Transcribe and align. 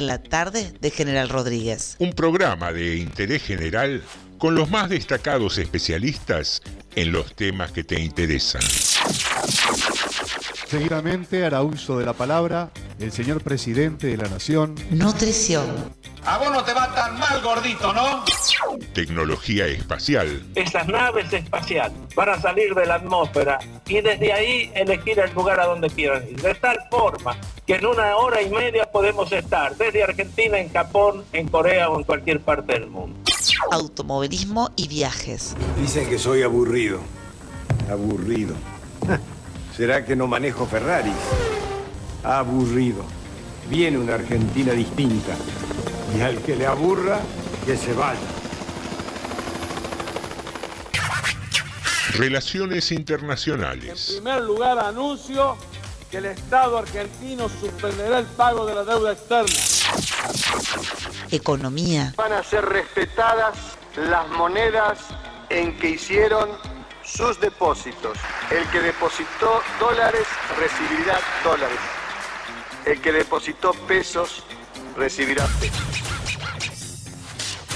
la 0.00 0.22
tarde 0.22 0.72
de 0.80 0.92
General 0.92 1.28
Rodríguez. 1.28 1.96
Un 1.98 2.12
programa 2.12 2.72
de 2.72 2.98
interés 2.98 3.42
general 3.42 4.00
con 4.38 4.54
los 4.54 4.70
más 4.70 4.88
destacados 4.88 5.58
especialistas 5.58 6.62
en 6.94 7.10
los 7.10 7.34
temas 7.34 7.72
que 7.72 7.82
te 7.82 7.98
interesan. 7.98 8.62
Seguidamente 10.68 11.44
hará 11.44 11.62
uso 11.62 11.98
de 11.98 12.06
la 12.06 12.12
palabra 12.12 12.70
el 12.98 13.12
señor 13.12 13.42
presidente 13.42 14.08
de 14.08 14.16
la 14.16 14.28
Nación. 14.28 14.74
Nutrición. 14.90 15.66
A 16.24 16.38
vos 16.38 16.50
no 16.50 16.62
te 16.64 16.74
va 16.74 16.92
tan 16.94 17.18
mal, 17.18 17.40
gordito, 17.42 17.92
¿no? 17.92 18.24
Tecnología 18.92 19.66
espacial. 19.66 20.44
Esas 20.54 20.86
naves 20.88 21.32
espaciales 21.32 21.96
van 22.14 22.30
a 22.30 22.40
salir 22.40 22.74
de 22.74 22.86
la 22.86 22.96
atmósfera 22.96 23.58
y 23.86 24.00
desde 24.00 24.32
ahí 24.32 24.70
elegir 24.74 25.18
el 25.20 25.32
lugar 25.32 25.60
a 25.60 25.66
donde 25.66 25.88
quieran 25.88 26.28
ir. 26.28 26.40
De 26.42 26.54
tal 26.54 26.78
forma 26.90 27.36
que 27.66 27.76
en 27.76 27.86
una 27.86 28.16
hora 28.16 28.42
y 28.42 28.50
media 28.50 28.84
podemos 28.90 29.30
estar 29.32 29.76
desde 29.76 30.02
Argentina, 30.02 30.58
en 30.58 30.70
Japón, 30.70 31.24
en 31.32 31.48
Corea 31.48 31.88
o 31.90 31.98
en 31.98 32.04
cualquier 32.04 32.40
parte 32.40 32.74
del 32.74 32.88
mundo. 32.88 33.18
Automovilismo 33.70 34.70
y 34.76 34.88
viajes. 34.88 35.56
Dicen 35.80 36.08
que 36.08 36.18
soy 36.18 36.42
aburrido. 36.42 37.00
Aburrido. 37.90 38.54
¿Será 39.76 40.04
que 40.04 40.16
no 40.16 40.26
manejo 40.26 40.66
Ferrari? 40.66 41.12
Aburrido. 42.24 43.04
Viene 43.68 43.98
una 43.98 44.14
Argentina 44.14 44.72
distinta. 44.72 45.34
Y 46.16 46.20
al 46.20 46.38
que 46.42 46.56
le 46.56 46.66
aburra, 46.66 47.20
que 47.66 47.76
se 47.76 47.92
vaya. 47.92 48.18
Relaciones 52.14 52.90
En 52.90 52.98
internacionales. 52.98 54.12
primer 54.14 54.42
lugar, 54.42 54.78
anuncio 54.78 55.56
que 56.10 56.18
el 56.18 56.24
Estado 56.26 56.78
argentino 56.78 57.48
suspenderá 57.48 58.18
el 58.20 58.26
pago 58.26 58.66
de 58.66 58.74
la 58.74 58.84
deuda 58.84 59.12
externa. 59.12 59.54
Economía. 61.30 62.14
van 62.16 62.32
a 62.32 62.42
ser 62.42 62.64
respetadas 62.64 63.56
las 63.96 64.26
monedas 64.30 64.98
en 65.50 65.76
que 65.78 65.90
hicieron 65.90 66.48
sus 67.04 67.38
depósitos. 67.40 68.16
El 68.50 68.66
que 68.70 68.80
depositó 68.80 69.60
dólares 69.78 70.26
recibirá 70.58 71.18
dólares. 71.44 71.78
El 72.88 73.02
que 73.02 73.12
depositó 73.12 73.72
pesos 73.86 74.42
recibirá 74.96 75.46
pesos. 75.60 75.82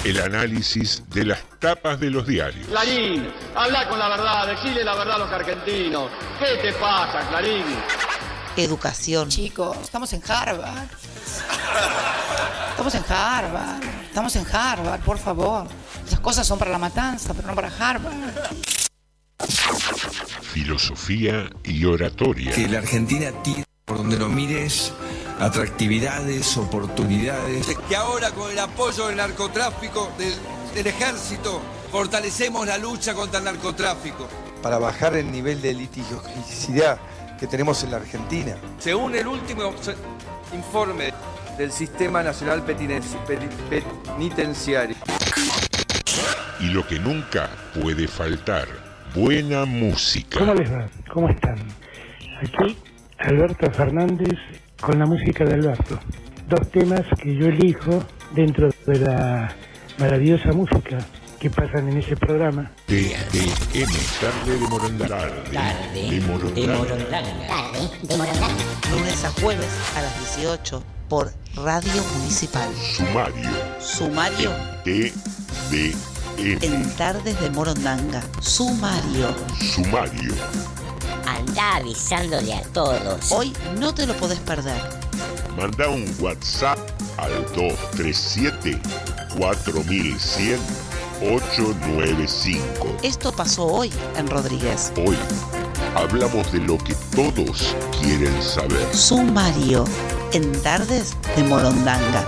El 0.05 0.21
análisis 0.21 1.03
de 1.11 1.27
las 1.27 1.45
tapas 1.61 2.01
de 2.01 2.11
los 2.11 2.27
diarios. 2.27 2.67
Clarín, 2.67 3.31
habla 3.55 3.89
con 3.91 3.99
la 3.99 4.09
verdad, 4.09 4.47
decile 4.49 4.83
la 4.83 4.95
verdad 4.95 5.17
a 5.17 5.19
los 5.19 5.31
argentinos. 5.31 6.11
¿Qué 6.39 6.63
te 6.63 6.73
pasa, 6.73 7.29
Clarín? 7.29 7.63
Educación. 8.57 9.29
Chicos, 9.29 9.77
estamos 9.83 10.11
en 10.15 10.23
Harvard. 10.27 10.89
Estamos 12.71 12.95
en 12.95 13.05
Harvard. 13.09 13.83
Estamos 14.07 14.37
en 14.37 14.47
Harvard, 14.51 15.01
por 15.03 15.19
favor. 15.19 15.67
Esas 16.07 16.21
cosas 16.21 16.47
son 16.47 16.59
para 16.59 16.71
la 16.71 16.79
matanza, 16.79 17.35
pero 17.35 17.49
no 17.49 17.55
para 17.55 17.69
Harvard. 17.69 18.15
Filosofía 20.41 21.51
y 21.65 21.85
oratoria. 21.85 22.53
que 22.53 22.67
la 22.67 22.79
Argentina 22.79 23.31
tiene, 23.43 23.65
por 23.85 23.99
donde 23.99 24.17
lo 24.17 24.29
mires, 24.29 24.93
atractividades, 25.43 26.57
oportunidades. 26.57 27.67
Que 27.89 27.97
ahora 27.97 28.31
con 28.31 28.51
el 28.51 28.59
apoyo 28.59 29.09
del 29.09 29.17
narcotráfico, 29.17 30.11
del, 30.17 30.33
del 30.75 30.87
ejército, 30.87 31.61
fortalecemos 31.91 32.67
la 32.67 32.79
lucha 32.79 33.15
contra 33.15 33.39
el 33.39 33.45
narcotráfico. 33.45 34.29
para 34.63 34.79
bajar 34.79 35.17
el 35.17 35.31
nivel 35.31 35.61
de 35.61 35.75
litigiosidad 35.75 36.99
que 37.39 37.47
tenemos 37.49 37.83
en 37.83 37.91
la 37.91 37.97
Argentina. 37.97 38.55
Según 38.79 39.15
el 39.17 39.27
último 39.27 39.75
informe 40.55 41.13
del 41.59 41.73
Sistema 41.73 42.23
Nacional 42.23 42.65
Penitenciario. 42.65 44.97
Y 46.61 46.67
lo 46.67 46.87
que 46.87 47.01
nunca 47.01 47.51
puede 47.75 48.07
faltar, 48.07 48.69
buena 49.15 49.65
música. 49.65 50.39
¿Cómo 50.39 50.55
les 50.55 50.73
va? 50.73 50.89
¿Cómo 51.13 51.29
están? 51.29 51.59
Aquí 52.41 52.79
Alberto 53.19 53.69
Fernández 53.73 54.39
con 54.83 54.99
la 54.99 55.07
música 55.07 55.45
de 55.45 55.55
Alberto. 55.55 55.99
Dos 56.49 56.71
temas 56.71 57.03
que 57.23 57.35
yo 57.35 57.47
elijo 57.47 58.03
dentro 58.35 58.69
de 58.87 58.99
la 58.99 59.55
maravillosa 59.99 60.53
música 60.53 60.99
que 61.39 61.49
pasan 61.49 61.89
en 61.89 61.99
ese 61.99 62.17
programa. 62.17 62.71
TDM, 62.87 63.95
tarde 64.21 64.59
de 64.59 64.69
Morondanga. 64.69 65.09
Tarde 65.53 66.11
de 66.11 66.21
Morondanga. 66.21 67.23
Lunes 68.91 69.25
a 69.25 69.31
jueves 69.41 69.71
a 69.97 70.03
las 70.03 70.37
18 70.37 70.83
por 71.09 71.33
Radio 71.55 72.03
Municipal. 72.19 72.69
Sumario. 72.97 73.51
Sumario 73.81 74.51
TDM. 74.85 75.95
en 76.61 76.97
Tardes 76.97 77.41
de 77.41 77.51
Morondanga. 77.51 78.23
Sumario. 78.41 79.35
Sumario. 79.61 80.35
Anda 81.27 81.77
avisándole 81.77 82.55
a 82.55 82.63
todos. 82.73 83.31
Hoy 83.33 83.53
no 83.79 83.95
te 83.95 84.07
lo 84.07 84.15
podés 84.15 84.39
perder. 84.41 84.81
Manda 85.57 85.89
un 85.89 86.05
WhatsApp 86.21 86.79
al 87.19 87.33
237 87.55 88.81
4100 89.39 90.59
895. 91.23 92.97
Esto 93.03 93.33
pasó 93.33 93.67
hoy 93.67 93.93
en 94.17 94.27
Rodríguez. 94.27 94.93
Hoy 94.97 95.17
hablamos 95.95 96.51
de 96.53 96.59
lo 96.59 96.79
que 96.79 96.95
todos 97.15 97.77
quieren 98.01 98.43
saber. 98.43 98.95
Sumario 98.95 99.85
en 100.33 100.51
Tardes 100.63 101.17
de 101.37 101.45
Morondanga. 101.45 102.27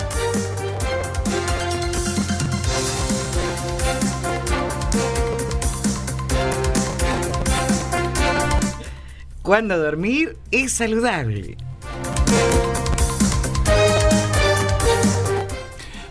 Cuando 9.44 9.77
dormir 9.77 10.38
es 10.50 10.72
saludable. 10.72 11.59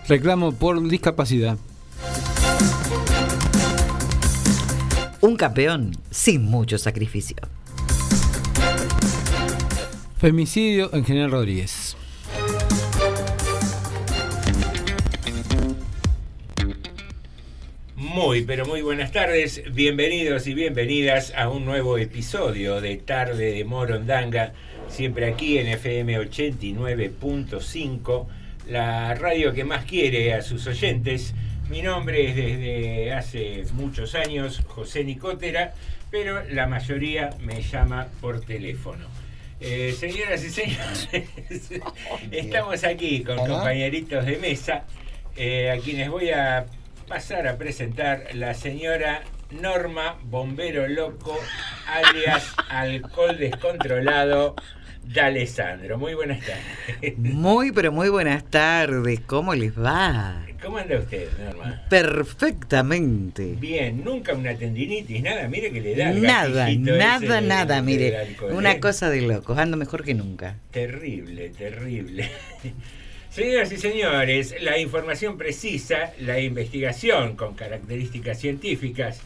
Reclamo 0.08 0.52
por 0.52 0.80
discapacidad. 0.88 1.58
Un 5.22 5.36
campeón 5.36 5.98
sin 6.12 6.44
mucho 6.46 6.78
sacrificio. 6.78 7.38
Femicidio 10.20 10.94
en 10.94 11.04
General 11.04 11.32
Rodríguez. 11.32 11.98
Muy, 17.96 18.42
pero 18.42 18.66
muy 18.66 18.82
buenas 18.82 19.12
tardes. 19.12 19.62
Bienvenidos 19.72 20.48
y 20.48 20.56
bienvenidas 20.56 21.32
a 21.38 21.50
un 21.50 21.64
nuevo 21.64 22.00
episodio 22.00 22.82
de 22.82 22.98
Tarde 22.98 23.54
de 23.54 23.64
Morondanga, 23.66 24.54
siempre 24.90 25.28
aquí 25.28 25.60
en 25.60 25.68
FM 25.68 26.20
89.5, 26.20 28.26
la 28.68 29.14
radio 29.14 29.54
que 29.54 29.64
más 29.64 29.86
quiere 29.86 30.34
a 30.34 30.42
sus 30.42 30.66
oyentes. 30.66 31.36
Mi 31.70 31.84
nombre 31.84 32.30
es 32.30 32.36
desde 32.36 33.14
hace 33.14 33.64
muchos 33.74 34.16
años 34.16 34.64
José 34.66 35.04
Nicotera, 35.04 35.76
pero 36.10 36.42
la 36.50 36.66
mayoría 36.66 37.30
me 37.42 37.62
llama 37.62 38.08
por 38.22 38.42
teléfono. 38.42 39.06
Eh, 39.60 39.96
señoras 39.96 40.44
y 40.44 40.50
señores, 40.50 41.10
estamos 42.32 42.84
aquí 42.86 43.22
con 43.22 43.38
compañeritos 43.38 44.26
de 44.26 44.38
mesa, 44.38 44.86
eh, 45.38 45.70
a 45.70 45.78
quienes 45.78 46.10
voy 46.10 46.32
a 46.32 46.66
pasar 47.08 47.48
a 47.48 47.58
presentar 47.58 48.28
la 48.34 48.54
señora 48.54 49.24
Norma 49.52 50.18
Bombero 50.24 50.88
Loco, 50.88 51.38
alias 51.88 52.54
Alcohol 52.70 53.38
Descontrolado 53.38 54.56
de 55.04 55.22
Alessandro. 55.22 55.98
Muy 55.98 56.14
buenas 56.14 56.40
tardes. 56.46 57.18
Muy, 57.18 57.72
pero 57.72 57.92
muy 57.92 58.10
buenas 58.10 58.44
tardes. 58.50 59.20
¿Cómo 59.26 59.54
les 59.54 59.78
va? 59.78 60.46
¿Cómo 60.62 60.78
anda 60.78 60.98
usted, 60.98 61.28
Norma? 61.44 61.82
Perfectamente. 61.90 63.56
Bien, 63.60 64.02
nunca 64.04 64.34
una 64.34 64.56
tendinitis, 64.56 65.22
nada, 65.22 65.48
mire 65.50 65.72
que 65.74 65.82
le 65.82 65.94
da 65.96 66.10
el 66.12 66.22
Nada, 66.22 66.70
ese 66.70 66.80
nada, 66.80 67.42
nada, 67.42 67.82
mire. 67.82 68.18
alcohol, 68.18 68.54
Una 68.54 68.72
¿eh? 68.72 68.80
cosa 68.80 69.10
de 69.10 69.22
locos. 69.22 69.58
Ando 69.58 69.76
mejor 69.76 70.04
que 70.06 70.14
nunca. 70.14 70.56
Terrible, 70.72 71.50
terrible. 71.50 72.30
Señoras 73.34 73.72
y 73.72 73.78
señores, 73.78 74.54
la 74.62 74.78
información 74.78 75.40
precisa, 75.40 76.14
la 76.20 76.40
investigación 76.40 77.36
con 77.36 77.56
características 77.56 78.40
científicas 78.40 79.22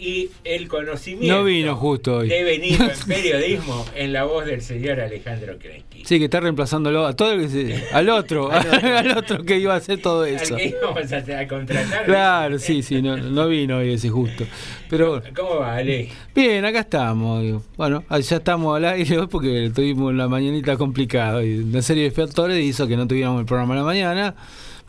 y 0.00 0.30
el 0.44 0.66
conocimiento 0.68 1.36
No 1.38 1.44
vino 1.44 1.76
justo 1.76 2.16
hoy. 2.18 2.28
de 2.28 2.42
venir 2.42 2.80
en 2.80 3.06
periodismo 3.06 3.84
en 3.94 4.12
la 4.14 4.24
voz 4.24 4.46
del 4.46 4.62
señor 4.62 4.98
Alejandro 5.00 5.58
Krensky. 5.58 6.04
Sí, 6.06 6.18
que 6.18 6.24
está 6.24 6.40
reemplazándolo 6.40 7.06
a 7.06 7.14
todo 7.14 7.32
el 7.32 7.42
que 7.42 7.48
se- 7.48 7.84
al 7.92 8.08
otro, 8.08 8.50
al 8.82 9.16
otro 9.18 9.44
que 9.44 9.58
iba 9.58 9.74
a 9.74 9.76
hacer 9.76 10.00
todo 10.00 10.24
eso. 10.24 10.54
Al 10.54 10.60
que 10.62 10.68
íbamos 10.68 11.12
a, 11.12 11.38
a 11.40 11.46
contratar. 11.48 12.04
Claro, 12.06 12.58
sí, 12.58 12.82
sí, 12.82 13.02
no, 13.02 13.16
no 13.18 13.48
vino 13.48 13.76
hoy 13.78 13.92
ese 13.92 14.08
justo. 14.08 14.44
Pero. 14.88 15.22
¿Cómo 15.36 15.56
va, 15.56 15.76
Ale? 15.76 16.08
Bien, 16.34 16.64
acá 16.64 16.80
estamos. 16.80 17.42
digo. 17.42 17.62
Bueno, 17.76 18.02
ah, 18.08 18.18
ya 18.20 18.36
estamos 18.38 18.76
al 18.76 18.84
aire 18.86 19.18
hoy 19.18 19.26
porque 19.26 19.70
tuvimos 19.74 20.14
la 20.14 20.26
mañanita 20.28 20.76
complicada 20.76 21.44
y 21.44 21.58
una 21.58 21.82
serie 21.82 22.04
de 22.04 22.10
factores 22.10 22.58
hizo 22.64 22.88
que 22.88 22.96
no 22.96 23.06
tuviéramos 23.06 23.40
el 23.40 23.46
programa 23.46 23.74
a 23.74 23.76
la 23.78 23.84
mañana. 23.84 24.34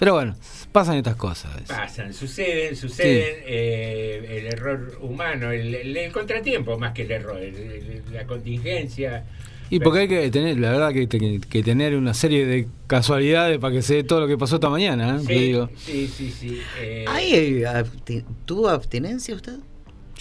Pero 0.01 0.15
bueno, 0.15 0.36
pasan 0.71 0.98
estas 0.98 1.15
cosas. 1.15 1.51
Pasan, 1.68 2.12
suceden, 2.12 2.75
suceden. 2.75 3.36
eh, 3.45 4.39
el 4.39 4.48
error 4.48 4.98
humano, 5.00 5.51
el, 5.51 5.75
el- 5.75 5.95
el 5.95 6.12
contratiempo 6.12 6.80
más 6.80 6.92
que 6.94 7.03
el 7.03 7.12
error, 7.12 7.38
el- 7.39 7.56
el- 7.56 8.01
la 8.12 8.25
contingencia. 8.25 9.24
Y 9.69 9.80
porque 9.80 10.00
hay 10.00 10.07
que 10.07 10.31
tener, 10.31 10.57
la 10.57 10.71
verdad, 10.71 10.92
que, 10.92 11.07
que- 11.07 11.39
que 11.48 11.62
tener 11.62 11.95
una 11.95 12.15
serie 12.15 12.48
de 12.48 12.68
casualidades 12.88 13.59
para 13.59 13.75
que 13.75 13.83
se 13.83 13.94
dé 13.94 14.03
todo 14.03 14.21
lo 14.21 14.27
que 14.27 14.39
pasó 14.39 14.56
esta 14.56 14.69
mañana. 14.69 15.18
¿eh? 15.18 15.19
Sí, 15.24 15.33
digo. 15.36 15.69
sí, 15.77 16.07
sí, 16.07 16.31
sí. 16.31 16.59
eh, 16.80 17.06
¿Hay, 17.07 17.33
eh, 17.63 18.24
¿Tuvo 18.45 18.69
abstinencia 18.69 19.36
usted? 19.36 19.59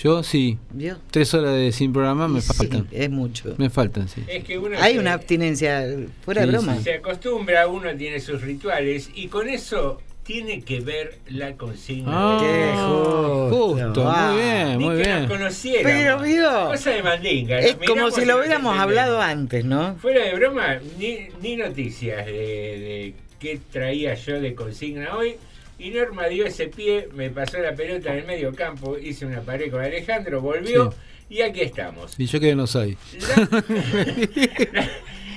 Yo 0.02 0.22
sí. 0.22 0.58
¿Vio? 0.70 0.96
Tres 1.10 1.34
horas 1.34 1.54
de 1.54 1.72
sin 1.72 1.92
programa 1.92 2.26
me 2.28 2.40
Sí, 2.40 2.52
faltan. 2.54 2.86
es 2.90 3.10
mucho. 3.10 3.54
Me 3.58 3.68
faltan, 3.70 4.08
sí. 4.08 4.22
Es 4.28 4.44
que 4.44 4.58
uno 4.58 4.76
Hay 4.80 4.94
se- 4.94 4.98
una 5.00 5.12
abstinencia 5.12 5.84
fuera 6.24 6.40
de 6.42 6.46
Sí, 6.46 6.52
broma. 6.52 6.80
Se 6.80 6.94
acostumbra, 6.94 7.66
uno 7.68 7.94
tiene 7.96 8.18
sus 8.20 8.40
rituales 8.40 9.10
y 9.14 9.28
con 9.28 9.48
eso 9.48 10.00
tiene 10.24 10.62
que 10.62 10.80
ver 10.80 11.18
la 11.28 11.54
consigna. 11.54 12.10
Ah, 12.12 12.40
de- 12.42 13.50
justo, 13.50 14.04
Ah. 14.08 14.30
muy 14.32 14.42
bien, 14.42 14.78
Ni 14.78 14.84
muy 14.84 14.96
que 14.96 15.02
bien. 15.02 15.18
nos 15.22 15.30
conociéramos. 15.30 15.92
Pero, 15.92 16.20
vio. 16.22 16.66
Cosa 16.68 16.90
de 16.90 17.02
mandinga. 17.02 17.58
Es 17.58 17.76
como 17.86 18.10
si 18.10 18.24
lo 18.24 18.38
hubiéramos 18.38 18.78
hablado 18.78 19.20
antes, 19.20 19.64
¿no? 19.64 19.96
Fuera 19.96 20.24
de 20.24 20.34
broma, 20.34 20.78
ni, 20.98 21.28
ni 21.42 21.56
noticias 21.56 22.24
de, 22.26 22.32
de 22.32 23.14
qué 23.38 23.58
traía 23.72 24.14
yo 24.14 24.40
de 24.40 24.54
consigna 24.54 25.16
hoy. 25.16 25.34
Y 25.80 25.90
Norma 25.90 26.26
dio 26.28 26.44
ese 26.46 26.66
pie, 26.68 27.08
me 27.14 27.30
pasó 27.30 27.58
la 27.58 27.74
pelota 27.74 28.12
en 28.12 28.18
el 28.20 28.26
medio 28.26 28.54
campo, 28.54 28.98
hice 28.98 29.24
una 29.24 29.40
pared 29.40 29.70
con 29.70 29.80
Alejandro, 29.82 30.40
volvió 30.42 30.92
y 31.30 31.40
aquí 31.40 31.62
estamos. 31.62 32.14
Y 32.18 32.26
yo 32.26 32.38
que 32.38 32.54
no 32.54 32.66
soy. 32.66 32.98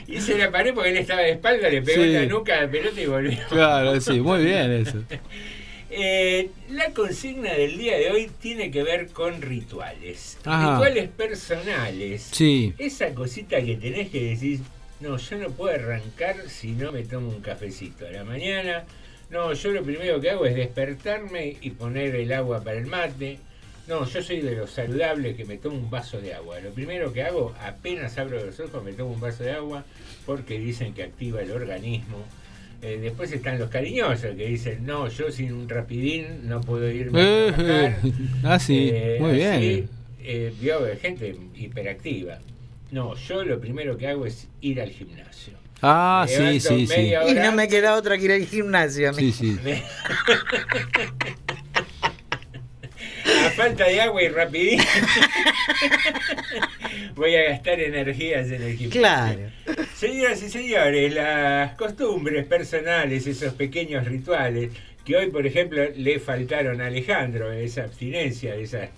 Hice 0.07 0.37
la 0.37 0.51
pared 0.51 0.73
porque 0.73 0.89
él 0.89 0.97
estaba 0.97 1.21
de 1.21 1.31
espalda, 1.31 1.69
le 1.69 1.81
pegó 1.81 2.03
Sí. 2.03 2.09
en 2.09 2.13
la 2.13 2.25
nuca 2.25 2.57
a 2.57 2.61
la 2.63 2.69
pelota 2.71 2.99
y 3.01 3.05
volvió. 3.05 3.39
Claro, 3.49 3.99
sí, 4.01 4.19
muy 4.19 4.43
bien 4.43 4.71
eso. 4.71 5.03
Eh, 5.95 6.49
la 6.71 6.89
consigna 6.91 7.53
del 7.53 7.77
día 7.77 7.95
de 7.99 8.09
hoy 8.09 8.27
tiene 8.41 8.71
que 8.71 8.81
ver 8.81 9.09
con 9.09 9.43
rituales. 9.43 10.39
Ajá. 10.43 10.71
Rituales 10.77 11.07
personales. 11.15 12.29
Sí. 12.31 12.73
Esa 12.79 13.13
cosita 13.13 13.61
que 13.63 13.75
tenés 13.75 14.09
que 14.09 14.23
decir, 14.23 14.61
no, 15.01 15.17
yo 15.17 15.37
no 15.37 15.49
puedo 15.51 15.75
arrancar 15.75 16.37
si 16.49 16.71
no 16.71 16.91
me 16.91 17.03
tomo 17.03 17.29
un 17.29 17.41
cafecito 17.41 18.07
a 18.07 18.09
la 18.09 18.23
mañana. 18.23 18.85
No, 19.29 19.53
yo 19.53 19.71
lo 19.71 19.83
primero 19.83 20.19
que 20.21 20.29
hago 20.29 20.45
es 20.45 20.55
despertarme 20.55 21.57
y 21.61 21.71
poner 21.71 22.15
el 22.15 22.31
agua 22.33 22.63
para 22.63 22.77
el 22.77 22.85
mate. 22.85 23.39
No, 23.87 24.05
yo 24.05 24.21
soy 24.21 24.41
de 24.41 24.55
los 24.55 24.71
saludables 24.71 25.35
que 25.35 25.43
me 25.43 25.57
tomo 25.57 25.75
un 25.77 25.89
vaso 25.89 26.21
de 26.21 26.33
agua. 26.33 26.59
Lo 26.59 26.69
primero 26.71 27.11
que 27.11 27.23
hago, 27.23 27.53
apenas 27.59 28.17
abro 28.17 28.43
los 28.45 28.59
ojos, 28.59 28.83
me 28.83 28.93
tomo 28.93 29.11
un 29.11 29.19
vaso 29.19 29.43
de 29.43 29.51
agua 29.51 29.83
porque 30.25 30.59
dicen 30.59 30.93
que 30.93 31.03
activa 31.03 31.41
el 31.41 31.51
organismo. 31.51 32.17
Eh, 32.81 32.99
después 33.01 33.31
están 33.31 33.59
los 33.59 33.69
cariñosos 33.69 34.35
que 34.35 34.45
dicen, 34.45 34.85
no, 34.85 35.07
yo 35.07 35.31
sin 35.31 35.53
un 35.53 35.67
rapidín 35.69 36.47
no 36.47 36.61
puedo 36.61 36.89
irme 36.91 37.21
a 37.21 37.53
trabajar. 37.55 37.97
ah, 38.43 38.59
sí, 38.59 38.89
Eh, 38.93 39.17
muy 39.19 39.33
bien. 39.33 39.53
así, 39.53 39.87
eh, 40.21 40.53
vio 40.61 40.79
gente 41.01 41.35
hiperactiva. 41.55 42.39
No, 42.91 43.15
yo 43.15 43.43
lo 43.43 43.59
primero 43.59 43.97
que 43.97 44.07
hago 44.07 44.25
es 44.25 44.47
ir 44.61 44.79
al 44.81 44.91
gimnasio. 44.91 45.53
Ah, 45.85 46.25
Me 46.25 46.33
sí, 46.33 46.59
sí, 46.61 46.87
sí. 46.87 47.11
Y 47.27 47.33
no 47.33 47.51
me 47.51 47.67
queda 47.67 47.95
otra 47.95 48.17
que 48.17 48.23
ir 48.23 48.31
al 48.31 48.45
gimnasio. 48.45 49.09
a 49.09 49.11
mí. 49.11 49.33
Sí, 49.33 49.59
sí. 49.61 49.83
A 53.45 53.49
falta 53.51 53.85
de 53.85 54.01
agua 54.01 54.21
y 54.23 54.29
rapidín. 54.29 54.79
Voy 57.15 57.35
a 57.35 57.43
gastar 57.49 57.79
energías 57.81 58.47
en 58.47 58.61
el 58.63 58.77
gimnasio. 58.77 59.01
Claro. 59.01 59.39
Señoras 59.95 60.41
y 60.43 60.49
señores, 60.49 61.13
las 61.13 61.75
costumbres 61.75 62.45
personales, 62.45 63.27
esos 63.27 63.53
pequeños 63.53 64.05
rituales, 64.05 64.71
que 65.05 65.15
hoy, 65.17 65.29
por 65.31 65.45
ejemplo, 65.45 65.83
le 65.95 66.19
faltaron 66.19 66.79
a 66.81 66.87
Alejandro, 66.87 67.51
esa 67.51 67.83
abstinencia 67.83 68.55
de 68.55 68.63
esas 68.63 68.89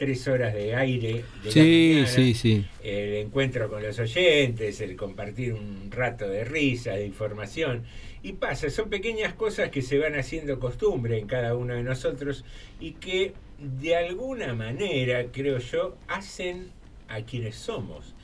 tres 0.00 0.26
horas 0.28 0.54
de 0.54 0.74
aire 0.74 1.24
de 1.44 1.50
Sí, 1.52 1.90
mañana, 1.92 2.06
sí, 2.06 2.32
sí. 2.32 2.66
el 2.82 3.16
encuentro 3.16 3.68
con 3.68 3.82
los 3.82 3.98
oyentes, 3.98 4.80
el 4.80 4.96
compartir 4.96 5.52
un 5.52 5.90
rato 5.90 6.26
de 6.26 6.42
risa, 6.42 6.92
de 6.92 7.04
información. 7.04 7.82
Y 8.22 8.32
pasa, 8.32 8.70
son 8.70 8.88
pequeñas 8.88 9.34
cosas 9.34 9.68
que 9.68 9.82
se 9.82 9.98
van 9.98 10.14
haciendo 10.14 10.58
costumbre 10.58 11.18
en 11.18 11.26
cada 11.26 11.54
uno 11.54 11.74
de 11.74 11.82
nosotros 11.82 12.46
y 12.80 12.92
que 12.92 13.34
de 13.58 13.94
alguna 13.94 14.54
manera, 14.54 15.26
creo 15.30 15.58
yo, 15.58 15.98
hacen 16.08 16.70
a 17.08 17.20
quienes 17.20 17.56
somos. 17.56 18.14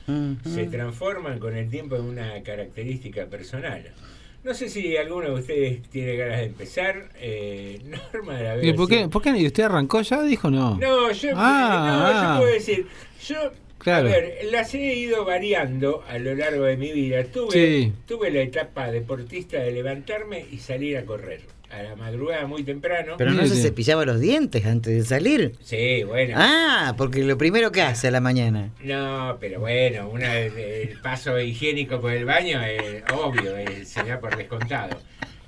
Se 0.43 0.65
transforman 0.65 1.37
con 1.37 1.55
el 1.55 1.69
tiempo 1.69 1.95
en 1.95 2.05
una 2.05 2.41
característica 2.41 3.27
personal. 3.27 3.83
No 4.43 4.53
sé 4.53 4.69
si 4.69 4.95
alguno 4.95 5.27
de 5.29 5.39
ustedes 5.41 5.81
tiene 5.89 6.15
ganas 6.15 6.39
de 6.39 6.45
empezar. 6.45 7.09
Eh, 7.15 7.81
Norma, 8.13 8.39
la 8.41 8.57
¿Y 8.57 8.67
veo 8.67 8.75
por 8.75 8.87
qué, 8.89 9.07
por 9.09 9.21
qué 9.21 9.31
usted 9.45 9.63
arrancó 9.63 10.01
ya? 10.01 10.21
Dijo 10.23 10.49
no. 10.49 10.77
No, 10.77 11.11
yo, 11.11 11.29
Ah, 11.35 11.85
no, 11.87 12.11
yo 12.11 12.19
ah. 12.19 12.35
puedo 12.39 12.53
decir, 12.53 12.87
yo, 13.25 13.51
Claro. 13.79 14.07
a 14.07 14.11
ver, 14.11 14.39
las 14.51 14.73
he 14.73 14.95
ido 14.95 15.23
variando 15.25 16.03
a 16.07 16.17
lo 16.17 16.33
largo 16.35 16.63
de 16.63 16.77
mi 16.77 16.91
vida. 16.91 17.23
Tuve, 17.25 17.51
Sí. 17.51 17.93
tuve 18.07 18.31
la 18.31 18.41
etapa 18.41 18.89
deportista 18.91 19.59
de 19.59 19.71
levantarme 19.71 20.45
y 20.51 20.57
salir 20.57 20.97
a 20.97 21.05
correr. 21.05 21.41
A 21.69 21.83
la 21.83 21.95
madrugada 21.97 22.47
muy 22.47 22.63
temprano. 22.63 23.15
Pero 23.17 23.31
no 23.31 23.43
Sí, 23.43 23.49
se 23.49 23.55
sí. 23.55 23.61
cepillaba 23.63 24.05
los 24.05 24.21
dientes 24.21 24.65
antes 24.65 24.93
de 24.95 25.03
salir. 25.03 25.55
Sí, 25.61 26.03
bueno. 26.03 26.35
Ah, 26.37 26.93
porque 26.97 27.23
lo 27.25 27.37
primero 27.37 27.71
que 27.73 27.81
hace 27.81 28.07
a 28.07 28.11
la 28.11 28.21
mañana. 28.21 28.69
No, 28.83 29.37
pero 29.39 29.59
bueno, 29.59 30.07
una, 30.09 30.37
el 30.37 30.97
paso 31.01 31.37
higiénico 31.39 31.99
por 31.99 32.13
el 32.13 32.23
baño 32.23 32.61
es 32.63 33.03
obvio, 33.13 33.57
eh, 33.57 33.83
se 33.85 34.01
da 34.03 34.17
por 34.19 34.37
descontado. 34.37 34.97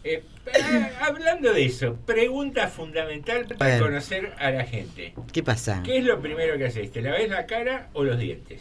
Eh, 0.03 0.23
ah, 0.61 0.89
hablando 1.07 1.53
de 1.53 1.65
eso, 1.65 1.95
pregunta 2.05 2.67
fundamental 2.67 3.45
para 3.57 3.71
Bueno. 3.77 3.85
conocer 3.85 4.33
a 4.39 4.51
la 4.51 4.65
gente. 4.65 5.13
¿Qué 5.31 5.41
pasa? 5.41 5.81
¿Qué 5.85 5.99
es 5.99 6.03
lo 6.03 6.19
primero 6.21 6.57
que 6.57 6.65
haces? 6.65 6.91
¿Te 6.91 7.01
laves 7.01 7.29
la 7.29 7.45
cara 7.45 7.87
o 7.93 8.03
los 8.03 8.19
dientes? 8.19 8.59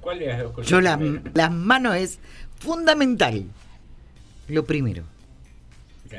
¿Cuál 0.00 0.20
de 0.20 0.26
las 0.26 0.40
dos 0.42 0.52
cosas? 0.52 0.70
Yo 0.70 0.80
la- 0.80 0.98
las 1.34 1.50
manos 1.50 1.96
es 1.96 2.20
fundamental. 2.60 3.44
Lo 4.48 4.64
primero. 4.64 5.02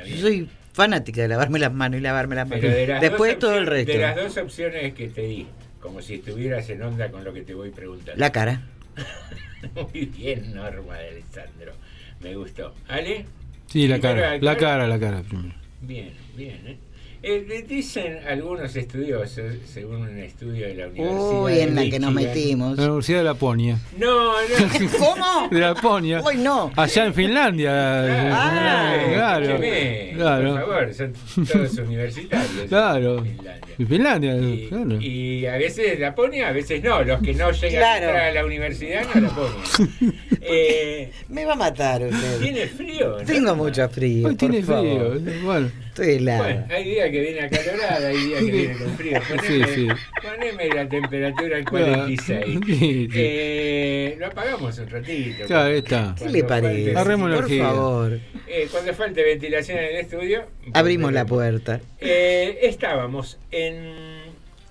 Yo 0.06 0.16
soy 0.18 0.48
fanática 0.72 1.22
de 1.22 1.28
lavarme 1.28 1.58
las 1.58 1.72
manos 1.72 1.98
y 1.98 2.02
lavarme 2.02 2.34
las 2.36 2.48
manos. 2.48 2.62
De 2.62 2.86
las 2.86 3.00
Después 3.00 3.32
dos 3.32 3.38
todo 3.40 3.54
el 3.58 3.64
opciones- 3.68 3.86
resto. 3.86 3.92
De 3.92 3.98
las 3.98 4.16
dos 4.16 4.36
opciones 4.36 4.94
que 4.94 5.08
te 5.08 5.22
di, 5.22 5.46
como 5.80 6.02
si 6.02 6.14
estuvieras 6.14 6.68
en 6.70 6.82
onda 6.82 7.10
con 7.10 7.24
lo 7.24 7.32
que 7.32 7.42
te 7.42 7.54
voy 7.54 7.70
preguntando. 7.70 8.18
La 8.20 8.30
cara. 8.32 8.62
Muy 9.74 10.06
bien, 10.06 10.54
Norma 10.54 10.96
de 10.98 11.08
Alessandro. 11.08 11.72
Me 12.20 12.34
gustó. 12.34 12.74
¿Ale? 12.88 13.26
Sí, 13.66 13.88
la 13.88 14.00
cara, 14.00 14.38
la 14.38 14.56
cara, 14.56 14.86
la 14.86 14.98
cara 14.98 15.22
primero. 15.22 15.54
Bien, 15.80 16.12
bien. 16.36 16.60
¿eh? 16.66 16.78
Eh, 17.28 17.64
dicen 17.68 18.18
algunos 18.28 18.76
estudiosos, 18.76 19.56
según 19.66 19.96
un 20.02 20.18
estudio 20.20 20.68
de 20.68 20.74
la 20.76 20.86
Universidad 20.86 21.42
Uy, 21.42 21.52
de 21.54 21.62
en 21.64 21.74
la 21.74 21.82
que 21.90 21.98
nos 21.98 22.12
Michigan- 22.14 22.34
metimos. 22.34 22.78
La 22.78 22.84
Universidad 22.84 23.18
de 23.18 23.24
Laponia. 23.24 23.78
No, 23.98 24.32
no. 24.32 24.98
¿Cómo? 24.98 25.48
De 25.50 25.58
Laponia. 25.58 26.22
Uy, 26.24 26.36
no. 26.36 26.70
Allá 26.76 27.04
en 27.06 27.14
Finlandia. 27.14 27.72
Ah, 28.32 28.96
claro. 29.12 29.44
escúcheme, 29.44 30.12
Claro. 30.16 30.50
Por 30.52 30.60
favor, 30.60 30.94
son 30.94 31.12
todos 31.46 31.78
universitarios. 31.78 32.68
Claro. 32.68 33.22
Finlandia. 33.24 33.60
En 33.78 33.86
Finlandia, 33.88 34.36
Y, 34.36 34.68
claro. 34.68 35.00
y 35.02 35.46
a 35.46 35.56
veces 35.58 35.98
la 36.00 36.14
pone, 36.14 36.44
a 36.44 36.52
veces 36.52 36.82
no. 36.82 37.02
Los 37.02 37.20
que 37.20 37.34
no 37.34 37.50
llegan 37.50 37.70
Claro. 37.72 38.06
a 38.06 38.08
entrar 38.08 38.24
a 38.28 38.32
la 38.32 38.44
universidad 38.46 39.02
no 39.14 39.20
la 39.20 39.28
ponen. 39.30 40.14
Eh, 40.48 41.10
Me 41.28 41.44
va 41.44 41.54
a 41.54 41.56
matar 41.56 42.02
usted. 42.04 42.38
¿Tiene 42.40 42.66
frío? 42.68 43.16
no? 43.18 43.24
Tengo 43.24 43.56
mucho 43.56 43.88
frío. 43.88 44.28
Hoy 44.28 44.36
por 44.36 44.38
tiene 44.48 44.62
favor. 44.62 45.20
frío. 45.20 45.42
Bueno, 45.44 45.70
Estoy. 45.96 46.18
Bueno, 46.38 46.66
hay 46.70 46.84
días 46.84 47.10
que 47.10 47.20
viene 47.20 47.40
acalorada, 47.40 48.08
hay 48.08 48.16
días 48.16 48.44
que 48.44 48.50
viene 48.50 48.76
con 48.76 48.96
frío. 48.96 49.20
Poneme, 49.28 49.66
Sí, 49.66 49.74
sí. 49.74 49.88
poneme 50.22 50.68
la 50.74 50.88
temperatura 50.88 51.64
Claro. 51.64 51.86
46. 52.16 52.44
Sí, 52.66 52.76
sí. 52.76 53.08
Eh, 53.14 54.16
lo 54.18 54.26
apagamos 54.26 54.78
un 54.78 54.88
ratito. 54.90 55.44
Claro, 55.46 55.70
ahí 55.72 55.78
está. 55.78 56.14
¿Qué 56.18 56.28
le 56.28 56.44
parece? 56.44 56.92
falte- 56.92 57.34
Por 57.34 57.58
favor. 57.58 58.20
eh, 58.46 58.68
cuando 58.70 58.94
falte 58.94 59.22
ventilación 59.22 59.78
en 59.78 59.84
el 59.84 59.96
estudio. 59.96 60.44
Abrimos 60.74 61.12
la 61.12 61.24
puerta. 61.24 61.80
Eh, 62.00 62.58
estábamos 62.62 63.38
en 63.50 64.16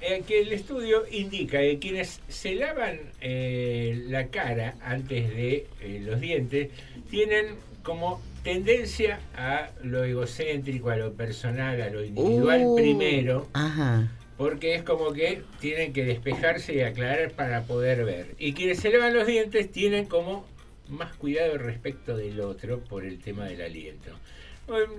eh, 0.02 0.22
que 0.28 0.42
el 0.42 0.54
estudio 0.54 1.04
indica 1.12 1.60
que 1.60 1.80
quienes 1.80 2.20
se 2.28 2.54
lavan 2.56 3.00
eh, 3.22 4.04
la 4.08 4.28
cara 4.28 4.76
antes 4.84 5.30
de 5.36 5.66
eh, 5.82 6.02
los 6.06 6.22
dientes 6.22 6.70
tienen 7.10 7.48
como 7.82 8.22
tendencia 8.46 9.20
a 9.36 9.72
lo 9.84 10.04
egocéntrico, 10.06 10.90
a 10.92 10.96
lo 10.96 11.14
personal, 11.14 11.82
a 11.82 11.90
lo 11.90 12.06
individual 12.06 12.62
Uh, 12.64 12.76
primero, 12.76 13.50
Ajá. 13.54 14.08
porque 14.38 14.76
es 14.76 14.84
como 14.84 15.12
que 15.12 15.42
tienen 15.60 15.92
que 15.92 16.06
despejarse 16.06 16.76
y 16.76 16.82
aclarar 16.82 17.32
para 17.32 17.64
poder 17.64 18.06
ver. 18.06 18.28
Y 18.38 18.54
quienes 18.54 18.80
se 18.80 18.92
lavan 18.92 19.14
los 19.16 19.26
dientes 19.28 19.72
tienen 19.72 20.06
como 20.06 20.46
más 20.88 21.14
cuidado 21.16 21.58
respecto 21.58 22.16
del 22.16 22.40
otro 22.40 22.80
por 22.80 23.04
el 23.04 23.20
tema 23.20 23.46
del 23.46 23.62
aliento. 23.64 24.12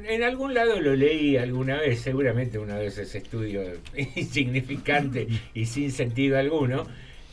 En 0.08 0.22
algún 0.22 0.52
lado 0.54 0.80
lo 0.80 0.94
leí 0.94 1.36
alguna 1.36 1.80
vez, 1.80 2.00
seguramente 2.00 2.58
uno 2.58 2.74
de 2.76 2.86
esos 2.86 3.14
estudios 3.14 3.78
insignificantes 4.16 5.28
y 5.54 5.66
sin 5.66 5.90
sentido 5.92 6.38
alguno, 6.38 6.86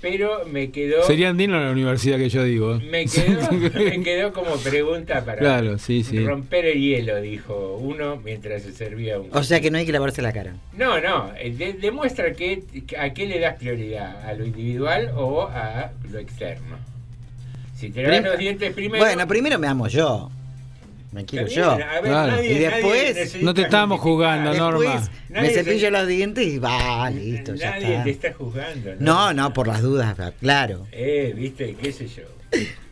pero 0.03 0.43
me 0.51 0.69
quedó... 0.69 1.01
Sería 1.03 1.29
andino 1.29 1.57
la 1.63 1.71
universidad 1.71 2.17
que 2.17 2.27
yo 2.27 2.43
digo. 2.43 2.77
Me 2.91 3.05
quedó, 3.05 3.49
me 3.73 4.03
quedó 4.03 4.33
como 4.33 4.57
pregunta 4.57 5.23
para 5.23 5.37
Claro, 5.39 5.77
sí, 5.79 6.03
sí. 6.03 6.19
romper 6.25 6.65
el 6.65 6.81
hielo, 6.81 7.21
dijo 7.21 7.77
uno 7.79 8.17
mientras 8.17 8.63
se 8.63 8.73
servía 8.73 9.17
un... 9.17 9.29
O 9.31 9.41
sea 9.43 9.61
que 9.61 9.71
no 9.71 9.77
hay 9.77 9.85
que 9.85 9.93
lavarse 9.93 10.21
la 10.21 10.33
cara. 10.33 10.55
No, 10.77 10.99
no, 10.99 11.31
eh, 11.39 11.51
de- 11.57 11.71
demuestra 11.71 12.33
que 12.33 12.63
a 12.99 13.13
qué 13.13 13.25
le 13.27 13.39
das 13.39 13.57
prioridad, 13.57 14.27
a 14.27 14.33
lo 14.33 14.45
individual 14.45 15.11
o 15.15 15.43
a 15.47 15.91
lo 16.11 16.19
externo. 16.19 16.75
Si 17.77 17.89
te 17.89 18.03
lavas 18.03 18.23
los 18.25 18.37
dientes 18.37 18.73
primero... 18.73 19.01
Bueno, 19.01 19.25
primero 19.25 19.57
me 19.57 19.67
amo 19.67 19.87
yo. 19.87 20.29
Me 21.13 21.25
quiero 21.25 21.47
yo. 21.47 21.71
a 21.71 21.75
ver, 21.77 22.01
Claro. 22.03 22.31
nadie- 22.33 22.51
y 22.51 22.59
después. 22.59 23.41
No 23.43 23.53
te 23.53 23.61
estamos 23.61 23.99
jugando, 24.01 24.49
después 24.51 24.83
Norma. 24.83 25.09
Me 25.29 25.49
cepillo 25.51 25.89
los 25.91 26.07
dientes 26.07 26.45
y 26.47 26.57
va, 26.59 27.09
listo, 27.11 27.53
ya 27.55 27.71
Nadie 27.71 27.91
está. 27.91 28.03
te 28.03 28.09
está 28.09 28.33
juzgando, 28.33 28.95
¿no? 28.95 28.99
No, 28.99 29.33
no, 29.33 29.53
por 29.53 29.67
las 29.67 29.81
dudas, 29.81 30.15
claro. 30.39 30.87
Eh, 30.91 31.33
viste, 31.35 31.75
qué 31.75 31.91
sé 31.91 32.07
yo. 32.07 32.23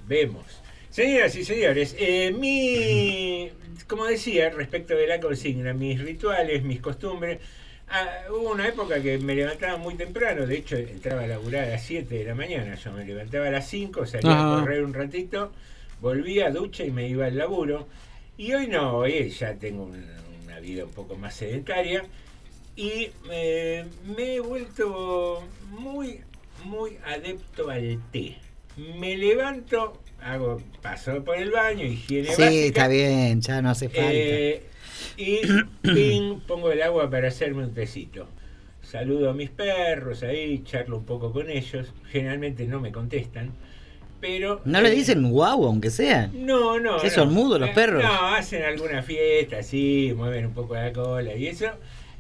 Vemos. 0.07 0.45
Señoras 0.89 1.35
y 1.35 1.45
señores, 1.45 1.95
eh, 1.97 2.33
mi, 2.37 3.49
como 3.87 4.05
decía, 4.05 4.49
respecto 4.49 4.93
de 4.95 5.07
la 5.07 5.19
consigna, 5.19 5.73
mis 5.73 6.01
rituales, 6.01 6.63
mis 6.63 6.81
costumbres, 6.81 7.39
ah, 7.89 8.07
hubo 8.29 8.51
una 8.51 8.67
época 8.67 9.01
que 9.01 9.17
me 9.17 9.33
levantaba 9.33 9.77
muy 9.77 9.95
temprano, 9.95 10.45
de 10.45 10.57
hecho 10.57 10.75
entraba 10.75 11.23
a 11.23 11.27
laburar 11.27 11.63
a 11.63 11.69
las 11.69 11.83
7 11.83 12.15
de 12.15 12.23
la 12.25 12.35
mañana, 12.35 12.75
yo 12.75 12.91
me 12.91 13.05
levantaba 13.05 13.47
a 13.47 13.51
las 13.51 13.69
5, 13.69 14.05
salía 14.05 14.31
Ajá. 14.33 14.57
a 14.57 14.59
correr 14.59 14.83
un 14.83 14.93
ratito, 14.93 15.53
volvía, 16.01 16.49
ducha 16.51 16.83
y 16.83 16.91
me 16.91 17.07
iba 17.07 17.25
al 17.27 17.37
laburo. 17.37 17.87
Y 18.41 18.53
hoy 18.55 18.65
no, 18.65 18.97
hoy 18.97 19.29
ya 19.29 19.53
tengo 19.53 19.83
una, 19.83 19.99
una 20.43 20.59
vida 20.59 20.83
un 20.85 20.89
poco 20.89 21.15
más 21.15 21.35
sedentaria 21.35 22.03
y 22.75 23.11
eh, 23.29 23.85
me 24.17 24.35
he 24.35 24.39
vuelto 24.39 25.43
muy, 25.69 26.21
muy 26.65 26.97
adepto 27.05 27.69
al 27.69 27.99
té. 28.11 28.37
Me 28.97 29.15
levanto, 29.15 30.01
hago 30.23 30.59
paso 30.81 31.23
por 31.23 31.37
el 31.37 31.51
baño, 31.51 31.85
higiene 31.85 32.29
Sí, 32.29 32.41
básica, 32.41 32.65
está 32.65 32.87
bien, 32.87 33.41
ya 33.41 33.61
no 33.61 33.69
hace 33.69 33.89
falta. 33.89 34.11
eh, 34.11 34.63
y 35.17 35.41
ping, 35.83 36.39
pongo 36.47 36.71
el 36.71 36.81
agua 36.81 37.11
para 37.11 37.27
hacerme 37.27 37.63
un 37.63 37.75
tecito. 37.75 38.27
Saludo 38.81 39.29
a 39.29 39.33
mis 39.35 39.51
perros 39.51 40.23
ahí, 40.23 40.63
charlo 40.63 40.97
un 40.97 41.05
poco 41.05 41.31
con 41.31 41.47
ellos. 41.51 41.93
Generalmente 42.09 42.65
no 42.65 42.79
me 42.79 42.91
contestan, 42.91 43.51
pero... 44.21 44.61
¿No 44.63 44.79
le 44.81 44.89
eh, 44.89 44.95
dicen 44.95 45.29
guau, 45.31 45.65
aunque 45.65 45.89
sea? 45.89 46.29
no, 46.33 46.79
no. 46.79 46.97
¿Qué 47.01 47.07
no. 47.07 47.13
son 47.13 47.33
mudos 47.33 47.59
los 47.59 47.69
Eh, 47.69 47.73
perros? 47.75 48.03
No, 48.03 48.27
hacen 48.27 48.63
alguna 48.63 49.01
fiesta, 49.03 49.57
así, 49.57 50.13
mueven 50.15 50.45
un 50.45 50.53
poco 50.53 50.75
la 50.75 50.93
cola 50.93 51.35
y 51.35 51.47
eso. 51.47 51.65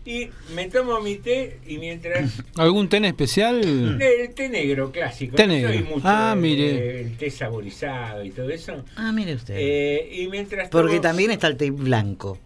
Y 0.03 0.29
me 0.55 0.67
tomo 0.67 0.99
mi 0.99 1.17
té 1.17 1.59
y 1.67 1.77
mientras. 1.77 2.41
¿Algún 2.57 2.89
té 2.89 2.97
en 2.97 3.05
especial? 3.05 3.61
El 4.01 4.33
té 4.33 4.49
negro 4.49 4.91
clásico. 4.91 5.35
Té 5.35 5.45
no 5.45 5.53
negro. 5.53 5.69
soy 5.71 5.83
mucho 5.83 6.01
Ah, 6.03 6.33
mire. 6.35 7.01
El 7.01 7.17
té 7.17 7.29
saborizado 7.29 8.25
y 8.25 8.31
todo 8.31 8.49
eso. 8.49 8.83
Ah, 8.95 9.11
mire 9.11 9.35
usted. 9.35 9.53
Eh, 9.59 10.09
y 10.23 10.27
mientras. 10.27 10.69
Porque 10.69 10.93
tomo- 10.95 11.01
también 11.01 11.29
está 11.29 11.45
el 11.45 11.55
té 11.55 11.69
blanco. 11.69 12.39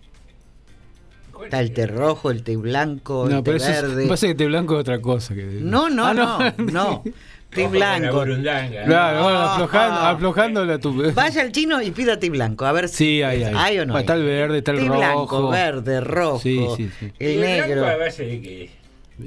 Está 1.43 1.59
el 1.59 1.71
té 1.73 1.85
rojo, 1.85 2.31
el 2.31 2.43
té 2.43 2.55
blanco, 2.57 3.27
No, 3.29 3.37
el 3.39 3.43
té 3.43 3.51
pero 3.51 3.57
eso 3.57 3.69
es, 3.71 3.81
verde. 3.81 3.95
me 4.03 4.07
parece 4.07 4.27
que 4.27 4.35
té 4.35 4.45
blanco 4.47 4.73
es 4.75 4.79
otra 4.81 4.99
cosa. 5.01 5.35
Que... 5.35 5.43
No, 5.43 5.89
no, 5.89 6.05
Ah, 6.07 6.13
no, 6.13 6.39
no. 6.71 7.03
Té 7.55 7.67
blanco. 7.67 8.23
Claro, 8.23 9.23
bueno, 9.23 9.39
No. 9.39 9.45
aflojando, 9.51 9.99
aflojando 10.01 10.65
la 10.65 10.77
tu... 10.77 11.11
Vaya 11.13 11.41
al 11.41 11.51
chino 11.51 11.81
y 11.81 11.91
pida 11.91 12.19
té 12.19 12.29
blanco, 12.29 12.65
a 12.65 12.71
ver 12.71 12.89
si 12.89 12.95
Sí, 12.97 13.23
hay, 13.23 13.43
hay. 13.43 13.53
hay 13.55 13.79
o 13.79 13.85
no. 13.85 13.95
hay. 13.95 14.01
Está 14.01 14.13
el 14.15 14.23
verde, 14.23 14.57
está 14.59 14.71
el 14.71 14.85
rojo. 14.87 14.97
blanco, 14.99 15.49
verde, 15.49 16.01
rojo, 16.01 16.39
Sí, 16.39 16.59
sí, 16.77 16.89
sí. 16.99 17.11
¿Y 17.19 17.25
el 17.25 17.41
negro. 17.41 17.81
blanco 17.81 17.87
a 18.01 18.05
base 18.05 18.25
de 18.25 18.41
qué? 18.41 18.69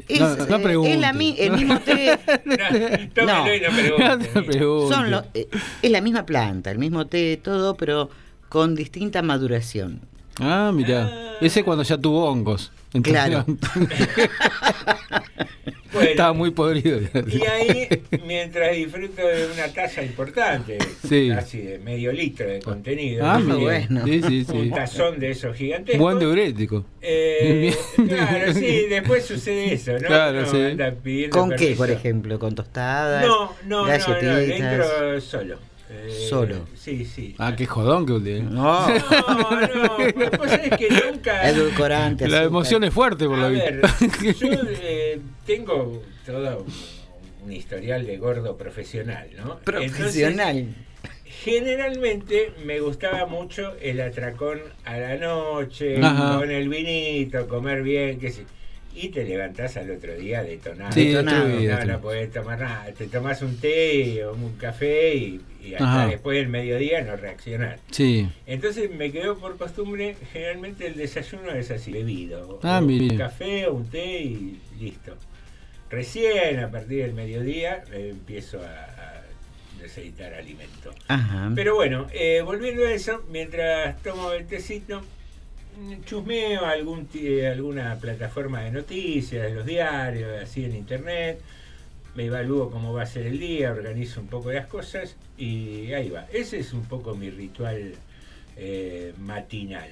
Es, 0.07 0.21
No, 0.21 0.37
no 0.37 0.57
eh, 0.57 0.61
pregunte. 0.63 0.93
es 0.93 1.01
la 1.01 1.13
mi- 1.15 1.35
el 1.39 1.53
mismo 1.53 1.79
té. 1.81 2.19
No. 3.17 3.45
No 3.47 4.45
pregunte. 4.45 4.95
Son 4.95 5.11
lo- 5.11 5.25
eh, 5.35 5.49
es 5.81 5.91
la 5.91 6.01
misma 6.03 6.27
planta, 6.27 6.71
el 6.71 6.79
mismo 6.79 7.07
té, 7.07 7.39
todo, 7.43 7.75
pero 7.77 8.11
con 8.51 8.75
distinta 8.75 9.23
maduración. 9.23 10.01
Ah, 10.41 10.71
mira. 10.75 11.11
Ese 11.41 11.65
cuando 11.65 11.83
ya 11.85 11.97
tuvo 11.97 12.27
hongos. 12.31 12.71
Claro. 13.03 13.45
Bueno. 15.93 16.11
Estaba 16.11 16.33
muy 16.33 16.51
podrido. 16.51 17.01
Y 17.01 17.43
ahí, 17.47 17.89
mientras 18.27 18.75
disfruto 18.77 19.27
de 19.27 19.47
una 19.55 19.69
taza 19.73 20.03
importante, 20.03 20.79
Sí. 21.09 21.31
casi 21.35 21.59
de 21.63 21.79
medio 21.79 22.13
litro 22.13 22.47
de 22.47 22.61
contenido, 22.61 23.25
Ah, 23.27 23.39
¿no? 23.39 23.59
bueno. 23.59 24.05
Sí, 24.05 24.23
sí, 24.23 24.45
sí. 24.45 24.53
un 24.57 24.71
tazón 24.71 25.19
de 25.19 25.31
esos 25.31 25.57
gigantescos. 25.57 26.01
Buen 26.01 26.19
diurético. 26.19 26.85
Eh, 27.01 27.75
claro, 28.09 28.53
sí, 28.53 28.87
después 28.89 29.25
sucede 29.25 29.73
eso, 29.75 29.93
¿no? 29.93 29.99
Claro, 30.09 30.45
pidiendo 31.03 31.39
¿Con 31.39 31.51
qué, 31.57 31.75
por 31.77 31.91
ejemplo? 31.91 32.39
¿Con 32.39 32.55
tostadas? 32.55 33.27
No, 33.27 33.55
no, 33.67 33.87
no, 33.87 33.99
no, 33.99 34.37
dentro 34.37 35.21
solo. 35.21 35.68
Eh, 35.91 36.27
Solo. 36.29 36.67
Sí, 36.75 37.05
sí. 37.05 37.35
Ah, 37.39 37.55
qué 37.57 37.65
jodón 37.67 38.05
que 38.05 38.13
usted. 38.13 38.43
No, 38.43 38.87
No, 38.89 39.51
no, 39.61 39.97
que 40.77 40.89
nunca... 41.11 41.49
edulcorante. 41.49 42.29
La 42.29 42.39
azúcar. 42.39 42.47
emoción 42.47 42.85
es 42.85 42.93
fuerte 42.93 43.27
por 43.27 43.39
A 43.39 43.43
lo 43.49 43.51
ver, 43.51 43.81
visto. 43.81 44.47
yo 44.47 44.53
eh, 44.83 45.21
tengo 45.47 46.03
todo 46.27 46.67
un, 47.45 47.53
historial 47.53 48.07
de 48.07 48.19
gordo 48.19 48.57
profesional, 48.59 49.29
¿no? 49.37 49.59
Profesional. 49.61 50.59
Entonces, 50.59 50.85
generalmente 51.43 52.53
me 52.65 52.81
gustaba 52.81 53.25
mucho 53.27 53.75
el 53.81 54.01
atracón 54.03 54.61
a 54.85 54.99
la 54.99 55.17
noche, 55.17 55.97
Ajá. 56.03 56.39
con 56.39 56.51
el 56.51 56.69
vinito, 56.69 57.49
comer 57.49 57.83
bien, 57.83 58.19
qué 58.19 58.31
sé. 58.31 58.45
Y 58.95 59.11
te 59.11 59.23
levantás 59.23 59.77
al 59.77 59.91
otro 59.91 60.15
día 60.17 60.43
detonado. 60.43 60.91
Sí, 60.93 61.09
Detonado. 61.09 61.49
No, 61.49 61.85
no 61.85 62.01
podés 62.01 62.33
tomar 62.33 62.59
nada. 62.59 62.87
Te 62.93 63.07
tomás 63.07 63.43
un 63.43 63.57
té 63.59 64.25
o 64.25 64.33
un 64.35 64.57
café 64.57 65.15
y, 65.15 65.41
y 65.63 65.75
hasta 65.75 65.85
Ajá. 66.03 66.07
después 66.09 66.37
del 66.39 66.49
mediodía 66.49 67.03
no 67.03 67.15
reaccionar. 67.17 67.79
Sí. 67.93 68.29
Entonces 68.47 68.91
me 68.91 69.13
quedó 69.13 69.39
por 69.39 69.57
costumbre, 69.57 70.17
generalmente 70.33 70.87
el 70.89 70.97
desayuno 70.97 71.53
es 71.53 71.71
así, 71.71 71.93
bebido. 71.93 72.59
Ah, 72.65 72.79
O 72.83 72.87
mire. 72.87 73.13
un 73.13 73.19
café 73.19 73.67
o 73.69 73.75
un 73.75 73.89
té 73.89 74.23
y 74.23 74.61
listo. 74.81 75.17
Recién 75.91 76.59
a 76.61 76.71
partir 76.71 77.03
del 77.03 77.15
mediodía 77.15 77.85
eh, 77.93 78.09
empiezo 78.11 78.61
a, 78.61 78.65
a 78.67 79.23
necesitar 79.81 80.35
alimento. 80.35 80.93
Ajá. 81.09 81.51
Pero 81.55 81.77
bueno, 81.77 82.09
eh, 82.13 82.43
volviendo 82.45 82.85
a 82.85 82.93
eso, 82.93 83.25
mientras 83.31 83.97
tomo 84.03 84.33
el 84.33 84.47
tecito, 84.47 85.03
chusmeo 86.05 86.65
algún 86.65 87.07
ti- 87.07 87.41
alguna 87.43 87.97
plataforma 88.01 88.63
de 88.63 88.71
noticias, 88.73 89.43
de 89.45 89.55
los 89.55 89.67
diarios, 89.67 90.43
así 90.43 90.65
en 90.65 90.75
internet, 90.77 91.41
me 92.15 92.25
evalúo 92.27 92.71
cómo 92.71 92.93
va 92.93 93.03
a 93.03 93.07
ser 93.07 93.27
el 93.27 93.39
día, 93.39 93.71
organizo 93.73 94.21
un 94.21 94.27
poco 94.29 94.51
las 94.53 94.67
cosas 94.67 95.17
y 95.37 95.93
ahí 95.93 96.11
va. 96.11 96.27
Ese 96.33 96.59
es 96.59 96.73
un 96.73 96.85
poco 96.85 97.15
mi 97.15 97.31
ritual 97.31 97.95
eh, 98.57 99.13
matinal. 99.19 99.91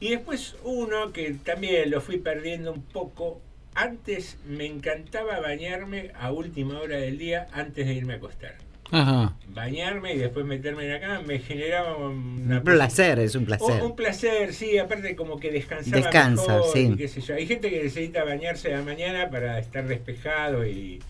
Y 0.00 0.10
después 0.10 0.56
uno 0.64 1.12
que 1.12 1.32
también 1.44 1.90
lo 1.90 2.00
fui 2.00 2.18
perdiendo 2.18 2.72
un 2.72 2.82
poco. 2.82 3.40
Antes 3.74 4.36
me 4.46 4.66
encantaba 4.66 5.40
bañarme 5.40 6.10
a 6.14 6.30
última 6.32 6.78
hora 6.80 6.96
del 6.98 7.18
día 7.18 7.46
antes 7.52 7.86
de 7.86 7.94
irme 7.94 8.14
a 8.14 8.16
acostar 8.16 8.63
Ajá. 8.90 9.34
bañarme 9.48 10.14
y 10.14 10.18
después 10.18 10.44
meterme 10.46 10.84
en 10.84 10.92
la 10.92 11.00
cama 11.00 11.20
me 11.26 11.38
generaba 11.38 11.96
una 11.96 12.58
Un 12.58 12.64
placer, 12.64 13.18
es 13.18 13.34
un 13.34 13.44
placer. 13.44 13.82
un, 13.82 13.90
un 13.90 13.96
placer, 13.96 14.52
sí, 14.54 14.78
aparte 14.78 15.16
como 15.16 15.38
que 15.40 15.50
descansaba 15.50 15.96
Descansa, 15.96 16.54
mejor 16.56 16.72
sí. 16.72 16.90
y 16.92 16.96
qué 16.96 17.08
sé 17.08 17.20
yo. 17.20 17.34
Hay 17.34 17.46
gente 17.46 17.70
que 17.70 17.82
necesita 17.82 18.24
bañarse 18.24 18.72
a 18.72 18.78
la 18.78 18.84
mañana 18.84 19.30
para 19.30 19.58
estar 19.58 19.86
despejado 19.86 20.66
y, 20.66 21.00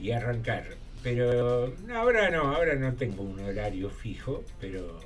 y 0.00 0.10
arrancar. 0.12 0.64
Pero 1.02 1.72
no, 1.86 1.96
ahora 1.96 2.30
no, 2.30 2.54
ahora 2.54 2.74
no 2.74 2.92
tengo 2.94 3.22
un 3.22 3.38
horario 3.40 3.90
fijo, 3.90 4.44
pero 4.60 5.00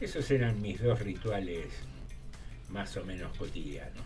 esos 0.00 0.30
eran 0.30 0.60
mis 0.60 0.80
dos 0.82 1.00
rituales 1.00 1.66
más 2.68 2.96
o 2.96 3.04
menos 3.04 3.36
cotidianos. 3.36 4.02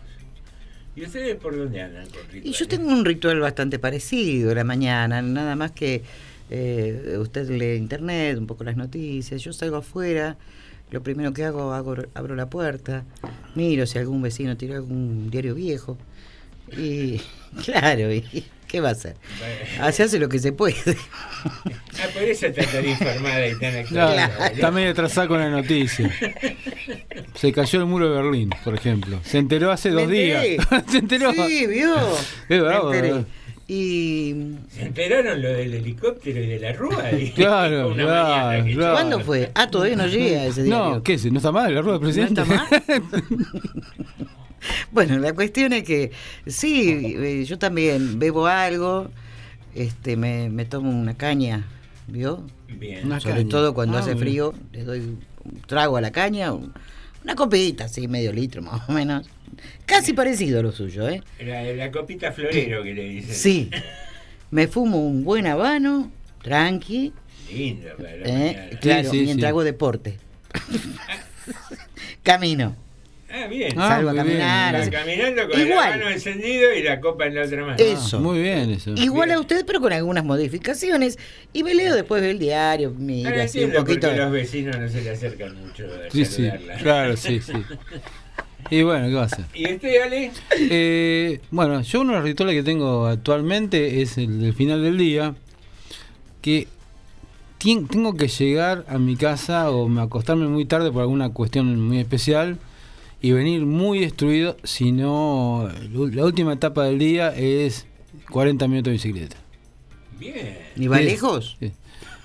¿Y 0.95 1.03
ustedes 1.03 1.35
por 1.35 1.55
dónde 1.55 1.79
andan 1.81 2.05
con 2.09 2.21
rituales? 2.23 2.45
Y 2.45 2.51
yo 2.53 2.67
tengo 2.67 2.89
un 2.91 3.05
ritual 3.05 3.39
bastante 3.39 3.77
parecido 3.77 4.53
la 4.55 4.63
mañana, 4.63 5.21
nada 5.21 5.55
más 5.55 5.71
que 5.71 6.01
eh, 6.49 7.17
usted 7.19 7.49
lee 7.49 7.75
internet, 7.75 8.37
un 8.37 8.47
poco 8.47 8.63
las 8.63 8.77
noticias, 8.77 9.41
yo 9.41 9.53
salgo 9.53 9.77
afuera, 9.77 10.37
lo 10.91 11.03
primero 11.03 11.33
que 11.33 11.43
hago, 11.43 11.73
hago 11.73 11.95
abro 12.13 12.35
la 12.35 12.49
puerta, 12.49 13.03
miro 13.55 13.85
si 13.85 13.97
algún 13.97 14.21
vecino 14.21 14.55
tiró 14.57 14.75
algún 14.75 15.29
diario 15.29 15.55
viejo 15.55 15.97
y 16.75 17.21
claro, 17.65 18.13
y 18.13 18.45
¿qué 18.67 18.81
va 18.81 18.89
a 18.89 18.91
hacer? 18.91 19.15
Así 19.79 20.03
hace 20.03 20.19
lo 20.19 20.27
que 20.29 20.39
se 20.39 20.51
puede. 20.51 20.75
Ah, 21.45 22.07
por 22.13 22.23
eso 22.23 22.47
está 22.47 22.65
tan 22.65 22.85
informada 22.87 23.47
y 23.47 23.51
tan 23.57 23.83
Claro, 23.85 24.09
actualizada. 24.09 24.47
Está 24.47 24.71
medio 24.71 24.91
atrasada 24.91 25.27
con 25.27 25.39
la 25.39 25.49
noticia. 25.49 26.11
Se 27.35 27.51
cayó 27.51 27.79
el 27.79 27.85
muro 27.85 28.09
de 28.09 28.21
Berlín, 28.21 28.49
por 28.63 28.75
ejemplo. 28.75 29.19
Se 29.23 29.37
enteró 29.37 29.71
hace 29.71 29.89
dos 29.91 30.09
días. 30.09 30.45
Se 30.91 30.97
enteró. 30.97 31.31
Sí, 31.33 31.67
vio. 31.67 31.95
Qué 32.47 32.59
bravo, 32.59 32.91
Me 32.91 32.97
enteré. 32.97 33.25
Y 33.69 34.33
¿Se 34.71 34.83
enteraron 34.83 35.41
lo 35.41 35.49
del 35.49 35.73
helicóptero 35.73 36.41
y 36.41 36.47
de 36.47 36.59
la 36.59 36.71
rúa? 36.71 37.11
Y- 37.11 37.31
Claro, 37.35 37.87
una 37.93 38.03
claro, 38.03 38.65
que- 38.65 38.73
claro. 38.75 38.93
¿Cuándo 38.93 39.19
fue? 39.21 39.51
Ah, 39.55 39.67
todavía 39.69 39.97
no 39.97 40.07
llega 40.07 40.45
ese 40.45 40.63
día. 40.63 40.73
No, 40.77 41.03
¿qué 41.03 41.15
es? 41.15 41.29
¿No 41.31 41.37
está 41.39 41.51
mal 41.51 41.73
la 41.75 41.81
rueda 41.81 41.99
del 41.99 42.07
presidente? 42.07 42.43
Bueno, 44.91 45.19
la 45.19 45.33
cuestión 45.33 45.71
es 45.71 45.83
que 45.83 46.11
sí, 46.45 47.15
eh, 47.17 47.45
yo 47.45 47.57
también 47.59 48.19
bebo 48.19 48.47
algo, 48.47 49.09
este, 49.75 50.17
me, 50.17 50.49
me 50.49 50.65
tomo 50.65 50.89
una 50.89 51.13
caña, 51.15 51.65
¿vio? 52.07 52.43
Bien. 52.67 53.05
Una 53.05 53.19
Sobre 53.19 53.35
caña. 53.35 53.49
todo 53.49 53.73
cuando 53.73 53.97
Ah, 53.97 54.01
hace 54.01 54.15
frío, 54.15 54.53
le 54.73 54.83
doy 54.83 54.99
un 54.99 55.61
trago 55.67 55.95
a 55.97 56.01
la 56.01 56.11
caña, 56.11 56.51
un- 56.53 56.73
una 57.23 57.35
copita, 57.35 57.85
así, 57.85 58.07
medio 58.07 58.33
litro 58.33 58.61
más 58.61 58.89
o 58.89 58.91
menos. 58.91 59.29
Casi 59.85 60.13
parecido 60.13 60.59
a 60.59 60.63
lo 60.63 60.71
suyo, 60.71 61.07
¿eh? 61.09 61.21
La, 61.39 61.63
la 61.63 61.91
copita 61.91 62.31
florero 62.31 62.83
que 62.83 62.93
le 62.93 63.03
dicen. 63.03 63.33
Sí. 63.35 63.69
Me 64.51 64.67
fumo 64.67 65.05
un 65.05 65.23
buen 65.23 65.45
habano, 65.47 66.11
tranqui, 66.41 67.13
Lindo 67.51 67.87
para 67.97 68.15
la 68.17 68.27
¿eh? 68.27 68.77
claro, 68.81 69.09
sí, 69.09 69.17
mientras 69.21 69.39
sí. 69.39 69.45
hago 69.45 69.63
deporte. 69.63 70.17
Camino. 72.23 72.75
Ah, 73.29 73.45
bien. 73.47 73.73
Ah, 73.77 73.89
Salgo 73.89 74.09
a 74.09 74.13
muy 74.13 74.23
bien. 74.23 74.37
caminar. 74.39 74.89
Caminando 74.89 75.49
con 75.49 75.59
Igual. 75.59 75.93
el 75.93 75.99
mano 75.99 76.09
encendido 76.11 76.73
y 76.73 76.81
la 76.81 76.99
copa 77.01 77.25
en 77.25 77.35
la 77.35 77.43
otra 77.43 77.61
mano. 77.61 77.75
Eso. 77.77 78.17
Ah, 78.17 78.19
Muy 78.21 78.41
bien 78.41 78.71
eso. 78.71 78.91
Igual 78.95 79.27
Bien. 79.29 79.37
a 79.37 79.41
usted, 79.41 79.65
pero 79.65 79.81
con 79.81 79.91
algunas 79.93 80.23
modificaciones. 80.23 81.17
Y 81.53 81.63
me 81.63 81.73
leo 81.75 81.93
después 81.93 82.21
del 82.21 82.39
diario, 82.39 82.93
mira, 82.97 83.43
así 83.43 83.63
un 83.63 83.73
poquito. 83.73 84.11
los 84.13 84.31
vecinos 84.31 84.79
no 84.79 84.87
se 84.87 85.01
le 85.01 85.09
acercan 85.11 85.55
mucho 85.55 85.85
a 85.85 86.09
Sí, 86.11 86.23
sí. 86.25 86.49
Claro, 86.81 87.17
sí, 87.17 87.41
sí. 87.41 87.53
Y 88.69 88.83
bueno, 88.83 89.07
¿qué 89.07 89.13
va 89.13 89.21
a 89.21 89.25
hacer? 89.25 89.45
¿Y 89.53 89.73
usted, 89.73 90.01
Ale? 90.01 90.31
Eh, 90.59 91.39
bueno, 91.51 91.81
yo 91.81 92.01
uno 92.01 92.13
de 92.13 92.19
los 92.19 92.25
rituales 92.25 92.55
que 92.55 92.63
tengo 92.63 93.05
actualmente 93.05 94.01
es 94.01 94.17
el 94.17 94.41
del 94.41 94.53
final 94.53 94.83
del 94.83 94.97
día, 94.97 95.35
que 96.41 96.67
tengo 97.89 98.15
que 98.15 98.27
llegar 98.27 98.85
a 98.87 98.97
mi 98.97 99.15
casa 99.15 99.71
o 99.71 99.87
me 99.87 100.01
acostarme 100.01 100.47
muy 100.47 100.65
tarde 100.65 100.91
por 100.91 101.01
alguna 101.01 101.29
cuestión 101.29 101.79
muy 101.79 101.99
especial 101.99 102.57
y 103.21 103.31
venir 103.31 103.65
muy 103.65 103.99
destruido, 103.99 104.57
si 104.63 104.91
no, 104.91 105.69
la 105.91 106.25
última 106.25 106.53
etapa 106.53 106.83
del 106.83 106.99
día 106.99 107.33
es 107.35 107.87
40 108.29 108.67
minutos 108.67 108.85
de 108.85 108.91
bicicleta. 108.91 109.37
Bien. 110.19 110.57
¿Y 110.75 110.87
va 110.87 110.99
lejos? 110.99 111.57
Sí. 111.59 111.71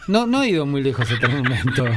No, 0.09 0.27
no 0.27 0.43
he 0.43 0.51
ido 0.51 0.67
muy 0.67 0.83
lejos 0.83 1.11
hasta 1.11 1.27
el 1.27 1.43
momento. 1.43 1.85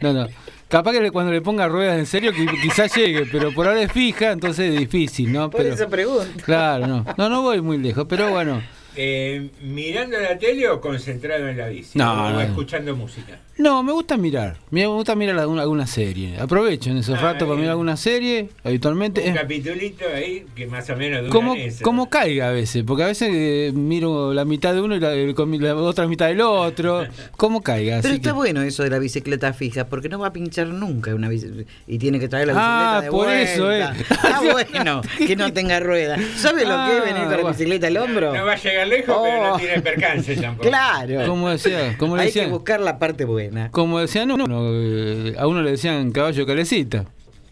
No, 0.00 0.12
no. 0.12 0.26
Capaz 0.74 0.90
que 0.90 1.10
cuando 1.12 1.30
le 1.30 1.40
ponga 1.40 1.68
ruedas 1.68 1.96
en 2.00 2.04
serio, 2.04 2.32
qui- 2.32 2.60
quizás 2.60 2.92
llegue, 2.96 3.26
pero 3.30 3.52
por 3.54 3.68
ahora 3.68 3.80
es 3.80 3.92
fija, 3.92 4.32
entonces 4.32 4.72
es 4.74 4.80
difícil, 4.80 5.32
¿no? 5.32 5.48
Por 5.48 5.62
Pero, 5.62 5.72
eso 5.76 5.88
pregunto. 5.88 6.42
claro, 6.44 6.84
no. 6.88 7.06
No, 7.16 7.28
no 7.28 7.42
voy 7.42 7.60
muy 7.60 7.78
lejos, 7.78 8.06
pero 8.08 8.28
bueno. 8.32 8.60
Eh, 8.96 9.50
¿Mirando 9.62 10.18
la 10.18 10.36
tele 10.36 10.68
o 10.68 10.80
concentrado 10.80 11.48
en 11.48 11.58
la 11.58 11.68
bici? 11.68 11.96
No, 11.96 12.26
o 12.26 12.30
no. 12.30 12.40
escuchando 12.40 12.96
música? 12.96 13.38
No, 13.56 13.84
me 13.84 13.92
gusta 13.92 14.16
mirar. 14.16 14.56
Me 14.70 14.84
gusta 14.86 15.14
mirar 15.14 15.38
alguna, 15.38 15.62
alguna 15.62 15.86
serie. 15.86 16.36
Aprovecho 16.40 16.90
en 16.90 16.96
esos 16.98 17.16
Ah, 17.18 17.22
ratos 17.22 17.46
para 17.46 17.54
mirar 17.56 17.70
alguna 17.72 17.96
serie, 17.96 18.48
habitualmente. 18.64 19.20
Un 19.22 19.28
Eh, 19.28 19.34
capitulito 19.34 20.04
ahí 20.12 20.44
que 20.56 20.66
más 20.66 20.90
o 20.90 20.96
menos 20.96 21.20
dura 21.20 21.30
como, 21.32 21.54
eso. 21.54 21.84
como 21.84 22.10
caiga 22.10 22.48
a 22.48 22.50
veces, 22.50 22.82
porque 22.84 23.04
a 23.04 23.06
veces 23.06 23.28
eh, 23.32 23.70
miro 23.72 24.34
la 24.34 24.44
mitad 24.44 24.74
de 24.74 24.80
uno 24.80 24.96
y 24.96 25.00
la, 25.00 25.14
la 25.14 25.74
otra 25.76 26.08
mitad 26.08 26.26
del 26.26 26.40
otro. 26.40 27.06
Como 27.36 27.62
caiga. 27.62 27.98
Pero 28.02 28.08
así 28.08 28.16
está 28.16 28.30
que- 28.30 28.34
bueno 28.34 28.62
eso 28.62 28.82
de 28.82 28.90
la 28.90 28.98
bicicleta 28.98 29.52
fija, 29.52 29.86
porque 29.86 30.08
no 30.08 30.18
va 30.18 30.28
a 30.28 30.32
pinchar 30.32 30.66
nunca 30.66 31.14
una 31.14 31.28
bicicleta. 31.28 31.70
Y 31.86 31.98
tiene 31.98 32.18
que 32.18 32.26
traer 32.28 32.48
la 32.48 32.54
bicicleta 32.54 32.96
Ah, 32.96 33.00
de 33.02 33.10
por 33.10 33.26
vuelta. 33.26 33.52
eso, 33.52 33.70
eh. 33.72 33.86
Está 34.00 34.40
bueno 34.52 35.02
que 35.16 35.36
no 35.36 35.52
tenga 35.52 35.78
rueda. 35.78 36.16
¿Sabe 36.36 36.62
lo 36.64 36.70
que 36.86 36.96
es 36.96 37.02
Ah, 37.02 37.04
venir 37.04 37.24
con 37.28 37.42
la 37.44 37.50
bicicleta 37.50 37.86
al 37.86 37.96
hombro? 37.98 38.34
No 38.34 38.44
va 38.44 38.52
a 38.54 38.56
llegar 38.56 38.88
lejos, 38.88 39.16
pero 39.22 39.42
no 39.44 39.54
Oh. 39.54 39.58
tiene 39.58 39.80
percance 39.80 40.34
tampoco. 40.42 40.68
Claro. 40.68 41.26
Como 41.28 41.50
decía, 41.50 41.96
como 41.98 42.16
le 42.16 42.22
Hay 42.24 42.32
que 42.32 42.46
buscar 42.46 42.80
la 42.80 42.98
parte 42.98 43.24
buena. 43.24 43.43
Como 43.70 43.98
decían 44.00 44.30
uno, 44.30 44.44
eh, 44.48 45.34
a 45.38 45.46
uno 45.46 45.62
le 45.62 45.72
decían 45.72 46.10
caballo 46.12 46.46
calecita. 46.46 47.04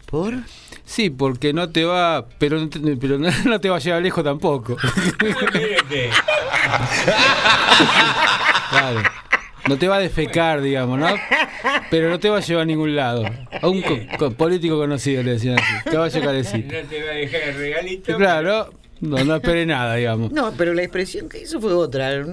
¿Por? 0.05 0.35
Sí, 0.85 1.09
porque 1.09 1.53
no 1.53 1.69
te 1.69 1.85
va, 1.85 2.25
pero, 2.37 2.59
no 2.59 2.69
te- 2.69 2.97
pero 2.97 3.17
no 3.17 3.29
no 3.45 3.59
te 3.59 3.69
va 3.69 3.77
a 3.77 3.79
llevar 3.79 4.01
lejos 4.01 4.23
tampoco. 4.23 4.77
Claro. 8.69 9.01
No 9.69 9.77
te 9.77 9.87
va 9.87 9.95
a 9.95 9.99
defecar, 9.99 10.61
digamos, 10.61 10.99
¿no? 10.99 11.07
Pero 11.89 12.09
no 12.09 12.19
te 12.19 12.29
va 12.29 12.37
a 12.37 12.41
llevar 12.41 12.63
a 12.63 12.65
ningún 12.65 12.95
lado. 12.97 13.23
A 13.61 13.67
un 13.69 13.81
co- 13.81 13.97
co- 14.17 14.31
político 14.31 14.77
conocido 14.77 15.23
le 15.23 15.31
decían 15.33 15.57
así. 15.57 15.89
Caballo 15.89 16.21
calecita. 16.21 16.81
No 16.81 16.87
te 16.89 17.03
va 17.03 17.11
a 17.11 17.13
dejar 17.13 17.41
el 17.43 17.55
regalito. 17.55 18.17
Claro, 18.17 18.73
no, 18.99 19.23
no 19.23 19.35
esperé 19.35 19.65
nada, 19.65 19.95
digamos. 19.95 20.31
No, 20.31 20.51
pero 20.57 20.73
la 20.73 20.81
expresión 20.83 21.29
que 21.29 21.43
hizo 21.43 21.61
fue 21.61 21.73
otra. 21.73 22.25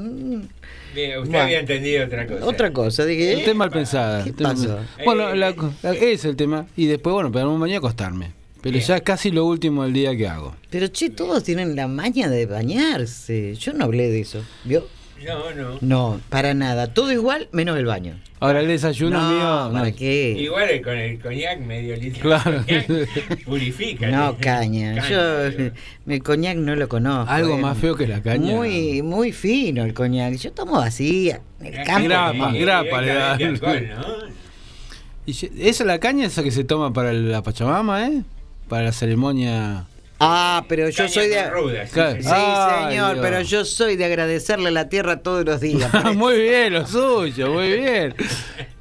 Bien, 0.95 1.19
usted 1.19 1.31
Bueno. 1.31 1.45
había 1.45 1.61
entendido 1.61 2.05
otra 2.07 2.27
cosa. 2.27 2.47
Otra 2.47 2.73
cosa. 2.73 3.05
Dije, 3.07 3.37
Usted 3.37 3.55
mal 3.55 3.71
pensada. 3.71 4.25
¿Qué 4.25 4.33
pasó? 4.33 4.55
pensada. 4.55 4.87
Bueno, 5.05 5.35
la- 5.35 5.51
la- 5.83 5.93
ese 5.93 6.13
es 6.13 6.25
el 6.25 6.37
tema. 6.37 6.67
Y 6.77 6.87
después, 6.87 7.13
bueno, 7.13 7.53
un 7.53 7.61
baño 7.61 7.73
y 7.75 7.77
acostarme. 7.77 8.33
Pero 8.63 8.75
Bien. 8.75 8.85
ya 8.85 8.97
es 8.97 9.03
casi 9.03 9.31
lo 9.31 9.47
último 9.47 9.85
del 9.85 9.93
día 9.95 10.15
que 10.17 10.29
hago. 10.29 10.55
Pero 10.69 10.87
che, 10.89 11.09
todos 11.11 11.43
tienen 11.45 11.77
la 11.77 11.89
maña 11.89 12.29
de 12.29 12.45
bañarse. 12.47 13.55
Yo 13.55 13.73
no 13.73 13.85
hablé 13.85 14.11
de 14.11 14.21
eso. 14.21 14.43
¿Vio? 14.65 14.87
No, 15.27 15.51
no. 15.55 15.79
No, 15.81 16.21
para 16.31 16.55
nada. 16.55 16.87
Todo 16.95 17.13
igual 17.13 17.49
menos 17.53 17.77
el 17.79 17.85
baño. 17.85 18.19
Ahora 18.41 18.61
el 18.61 18.69
desayuno 18.69 19.21
no, 19.21 19.31
mío. 19.31 19.73
¿para 19.73 19.91
no. 19.91 19.97
qué? 19.97 20.31
Igual 20.39 20.81
con 20.83 20.97
el 20.97 21.21
coñac, 21.21 21.61
medio 21.61 21.95
litro. 21.97 22.23
Claro. 22.23 22.65
purifica. 23.45 24.09
No, 24.09 24.37
caña. 24.41 25.07
Yo 25.09 25.45
el 26.13 26.23
coñac 26.23 26.57
no 26.57 26.75
lo 26.75 26.89
conozco. 26.89 27.31
Algo 27.31 27.57
eh. 27.59 27.61
más 27.61 27.77
feo 27.77 27.97
que 27.97 28.07
la 28.09 28.23
caña. 28.23 28.55
Muy, 28.55 29.03
muy 29.03 29.33
fino 29.33 29.85
el 29.85 29.93
coñac. 29.93 30.35
Yo 30.37 30.53
tomo 30.53 30.79
vacía. 30.79 31.41
En 31.61 31.75
el 31.75 31.87
campo. 31.87 32.09
Grapa, 32.09 32.53
Eh, 32.57 32.61
grapa 32.61 33.01
le 33.03 33.15
da. 33.15 33.33
alcohol, 33.35 33.89
¿no? 33.89 34.07
Y 35.27 35.33
ye- 35.33 35.51
esa 35.69 35.83
es 35.83 35.87
la 35.87 35.99
caña 36.01 36.25
esa 36.27 36.43
que 36.43 36.51
se 36.51 36.65
toma 36.65 36.93
para 36.95 37.13
la 37.13 37.43
Pachamama, 37.43 38.07
¿eh? 38.09 38.23
Para 38.69 38.85
la 38.85 38.93
ceremonia. 38.93 39.85
Ah, 40.23 40.65
pero 40.69 40.89
yo 40.91 40.97
Caña 40.99 41.09
soy 41.09 41.29
de. 41.29 41.49
ruda, 41.51 41.87
sí, 41.87 41.93
Claro. 41.95 42.17
sí. 42.17 42.23
Sí, 42.23 42.29
Ay, 42.31 42.91
señor, 42.91 43.15
Dios. 43.15 43.27
pero 43.27 43.41
yo 43.41 43.65
soy 43.65 43.97
de 43.97 44.05
agradecerle 44.05 44.69
a 44.69 44.73
la 44.73 44.89
tierra 44.91 45.23
todos 45.23 45.47
los 45.47 45.61
días. 45.61 45.91
muy 46.15 46.39
bien, 46.41 46.75
lo 46.75 46.87
suyo, 46.87 47.51
muy 47.53 47.73
bien. 47.73 48.15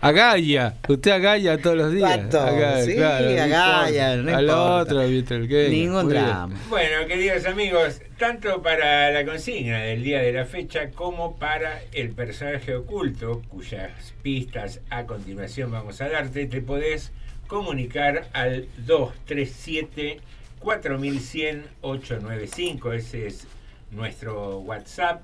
A 0.01 0.11
Gaia, 0.11 0.75
usted 0.87 1.11
a 1.11 1.17
Gaia 1.17 1.57
todos 1.61 1.77
los 1.77 1.93
días. 1.93 2.17
Pato, 2.17 2.41
A 2.41 2.51
Gaia, 2.51 2.83
sí, 2.85 2.95
claro, 2.95 3.25
a 3.27 3.31
no 3.31 3.35
Gaia, 3.47 4.13
importa. 4.15 4.31
no 4.31 4.37
Al 4.37 4.49
otro, 4.49 5.07
viste, 5.07 5.35
el 5.35 5.47
que. 5.47 5.69
Ningún 5.69 6.03
Muy 6.05 6.13
bien. 6.13 6.25
drama. 6.25 6.55
Bueno, 6.69 7.07
queridos 7.07 7.45
amigos, 7.45 8.01
tanto 8.17 8.61
para 8.61 9.09
la 9.11 9.25
consigna 9.25 9.79
del 9.79 10.03
día 10.03 10.19
de 10.21 10.33
la 10.33 10.45
fecha 10.45 10.89
como 10.91 11.37
para 11.39 11.81
el 11.93 12.09
personaje 12.09 12.75
oculto, 12.75 13.41
cuyas 13.49 13.91
pistas 14.21 14.81
a 14.89 15.05
continuación 15.05 15.71
vamos 15.71 16.01
a 16.01 16.09
darte, 16.09 16.47
te 16.47 16.61
podés 16.61 17.13
comunicar 17.47 18.27
al 18.33 18.67
237 18.85 20.19
4100 20.59 21.65
895, 21.81 22.93
ese 22.93 23.27
es 23.27 23.47
nuestro 23.91 24.59
WhatsApp, 24.59 25.21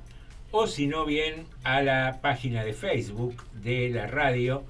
o 0.51 0.67
si 0.67 0.87
no 0.87 1.05
bien 1.05 1.45
a 1.63 1.81
la 1.81 2.19
página 2.21 2.63
de 2.63 2.73
Facebook 2.73 3.43
de 3.61 3.89
la 3.89 4.07
radio, 4.07 4.63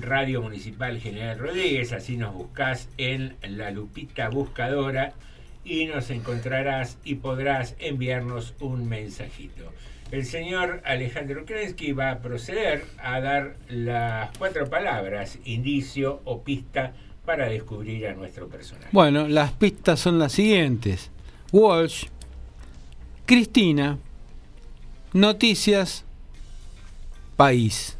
Radio 0.00 0.42
Municipal 0.42 0.98
General 0.98 1.38
Rodríguez, 1.38 1.92
así 1.92 2.16
nos 2.16 2.34
buscas 2.34 2.88
en 2.96 3.36
la 3.42 3.70
lupita 3.70 4.28
buscadora 4.28 5.12
y 5.64 5.86
nos 5.86 6.10
encontrarás 6.10 6.98
y 7.04 7.16
podrás 7.16 7.76
enviarnos 7.78 8.54
un 8.60 8.88
mensajito. 8.88 9.72
El 10.10 10.24
señor 10.24 10.82
Alejandro 10.84 11.44
Krensky 11.44 11.92
va 11.92 12.10
a 12.10 12.18
proceder 12.20 12.84
a 12.98 13.20
dar 13.20 13.56
las 13.68 14.36
cuatro 14.38 14.68
palabras, 14.68 15.38
indicio 15.44 16.20
o 16.24 16.42
pista, 16.42 16.92
para 17.24 17.48
descubrir 17.48 18.06
a 18.08 18.14
nuestro 18.14 18.48
personaje. 18.48 18.88
Bueno, 18.92 19.26
las 19.28 19.52
pistas 19.52 20.00
son 20.00 20.18
las 20.18 20.32
siguientes: 20.32 21.10
Walsh, 21.52 22.06
Cristina, 23.26 23.98
Noticias, 25.12 26.04
País. 27.36 27.96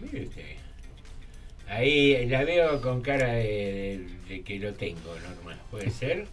Mire 0.00 0.24
usted. 0.26 0.42
Ahí 1.68 2.26
la 2.26 2.44
veo 2.44 2.80
con 2.80 3.02
cara 3.02 3.32
de, 3.34 3.44
de- 4.28 4.34
de 4.34 4.42
que 4.42 4.58
lo 4.58 4.72
tengo, 4.74 5.14
normal. 5.20 5.58
Puede 5.70 5.90
ser. 5.90 6.26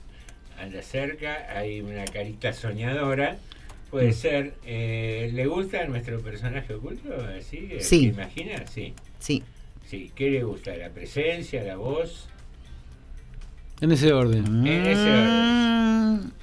Anda 0.60 0.82
cerca, 0.82 1.48
hay 1.58 1.82
una 1.82 2.06
carita 2.06 2.54
soñadora. 2.54 3.38
Puede 3.92 4.10
Mm. 4.10 4.14
ser. 4.14 4.54
eh, 4.66 5.30
¿Le 5.34 5.46
gusta 5.46 5.86
nuestro 5.86 6.22
personaje 6.22 6.74
oculto? 6.74 7.10
¿Así? 7.38 7.68
¿Se 7.80 7.82
Sí. 7.82 8.06
imagina? 8.08 8.66
Sí. 8.68 8.94
Sí. 9.20 9.44
Sí. 9.86 10.12
¿Qué 10.16 10.30
le 10.30 10.44
gusta? 10.44 10.76
¿La 10.76 10.90
presencia, 10.90 11.64
la 11.64 11.76
voz? 11.76 12.28
En 13.82 13.92
ese 13.92 14.14
orden. 14.14 14.66
En 14.66 14.86
ese 14.86 15.10
orden. 15.10 16.34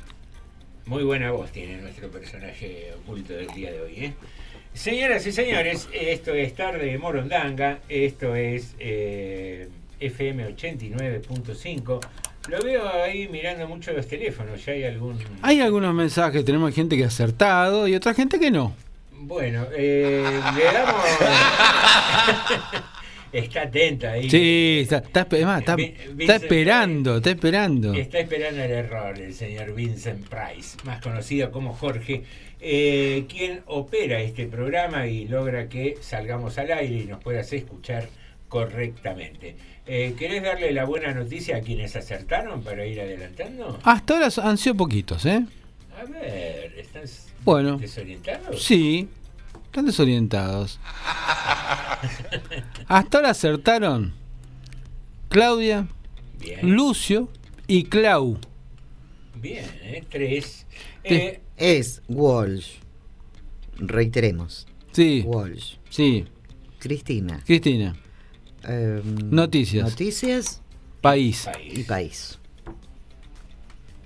Muy 0.86 1.04
buena 1.04 1.30
voz 1.30 1.50
tiene 1.50 1.78
nuestro 1.78 2.10
personaje 2.10 2.92
oculto 3.02 3.32
del 3.32 3.48
día 3.48 3.72
de 3.72 3.80
hoy. 3.80 3.94
¿eh? 3.96 4.14
Señoras 4.74 5.26
y 5.26 5.32
señores, 5.32 5.88
esto 5.92 6.34
es 6.34 6.54
Tarde 6.54 6.86
de 6.86 6.98
Morondanga, 6.98 7.80
esto 7.88 8.34
es 8.34 8.74
eh, 8.78 9.68
FM 10.00 10.54
89.5. 10.56 12.00
Lo 12.48 12.62
veo 12.62 12.88
ahí 13.02 13.28
mirando 13.28 13.68
mucho 13.68 13.92
los 13.92 14.08
teléfonos, 14.08 14.64
¿ya 14.64 14.72
hay 14.72 14.84
algún...? 14.84 15.18
Hay 15.42 15.60
algunos 15.60 15.94
mensajes, 15.94 16.44
tenemos 16.44 16.74
gente 16.74 16.96
que 16.96 17.04
ha 17.04 17.08
acertado 17.08 17.86
y 17.86 17.94
otra 17.94 18.12
gente 18.12 18.40
que 18.40 18.50
no. 18.50 18.74
Bueno, 19.12 19.66
eh, 19.76 20.40
le 20.56 20.64
damos... 20.64 21.04
está 23.32 23.62
atenta 23.62 24.12
ahí. 24.12 24.28
Sí, 24.30 24.80
está, 24.82 24.98
esperando, 25.22 27.16
está 27.16 27.30
esperando. 27.30 27.94
Está 27.94 28.18
esperando 28.20 28.62
el 28.62 28.70
error 28.70 29.18
el 29.18 29.34
señor 29.34 29.74
Vincent 29.74 30.26
Price, 30.28 30.76
más 30.84 31.00
conocido 31.00 31.50
como 31.50 31.72
Jorge, 31.74 32.22
eh, 32.60 33.24
quien 33.28 33.62
opera 33.66 34.20
este 34.20 34.46
programa 34.46 35.06
y 35.06 35.26
logra 35.26 35.68
que 35.68 35.96
salgamos 36.00 36.58
al 36.58 36.70
aire 36.72 36.96
y 36.96 37.04
nos 37.06 37.22
puedas 37.22 37.52
escuchar 37.52 38.08
correctamente. 38.48 39.56
Eh, 39.86 40.14
¿Querés 40.18 40.42
darle 40.42 40.70
la 40.72 40.84
buena 40.84 41.12
noticia 41.12 41.56
a 41.56 41.60
quienes 41.60 41.96
acertaron 41.96 42.62
para 42.62 42.86
ir 42.86 43.00
adelantando? 43.00 43.78
Hasta 43.82 44.14
ahora 44.14 44.28
han 44.42 44.58
sido 44.58 44.76
poquitos, 44.76 45.26
¿eh? 45.26 45.44
A 46.00 46.04
ver, 46.04 46.72
¿estás 46.78 47.28
Bueno. 47.44 47.78
desorientados? 47.78 48.62
Sí, 48.62 49.08
están 49.72 49.86
desorientados. 49.86 50.78
Hasta 52.88 53.18
ahora 53.18 53.30
acertaron 53.30 54.12
Claudia, 55.30 55.88
Bien. 56.38 56.74
Lucio 56.74 57.30
y 57.66 57.84
Clau. 57.84 58.38
Bien, 59.40 59.64
¿eh? 59.82 60.04
tres. 60.10 60.66
Eh, 61.04 61.40
Es 61.56 62.02
Walsh. 62.08 62.74
Reiteremos. 63.78 64.66
Sí. 64.92 65.22
Walsh. 65.26 65.76
Sí. 65.88 66.26
Cristina. 66.78 67.42
Cristina. 67.46 67.96
Em, 68.64 69.30
Noticias. 69.30 69.88
Noticias 69.88 70.60
País. 71.00 71.48
y 71.64 71.82
país. 71.84 72.38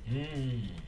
mm, 0.06 0.85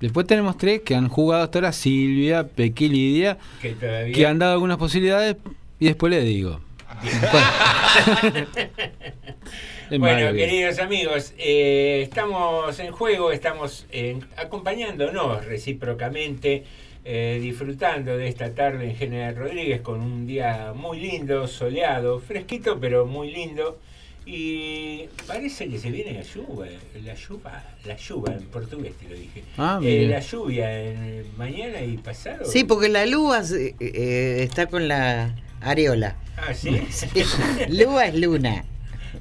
Después 0.00 0.26
tenemos 0.26 0.58
tres 0.58 0.82
que 0.82 0.94
han 0.94 1.08
jugado 1.08 1.44
hasta 1.44 1.58
ahora, 1.58 1.72
Silvia, 1.72 2.46
Pequi 2.46 2.88
Lidia, 2.88 3.38
que 3.60 4.26
han 4.26 4.38
dado 4.38 4.52
algunas 4.52 4.76
posibilidades 4.76 5.36
y 5.78 5.86
después 5.86 6.12
les 6.12 6.24
digo. 6.24 6.60
Bueno, 9.90 10.32
queridos 10.34 10.80
amigos, 10.80 11.32
eh, 11.38 12.00
estamos 12.02 12.76
en 12.80 12.90
juego, 12.90 13.30
estamos 13.30 13.86
eh, 13.92 14.18
acompañándonos 14.36 15.44
recíprocamente, 15.44 16.64
eh, 17.04 17.38
disfrutando 17.40 18.16
de 18.16 18.26
esta 18.26 18.52
tarde 18.52 18.86
en 18.86 18.96
General 18.96 19.36
Rodríguez 19.36 19.82
con 19.82 20.00
un 20.00 20.26
día 20.26 20.72
muy 20.74 20.98
lindo, 20.98 21.46
soleado, 21.46 22.18
fresquito, 22.18 22.80
pero 22.80 23.06
muy 23.06 23.30
lindo. 23.30 23.78
Y 24.28 25.04
parece 25.24 25.68
que 25.68 25.78
se 25.78 25.88
viene 25.88 26.12
la 26.12 26.22
lluvia, 26.22 26.72
la 27.04 27.14
lluvia, 27.14 27.64
la 27.84 27.96
lluvia 27.96 28.34
en 28.34 28.42
portugués 28.46 28.92
te 29.00 29.08
lo 29.08 29.14
dije. 29.14 29.44
Ah, 29.56 29.78
Eh, 29.80 30.08
la 30.10 30.18
lluvia 30.18 30.82
en 30.82 31.24
mañana 31.38 31.80
y 31.80 31.96
pasado. 31.96 32.44
Sí, 32.44 32.64
porque 32.64 32.88
la 32.88 33.06
lúa 33.06 33.42
eh, 33.42 33.76
eh, 33.78 34.38
está 34.42 34.66
con 34.66 34.88
la 34.88 35.36
areola. 35.60 36.16
Ah, 36.36 36.52
sí. 36.52 36.80
lúa 37.68 38.06
es 38.06 38.16
luna. 38.16 38.64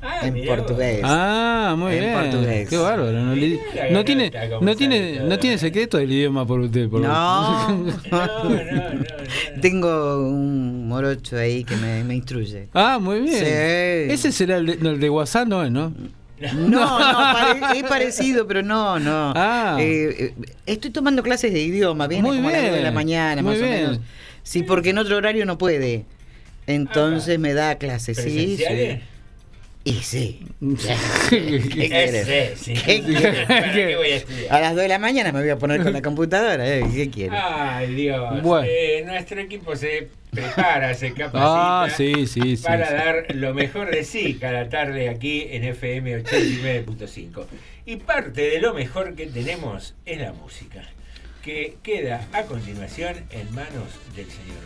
Ah, 0.07 0.27
en 0.27 0.45
portugués. 0.45 1.01
Ah, 1.03 1.75
muy 1.77 1.93
En 1.93 1.99
bien. 1.99 2.13
portugués. 2.13 2.69
Qué 2.69 2.77
bárbaro. 2.77 3.11
No, 3.11 3.35
no 3.35 4.03
tiene, 4.05 4.31
no 4.61 4.75
tiene, 4.75 5.19
no 5.21 5.39
tiene 5.39 5.57
secreto 5.57 5.97
el 5.97 6.11
idioma 6.11 6.45
por 6.45 6.59
usted. 6.59 6.87
Por 6.89 7.01
No. 7.01 7.85
Tengo 9.61 10.27
un 10.29 10.87
morocho 10.87 11.37
ahí 11.37 11.63
que 11.63 11.75
me, 11.75 12.03
me 12.03 12.15
instruye. 12.15 12.67
Ah, 12.73 12.99
muy 13.01 13.21
bien. 13.21 13.39
Sí. 13.39 14.13
Ese 14.13 14.31
será 14.31 14.57
el 14.57 14.65
de, 14.65 14.77
no, 14.77 14.91
el 14.91 14.99
de 14.99 15.09
WhatsApp, 15.09 15.47
no 15.47 15.63
es, 15.63 15.71
¿no? 15.71 15.93
No, 16.39 16.67
no, 16.67 16.87
pare- 16.89 17.79
es 17.79 17.83
parecido, 17.83 18.45
pero 18.45 18.61
no, 18.61 18.99
no. 18.99 19.31
Ah. 19.35 19.77
Eh, 19.79 20.33
eh, 20.37 20.45
estoy 20.65 20.91
tomando 20.91 21.23
clases 21.23 21.53
de 21.53 21.61
idioma, 21.61 22.07
viene 22.07 22.27
Muy 22.27 22.37
como 22.37 22.49
a 22.49 22.51
las 22.51 22.59
bien, 22.61 22.71
nueve 22.71 22.77
de 22.79 22.83
la 22.83 22.91
mañana, 22.91 23.41
muy 23.41 23.53
más 23.53 23.61
bien. 23.61 23.73
o 23.73 23.89
menos. 23.91 23.99
Sí, 24.43 24.61
porque 24.63 24.89
en 24.89 24.97
otro 24.97 25.15
horario 25.17 25.45
no 25.45 25.57
puede. 25.57 26.05
Entonces 26.67 27.39
me 27.39 27.53
da 27.53 27.75
clases, 27.77 28.17
sí, 28.17 28.57
sí. 28.57 28.99
Y 29.87 29.93
sí. 30.01 30.39
¿Qué 31.29 31.61
quieres? 31.71 32.59
sí. 32.59 32.73
¿Qué 32.73 33.03
quieres? 33.03 33.45
¿Para 33.45 33.71
qué 33.71 33.95
voy 33.95 34.07
a 34.13 34.15
estudiar? 34.15 34.53
A 34.55 34.59
las 34.59 34.73
2 34.73 34.81
de 34.81 34.87
la 34.87 34.97
mañana 34.97 35.31
me 35.31 35.41
voy 35.41 35.49
a 35.51 35.59
poner 35.59 35.83
con 35.83 35.93
la 35.93 36.01
computadora, 36.01 36.67
¿eh? 36.67 36.83
¿qué 36.91 37.11
quieres? 37.11 37.39
Ay, 37.39 37.93
Dios. 37.93 38.41
Bueno. 38.41 38.67
Eh, 38.67 39.03
nuestro 39.05 39.39
equipo 39.39 39.75
se 39.75 40.09
prepara, 40.31 40.91
se 40.95 41.09
capacita 41.13 41.83
Ah, 41.83 41.87
sí, 41.95 42.25
sí, 42.25 42.57
sí. 42.57 42.63
para 42.63 42.87
sí. 42.87 42.93
dar 42.95 43.35
lo 43.35 43.53
mejor 43.53 43.91
de 43.91 44.03
sí 44.03 44.39
cada 44.41 44.69
tarde 44.69 45.07
aquí 45.07 45.45
en 45.51 45.63
FM 45.65 46.23
89.5. 46.23 47.45
Y 47.85 47.97
parte 47.97 48.41
de 48.41 48.61
lo 48.61 48.73
mejor 48.73 49.13
que 49.13 49.27
tenemos 49.27 49.93
es 50.07 50.19
la 50.19 50.33
música, 50.33 50.81
que 51.43 51.75
queda 51.83 52.27
a 52.33 52.41
continuación 52.45 53.17
en 53.29 53.53
manos 53.53 53.99
del 54.15 54.25
señor 54.25 54.57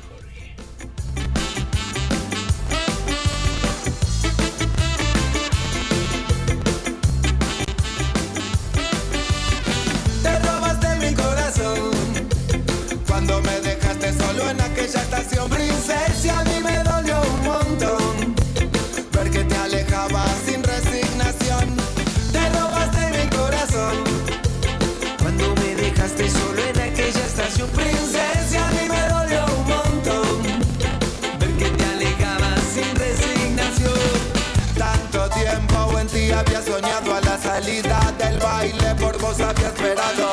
había 36.39 36.61
soñado 36.61 37.15
a 37.15 37.21
la 37.21 37.37
salida 37.37 37.99
del 38.17 38.37
baile, 38.39 38.95
por 38.95 39.19
vos 39.19 39.39
había 39.39 39.67
esperado. 39.67 40.31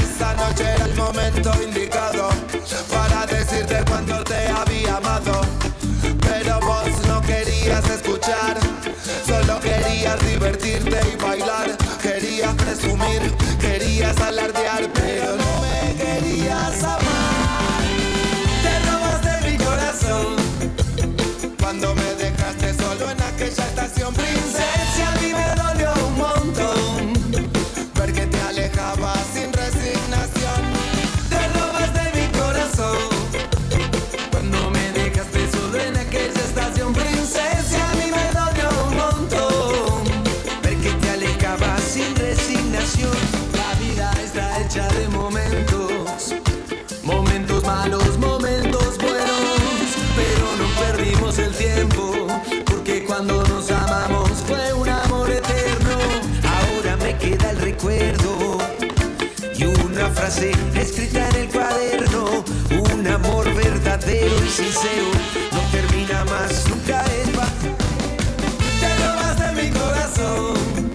Esa 0.00 0.34
noche 0.34 0.64
era 0.74 0.84
el 0.84 0.94
momento 0.94 1.50
indicado 1.62 1.93
decirte 3.64 3.84
cuánto 3.90 4.24
te 4.24 4.46
había 4.48 4.96
amado. 4.96 5.40
Pero 6.20 6.60
vos 6.60 6.88
no 7.06 7.20
querías 7.22 7.88
escuchar, 7.90 8.58
solo 9.26 9.60
querías 9.60 10.18
divertirte 10.26 10.98
y 11.12 11.22
bailar. 11.22 11.76
Querías 12.02 12.54
presumir, 12.54 13.22
querías 13.60 14.18
alardear, 14.20 14.90
pero 14.92 15.36
no 15.36 15.60
me 15.62 15.94
querías 15.96 16.82
amar. 16.82 17.82
Te 18.62 18.78
robaste 18.90 19.50
mi 19.50 19.56
corazón 19.56 20.36
cuando 21.58 21.94
me 21.94 22.14
dejaste 22.14 22.74
solo 22.74 23.10
en 23.10 23.22
aquella 23.22 23.64
estación. 23.64 24.14
Princesa, 24.14 25.13
escrita 60.42 61.28
en 61.28 61.36
el 61.36 61.48
cuaderno, 61.48 62.44
un 62.70 63.06
amor 63.06 63.44
verdadero 63.54 64.34
y 64.44 64.48
sincero, 64.48 65.06
no 65.52 65.60
termina 65.70 66.24
más, 66.24 66.68
nunca 66.68 67.04
es 67.04 67.38
va. 67.38 67.46
Te 68.80 68.96
robaste 69.04 69.62
mi 69.62 69.70
corazón 69.70 70.90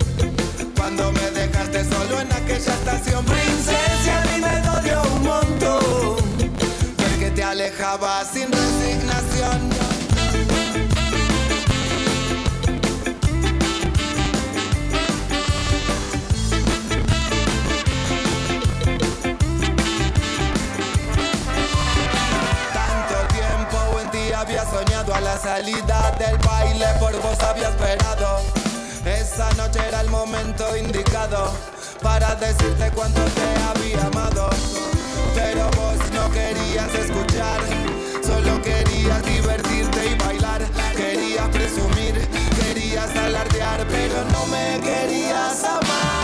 cuando 0.76 1.12
me 1.14 1.32
dejaste 1.32 1.86
solo 1.86 2.20
en 2.20 2.32
aquella 2.34 2.74
estación. 2.74 3.24
Princesa, 3.26 4.22
a 4.22 4.26
mí 4.26 4.42
me 4.42 4.62
dolió 4.62 5.02
un 5.16 5.24
montón 5.24 6.18
ver 6.98 7.20
que 7.20 7.32
te 7.32 7.44
alejabas 7.44 8.32
sin 8.34 8.52
resignación. 8.52 8.99
había 27.42 27.70
esperado. 27.70 28.42
Esa 29.06 29.52
noche 29.54 29.80
era 29.88 30.02
el 30.02 30.10
momento 30.10 30.76
indicado 30.76 31.52
para 32.02 32.36
decirte 32.36 32.92
cuánto 32.92 33.22
te 33.22 33.48
había 33.70 34.06
amado. 34.06 34.50
Pero 35.36 35.70
vos 35.78 35.98
no 36.14 36.30
querías 36.32 36.94
escuchar, 36.96 37.60
solo 38.26 38.62
querías 38.62 39.24
divertirte 39.24 40.08
y 40.08 40.16
bailar. 40.16 40.62
Querías 40.96 41.48
presumir, 41.50 42.28
querías 42.62 43.16
alardear, 43.16 43.86
pero 43.88 44.24
no 44.32 44.46
me 44.48 44.80
querías 44.82 45.64
amar. 45.64 46.19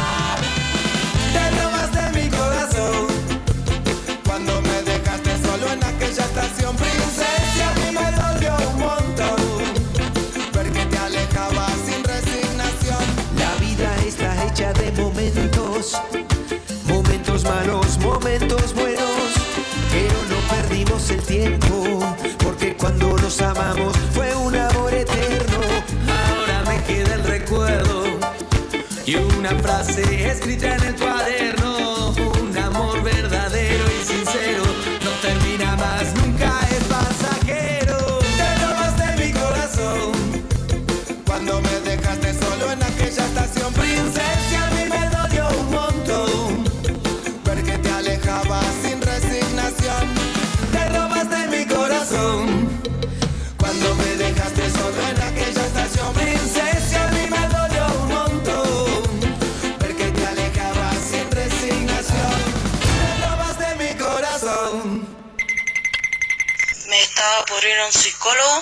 psicólogo 68.25 68.61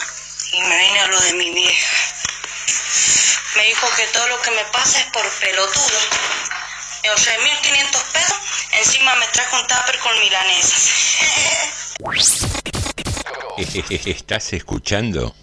y 0.52 0.62
me 0.62 0.78
vine 0.78 0.99
a 0.99 1.08
lo 1.08 1.19
de 1.21 1.34
mi 1.34 1.52
vieja. 1.52 1.95
Me 3.56 3.63
dijo 3.65 3.88
que 3.95 4.08
todo 4.08 4.28
lo 4.28 4.41
que 4.41 4.52
me 4.52 4.63
pasa 4.65 4.99
es 4.99 5.06
por 5.06 5.30
pelotudo. 5.39 5.99
De 7.04 7.10
pesos, 8.13 8.38
encima 8.71 9.15
me 9.15 9.28
trajo 9.28 9.56
un 9.58 9.67
tupper 9.67 9.99
con 9.99 10.19
milanesas. 10.19 11.17
¿Estás 14.06 14.54
escuchando? 14.54 15.34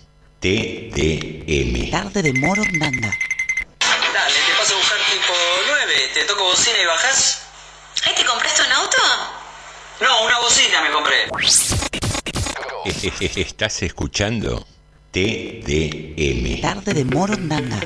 TDM. 0.41 1.91
Tarde 1.91 2.23
de 2.23 2.33
Moro 2.35 2.63
Banda. 2.79 3.17
Dale, 3.79 4.35
te 4.35 4.53
paso 4.59 4.75
a 4.75 4.79
buscar 4.79 4.99
tipo 5.11 5.33
9. 5.67 6.11
Te 6.15 6.25
toco 6.25 6.45
bocina 6.45 6.79
y 6.79 6.87
bajás. 6.87 7.43
¿Ay, 8.05 8.15
te 8.15 8.25
compraste 8.25 8.63
un 8.63 8.73
auto? 8.73 8.99
No, 10.01 10.23
una 10.25 10.39
bocina 10.41 10.83
me 10.83 10.91
compré. 10.91 11.29
Estás 12.85 13.83
escuchando 13.83 14.67
TDM. 15.13 16.61
Tarde 16.61 16.95
de 16.95 17.05
Morondanga. 17.05 17.81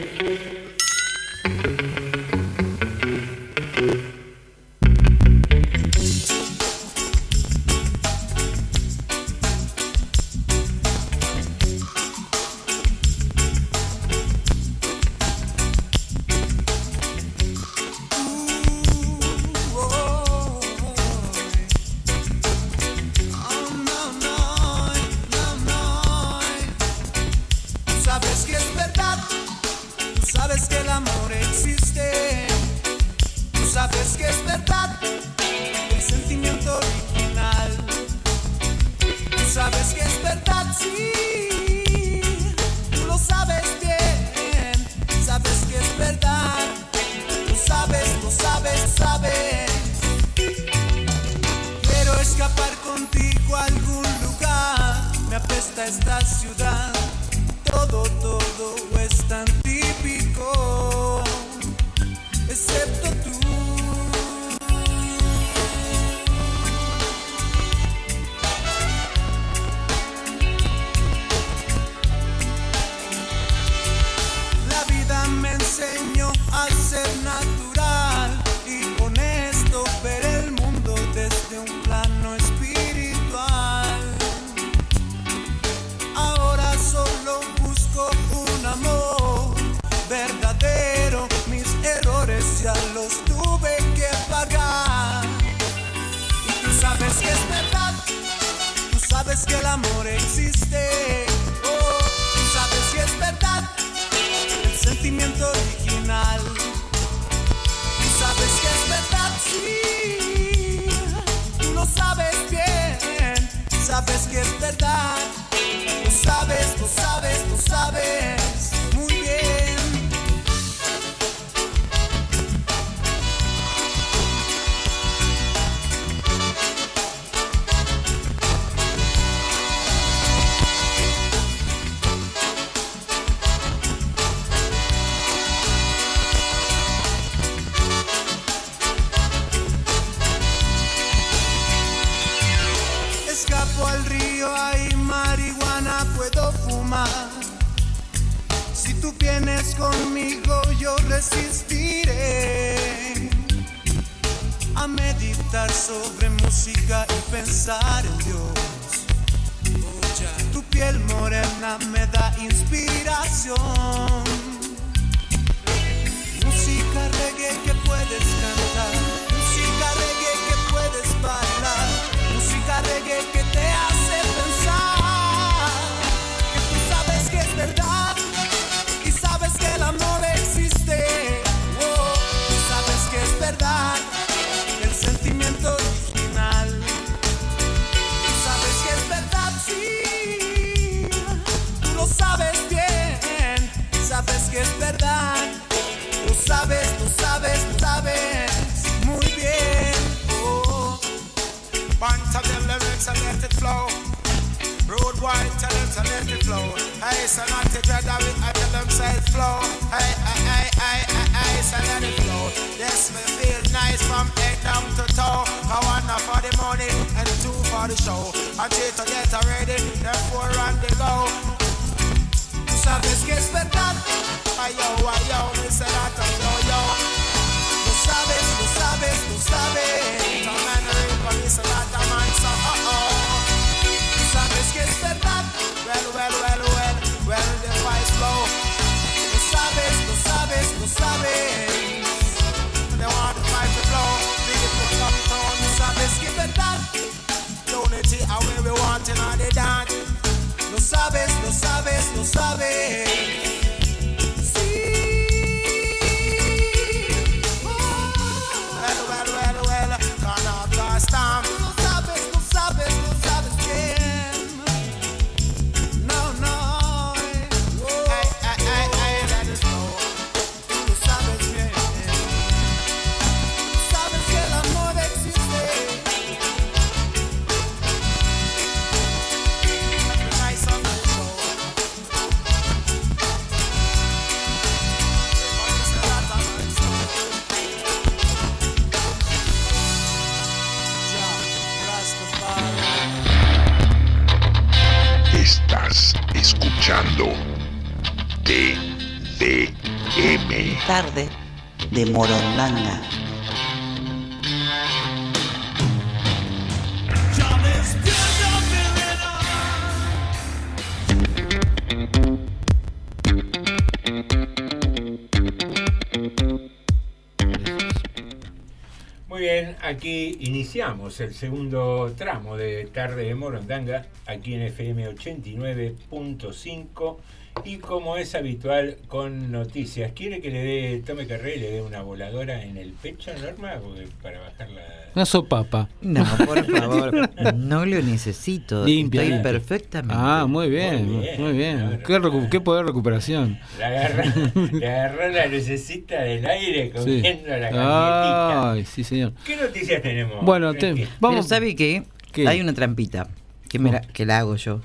El 321.05 321.35
segundo 321.35 322.15
tramo 322.17 322.57
de 322.57 322.87
Tarde 322.87 323.25
de 323.25 323.35
Morondanga, 323.35 324.07
aquí 324.27 324.55
en 324.55 324.63
FM 324.63 325.11
89.5 325.11 327.17
y 327.65 327.77
como 327.79 328.17
es 328.17 328.35
habitual 328.35 328.97
con 329.09 329.51
noticias. 329.51 330.13
¿Quiere 330.15 330.41
que 330.41 330.51
le 330.51 330.63
dé, 330.63 331.03
tome 331.07 331.27
carrera 331.27 331.57
y 331.57 331.61
le 331.61 331.71
dé 331.71 331.83
una 331.83 332.03
voladora 332.03 332.63
en 332.63 332.77
el 332.77 332.91
pecho, 332.93 333.31
Norma? 333.41 333.75
Porque 333.83 334.07
para 334.23 334.41
bajar 334.41 334.71
la... 334.71 334.83
Una 335.15 335.25
sopapa. 335.27 335.89
No, 336.01 336.25
por 336.45 336.65
favor, 336.67 337.31
no 337.55 337.87
lo 337.87 338.03
necesito. 338.03 338.85
Limpia, 338.85 339.23
Estoy 339.23 339.35
limpia. 339.35 339.53
perfectamente. 339.53 340.15
Ah, 340.19 340.47
muy 340.49 340.69
bien, 340.69 341.07
Muy 341.13 341.29
muy 341.39 341.53
bien. 341.53 342.01
¿Qué, 342.05 342.19
recu- 342.21 342.49
qué 342.51 342.61
poder 342.61 342.83
de 342.85 342.89
recuperación. 342.89 343.59
Le 343.79 343.85
agarró, 343.85 344.23
le 344.73 344.89
agarró 344.91 345.29
la 345.29 345.47
lucecita 345.47 346.21
del 346.23 346.45
aire 346.47 346.87
Sí. 346.87 346.91
cogiendo 347.21 347.49
la 347.49 347.59
galletita. 347.71 348.73
Ay, 348.73 348.85
sí, 348.85 349.05
señor. 349.05 349.33
¿Qué 349.47 349.57
noticias 349.57 350.03
tenemos? 350.03 350.45
Bueno, 350.45 350.73
te- 350.75 350.93
Frankie? 350.95 351.09
Pero 351.21 351.43
¿sabe 351.45 351.77
qué? 351.77 352.03
¿Qué? 352.33 352.49
Hay 352.49 352.61
una 352.61 352.73
trampita 352.75 353.29
que, 353.69 353.79
me 353.79 353.93
la, 353.93 354.01
que 354.01 354.27
la 354.27 354.39
hago 354.39 354.57
yo. 354.57 354.81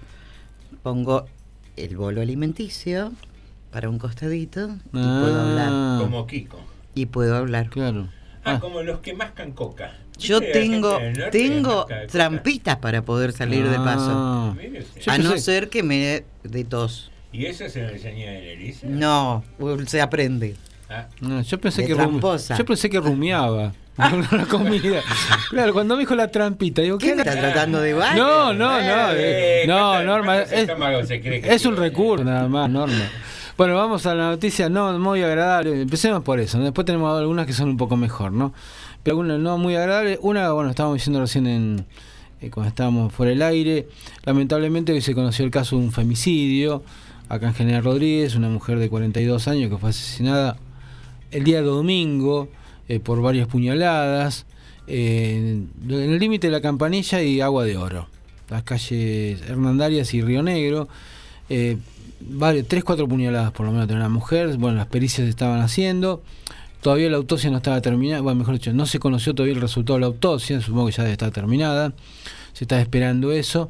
Pongo 0.83 1.25
el 1.85 1.97
bolo 1.97 2.21
alimenticio 2.21 3.11
para 3.71 3.89
un 3.89 3.99
costadito 3.99 4.69
y 4.87 4.91
puedo 4.91 5.39
hablar. 5.41 6.01
Como 6.01 6.27
Kiko. 6.27 6.59
Y 6.95 7.05
puedo 7.07 7.35
hablar. 7.35 7.69
Claro. 7.69 8.09
Ah, 8.43 8.59
como 8.59 8.81
los 8.83 8.99
que 8.99 9.13
mascan 9.13 9.51
coca. 9.51 9.95
Yo 10.17 10.39
¿Viste 10.41 10.55
la 10.55 10.61
tengo, 10.61 10.99
tengo 11.31 11.87
trampitas 12.11 12.77
para 12.77 13.03
poder 13.03 13.31
salir 13.31 13.67
de 13.69 13.75
Ah. 13.77 13.83
paso. 13.85 14.55
Mire 14.57 14.79
usted. 14.79 15.01
Yo 15.01 15.11
A 15.11 15.17
no 15.17 15.37
ser 15.37 15.69
que 15.69 15.83
me 15.83 15.97
dé 15.97 16.25
de 16.43 16.63
tos. 16.65 17.11
¿Y 17.31 17.45
eso 17.45 17.69
se 17.69 17.83
lo 17.83 17.89
enseñó 17.89 18.27
a 18.27 18.31
Elisa? 18.33 18.87
No, 18.87 19.43
se 19.85 20.01
aprende. 20.01 20.55
Ah, 20.89 21.07
No, 21.21 21.41
yo 21.41 21.59
pensé 21.59 21.85
que 21.85 21.95
yo 21.95 22.65
pensé 22.65 22.89
que 22.89 22.99
rumiaba 22.99 23.73
la 23.97 24.45
comida. 24.45 25.01
Claro, 25.49 25.73
cuando 25.73 25.95
me 25.95 26.01
dijo 26.01 26.15
la 26.15 26.29
trampita, 26.31 26.81
digo, 26.81 26.97
¿Qué 26.97 27.11
está 27.11 27.23
tratando 27.37 27.81
de 27.81 27.93
baile? 27.93 28.19
No, 28.19 28.53
no, 28.53 28.71
no. 28.71 29.11
Eh, 29.11 29.63
eh, 29.63 29.65
no, 29.67 29.77
¿cuánto- 29.77 30.05
Norma, 30.05 30.39
es, 30.39 31.65
un 31.65 31.75
recurso 31.75 32.23
nada 32.23 32.47
más, 32.47 32.69
Norma. 32.69 33.09
Bueno, 33.57 33.75
vamos 33.75 34.05
a 34.05 34.15
la 34.15 34.29
noticia 34.29 34.69
no 34.69 34.97
muy 34.97 35.21
agradable. 35.21 35.81
Empecemos 35.81 36.23
por 36.23 36.39
eso. 36.39 36.59
Después 36.59 36.85
tenemos 36.85 37.19
algunas 37.19 37.45
que 37.45 37.51
son 37.51 37.67
un 37.69 37.77
poco 37.77 37.97
mejor, 37.97 38.31
¿no? 38.31 38.53
Pero 39.03 39.15
algunas 39.17 39.37
no 39.39 39.57
muy 39.57 39.75
agradables. 39.75 40.17
Una, 40.21 40.53
bueno, 40.53 40.69
estábamos 40.69 40.95
diciendo 40.95 41.19
recién 41.19 41.45
en 41.45 41.85
eh, 42.41 42.49
cuando 42.49 42.69
estábamos 42.69 43.11
fuera 43.13 43.31
del 43.31 43.41
aire. 43.41 43.87
Lamentablemente 44.23 44.93
hoy 44.93 45.01
se 45.01 45.13
conoció 45.13 45.43
el 45.43 45.51
caso 45.51 45.75
de 45.77 45.83
un 45.83 45.91
femicidio 45.91 46.83
acá 47.27 47.47
en 47.47 47.53
General 47.53 47.83
Rodríguez, 47.83 48.35
una 48.35 48.47
mujer 48.47 48.79
de 48.79 48.89
42 48.89 49.47
años 49.49 49.69
que 49.69 49.77
fue 49.77 49.89
asesinada 49.89 50.55
el 51.31 51.43
día 51.43 51.61
domingo 51.61 52.49
eh, 52.87 52.99
por 52.99 53.21
varias 53.21 53.47
puñaladas 53.47 54.45
eh, 54.87 55.61
en 55.87 55.93
el 55.93 56.19
límite 56.19 56.47
de 56.47 56.51
la 56.51 56.61
Campanilla 56.61 57.21
y 57.21 57.41
Agua 57.41 57.63
de 57.63 57.77
Oro, 57.77 58.07
las 58.49 58.63
calles 58.63 59.41
Hernandarias 59.47 60.13
y 60.13 60.21
Río 60.21 60.41
Negro. 60.41 60.87
Eh, 61.49 61.77
tres, 62.67 62.83
cuatro 62.83 63.07
puñaladas 63.07 63.51
por 63.51 63.65
lo 63.65 63.71
menos 63.71 63.87
tenía 63.87 64.03
la 64.03 64.09
mujer. 64.09 64.57
Bueno, 64.57 64.77
las 64.77 64.87
pericias 64.87 65.27
estaban 65.27 65.61
haciendo. 65.61 66.23
Todavía 66.81 67.09
la 67.09 67.17
autopsia 67.17 67.51
no 67.51 67.57
estaba 67.57 67.81
terminada. 67.81 68.21
Bueno, 68.21 68.39
mejor 68.39 68.55
dicho, 68.55 68.73
no 68.73 68.85
se 68.85 68.99
conoció 68.99 69.35
todavía 69.35 69.55
el 69.55 69.61
resultado 69.61 69.97
de 69.97 70.01
la 70.01 70.07
autopsia. 70.07 70.59
Supongo 70.61 70.87
que 70.87 70.93
ya 70.93 71.03
debe 71.03 71.13
estar 71.13 71.31
terminada. 71.31 71.93
Se 72.53 72.63
está 72.63 72.81
esperando 72.81 73.31
eso. 73.31 73.69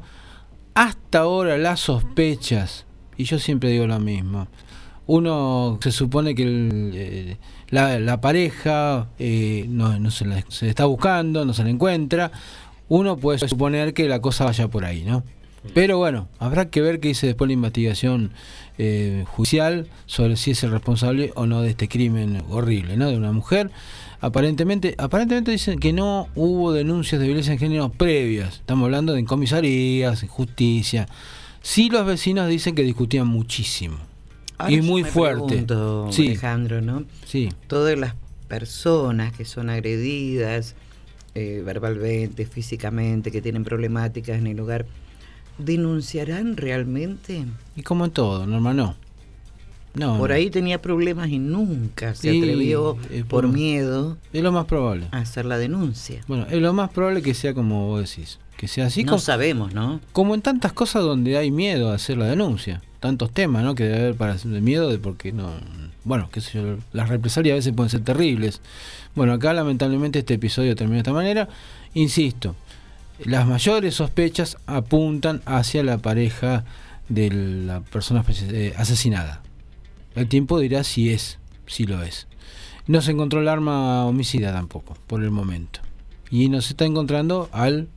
Hasta 0.74 1.20
ahora 1.20 1.58
las 1.58 1.80
sospechas, 1.80 2.86
y 3.16 3.24
yo 3.24 3.38
siempre 3.38 3.70
digo 3.70 3.86
lo 3.86 3.98
mismo, 3.98 4.46
uno 5.10 5.78
se 5.82 5.90
supone 5.90 6.36
que 6.36 6.44
el, 6.44 6.92
eh, 6.94 7.36
la, 7.70 8.20
pareja 8.20 9.08
eh, 9.18 9.66
no, 9.68 10.08
se, 10.12 10.24
la, 10.24 10.44
se 10.48 10.68
está 10.68 10.84
buscando, 10.84 11.44
no 11.44 11.52
se 11.52 11.64
la 11.64 11.70
encuentra, 11.70 12.30
uno 12.88 13.16
puede 13.16 13.40
suponer 13.40 13.92
que 13.92 14.08
la 14.08 14.20
cosa 14.20 14.44
vaya 14.44 14.68
por 14.68 14.84
ahí, 14.84 15.02
¿no? 15.02 15.24
Pero 15.74 15.98
bueno, 15.98 16.28
habrá 16.38 16.70
que 16.70 16.80
ver 16.80 17.00
qué 17.00 17.08
dice 17.08 17.26
después 17.26 17.48
la 17.48 17.54
investigación 17.54 18.30
eh, 18.78 19.24
judicial 19.26 19.88
sobre 20.06 20.36
si 20.36 20.52
es 20.52 20.62
el 20.62 20.70
responsable 20.70 21.32
o 21.34 21.44
no 21.44 21.60
de 21.60 21.70
este 21.70 21.88
crimen 21.88 22.44
horrible, 22.48 22.96
¿no? 22.96 23.08
De 23.08 23.16
una 23.16 23.32
mujer. 23.32 23.72
Aparentemente, 24.20 24.94
aparentemente 24.96 25.50
dicen 25.50 25.80
que 25.80 25.92
no 25.92 26.28
hubo 26.36 26.72
denuncias 26.72 27.20
de 27.20 27.26
violencia 27.26 27.52
en 27.52 27.58
género 27.58 27.88
previas. 27.88 28.54
Estamos 28.54 28.84
hablando 28.84 29.12
de 29.12 29.24
comisarías, 29.24 30.22
en 30.22 30.28
justicia. 30.28 31.08
Sí, 31.62 31.90
los 31.90 32.06
vecinos 32.06 32.48
dicen 32.48 32.76
que 32.76 32.82
discutían 32.82 33.26
muchísimo. 33.26 34.09
Ahora 34.62 34.72
y 34.72 34.82
muy 34.82 35.04
fuerte. 35.04 35.46
pregunto, 35.46 36.08
Sí. 36.10 36.28
Alejandro, 36.28 36.80
¿no? 36.80 37.04
Sí. 37.26 37.48
Todas 37.66 37.98
las 37.98 38.14
personas 38.48 39.32
que 39.32 39.44
son 39.44 39.70
agredidas 39.70 40.74
eh, 41.36 41.62
verbalmente, 41.64 42.44
físicamente, 42.46 43.30
que 43.30 43.40
tienen 43.40 43.62
problemáticas 43.64 44.38
en 44.38 44.48
el 44.48 44.56
lugar, 44.56 44.86
¿denunciarán 45.58 46.56
realmente? 46.56 47.44
Y 47.76 47.82
como 47.82 48.04
en 48.06 48.10
todo, 48.10 48.46
normal 48.46 48.76
no. 48.76 48.96
No, 49.94 50.18
Por 50.18 50.28
no. 50.30 50.34
ahí 50.36 50.50
tenía 50.50 50.80
problemas 50.80 51.30
y 51.30 51.38
nunca 51.40 52.14
se 52.14 52.30
atrevió 52.30 52.96
por 53.28 53.42
por- 53.42 53.48
miedo 53.48 54.18
Es 54.32 54.40
lo 54.42 54.52
más 54.52 54.66
probable. 54.66 55.08
a 55.10 55.18
hacer 55.18 55.44
la 55.46 55.58
denuncia. 55.58 56.20
Bueno, 56.28 56.46
es 56.48 56.60
lo 56.62 56.72
más 56.72 56.90
probable 56.90 57.22
que 57.22 57.34
sea 57.34 57.54
como 57.54 57.88
vos 57.88 58.08
decís. 58.08 58.38
Que 58.56 58.68
sea 58.68 58.86
así 58.86 59.02
no 59.04 59.10
como, 59.12 59.20
sabemos, 59.20 59.74
¿no? 59.74 60.00
como 60.12 60.34
en 60.36 60.42
tantas 60.42 60.72
cosas 60.72 61.02
donde 61.02 61.36
hay 61.38 61.50
miedo 61.50 61.90
a 61.90 61.94
hacer 61.94 62.18
la 62.18 62.26
denuncia. 62.26 62.82
Tantos 63.00 63.32
temas, 63.32 63.64
¿no? 63.64 63.74
Que 63.74 63.84
debe 63.84 63.98
haber 63.98 64.14
para 64.14 64.34
de 64.34 64.60
miedo 64.60 64.90
de 64.90 64.98
porque 64.98 65.32
no. 65.32 65.50
Bueno, 66.04 66.28
qué 66.30 66.40
sé 66.40 66.52
yo, 66.58 66.76
las 66.92 67.08
represalias 67.08 67.54
a 67.54 67.56
veces 67.56 67.72
pueden 67.74 67.90
ser 67.90 68.02
terribles. 68.02 68.60
Bueno, 69.14 69.32
acá 69.32 69.52
lamentablemente 69.52 70.20
este 70.20 70.34
episodio 70.34 70.76
termina 70.76 70.96
de 70.96 71.00
esta 71.00 71.12
manera. 71.12 71.48
Insisto, 71.94 72.54
las 73.24 73.46
mayores 73.46 73.96
sospechas 73.96 74.56
apuntan 74.66 75.42
hacia 75.44 75.82
la 75.82 75.98
pareja 75.98 76.64
de 77.08 77.30
la 77.30 77.80
persona 77.80 78.24
eh, 78.28 78.74
asesinada. 78.76 79.42
El 80.14 80.26
tiempo 80.28 80.58
dirá 80.58 80.84
si 80.84 81.10
es, 81.10 81.38
si 81.66 81.84
lo 81.84 82.02
es. 82.02 82.26
No 82.86 83.02
se 83.02 83.12
encontró 83.12 83.40
el 83.40 83.48
arma 83.48 84.06
homicida 84.06 84.52
tampoco, 84.52 84.96
por 85.06 85.22
el 85.22 85.30
momento. 85.30 85.80
Y 86.30 86.48
no 86.48 86.60
se 86.60 86.72
está 86.72 86.84
encontrando 86.84 87.48
al, 87.52 87.88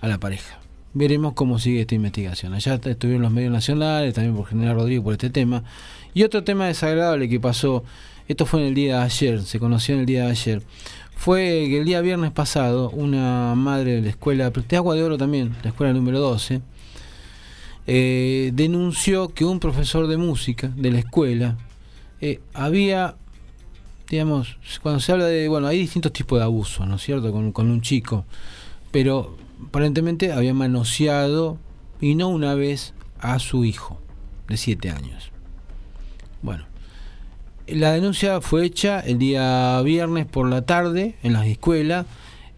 a 0.00 0.08
la 0.08 0.18
pareja. 0.18 0.58
Veremos 0.98 1.34
cómo 1.34 1.58
sigue 1.58 1.82
esta 1.82 1.94
investigación. 1.94 2.54
Allá 2.54 2.80
estuvieron 2.82 3.20
los 3.20 3.30
medios 3.30 3.52
nacionales, 3.52 4.14
también 4.14 4.34
por 4.34 4.46
General 4.46 4.76
Rodríguez 4.76 5.04
por 5.04 5.12
este 5.12 5.28
tema. 5.28 5.62
Y 6.14 6.22
otro 6.22 6.42
tema 6.42 6.68
desagradable 6.68 7.28
que 7.28 7.38
pasó, 7.38 7.84
esto 8.28 8.46
fue 8.46 8.62
en 8.62 8.68
el 8.68 8.74
día 8.74 9.00
de 9.00 9.04
ayer, 9.04 9.42
se 9.42 9.58
conoció 9.58 9.94
en 9.94 10.00
el 10.00 10.06
día 10.06 10.24
de 10.24 10.30
ayer, 10.30 10.62
fue 11.14 11.66
que 11.68 11.80
el 11.80 11.84
día 11.84 12.00
viernes 12.00 12.30
pasado 12.30 12.88
una 12.88 13.54
madre 13.54 13.96
de 13.96 14.00
la 14.00 14.08
escuela, 14.08 14.48
de 14.48 14.76
Agua 14.78 14.94
de 14.94 15.02
Oro 15.02 15.18
también, 15.18 15.54
la 15.62 15.68
escuela 15.68 15.92
número 15.92 16.18
12, 16.18 16.62
eh, 17.86 18.50
denunció 18.54 19.28
que 19.28 19.44
un 19.44 19.60
profesor 19.60 20.06
de 20.06 20.16
música 20.16 20.72
de 20.74 20.92
la 20.92 21.00
escuela 21.00 21.58
eh, 22.22 22.40
había, 22.54 23.16
digamos, 24.08 24.56
cuando 24.80 25.00
se 25.00 25.12
habla 25.12 25.26
de, 25.26 25.46
bueno, 25.48 25.66
hay 25.66 25.76
distintos 25.76 26.14
tipos 26.14 26.38
de 26.38 26.44
abuso, 26.44 26.86
¿no 26.86 26.96
es 26.96 27.02
cierto?, 27.02 27.32
con, 27.32 27.52
con 27.52 27.70
un 27.70 27.82
chico, 27.82 28.24
pero 28.90 29.36
aparentemente 29.64 30.32
había 30.32 30.54
manoseado, 30.54 31.58
y 32.00 32.14
no 32.14 32.28
una 32.28 32.54
vez, 32.54 32.94
a 33.18 33.38
su 33.38 33.64
hijo 33.64 33.98
de 34.48 34.56
7 34.56 34.90
años. 34.90 35.30
Bueno, 36.42 36.64
la 37.66 37.92
denuncia 37.92 38.40
fue 38.40 38.64
hecha 38.64 39.00
el 39.00 39.18
día 39.18 39.80
viernes 39.82 40.26
por 40.26 40.48
la 40.48 40.62
tarde 40.62 41.16
en 41.22 41.32
la 41.32 41.46
escuela. 41.46 42.06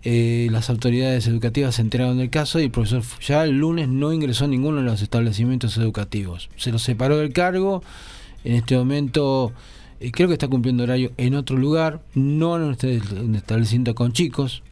Eh, 0.05 0.49
las 0.51 0.71
autoridades 0.71 1.27
educativas 1.27 1.77
se 1.77 1.83
enteraron 1.83 2.19
del 2.19 2.31
caso 2.31 2.61
y 2.61 2.65
el 2.65 2.71
profesor 2.71 3.03
ya 3.21 3.45
el 3.45 3.59
lunes 3.59 3.89
no 3.89 4.13
ingresó 4.13 4.45
a 4.45 4.49
ninguno 4.49 4.79
de 4.79 4.85
los 4.85 5.03
establecimientos 5.03 5.77
educativos. 5.79 6.51
Se 6.57 6.73
lo 6.73 6.79
separó 6.79 7.17
del 7.17 7.33
cargo. 7.33 7.83
En 8.45 8.55
este 8.55 8.77
momento 8.77 9.53
eh, 10.01 10.11
creo 10.13 10.29
que 10.29 10.35
está 10.35 10.49
cumpliendo 10.49 10.83
horario 10.83 11.13
en 11.17 11.35
otro 11.35 11.57
lugar, 11.57 12.03
no 12.15 12.57
en 12.57 12.63
un 12.63 13.35
establecimiento 13.35 13.95
con 13.95 14.13
chicos. 14.13 14.63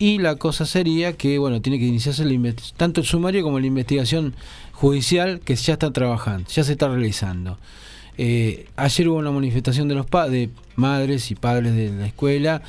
Y 0.00 0.16
la 0.18 0.36
cosa 0.36 0.64
sería 0.64 1.12
que, 1.12 1.38
bueno, 1.38 1.60
tiene 1.60 1.78
que 1.78 1.84
iniciarse 1.86 2.24
investi- 2.24 2.72
tanto 2.74 3.02
el 3.02 3.06
sumario 3.06 3.42
como 3.42 3.60
la 3.60 3.66
investigación 3.66 4.34
judicial 4.72 5.40
que 5.40 5.54
ya 5.54 5.74
está 5.74 5.92
trabajando, 5.92 6.48
ya 6.48 6.64
se 6.64 6.72
está 6.72 6.88
realizando. 6.88 7.58
Eh, 8.16 8.66
ayer 8.76 9.08
hubo 9.10 9.18
una 9.18 9.30
manifestación 9.30 9.88
de 9.88 9.94
los 9.94 10.06
pa- 10.06 10.28
de 10.30 10.48
madres 10.74 11.30
y 11.30 11.34
padres 11.34 11.76
de 11.76 11.90
la 11.92 12.06
escuela. 12.06 12.62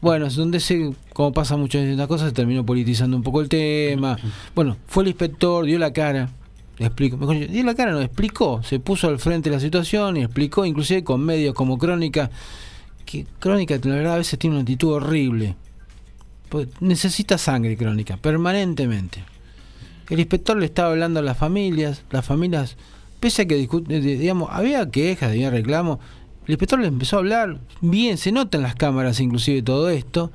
Bueno, 0.00 0.26
es 0.28 0.34
donde 0.36 0.60
se, 0.60 0.94
como 1.12 1.32
pasa 1.32 1.58
muchas 1.58 1.82
veces 1.82 1.98
las 1.98 2.06
cosas, 2.08 2.28
se 2.30 2.34
terminó 2.34 2.64
politizando 2.64 3.18
un 3.18 3.22
poco 3.22 3.42
el 3.42 3.50
tema. 3.50 4.16
Bueno, 4.54 4.78
fue 4.86 5.02
el 5.02 5.08
inspector, 5.08 5.66
dio 5.66 5.78
la 5.78 5.92
cara, 5.92 6.30
le 6.78 6.86
explico, 6.86 7.18
mejor 7.18 7.48
dio 7.48 7.64
la 7.64 7.74
cara, 7.74 7.92
no, 7.92 8.00
explicó, 8.00 8.62
se 8.62 8.80
puso 8.80 9.08
al 9.08 9.18
frente 9.18 9.50
de 9.50 9.56
la 9.56 9.60
situación 9.60 10.16
y 10.16 10.22
explicó, 10.22 10.64
inclusive 10.64 11.04
con 11.04 11.20
medios 11.20 11.52
como 11.54 11.76
Crónica, 11.76 12.30
que 13.04 13.26
Crónica, 13.40 13.78
la 13.82 13.94
verdad, 13.94 14.14
a 14.14 14.18
veces 14.18 14.38
tiene 14.38 14.56
una 14.56 14.62
actitud 14.62 14.92
horrible. 14.94 15.54
Pues 16.48 16.68
necesita 16.80 17.38
sangre 17.38 17.76
Crónica, 17.76 18.16
permanentemente. 18.16 19.24
El 20.08 20.20
inspector 20.20 20.56
le 20.56 20.66
estaba 20.66 20.90
hablando 20.90 21.20
a 21.20 21.22
las 21.22 21.36
familias, 21.36 22.02
las 22.10 22.24
familias, 22.24 22.76
pese 23.20 23.42
a 23.42 23.46
que 23.46 23.60
eh, 23.60 24.00
digamos, 24.00 24.48
había 24.50 24.88
quejas, 24.90 25.30
había 25.30 25.50
reclamos, 25.50 25.98
el 26.46 26.52
inspector 26.52 26.78
le 26.80 26.86
empezó 26.86 27.16
a 27.16 27.18
hablar 27.18 27.58
bien, 27.82 28.16
se 28.16 28.32
nota 28.32 28.56
en 28.56 28.62
las 28.62 28.74
cámaras 28.74 29.20
inclusive 29.20 29.60
todo 29.60 29.90
esto. 29.90 30.32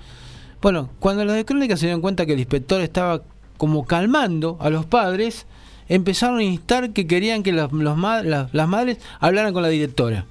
Bueno, 0.61 0.89
cuando 0.99 1.25
los 1.25 1.35
de 1.35 1.43
Crónica 1.43 1.75
se 1.75 1.87
dieron 1.87 2.01
cuenta 2.01 2.27
que 2.27 2.33
el 2.33 2.39
inspector 2.39 2.81
estaba 2.81 3.23
como 3.57 3.85
calmando 3.85 4.57
a 4.61 4.69
los 4.69 4.85
padres, 4.85 5.47
empezaron 5.89 6.37
a 6.37 6.43
instar 6.43 6.91
que 6.91 7.07
querían 7.07 7.41
que 7.41 7.51
los, 7.51 7.73
las 7.73 8.67
madres 8.67 8.99
hablaran 9.19 9.53
con 9.53 9.63
la 9.63 9.69
directora. 9.69 10.25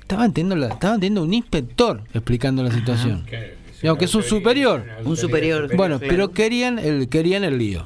Estaban 0.00 0.32
teniendo, 0.32 0.56
la, 0.56 0.74
estaban 0.74 1.00
teniendo 1.00 1.24
un 1.24 1.34
inspector 1.34 2.02
explicando 2.14 2.62
la 2.62 2.70
situación. 2.70 3.24
Digamos 3.82 3.98
que 3.98 4.04
es 4.06 4.14
un 4.14 4.22
superior. 4.22 4.86
Un 5.04 5.16
superior. 5.16 5.68
Bueno, 5.76 5.98
claro. 5.98 6.10
pero 6.10 6.30
querían 6.30 6.78
el, 6.78 7.08
querían 7.08 7.44
el 7.44 7.58
lío. 7.58 7.84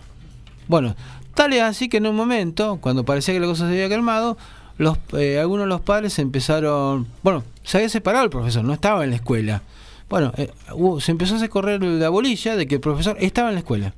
Bueno, 0.68 0.94
tal 1.34 1.52
es 1.54 1.62
así 1.62 1.88
que 1.88 1.96
en 1.96 2.06
un 2.06 2.14
momento, 2.16 2.78
cuando 2.80 3.04
parecía 3.04 3.32
que 3.34 3.40
la 3.40 3.46
cosa 3.46 3.66
se 3.66 3.72
había 3.72 3.88
calmado, 3.88 4.36
los, 4.78 4.98
eh, 5.14 5.38
algunos 5.40 5.64
de 5.64 5.68
los 5.70 5.80
padres 5.80 6.18
empezaron. 6.18 7.06
Bueno, 7.22 7.44
se 7.64 7.78
había 7.78 7.88
separado 7.88 8.24
el 8.24 8.30
profesor, 8.30 8.62
no 8.64 8.72
estaba 8.74 9.04
en 9.04 9.10
la 9.10 9.16
escuela. 9.16 9.62
Bueno, 10.08 10.32
eh, 10.36 10.50
hubo- 10.72 11.00
se 11.00 11.10
empezó 11.12 11.34
a 11.34 11.36
hacer 11.38 11.48
correr 11.48 11.82
la 11.82 12.10
bolilla 12.10 12.56
de 12.56 12.66
que 12.68 12.76
el 12.76 12.80
profesor 12.80 13.16
estaba 13.18 13.48
en 13.48 13.54
la 13.54 13.60
escuela. 13.60 13.94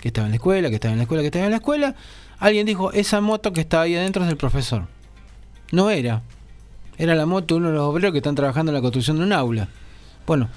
Que 0.00 0.08
estaba 0.08 0.26
en 0.26 0.32
la 0.32 0.36
escuela, 0.36 0.68
que 0.68 0.74
estaba 0.74 0.92
en 0.92 0.98
la 0.98 1.04
escuela, 1.04 1.22
que 1.22 1.28
estaba 1.28 1.44
en 1.46 1.50
la 1.52 1.56
escuela. 1.58 1.94
Alguien 2.38 2.66
dijo: 2.66 2.92
Esa 2.92 3.20
moto 3.20 3.52
que 3.52 3.60
estaba 3.60 3.84
ahí 3.84 3.94
adentro 3.94 4.22
es 4.22 4.28
del 4.28 4.36
profesor. 4.36 4.86
No 5.70 5.88
era. 5.90 6.22
Era 6.98 7.14
la 7.14 7.24
moto 7.26 7.54
de 7.54 7.60
uno 7.60 7.68
de 7.68 7.74
los 7.74 7.84
obreros 7.84 8.12
que 8.12 8.18
están 8.18 8.34
trabajando 8.34 8.70
en 8.70 8.74
la 8.74 8.80
construcción 8.82 9.16
de 9.18 9.24
un 9.24 9.32
aula. 9.32 9.68
Bueno, 10.26 10.48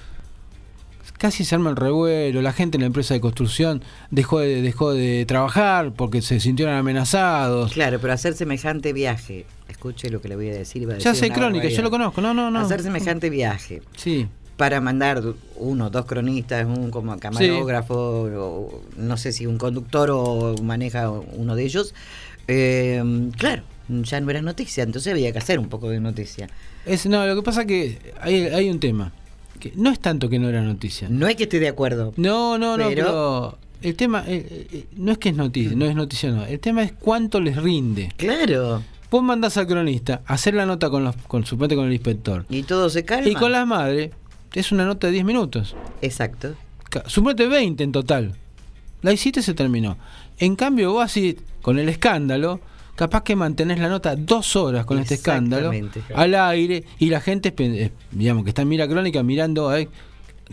casi 1.18 1.44
se 1.44 1.54
arma 1.54 1.70
el 1.70 1.76
revuelo, 1.76 2.40
la 2.40 2.52
gente 2.52 2.76
en 2.76 2.82
la 2.82 2.86
empresa 2.86 3.12
de 3.14 3.20
construcción 3.20 3.82
dejó 4.10 4.38
de, 4.38 4.62
dejó 4.62 4.92
de 4.94 5.26
trabajar 5.26 5.92
porque 5.92 6.22
se 6.22 6.40
sintieron 6.40 6.74
amenazados. 6.74 7.72
Claro, 7.72 7.98
pero 8.00 8.12
hacer 8.12 8.34
semejante 8.34 8.92
viaje, 8.92 9.44
escuche 9.68 10.08
lo 10.10 10.20
que 10.20 10.28
le 10.28 10.36
voy 10.36 10.48
a 10.48 10.54
decir. 10.54 10.82
iba 10.82 10.94
a 10.94 10.98
Ya 10.98 11.14
sé 11.14 11.30
crónica, 11.30 11.68
yo 11.68 11.82
lo 11.82 11.90
conozco, 11.90 12.20
no, 12.20 12.32
no, 12.32 12.50
no. 12.50 12.60
Hacer 12.60 12.82
semejante 12.82 13.28
viaje. 13.28 13.82
Sí. 13.96 14.28
Para 14.56 14.80
mandar 14.80 15.22
uno, 15.56 15.90
dos 15.90 16.06
cronistas, 16.06 16.64
un 16.66 16.90
como 16.90 17.16
camarógrafo, 17.18 17.94
o 17.94 18.82
no 18.96 19.16
sé 19.16 19.32
si 19.32 19.46
un 19.46 19.58
conductor 19.58 20.10
o 20.10 20.56
maneja 20.62 21.10
uno 21.10 21.54
de 21.54 21.64
ellos. 21.64 21.94
eh, 22.48 23.30
claro, 23.36 23.62
ya 23.88 24.20
no 24.20 24.30
era 24.30 24.42
noticia, 24.42 24.82
entonces 24.82 25.12
había 25.12 25.32
que 25.32 25.38
hacer 25.38 25.58
un 25.58 25.68
poco 25.68 25.90
de 25.90 26.00
noticia. 26.00 26.48
Es, 26.84 27.06
no, 27.06 27.26
lo 27.26 27.36
que 27.36 27.42
pasa 27.42 27.66
que 27.66 27.98
hay, 28.20 28.46
hay 28.46 28.70
un 28.70 28.80
tema. 28.80 29.12
Que 29.58 29.72
no 29.76 29.90
es 29.90 30.00
tanto 30.00 30.28
que 30.28 30.38
no 30.38 30.48
era 30.48 30.62
noticia. 30.62 31.08
No 31.10 31.26
es 31.28 31.36
que 31.36 31.44
esté 31.44 31.60
de 31.60 31.68
acuerdo. 31.68 32.12
No, 32.16 32.58
no, 32.58 32.76
no, 32.76 32.88
Pero- 32.88 33.58
el 33.80 33.94
tema 33.94 34.24
eh, 34.26 34.66
eh, 34.72 34.86
no 34.96 35.12
es 35.12 35.18
que 35.18 35.28
es 35.28 35.36
noticia, 35.36 35.76
no 35.76 35.84
es 35.86 35.94
noticia, 35.94 36.30
no. 36.30 36.44
El 36.44 36.58
tema 36.58 36.82
es 36.82 36.92
cuánto 36.92 37.40
les 37.40 37.56
rinde. 37.56 38.12
Claro. 38.16 38.82
Vos 39.10 39.22
mandás 39.22 39.56
al 39.56 39.66
cronista 39.66 40.22
a 40.26 40.34
hacer 40.34 40.54
la 40.54 40.66
nota 40.66 40.90
con 40.90 41.04
los, 41.04 41.16
con 41.16 41.46
suponete 41.46 41.76
con 41.76 41.86
el 41.86 41.92
inspector. 41.92 42.44
Y 42.50 42.64
todo 42.64 42.90
se 42.90 43.04
calma. 43.04 43.28
Y 43.28 43.34
con 43.34 43.52
las 43.52 43.66
madres 43.66 44.10
es 44.52 44.72
una 44.72 44.84
nota 44.84 45.06
de 45.06 45.14
10 45.14 45.24
minutos. 45.24 45.76
Exacto. 46.02 46.54
Suponete 47.06 47.46
20 47.46 47.84
en 47.84 47.92
total. 47.92 48.34
La 49.02 49.12
hiciste 49.12 49.40
y 49.40 49.42
se 49.42 49.54
terminó. 49.54 49.96
En 50.38 50.56
cambio, 50.56 50.92
vos 50.92 51.04
así, 51.04 51.36
con 51.62 51.78
el 51.78 51.88
escándalo, 51.88 52.60
capaz 52.98 53.22
que 53.22 53.36
mantenés 53.36 53.78
la 53.78 53.88
nota 53.88 54.16
dos 54.16 54.56
horas 54.56 54.84
con 54.84 54.98
este 54.98 55.14
escándalo 55.14 55.70
al 56.16 56.34
aire 56.34 56.84
y 56.98 57.10
la 57.10 57.20
gente, 57.20 57.54
digamos, 58.10 58.42
que 58.42 58.50
está 58.50 58.62
en 58.62 58.68
mira 58.68 58.88
crónica 58.88 59.22
mirando 59.22 59.72
eh, 59.76 59.88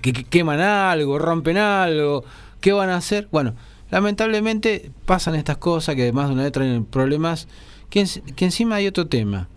que, 0.02 0.14
que 0.14 0.24
queman 0.26 0.60
algo, 0.62 1.18
rompen 1.18 1.58
algo, 1.58 2.24
¿qué 2.62 2.72
van 2.72 2.90
a 2.92 2.98
hacer? 2.98 3.28
Bueno, 3.32 3.56
lamentablemente 3.90 4.92
pasan 5.08 5.34
estas 5.34 5.58
cosas 5.58 5.96
que 5.96 6.04
además 6.04 6.28
de 6.28 6.34
una 6.36 6.44
vez 6.44 6.52
traen 6.52 6.86
problemas, 6.86 7.48
que, 7.90 8.02
en- 8.02 8.36
que 8.36 8.46
encima 8.46 8.76
hay 8.76 8.86
otro 8.88 9.08
tema. 9.08 9.48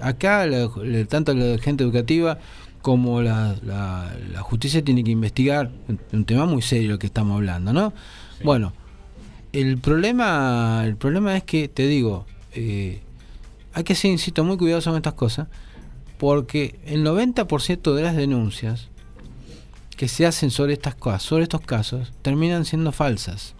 Acá, 0.00 0.46
la- 0.46 0.70
la- 0.84 1.04
tanto 1.06 1.34
la 1.34 1.58
gente 1.58 1.82
educativa 1.82 2.38
como 2.82 3.20
la, 3.22 3.56
la- 3.64 4.14
la 4.32 4.40
justicia 4.42 4.84
tiene 4.84 5.02
que 5.02 5.10
investigar 5.10 5.72
un, 5.88 5.98
un 6.12 6.24
tema 6.24 6.44
muy 6.46 6.62
serio 6.62 6.92
el 6.92 6.98
que 7.00 7.06
estamos 7.08 7.34
hablando, 7.36 7.72
¿no? 7.72 7.92
Bueno, 8.44 8.72
el 9.52 9.78
problema, 9.78 10.82
el 10.84 10.96
problema 10.96 11.36
es 11.36 11.42
que, 11.44 11.68
te 11.68 11.86
digo, 11.86 12.26
eh, 12.54 13.00
hay 13.72 13.84
que 13.84 13.94
ser, 13.94 14.10
insisto, 14.10 14.44
muy 14.44 14.56
cuidadoso 14.56 14.90
con 14.90 14.96
estas 14.98 15.14
cosas, 15.14 15.48
porque 16.18 16.78
el 16.86 17.04
90% 17.04 17.94
de 17.94 18.02
las 18.02 18.16
denuncias 18.16 18.88
que 19.96 20.08
se 20.08 20.26
hacen 20.26 20.50
sobre 20.50 20.74
estas 20.74 20.94
cosas, 20.94 21.22
sobre 21.22 21.44
estos 21.44 21.60
casos, 21.62 22.12
terminan 22.22 22.64
siendo 22.64 22.92
falsas. 22.92 23.54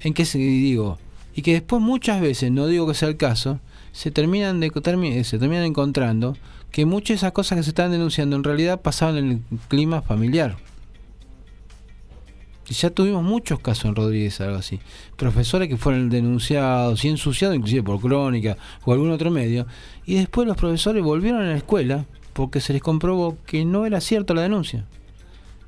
¿En 0.00 0.14
qué 0.14 0.24
se 0.24 0.38
digo? 0.38 0.98
Y 1.34 1.42
que 1.42 1.52
después 1.52 1.82
muchas 1.82 2.20
veces, 2.20 2.50
no 2.50 2.66
digo 2.66 2.86
que 2.86 2.94
sea 2.94 3.08
el 3.08 3.16
caso, 3.16 3.60
se 3.92 4.10
terminan 4.10 4.60
de 4.60 4.70
termi- 4.70 5.22
se 5.24 5.38
terminan 5.38 5.64
encontrando 5.64 6.36
que 6.70 6.84
muchas 6.86 7.08
de 7.08 7.14
esas 7.14 7.32
cosas 7.32 7.56
que 7.56 7.62
se 7.64 7.70
están 7.70 7.90
denunciando 7.90 8.36
en 8.36 8.44
realidad 8.44 8.80
pasaban 8.82 9.16
en 9.16 9.30
el 9.30 9.58
clima 9.68 10.02
familiar. 10.02 10.56
Y 12.68 12.74
ya 12.74 12.90
tuvimos 12.90 13.22
muchos 13.22 13.60
casos 13.60 13.84
en 13.84 13.94
Rodríguez, 13.94 14.40
algo 14.40 14.56
así. 14.56 14.80
Profesores 15.16 15.68
que 15.68 15.76
fueron 15.76 16.08
denunciados 16.10 17.04
y 17.04 17.08
ensuciados, 17.08 17.56
inclusive 17.56 17.82
por 17.84 18.00
crónica 18.00 18.56
o 18.84 18.92
algún 18.92 19.10
otro 19.10 19.30
medio. 19.30 19.66
Y 20.04 20.16
después 20.16 20.48
los 20.48 20.56
profesores 20.56 21.02
volvieron 21.02 21.42
a 21.42 21.50
la 21.50 21.56
escuela 21.56 22.06
porque 22.32 22.60
se 22.60 22.72
les 22.72 22.82
comprobó 22.82 23.36
que 23.46 23.64
no 23.64 23.86
era 23.86 24.00
cierta 24.00 24.34
la 24.34 24.42
denuncia. 24.42 24.84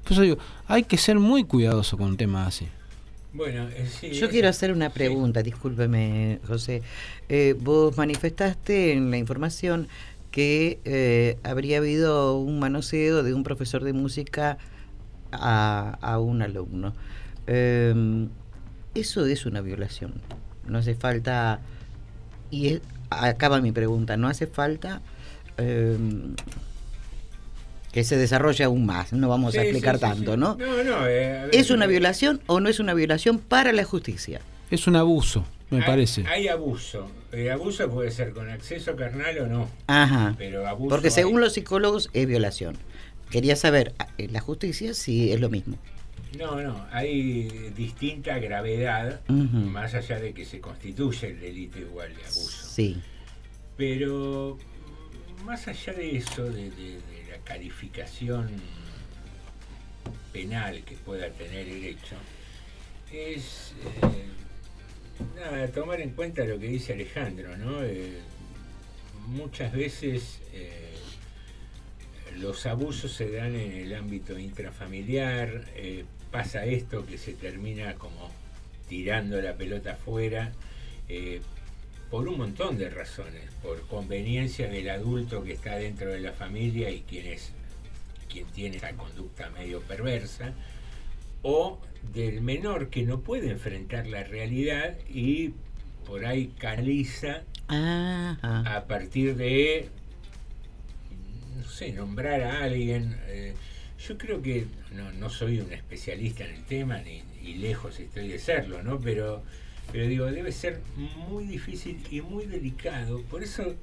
Por 0.02 0.12
eso 0.12 0.22
digo, 0.22 0.38
hay 0.66 0.82
que 0.84 0.96
ser 0.98 1.18
muy 1.20 1.44
cuidadoso 1.44 1.96
con 1.96 2.16
temas 2.16 2.48
así. 2.48 2.66
Bueno, 3.32 3.68
eh, 3.68 3.86
sí, 3.88 4.10
Yo 4.10 4.26
es- 4.26 4.32
quiero 4.32 4.48
hacer 4.48 4.72
una 4.72 4.90
pregunta, 4.90 5.42
discúlpeme, 5.42 6.40
José. 6.48 6.82
Eh, 7.28 7.54
vos 7.60 7.96
manifestaste 7.96 8.92
en 8.92 9.10
la 9.10 9.18
información 9.18 9.86
que 10.32 10.78
eh, 10.84 11.36
habría 11.44 11.78
habido 11.78 12.38
un 12.38 12.58
manoseo 12.58 13.22
de 13.22 13.34
un 13.34 13.44
profesor 13.44 13.84
de 13.84 13.92
música 13.92 14.58
a, 15.32 15.98
a 16.00 16.18
un 16.18 16.42
alumno. 16.42 16.94
Eh, 17.46 18.26
eso 18.94 19.26
es 19.26 19.46
una 19.46 19.60
violación 19.60 20.14
no 20.66 20.78
hace 20.78 20.94
falta, 20.94 21.60
y 22.50 22.68
es- 22.68 22.82
acaba 23.08 23.60
mi 23.62 23.72
pregunta, 23.72 24.18
no 24.18 24.28
hace 24.28 24.46
falta 24.46 25.00
eh, 25.56 25.96
que 27.92 28.04
se 28.04 28.18
desarrolle 28.18 28.64
aún 28.64 28.84
más, 28.84 29.12
no 29.14 29.28
vamos 29.28 29.56
a 29.56 29.62
explicar 29.62 29.94
sí, 29.98 30.00
sí, 30.04 30.10
tanto, 30.10 30.32
sí. 30.34 30.38
¿no? 30.38 30.56
No, 30.56 30.84
no. 30.84 31.06
eh, 31.06 31.48
¿Es 31.52 31.70
una 31.70 31.86
eh, 31.86 31.88
violación 31.88 32.40
o 32.46 32.60
no 32.60 32.68
es 32.68 32.80
una 32.80 32.92
violación 32.92 33.38
para 33.38 33.72
la 33.72 33.84
justicia? 33.84 34.40
Es 34.70 34.86
un 34.86 34.96
abuso, 34.96 35.44
me 35.70 35.78
hay- 35.78 35.84
parece. 35.84 36.26
Hay 36.26 36.48
abuso. 36.48 37.10
El 37.32 37.50
abuso 37.50 37.88
puede 37.90 38.10
ser 38.10 38.32
con 38.32 38.50
acceso 38.50 38.94
carnal 38.94 39.38
o 39.38 39.46
no. 39.46 39.70
Ajá. 39.86 40.34
Pero 40.36 40.66
abuso 40.68 40.90
Porque 40.90 41.08
hay. 41.08 41.12
según 41.14 41.40
los 41.40 41.54
psicólogos 41.54 42.10
es 42.12 42.26
violación. 42.26 42.76
Quería 43.30 43.56
saber, 43.56 43.94
en 44.16 44.32
la 44.32 44.40
justicia 44.40 44.94
si 44.94 45.32
es 45.32 45.40
lo 45.40 45.50
mismo. 45.50 45.76
No, 46.38 46.60
no, 46.60 46.86
hay 46.92 47.70
distinta 47.76 48.38
gravedad, 48.38 49.20
más 49.28 49.94
allá 49.94 50.18
de 50.20 50.32
que 50.34 50.44
se 50.44 50.60
constituye 50.60 51.28
el 51.28 51.40
delito 51.40 51.78
igual 51.78 52.14
de 52.14 52.22
abuso. 52.22 52.68
Sí. 52.68 53.00
Pero 53.76 54.58
más 55.44 55.66
allá 55.68 55.92
de 55.94 56.16
eso, 56.16 56.44
de, 56.44 56.70
de- 56.70 57.00
de 57.00 57.24
la 57.30 57.38
calificación 57.44 58.50
penal 60.32 60.82
que 60.84 60.94
pueda 60.96 61.30
tener 61.30 61.68
el 61.68 61.84
hecho, 61.84 62.16
es 63.12 63.72
eh, 64.02 65.36
nada, 65.36 65.66
tomar 65.68 66.00
en 66.00 66.10
cuenta 66.10 66.44
lo 66.44 66.58
que 66.58 66.66
dice 66.68 66.92
Alejandro, 66.92 67.56
¿no? 67.56 67.82
Eh, 67.82 68.18
muchas 69.28 69.72
veces 69.72 70.40
eh, 70.52 70.87
los 72.40 72.66
abusos 72.66 73.12
se 73.12 73.30
dan 73.30 73.54
en 73.54 73.72
el 73.72 73.94
ámbito 73.94 74.38
intrafamiliar, 74.38 75.64
eh, 75.76 76.04
pasa 76.30 76.64
esto 76.64 77.06
que 77.06 77.18
se 77.18 77.32
termina 77.32 77.94
como 77.94 78.30
tirando 78.88 79.40
la 79.40 79.54
pelota 79.54 79.92
afuera, 79.92 80.52
eh, 81.08 81.40
por 82.10 82.26
un 82.28 82.38
montón 82.38 82.78
de 82.78 82.88
razones, 82.88 83.42
por 83.62 83.86
conveniencia 83.86 84.68
del 84.68 84.88
adulto 84.88 85.42
que 85.42 85.52
está 85.52 85.76
dentro 85.76 86.10
de 86.10 86.20
la 86.20 86.32
familia 86.32 86.90
y 86.90 87.00
quien 87.02 87.26
es 87.26 87.52
quien 88.28 88.46
tiene 88.46 88.76
esa 88.76 88.92
conducta 88.92 89.50
medio 89.50 89.80
perversa, 89.80 90.52
o 91.42 91.78
del 92.12 92.40
menor 92.40 92.90
que 92.90 93.02
no 93.04 93.20
puede 93.20 93.50
enfrentar 93.50 94.06
la 94.06 94.22
realidad 94.22 94.96
y 95.08 95.54
por 96.06 96.24
ahí 96.24 96.48
canaliza 96.58 97.42
Ajá. 97.68 98.76
a 98.76 98.86
partir 98.86 99.36
de, 99.36 99.88
no 101.58 101.68
sé, 101.68 101.92
nombrar 101.92 102.42
a 102.42 102.64
alguien. 102.64 103.18
eh, 103.26 103.54
yo 104.06 104.16
creo 104.16 104.40
que 104.40 104.66
no, 104.92 105.12
no 105.12 105.28
soy 105.28 105.60
un 105.60 105.72
especialista 105.72 106.44
en 106.44 106.54
el 106.54 106.64
tema, 106.64 106.98
ni, 107.00 107.22
y 107.42 107.54
lejos 107.54 107.98
estoy 107.98 108.28
de 108.28 108.38
serlo, 108.38 108.82
¿no? 108.82 109.00
Pero, 109.00 109.42
pero 109.90 110.06
digo, 110.06 110.26
debe 110.26 110.52
ser 110.52 110.80
muy 110.96 111.44
difícil 111.46 112.00
y 112.10 112.20
muy 112.20 112.46
delicado. 112.46 113.22
Por 113.22 113.42
eso 113.42 113.74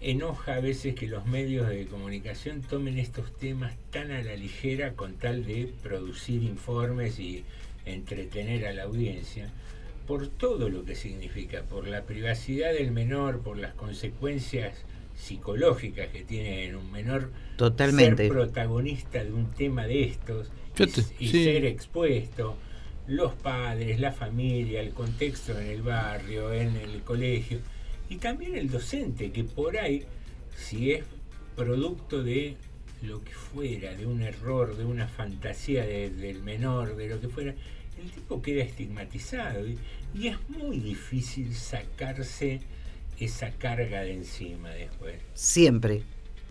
enoja 0.00 0.54
a 0.54 0.60
veces 0.60 0.94
que 0.94 1.06
los 1.06 1.26
medios 1.26 1.68
de 1.68 1.86
comunicación 1.86 2.62
tomen 2.62 2.98
estos 2.98 3.36
temas 3.38 3.74
tan 3.90 4.10
a 4.10 4.22
la 4.22 4.34
ligera 4.34 4.94
con 4.94 5.14
tal 5.14 5.44
de 5.44 5.70
producir 5.82 6.42
informes 6.42 7.20
y 7.20 7.44
entretener 7.84 8.66
a 8.66 8.72
la 8.72 8.84
audiencia 8.84 9.50
por 10.06 10.26
todo 10.26 10.68
lo 10.70 10.84
que 10.84 10.96
significa, 10.96 11.62
por 11.62 11.86
la 11.86 12.02
privacidad 12.02 12.72
del 12.72 12.90
menor, 12.90 13.42
por 13.42 13.58
las 13.58 13.74
consecuencias 13.74 14.74
psicológicas 15.20 16.08
que 16.08 16.24
tiene 16.24 16.64
en 16.66 16.76
un 16.76 16.90
menor 16.90 17.30
Totalmente. 17.56 18.24
ser 18.24 18.32
protagonista 18.32 19.22
de 19.22 19.32
un 19.32 19.50
tema 19.50 19.86
de 19.86 20.04
estos 20.04 20.48
y, 20.78 20.86
te- 20.86 21.00
y 21.24 21.28
sí. 21.28 21.44
ser 21.44 21.64
expuesto, 21.66 22.56
los 23.06 23.34
padres, 23.34 24.00
la 24.00 24.12
familia, 24.12 24.80
el 24.80 24.90
contexto 24.94 25.58
en 25.58 25.66
el 25.66 25.82
barrio, 25.82 26.52
en 26.52 26.76
el 26.76 27.02
colegio, 27.02 27.58
y 28.08 28.16
también 28.16 28.56
el 28.56 28.70
docente, 28.70 29.30
que 29.30 29.44
por 29.44 29.76
ahí, 29.78 30.04
si 30.56 30.92
es 30.92 31.04
producto 31.56 32.22
de 32.22 32.56
lo 33.02 33.22
que 33.22 33.32
fuera, 33.32 33.94
de 33.94 34.06
un 34.06 34.22
error, 34.22 34.76
de 34.76 34.84
una 34.84 35.06
fantasía 35.08 35.84
de- 35.84 36.10
del 36.10 36.42
menor, 36.42 36.96
de 36.96 37.08
lo 37.08 37.20
que 37.20 37.28
fuera, 37.28 37.54
el 38.02 38.10
tipo 38.10 38.40
queda 38.40 38.62
estigmatizado 38.62 39.66
y, 39.66 39.76
y 40.14 40.28
es 40.28 40.36
muy 40.48 40.78
difícil 40.80 41.54
sacarse 41.54 42.60
esa 43.20 43.50
carga 43.52 44.02
de 44.02 44.14
encima 44.14 44.70
después. 44.70 45.14
Siempre. 45.34 46.02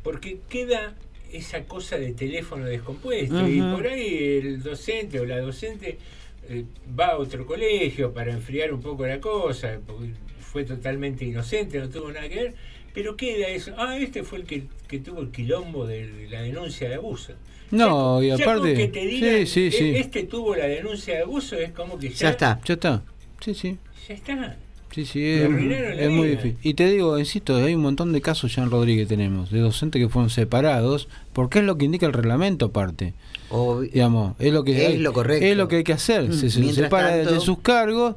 Porque 0.04 0.40
queda 0.50 0.96
esa 1.34 1.64
cosa 1.66 1.98
de 1.98 2.14
teléfono 2.14 2.66
descompuesto 2.66 3.48
y 3.48 3.60
por 3.62 3.86
ahí 3.88 4.40
el 4.42 4.64
docente 4.64 5.20
o 5.20 5.26
la 5.26 5.40
docente 5.40 5.98
eh, 6.48 6.64
va 7.00 7.08
a 7.08 7.18
otro 7.18 7.46
colegio 7.46 8.14
para 8.14 8.32
enfriar 8.32 8.74
un 8.74 8.82
poco 8.82 9.06
la 9.06 9.20
cosa, 9.20 9.80
porque 9.86 10.12
fue 10.40 10.64
totalmente 10.64 11.26
inocente, 11.26 11.78
no 11.80 11.90
tuvo 11.90 12.12
nada 12.12 12.28
que 12.28 12.36
ver, 12.36 12.56
pero 12.94 13.16
queda 13.16 13.48
eso. 13.50 13.74
Ah, 13.78 13.98
este 13.98 14.24
fue 14.24 14.40
el 14.40 14.46
que, 14.46 14.64
que 14.88 15.00
tuvo 15.00 15.22
el 15.22 15.30
quilombo 15.32 15.86
de, 15.86 16.28
la 16.30 16.42
denuncia 16.42 16.90
de 16.90 16.96
abuso. 16.96 17.34
No, 17.70 18.24
y 18.24 18.30
Ya 18.30 18.34
aparte. 18.36 18.74
que 18.74 18.88
te 18.88 19.06
digan, 19.06 19.46
sí, 19.46 19.70
sí, 19.70 19.72
sí. 19.72 19.84
"E- 19.92 20.00
este 20.00 20.24
tuvo 20.24 20.56
la 20.56 20.66
denuncia 20.66 21.16
de 21.18 21.22
abuso, 21.22 21.56
es 21.60 21.72
como 21.72 22.00
que 22.00 22.10
ya, 22.10 22.16
Ya 22.16 22.30
está. 22.32 22.62
Ya 22.66 22.74
está. 22.74 23.04
Sí, 23.42 23.54
sí. 23.54 23.78
Ya 24.08 24.16
está. 24.16 24.58
Sí, 25.06 25.06
sí, 25.06 25.24
es, 25.24 25.50
es 26.00 26.10
muy 26.12 26.28
difícil. 26.30 26.58
Y 26.62 26.74
te 26.74 26.90
digo, 26.90 27.18
insisto, 27.20 27.56
hay 27.56 27.76
un 27.76 27.82
montón 27.82 28.12
de 28.14 28.22
casos 28.22 28.56
ya 28.56 28.64
en 28.64 28.72
Rodríguez 28.72 29.08
tenemos, 29.08 29.52
de 29.52 29.60
docentes 29.60 30.02
que 30.02 30.10
fueron 30.10 30.30
separados, 30.30 31.08
porque 31.34 31.60
es 31.60 31.66
lo 31.66 31.78
que 31.78 31.86
indica 31.86 32.06
el 32.06 32.14
reglamento 32.14 32.68
aparte. 32.68 33.14
Digamos, 33.94 34.36
es 34.40 34.54
lo 34.54 34.64
que 34.64 34.82
Es 34.84 34.88
hay- 34.90 34.98
lo 34.98 35.14
correcto. 35.14 35.46
Es 35.46 35.58
lo 35.58 35.68
que 35.68 35.78
hay 35.78 35.84
que 35.84 35.94
hacer. 35.94 36.30
Mm, 36.30 36.34
Se, 36.34 36.50
separa 36.50 37.10
de- 37.12 37.18
de 37.20 37.26
tanto- 37.26 37.42
sus 37.42 37.60
cargos 37.60 38.16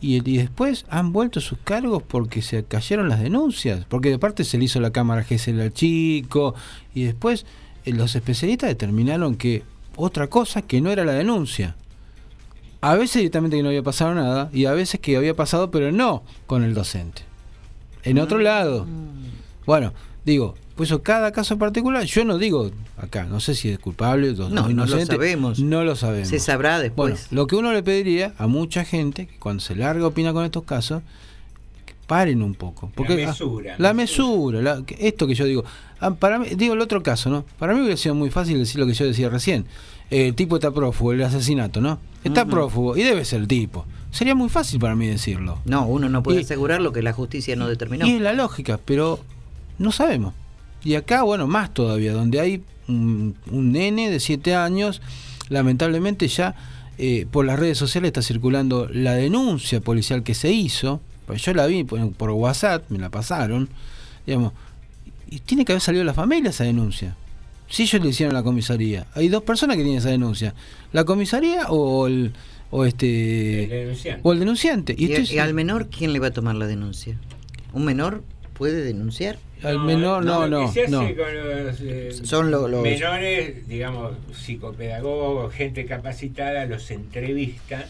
y, 0.00 0.16
y 0.30 0.36
después 0.38 0.84
han 0.90 1.12
vuelto 1.12 1.40
sus 1.40 1.58
cargos 1.64 2.02
porque 2.02 2.42
se 2.42 2.62
cayeron 2.64 3.08
las 3.08 3.20
denuncias. 3.22 3.84
Porque 3.88 4.10
de 4.10 4.18
parte 4.18 4.44
se 4.44 4.58
le 4.58 4.64
hizo 4.64 4.80
la 4.80 4.90
cámara 4.90 5.22
GSL 5.28 5.60
al 5.62 5.72
chico 5.72 6.54
y 6.94 7.04
después 7.04 7.46
eh, 7.86 7.92
los 7.92 8.14
especialistas 8.16 8.68
determinaron 8.68 9.36
que 9.36 9.62
otra 9.96 10.26
cosa 10.26 10.60
que 10.62 10.80
no 10.82 10.90
era 10.90 11.04
la 11.06 11.12
denuncia. 11.14 11.74
A 12.80 12.94
veces 12.94 13.16
directamente 13.16 13.56
que 13.56 13.62
no 13.62 13.68
había 13.70 13.82
pasado 13.82 14.14
nada 14.14 14.50
y 14.52 14.66
a 14.66 14.72
veces 14.72 15.00
que 15.00 15.16
había 15.16 15.34
pasado 15.34 15.70
pero 15.70 15.90
no 15.92 16.22
con 16.46 16.62
el 16.62 16.74
docente. 16.74 17.22
En 18.04 18.18
otro 18.18 18.38
lado. 18.38 18.86
Bueno, 19.66 19.92
digo, 20.24 20.54
pues 20.76 20.90
eso 20.90 21.02
cada 21.02 21.32
caso 21.32 21.58
particular, 21.58 22.04
yo 22.04 22.24
no 22.24 22.38
digo 22.38 22.70
acá, 22.98 23.24
no 23.24 23.40
sé 23.40 23.54
si 23.54 23.70
es 23.70 23.78
culpable 23.78 24.30
o 24.30 24.48
No, 24.48 24.68
no 24.68 24.86
lo 24.86 25.04
sabemos. 25.04 25.58
No 25.58 25.82
lo 25.84 25.96
sabemos. 25.96 26.28
Se 26.28 26.38
sabrá 26.38 26.78
después. 26.78 27.12
Bueno, 27.12 27.26
lo 27.30 27.46
que 27.46 27.56
uno 27.56 27.72
le 27.72 27.82
pediría 27.82 28.34
a 28.38 28.46
mucha 28.46 28.84
gente 28.84 29.26
que 29.26 29.38
cuando 29.38 29.60
se 29.62 29.74
larga 29.74 30.06
opina 30.06 30.32
con 30.32 30.44
estos 30.44 30.62
casos, 30.64 31.02
que 31.84 31.94
paren 32.06 32.42
un 32.42 32.54
poco. 32.54 32.92
Porque, 32.94 33.24
ah, 33.24 33.28
mesura, 33.28 33.74
la 33.78 33.92
mesura, 33.94 34.62
la- 34.62 34.82
que- 34.84 34.96
esto 35.08 35.26
que 35.26 35.34
yo 35.34 35.44
digo. 35.46 35.64
Ah, 35.98 36.12
para 36.14 36.38
mí, 36.38 36.46
digo 36.56 36.74
el 36.74 36.80
otro 36.80 37.02
caso, 37.02 37.30
¿no? 37.30 37.44
Para 37.58 37.72
mí 37.74 37.80
hubiera 37.80 37.96
sido 37.96 38.14
muy 38.14 38.30
fácil 38.30 38.58
decir 38.58 38.78
lo 38.78 38.86
que 38.86 38.92
yo 38.94 39.06
decía 39.06 39.28
recién. 39.30 39.64
El 40.10 40.34
tipo 40.34 40.56
está 40.56 40.70
prófugo, 40.70 41.12
el 41.12 41.22
asesinato, 41.22 41.80
¿no? 41.80 41.98
Está 42.24 42.44
prófugo 42.44 42.96
y 42.96 43.02
debe 43.02 43.24
ser 43.24 43.40
el 43.40 43.48
tipo. 43.48 43.84
Sería 44.10 44.34
muy 44.34 44.48
fácil 44.48 44.78
para 44.80 44.94
mí 44.96 45.06
decirlo. 45.06 45.60
No, 45.64 45.86
uno 45.86 46.08
no 46.08 46.22
puede 46.22 46.40
Y- 46.40 46.44
asegurar 46.44 46.80
lo 46.80 46.92
que 46.92 47.02
la 47.02 47.12
justicia 47.12 47.54
no 47.56 47.68
determinó. 47.68 48.06
Y 48.06 48.12
es 48.16 48.20
la 48.20 48.32
lógica, 48.32 48.78
pero 48.84 49.20
no 49.78 49.92
sabemos. 49.92 50.32
Y 50.84 50.94
acá, 50.94 51.22
bueno, 51.22 51.46
más 51.46 51.72
todavía, 51.74 52.12
donde 52.12 52.40
hay 52.40 52.62
un, 52.88 53.34
un 53.50 53.72
nene 53.72 54.10
de 54.10 54.20
7 54.20 54.54
años, 54.54 55.02
lamentablemente 55.48 56.28
ya 56.28 56.54
eh, 56.98 57.26
por 57.30 57.44
las 57.44 57.58
redes 57.58 57.76
sociales 57.78 58.08
está 58.08 58.22
circulando 58.22 58.88
la 58.90 59.12
denuncia 59.14 59.80
policial 59.80 60.22
que 60.22 60.34
se 60.34 60.50
hizo, 60.52 61.00
pues 61.26 61.42
yo 61.42 61.52
la 61.54 61.66
vi 61.66 61.84
por, 61.84 62.12
por 62.12 62.30
WhatsApp, 62.30 62.84
me 62.90 62.98
la 62.98 63.10
pasaron, 63.10 63.68
digamos, 64.26 64.52
y 65.28 65.40
tiene 65.40 65.64
que 65.64 65.72
haber 65.72 65.82
salido 65.82 66.04
la 66.04 66.14
familia 66.14 66.50
esa 66.50 66.64
denuncia. 66.64 67.16
Si 67.68 67.82
ellos 67.84 68.02
le 68.02 68.08
hicieron 68.10 68.34
a 68.36 68.38
la 68.40 68.44
comisaría, 68.44 69.06
hay 69.14 69.28
dos 69.28 69.42
personas 69.42 69.76
que 69.76 69.82
tienen 69.82 69.98
esa 69.98 70.10
denuncia, 70.10 70.54
la 70.92 71.04
comisaría 71.04 71.66
o 71.68 72.06
el 72.06 72.32
o 72.70 72.84
este 72.84 73.64
El 73.64 73.70
denunciante. 73.70 74.20
o 74.24 74.32
el 74.32 74.38
denunciante. 74.40 74.94
¿Y, 74.98 75.04
esto 75.06 75.20
es- 75.22 75.32
y 75.32 75.38
al 75.38 75.54
menor 75.54 75.88
quién 75.88 76.12
le 76.12 76.18
va 76.18 76.28
a 76.28 76.32
tomar 76.32 76.54
la 76.56 76.66
denuncia? 76.66 77.18
¿Un 77.72 77.84
menor 77.84 78.22
puede 78.54 78.82
denunciar? 78.82 79.38
al 79.62 79.80
menor 79.80 80.22
no, 80.24 80.46
lo 80.46 80.60
no, 80.60 80.66
que 80.66 80.72
se 80.74 80.82
hace 80.82 80.90
no. 80.92 80.98
con 81.00 81.64
los, 81.66 81.80
eh, 81.80 82.12
Son 82.24 82.50
lo- 82.50 82.68
los- 82.68 82.82
menores, 82.82 83.66
digamos, 83.66 84.12
psicopedagogos, 84.34 85.52
gente 85.54 85.86
capacitada, 85.86 86.66
los 86.66 86.90
entrevista 86.90 87.86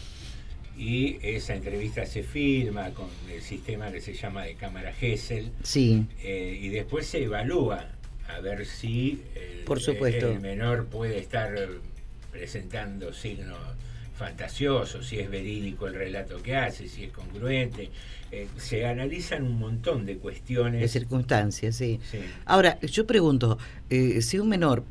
y 0.77 1.17
esa 1.21 1.55
entrevista 1.55 2.05
se 2.05 2.23
filma 2.23 2.89
con 2.91 3.07
el 3.33 3.41
sistema 3.41 3.91
que 3.91 3.99
se 3.99 4.13
llama 4.13 4.43
de 4.43 4.53
cámara 4.55 4.93
Gesell 4.93 5.51
Sí. 5.63 6.05
eh, 6.23 6.57
y 6.61 6.69
después 6.69 7.05
se 7.07 7.23
evalúa 7.23 7.85
a 8.27 8.39
ver 8.39 8.65
si 8.65 9.21
el, 9.35 9.63
Por 9.63 9.79
supuesto. 9.79 10.31
el 10.31 10.39
menor 10.39 10.85
puede 10.85 11.19
estar 11.19 11.53
presentando 12.31 13.13
signos 13.13 13.57
fantasiosos, 14.17 15.07
si 15.07 15.19
es 15.19 15.29
verídico 15.29 15.87
el 15.87 15.93
relato 15.93 16.41
que 16.41 16.55
hace, 16.55 16.87
si 16.87 17.05
es 17.05 17.11
congruente. 17.11 17.89
Eh, 18.31 18.47
se 18.57 18.85
analizan 18.85 19.43
un 19.43 19.59
montón 19.59 20.05
de 20.05 20.17
cuestiones. 20.17 20.81
De 20.81 20.87
circunstancias, 20.87 21.75
sí. 21.75 21.99
Sí. 22.11 22.19
Ahora, 22.45 22.79
yo 22.81 23.05
pregunto, 23.05 23.57
eh, 23.89 24.21
si 24.21 24.39
un 24.39 24.49
menor 24.49 24.83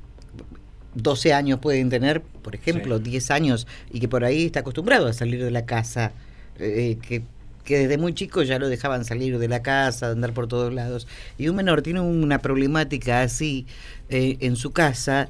12 0.94 1.34
años 1.34 1.60
pueden 1.60 1.90
tener, 1.90 2.22
por 2.22 2.54
ejemplo, 2.54 2.98
10 2.98 3.30
años 3.30 3.66
y 3.92 4.00
que 4.00 4.08
por 4.08 4.24
ahí 4.24 4.46
está 4.46 4.60
acostumbrado 4.60 5.06
a 5.06 5.12
salir 5.12 5.44
de 5.44 5.50
la 5.50 5.66
casa, 5.66 6.12
eh, 6.58 6.96
que 7.06 7.22
que 7.66 7.80
desde 7.80 7.98
muy 7.98 8.14
chico 8.14 8.42
ya 8.42 8.58
lo 8.58 8.68
dejaban 8.68 9.04
salir 9.04 9.38
de 9.38 9.48
la 9.48 9.62
casa, 9.62 10.10
andar 10.10 10.32
por 10.32 10.46
todos 10.46 10.72
lados. 10.72 11.06
Y 11.36 11.48
un 11.48 11.56
menor 11.56 11.82
tiene 11.82 12.00
una 12.00 12.38
problemática 12.38 13.20
así 13.20 13.66
eh, 14.08 14.38
en 14.40 14.56
su 14.56 14.70
casa 14.70 15.28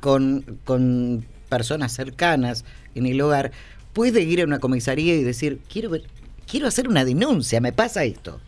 con, 0.00 0.60
con 0.64 1.26
personas 1.48 1.92
cercanas 1.92 2.64
en 2.94 3.06
el 3.06 3.20
hogar, 3.20 3.52
puede 3.92 4.22
ir 4.22 4.40
a 4.40 4.44
una 4.44 4.60
comisaría 4.60 5.14
y 5.14 5.22
decir, 5.22 5.60
quiero 5.70 5.90
ver, 5.90 6.04
quiero 6.46 6.66
hacer 6.66 6.88
una 6.88 7.04
denuncia, 7.04 7.60
me 7.60 7.72
pasa 7.72 8.04
esto. 8.04 8.40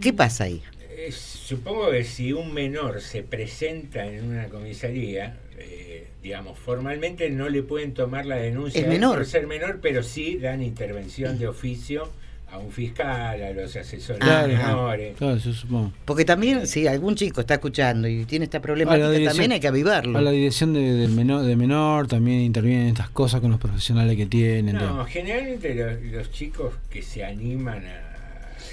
¿Qué 0.00 0.12
pasa 0.12 0.44
ahí? 0.44 0.62
Eh, 0.90 1.12
supongo 1.12 1.90
que 1.90 2.04
si 2.04 2.32
un 2.32 2.52
menor 2.52 3.00
se 3.00 3.22
presenta 3.22 4.06
en 4.06 4.24
una 4.24 4.48
comisaría, 4.48 5.38
eh, 5.56 6.08
digamos, 6.28 6.58
formalmente 6.58 7.30
no 7.30 7.48
le 7.48 7.62
pueden 7.62 7.94
tomar 7.94 8.26
la 8.26 8.36
denuncia 8.36 8.82
Es 8.82 8.86
menor. 8.86 9.16
por 9.16 9.26
ser 9.26 9.46
menor, 9.46 9.78
pero 9.80 10.02
sí 10.02 10.36
dan 10.38 10.62
intervención 10.62 11.38
de 11.38 11.48
oficio 11.48 12.10
a 12.50 12.58
un 12.58 12.70
fiscal, 12.70 13.42
a 13.42 13.50
los 13.52 13.74
asesores 13.76 14.20
Claro. 14.22 14.48
de 14.48 14.56
menores. 14.56 15.16
Claro, 15.16 15.36
yo 15.38 15.52
supongo. 15.54 15.92
Porque 16.04 16.24
también, 16.26 16.66
si 16.66 16.86
algún 16.86 17.14
chico 17.14 17.40
está 17.40 17.54
escuchando 17.54 18.08
y 18.08 18.24
tiene 18.26 18.44
esta 18.44 18.60
problemática, 18.60 19.10
dirección- 19.10 19.32
también 19.32 19.52
hay 19.52 19.60
que 19.60 19.68
avivarlo. 19.68 20.18
A 20.18 20.22
la 20.22 20.30
dirección 20.30 20.72
de, 20.74 20.80
del 20.92 21.12
menor, 21.12 21.44
de 21.44 21.56
menor 21.56 22.08
también 22.08 22.40
intervienen 22.40 22.88
estas 22.88 23.08
cosas 23.10 23.40
con 23.40 23.50
los 23.50 23.60
profesionales 23.60 24.16
que 24.16 24.26
tienen. 24.26 24.76
No, 24.76 25.04
generalmente 25.06 25.74
los, 25.74 26.02
los 26.12 26.30
chicos 26.30 26.74
que 26.90 27.00
se 27.02 27.24
animan 27.24 27.84
a 27.86 28.04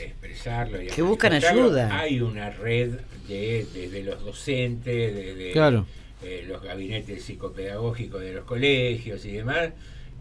expresarlo 0.04 0.82
y 0.82 0.90
a 0.90 0.92
Que 0.96 1.02
buscan 1.02 1.34
ayuda. 1.34 1.98
Hay 2.00 2.20
una 2.22 2.50
red 2.50 2.92
de, 3.28 3.66
desde 3.74 4.04
los 4.04 4.24
docentes, 4.24 5.16
desde 5.16 5.52
Claro. 5.52 5.86
Eh, 6.26 6.44
los 6.48 6.62
gabinetes 6.62 7.24
psicopedagógicos 7.24 8.22
de 8.22 8.34
los 8.34 8.46
colegios 8.46 9.24
y 9.26 9.32
demás, 9.34 9.70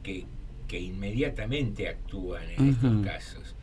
que, 0.03 0.25
que 0.69 0.79
inmediatamente 0.81 1.89
actúan 1.89 2.45
en 2.51 2.69
estos 2.71 3.05
casos. 3.05 3.55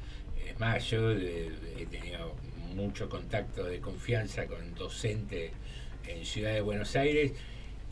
Es 0.48 0.60
más, 0.60 0.90
yo 0.90 1.12
eh, 1.12 1.50
he 1.80 1.86
tenido 1.86 2.36
mucho 2.76 3.08
contacto 3.10 3.64
de 3.66 3.80
confianza 3.80 4.48
con 4.48 4.74
docentes 4.76 5.52
en 6.08 6.26
Ciudad 6.26 6.54
de 6.54 6.62
Buenos 6.62 6.96
Aires 6.96 7.34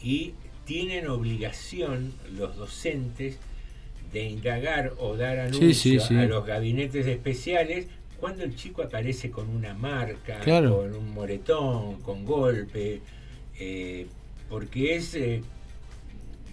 y 0.01 0.33
tienen 0.65 1.07
obligación 1.07 2.13
los 2.35 2.55
docentes 2.55 3.37
de 4.13 4.23
indagar 4.23 4.93
o 4.97 5.15
dar 5.15 5.35
Sí, 5.51 5.57
anuncio 5.57 5.73
sí, 5.73 5.99
sí. 5.99 6.15
a 6.15 6.23
los 6.25 6.45
gabinetes 6.45 7.05
especiales 7.05 7.87
cuando 8.19 8.43
el 8.43 8.55
chico 8.55 8.81
aparece 8.83 9.29
con 9.31 9.49
una 9.49 9.73
marca, 9.73 10.39
Claro. 10.39 10.77
con 10.77 10.95
un 10.95 11.13
moretón, 11.13 12.01
con 12.01 12.25
golpe, 12.25 13.01
eh, 13.59 14.07
porque 14.49 14.95
es, 14.95 15.13
eh, 15.15 15.41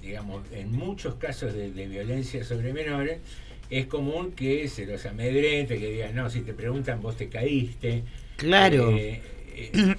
digamos, 0.02 0.42
en 0.52 0.72
muchos 0.72 1.14
casos 1.16 1.54
de, 1.54 1.70
de 1.72 1.86
violencia 1.86 2.44
sobre 2.44 2.72
menores, 2.72 3.18
es 3.70 3.86
común 3.86 4.32
que 4.32 4.68
se 4.68 4.86
los 4.86 5.04
amedrente, 5.06 5.78
que 5.78 5.90
digan, 5.90 6.14
no, 6.14 6.30
si 6.30 6.42
te 6.42 6.54
preguntan, 6.54 7.02
vos 7.02 7.16
te 7.16 7.28
caíste. 7.28 8.04
Claro. 8.36 8.90
Eh, 8.96 9.20
eh, 9.56 9.96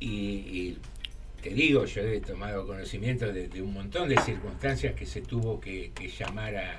y, 0.00 0.08
y 0.08 0.78
te 1.42 1.50
digo, 1.50 1.84
yo 1.84 2.02
he 2.02 2.20
tomado 2.20 2.66
conocimiento 2.66 3.32
de, 3.32 3.48
de 3.48 3.62
un 3.62 3.72
montón 3.74 4.08
de 4.08 4.18
circunstancias 4.20 4.94
que 4.94 5.06
se 5.06 5.20
tuvo 5.22 5.60
que, 5.60 5.90
que 5.94 6.08
llamar 6.08 6.56
a, 6.56 6.70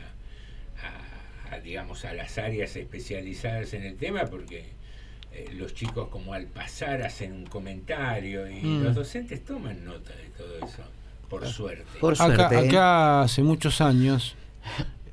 a- 0.81 1.55
a, 1.55 1.59
digamos, 1.59 2.05
a 2.05 2.13
las 2.13 2.37
áreas 2.37 2.75
especializadas 2.75 3.73
en 3.73 3.83
el 3.83 3.97
tema, 3.97 4.25
porque 4.27 4.63
eh, 5.33 5.49
los 5.57 5.73
chicos 5.73 6.07
como 6.09 6.33
al 6.33 6.45
pasar 6.47 7.01
hacen 7.03 7.33
un 7.33 7.45
comentario 7.45 8.49
y 8.49 8.61
Mm. 8.61 8.83
los 8.83 8.95
docentes 8.95 9.43
toman 9.45 9.83
nota 9.85 10.11
de 10.11 10.29
todo 10.37 10.57
eso, 10.57 10.83
por 11.29 11.47
suerte. 11.47 11.83
acá, 12.19 12.59
acá 12.59 13.21
hace 13.23 13.41
muchos 13.43 13.79
años 13.81 14.35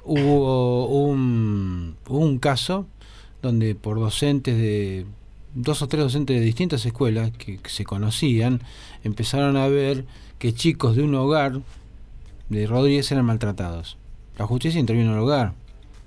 hubo 0.05 0.87
un, 0.87 1.97
hubo 2.09 2.19
un 2.19 2.39
caso 2.39 2.87
donde 3.43 3.75
por 3.75 3.99
docentes 3.99 4.57
de 4.57 5.07
dos 5.55 5.83
o 5.83 5.89
tres 5.89 6.03
docentes 6.05 6.39
de 6.39 6.45
distintas 6.45 6.85
escuelas 6.87 7.31
que, 7.33 7.59
que 7.59 7.71
se 7.71 7.85
conocían 7.85 8.61
empezaron 9.05 9.57
a 9.57 9.69
ver 9.69 10.05
que 10.39 10.53
chicos 10.55 10.97
de 10.97 11.03
un 11.03 11.15
hogar 11.15 11.61
de 12.49 12.67
Rodríguez 12.67 13.11
eran 13.13 13.25
maltratados. 13.27 13.97
La 14.39 14.47
justicia 14.47 14.79
intervino 14.81 15.11
en 15.11 15.15
el 15.17 15.23
hogar, 15.23 15.53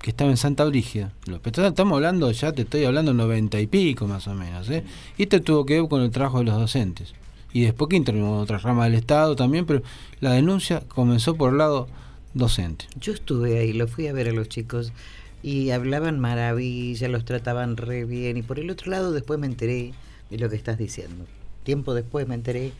que 0.02 0.10
estaba 0.10 0.30
en 0.30 0.36
Santa 0.36 0.64
Brígida. 0.64 1.12
Estamos 1.44 1.94
hablando, 1.94 2.30
ya 2.32 2.52
te 2.52 2.62
estoy 2.62 2.84
hablando, 2.84 3.14
noventa 3.14 3.60
y 3.60 3.68
pico 3.68 4.06
más 4.08 4.26
o 4.26 4.34
menos. 4.34 4.68
¿eh? 4.68 4.84
Y 5.16 5.22
esto 5.22 5.40
tuvo 5.40 5.64
que 5.64 5.80
ver 5.80 5.88
con 5.88 6.02
el 6.02 6.10
trabajo 6.10 6.40
de 6.40 6.44
los 6.44 6.58
docentes. 6.58 7.14
Y 7.52 7.62
después 7.62 7.88
que 7.88 7.96
intervino 7.96 8.38
otra 8.38 8.58
rama 8.58 8.84
del 8.84 8.94
Estado 8.94 9.36
también, 9.36 9.64
pero 9.64 9.82
la 10.20 10.32
denuncia 10.32 10.82
comenzó 10.88 11.36
por 11.36 11.52
el 11.52 11.58
lado 11.58 11.86
docente. 12.34 12.86
Yo 13.00 13.12
estuve 13.12 13.60
ahí, 13.60 13.72
lo 13.72 13.86
fui 13.86 14.08
a 14.08 14.12
ver 14.12 14.28
a 14.28 14.32
los 14.32 14.48
chicos 14.48 14.92
y 15.42 15.70
hablaban 15.70 16.18
maravilla, 16.18 17.08
los 17.08 17.24
trataban 17.24 17.76
re 17.76 18.04
bien. 18.04 18.36
Y 18.36 18.42
por 18.42 18.58
el 18.58 18.70
otro 18.70 18.90
lado 18.90 19.12
después 19.12 19.38
me 19.38 19.46
enteré 19.46 19.92
de 20.30 20.38
lo 20.38 20.50
que 20.50 20.56
estás 20.56 20.78
diciendo. 20.78 21.26
Tiempo 21.62 21.94
después 21.94 22.26
me 22.26 22.34
enteré 22.34 22.72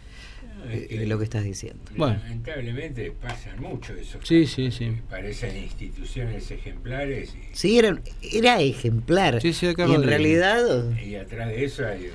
de, 0.69 0.87
de 0.99 1.07
lo 1.07 1.19
que 1.19 1.25
estás 1.25 1.45
diciendo. 1.45 1.83
Bueno. 1.97 2.19
Lamentablemente 2.23 3.11
pasan 3.13 3.61
mucho 3.61 3.95
esos 3.95 4.21
Sí, 4.27 4.43
casos, 4.43 4.55
sí, 4.57 4.71
sí. 4.71 4.85
que 4.87 5.03
Parecen 5.11 5.57
instituciones 5.57 6.51
ejemplares 6.51 7.35
y, 7.35 7.55
Sí, 7.57 7.79
era, 7.79 7.99
era 8.33 8.61
ejemplar. 8.61 9.37
acá 9.37 9.87
y 9.87 9.95
en 9.95 10.03
realidad 10.05 10.61
y 11.05 11.15
atrás 11.17 11.49
de 11.49 11.65
eso 11.65 11.87
hay 11.87 12.11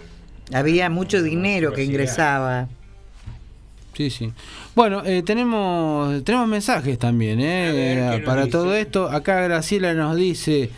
había 0.53 0.89
mucho 0.89 1.21
dinero 1.21 1.73
que 1.73 1.83
ingresaba. 1.83 2.69
Sí, 3.95 4.09
sí. 4.11 4.31
Bueno, 4.75 5.03
eh, 5.05 5.23
tenemos 5.23 6.23
tenemos 6.23 6.47
mensajes 6.47 6.99
también, 6.99 7.39
¿eh? 7.39 7.71
ver, 7.71 7.97
¿qué 7.97 8.17
nos 8.19 8.25
Para 8.25 8.41
dice? 8.45 8.51
todo 8.51 8.75
esto. 8.75 9.09
Acá 9.09 9.41
Graciela 9.41 9.93
nos 9.95 10.15
dice, 10.15 10.69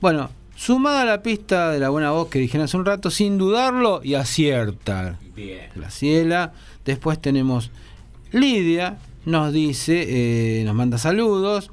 bueno, 0.00 0.30
sumada 0.56 1.02
a 1.02 1.04
la 1.04 1.22
pista 1.22 1.70
de 1.70 1.78
la 1.78 1.88
buena 1.90 2.10
voz 2.10 2.28
que 2.28 2.40
dijeron 2.40 2.64
hace 2.64 2.76
un 2.76 2.84
rato, 2.84 3.10
sin 3.10 3.38
dudarlo 3.38 4.00
y 4.02 4.14
acierta. 4.14 5.18
Bien. 5.36 5.68
Graciela. 5.76 6.52
Después 6.84 7.20
tenemos 7.20 7.70
Lidia, 8.32 8.98
nos 9.24 9.52
dice, 9.52 10.60
eh, 10.60 10.64
nos 10.64 10.74
manda 10.74 10.98
saludos. 10.98 11.70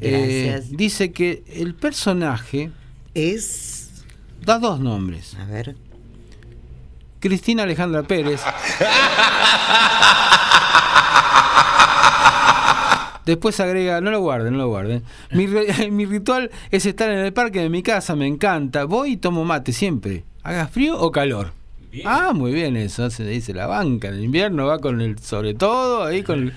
Eh, 0.00 0.50
Gracias. 0.50 0.76
dice 0.76 1.12
que 1.12 1.42
el 1.48 1.74
personaje 1.74 2.70
es... 3.14 4.04
Da 4.44 4.58
dos 4.58 4.78
nombres. 4.78 5.34
A 5.34 5.44
ver. 5.46 5.74
Cristina 7.18 7.64
Alejandra 7.64 8.02
Pérez. 8.02 8.40
Después 13.24 13.58
agrega, 13.58 14.00
no 14.00 14.12
lo 14.12 14.20
guarden, 14.20 14.52
no 14.52 14.58
lo 14.60 14.68
guarden. 14.68 15.02
Mi, 15.32 15.48
mi 15.90 16.06
ritual 16.06 16.50
es 16.70 16.86
estar 16.86 17.10
en 17.10 17.18
el 17.18 17.32
parque 17.32 17.60
de 17.60 17.68
mi 17.68 17.82
casa, 17.82 18.14
me 18.14 18.26
encanta. 18.28 18.84
Voy 18.84 19.12
y 19.12 19.16
tomo 19.16 19.44
mate 19.44 19.72
siempre. 19.72 20.24
Haga 20.44 20.68
frío 20.68 20.96
o 21.00 21.10
calor. 21.10 21.52
Ah, 22.04 22.32
muy 22.34 22.52
bien 22.52 22.76
eso, 22.76 23.08
se 23.10 23.24
dice 23.26 23.54
la 23.54 23.66
banca. 23.66 24.08
En 24.08 24.14
el 24.14 24.24
invierno 24.24 24.66
va 24.66 24.78
con 24.78 25.00
el 25.00 25.18
sobre 25.18 25.54
todo, 25.54 26.04
ahí 26.04 26.22
con 26.22 26.38
el- 26.48 26.52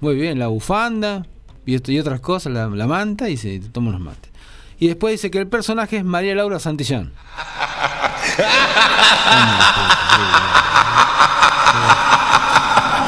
muy 0.00 0.14
bien, 0.16 0.38
la 0.38 0.48
bufanda 0.48 1.26
y, 1.66 1.74
esto, 1.74 1.92
y 1.92 1.98
otras 1.98 2.20
cosas, 2.20 2.52
la, 2.52 2.68
la 2.68 2.86
manta 2.86 3.28
y 3.28 3.36
se 3.36 3.60
toma 3.60 3.90
unos 3.90 4.00
mates. 4.00 4.30
Y 4.78 4.88
después 4.88 5.12
dice 5.12 5.30
que 5.30 5.38
el 5.38 5.46
personaje 5.46 5.98
es 5.98 6.04
María 6.04 6.34
Laura 6.34 6.58
Santillán. 6.58 7.12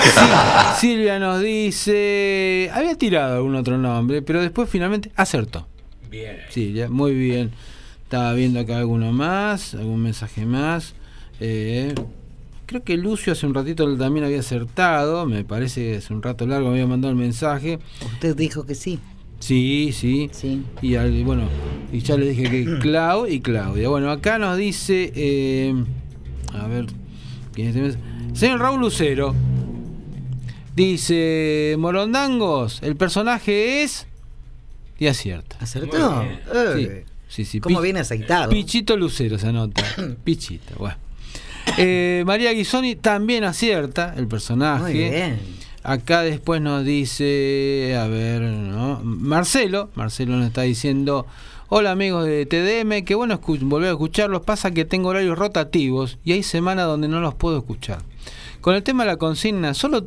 Sí, 0.02 0.88
Silvia 0.88 1.18
nos 1.20 1.40
dice, 1.40 2.70
había 2.74 2.96
tirado 2.96 3.36
algún 3.36 3.54
otro 3.54 3.78
nombre, 3.78 4.20
pero 4.22 4.40
después 4.40 4.68
finalmente 4.68 5.12
acertó. 5.14 5.68
Bien. 6.10 6.38
Silvia, 6.50 6.88
muy 6.88 7.14
bien. 7.14 7.52
Estaba 8.02 8.32
viendo 8.34 8.58
acá 8.60 8.78
alguno 8.78 9.12
más, 9.12 9.74
algún 9.74 10.02
mensaje 10.02 10.44
más. 10.44 10.94
Eh, 11.40 11.94
creo 12.66 12.82
que 12.84 12.96
Lucio 12.96 13.32
hace 13.32 13.46
un 13.46 13.54
ratito 13.54 13.96
también 13.96 14.24
había 14.24 14.40
acertado, 14.40 15.26
me 15.26 15.44
parece 15.44 15.80
que 15.82 15.96
hace 15.96 16.12
un 16.14 16.22
rato 16.22 16.46
largo 16.46 16.68
me 16.68 16.74
había 16.74 16.86
mandado 16.86 17.10
el 17.12 17.18
mensaje. 17.18 17.78
Usted 18.04 18.36
dijo 18.36 18.64
que 18.64 18.74
sí. 18.74 18.98
Sí, 19.40 19.90
sí. 19.92 20.30
Y 20.82 20.94
al- 20.94 21.24
bueno, 21.24 21.48
y 21.92 21.98
ya 22.00 22.16
le 22.16 22.28
dije 22.30 22.44
que 22.44 22.78
Clau 22.80 23.26
y 23.26 23.40
Claudia. 23.40 23.88
Bueno, 23.88 24.10
acá 24.10 24.38
nos 24.38 24.56
dice, 24.56 25.12
eh, 25.16 25.74
a 26.52 26.66
ver, 26.68 26.86
¿quién 27.52 27.68
es 27.68 27.76
este? 27.76 28.00
Señor 28.34 28.60
Raúl 28.60 28.80
Lucero. 28.80 29.34
Dice, 30.74 31.74
Morondangos, 31.78 32.82
el 32.82 32.96
personaje 32.96 33.82
es... 33.82 34.06
Y 34.98 35.06
acierta. 35.06 35.56
¿Acertó? 35.60 36.20
Bien. 36.22 36.40
Eh, 36.54 37.04
Sí, 37.28 37.44
sí, 37.44 37.50
sí. 37.50 37.60
¿Cómo 37.60 37.78
Pi- 37.78 37.82
viene 37.84 38.00
aceitado? 38.00 38.50
Pichito 38.50 38.96
Lucero 38.96 39.38
se 39.38 39.48
anota. 39.48 39.82
Pichito, 40.24 40.74
bueno. 40.78 40.96
Eh, 41.78 42.22
María 42.26 42.52
Guisoni 42.52 42.96
también 42.96 43.44
acierta 43.44 44.14
el 44.16 44.26
personaje. 44.28 44.82
Muy 44.82 44.92
bien. 44.92 45.38
Acá 45.84 46.22
después 46.22 46.60
nos 46.62 46.84
dice, 46.84 47.96
a 47.98 48.06
ver, 48.06 48.42
¿no? 48.42 49.00
Marcelo, 49.02 49.90
Marcelo 49.96 50.36
nos 50.36 50.46
está 50.46 50.62
diciendo, 50.62 51.26
hola 51.68 51.90
amigos 51.90 52.24
de 52.24 52.46
TDM, 52.46 53.04
qué 53.04 53.16
bueno 53.16 53.40
volver 53.62 53.88
a 53.88 53.92
escucharlos, 53.92 54.42
pasa 54.42 54.70
que 54.70 54.84
tengo 54.84 55.08
horarios 55.08 55.36
rotativos 55.36 56.18
y 56.24 56.32
hay 56.32 56.44
semanas 56.44 56.86
donde 56.86 57.08
no 57.08 57.20
los 57.20 57.34
puedo 57.34 57.58
escuchar. 57.58 57.98
Con 58.60 58.76
el 58.76 58.84
tema 58.84 59.02
de 59.02 59.10
la 59.10 59.16
consigna, 59.16 59.74
solo 59.74 60.06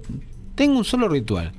tengo 0.56 0.78
un 0.78 0.86
solo 0.86 1.10
ritual, 1.10 1.52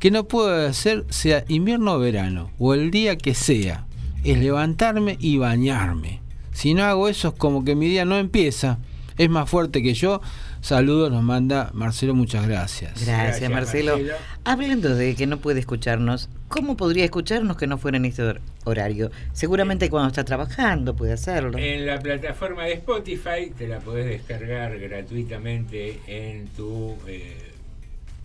que 0.00 0.10
no 0.10 0.24
puedo 0.24 0.66
hacer 0.66 1.04
sea 1.10 1.44
invierno 1.46 1.92
o 1.92 1.98
verano, 2.00 2.50
o 2.58 2.74
el 2.74 2.90
día 2.90 3.16
que 3.16 3.34
sea. 3.34 3.86
es 4.24 4.36
levantarme 4.38 5.16
y 5.20 5.38
bañarme. 5.38 6.20
Si 6.52 6.74
no 6.74 6.84
hago 6.84 7.08
eso 7.08 7.28
es 7.28 7.34
como 7.34 7.64
que 7.64 7.76
mi 7.76 7.86
día 7.86 8.04
no 8.04 8.18
empieza. 8.18 8.78
Es 9.20 9.28
más 9.28 9.50
fuerte 9.50 9.82
que 9.82 9.92
yo. 9.92 10.22
Saludos 10.62 11.12
nos 11.12 11.22
manda 11.22 11.70
Marcelo, 11.74 12.14
muchas 12.14 12.46
gracias. 12.48 12.92
Gracias, 13.04 13.18
Gracias, 13.40 13.50
Marcelo. 13.50 13.92
Marcelo. 13.98 14.14
Hablando 14.44 14.94
de 14.94 15.14
que 15.14 15.26
no 15.26 15.36
puede 15.36 15.60
escucharnos, 15.60 16.30
¿cómo 16.48 16.74
podría 16.74 17.04
escucharnos 17.04 17.58
que 17.58 17.66
no 17.66 17.76
fuera 17.76 17.98
en 17.98 18.06
este 18.06 18.22
hor- 18.22 18.40
horario? 18.64 19.10
Seguramente 19.34 19.90
cuando 19.90 20.08
está 20.08 20.24
trabajando 20.24 20.96
puede 20.96 21.12
hacerlo. 21.12 21.58
En 21.58 21.84
la 21.84 21.98
plataforma 22.00 22.64
de 22.64 22.72
Spotify 22.72 23.52
te 23.58 23.68
la 23.68 23.80
podés 23.80 24.06
descargar 24.06 24.78
gratuitamente 24.78 26.00
en 26.06 26.46
tu 26.48 26.96
eh, 27.06 27.52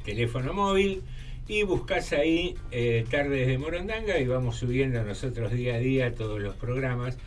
teléfono 0.05 0.53
móvil 0.53 1.01
y 1.49 1.63
buscas 1.63 2.13
ahí 2.13 2.55
eh, 2.71 3.05
Tardes 3.11 3.47
de 3.47 3.57
Morondanga 3.57 4.17
y 4.17 4.27
vamos 4.27 4.55
subiendo 4.55 5.03
nosotros 5.03 5.51
día 5.51 5.75
a 5.75 5.79
día 5.79 6.15
todos 6.15 6.39
los 6.39 6.55
programas 6.55 7.17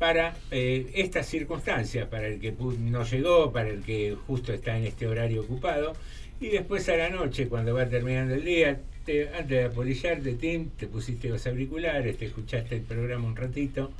para 0.00 0.34
eh, 0.50 0.90
estas 0.94 1.26
circunstancias, 1.26 2.08
para 2.08 2.26
el 2.26 2.40
que 2.40 2.52
no 2.80 3.04
llegó, 3.04 3.52
para 3.52 3.68
el 3.68 3.82
que 3.82 4.16
justo 4.26 4.50
está 4.54 4.76
en 4.78 4.84
este 4.86 5.06
horario 5.06 5.42
ocupado 5.42 5.92
y 6.40 6.48
después 6.48 6.88
a 6.88 6.96
la 6.96 7.10
noche 7.10 7.48
cuando 7.48 7.74
va 7.74 7.86
terminando 7.86 8.34
el 8.34 8.42
día, 8.46 8.80
te- 9.04 9.28
antes 9.28 9.48
de 9.50 9.64
apolillarte, 9.64 10.32
Tim, 10.36 10.70
te 10.70 10.86
pusiste 10.86 11.28
los 11.28 11.46
auriculares, 11.46 12.16
te 12.16 12.24
escuchaste 12.24 12.76
el 12.76 12.80
programa 12.80 13.26
un 13.26 13.36
ratito 13.36 13.92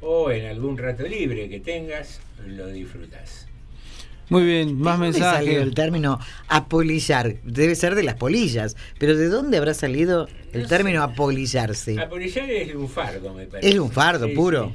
o 0.00 0.30
en 0.30 0.46
algún 0.46 0.78
rato 0.78 1.02
libre 1.06 1.50
que 1.50 1.60
tengas, 1.60 2.20
lo 2.46 2.68
disfrutas. 2.68 3.46
Muy 4.30 4.46
bien, 4.46 4.80
más 4.80 4.98
¿De 4.98 5.04
dónde 5.04 5.18
salió 5.18 5.38
mensajes. 5.48 5.62
el 5.68 5.74
término 5.74 6.18
apolillar? 6.48 7.34
Debe 7.42 7.74
ser 7.74 7.94
de 7.94 8.02
las 8.04 8.14
polillas. 8.14 8.74
Pero 8.98 9.14
¿de 9.14 9.26
dónde 9.28 9.58
habrá 9.58 9.74
salido 9.74 10.26
el 10.54 10.66
término 10.66 11.02
apolillarse? 11.02 12.00
Apolillar 12.00 12.48
es 12.50 12.74
un 12.74 12.88
fardo, 12.88 13.34
me 13.34 13.44
parece. 13.46 13.68
Es 13.68 13.78
un 13.78 13.90
fardo 13.92 14.28
Sí, 14.28 14.34
puro. 14.34 14.68
sí. 14.68 14.74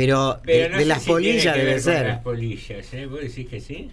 Pero, 0.00 0.40
Pero 0.44 0.78
de, 0.78 0.84
no 0.84 0.88
las 0.88 1.02
si 1.02 1.10
polillas 1.10 1.54
debe 1.56 1.78
ser. 1.78 2.06
Las 2.06 2.18
polillas, 2.20 2.94
¿eh? 2.94 3.06
¿Vos 3.06 3.20
decís 3.20 3.46
que 3.48 3.60
sí? 3.60 3.90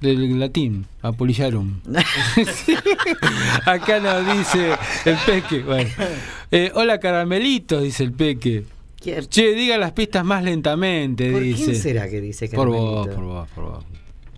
Del 0.00 0.40
latín, 0.40 0.86
apolillarum. 1.02 1.80
Acá 3.66 4.00
nos 4.00 4.36
dice 4.36 4.72
el 5.04 5.16
peque. 5.26 5.58
Bueno. 5.60 5.90
Eh, 6.50 6.70
hola 6.74 6.98
caramelitos, 6.98 7.82
dice 7.82 8.04
el 8.04 8.12
peque. 8.12 8.64
Che, 9.00 9.54
diga 9.54 9.76
las 9.76 9.92
pistas 9.92 10.24
más 10.24 10.42
lentamente, 10.42 11.30
¿Por 11.30 11.42
dice. 11.42 11.64
quién 11.64 11.76
será 11.76 12.08
que 12.08 12.22
dice 12.22 12.48
Por 12.48 12.68
vos, 12.70 13.06
caramelito? 13.06 13.14
por 13.14 13.24
vos, 13.24 13.48
por 13.54 13.64
vos. 13.64 13.84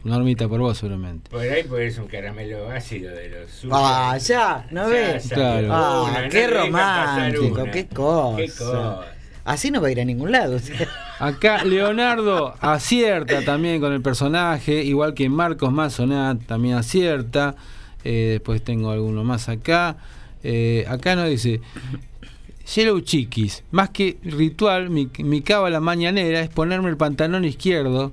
Normita, 0.03 0.49
por 0.49 0.61
vos 0.61 0.79
seguramente. 0.79 1.31
Por 1.31 1.41
ahí 1.41 1.63
pues 1.65 1.93
es 1.95 1.99
un 1.99 2.07
caramelo 2.07 2.69
ácido 2.71 3.13
de 3.15 3.29
los 3.29 3.51
suyos. 3.51 3.77
Ah, 3.79 4.17
ya, 4.19 4.67
¿no 4.71 4.85
Ya 4.85 4.89
ves? 4.89 5.29
Claro. 5.29 5.69
Ah, 5.71 6.03
una, 6.11 6.23
no 6.23 6.29
qué 6.31 6.49
pasar 6.49 7.33
romántico, 7.33 7.65
qué 7.73 7.87
cosa. 7.89 8.37
Qué 8.37 8.49
cosa. 8.49 9.16
Así 9.47 9.71
no 9.71 9.81
va 9.81 9.89
a 9.89 9.93
ir 9.93 10.01
a 10.01 10.05
ningún 10.05 10.33
lado. 10.33 10.59
Acá 11.21 11.65
Leonardo 11.65 12.55
acierta 12.61 13.43
también 13.45 13.81
con 13.81 13.93
el 13.93 14.03
personaje, 14.03 14.83
igual 14.85 15.15
que 15.15 15.29
Marcos 15.31 15.73
Mazonat 15.73 16.43
también 16.47 16.75
acierta. 16.77 17.55
Eh, 18.05 18.29
después 18.33 18.63
tengo 18.63 18.91
alguno 18.91 19.25
más 19.25 19.49
acá. 19.49 19.97
Eh, 20.43 20.85
acá 20.89 21.17
nos 21.17 21.29
dice 21.29 21.61
Yellow 22.75 23.01
Chiquis, 23.01 23.63
más 23.71 23.91
que 23.91 24.17
ritual, 24.25 24.91
mi, 24.91 25.09
mi 25.19 25.41
cábala 25.43 25.79
mañanera 25.81 26.41
es 26.41 26.49
ponerme 26.49 26.91
el 26.91 26.97
pantalón 26.97 27.45
izquierdo. 27.45 28.13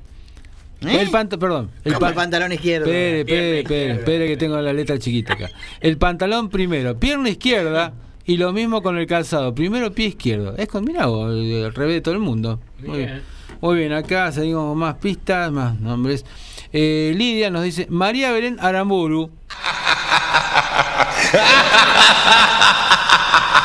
¿Eh? 0.81 0.97
El 1.01 1.09
panta- 1.09 1.37
perdón, 1.37 1.71
¿Cómo 1.83 1.99
pa- 1.99 2.09
el 2.09 2.13
pantalón 2.15 2.51
izquierdo? 2.51 2.85
Espere, 2.85 3.59
espere, 3.61 3.91
espere 3.93 4.27
que 4.27 4.37
tengo 4.37 4.59
la 4.61 4.73
letra 4.73 4.99
chiquita 4.99 5.33
acá. 5.33 5.49
El 5.79 5.97
pantalón 5.97 6.49
primero, 6.49 6.97
pierna 6.99 7.29
izquierda 7.29 7.93
y 8.25 8.37
lo 8.37 8.53
mismo 8.53 8.81
con 8.81 8.97
el 8.97 9.05
calzado. 9.07 9.53
Primero 9.53 9.91
pie 9.91 10.07
izquierdo. 10.07 10.55
Es 10.57 10.67
con, 10.67 10.83
mira 10.85 11.05
vos, 11.07 11.31
el- 11.31 11.65
al 11.65 11.73
revés 11.73 11.95
de 11.95 12.01
todo 12.01 12.13
el 12.13 12.19
mundo. 12.21 12.59
Muy 12.85 12.97
Bien. 12.99 13.21
Muy 13.61 13.77
bien, 13.77 13.93
acá 13.93 14.31
seguimos 14.31 14.69
con 14.69 14.77
más 14.77 14.95
pistas, 14.95 15.49
más 15.51 15.79
nombres. 15.79 16.25
Eh, 16.73 17.13
Lidia 17.15 17.49
nos 17.49 17.63
dice 17.63 17.87
María 17.89 18.31
Belén 18.31 18.57
Aramburu. 18.59 19.29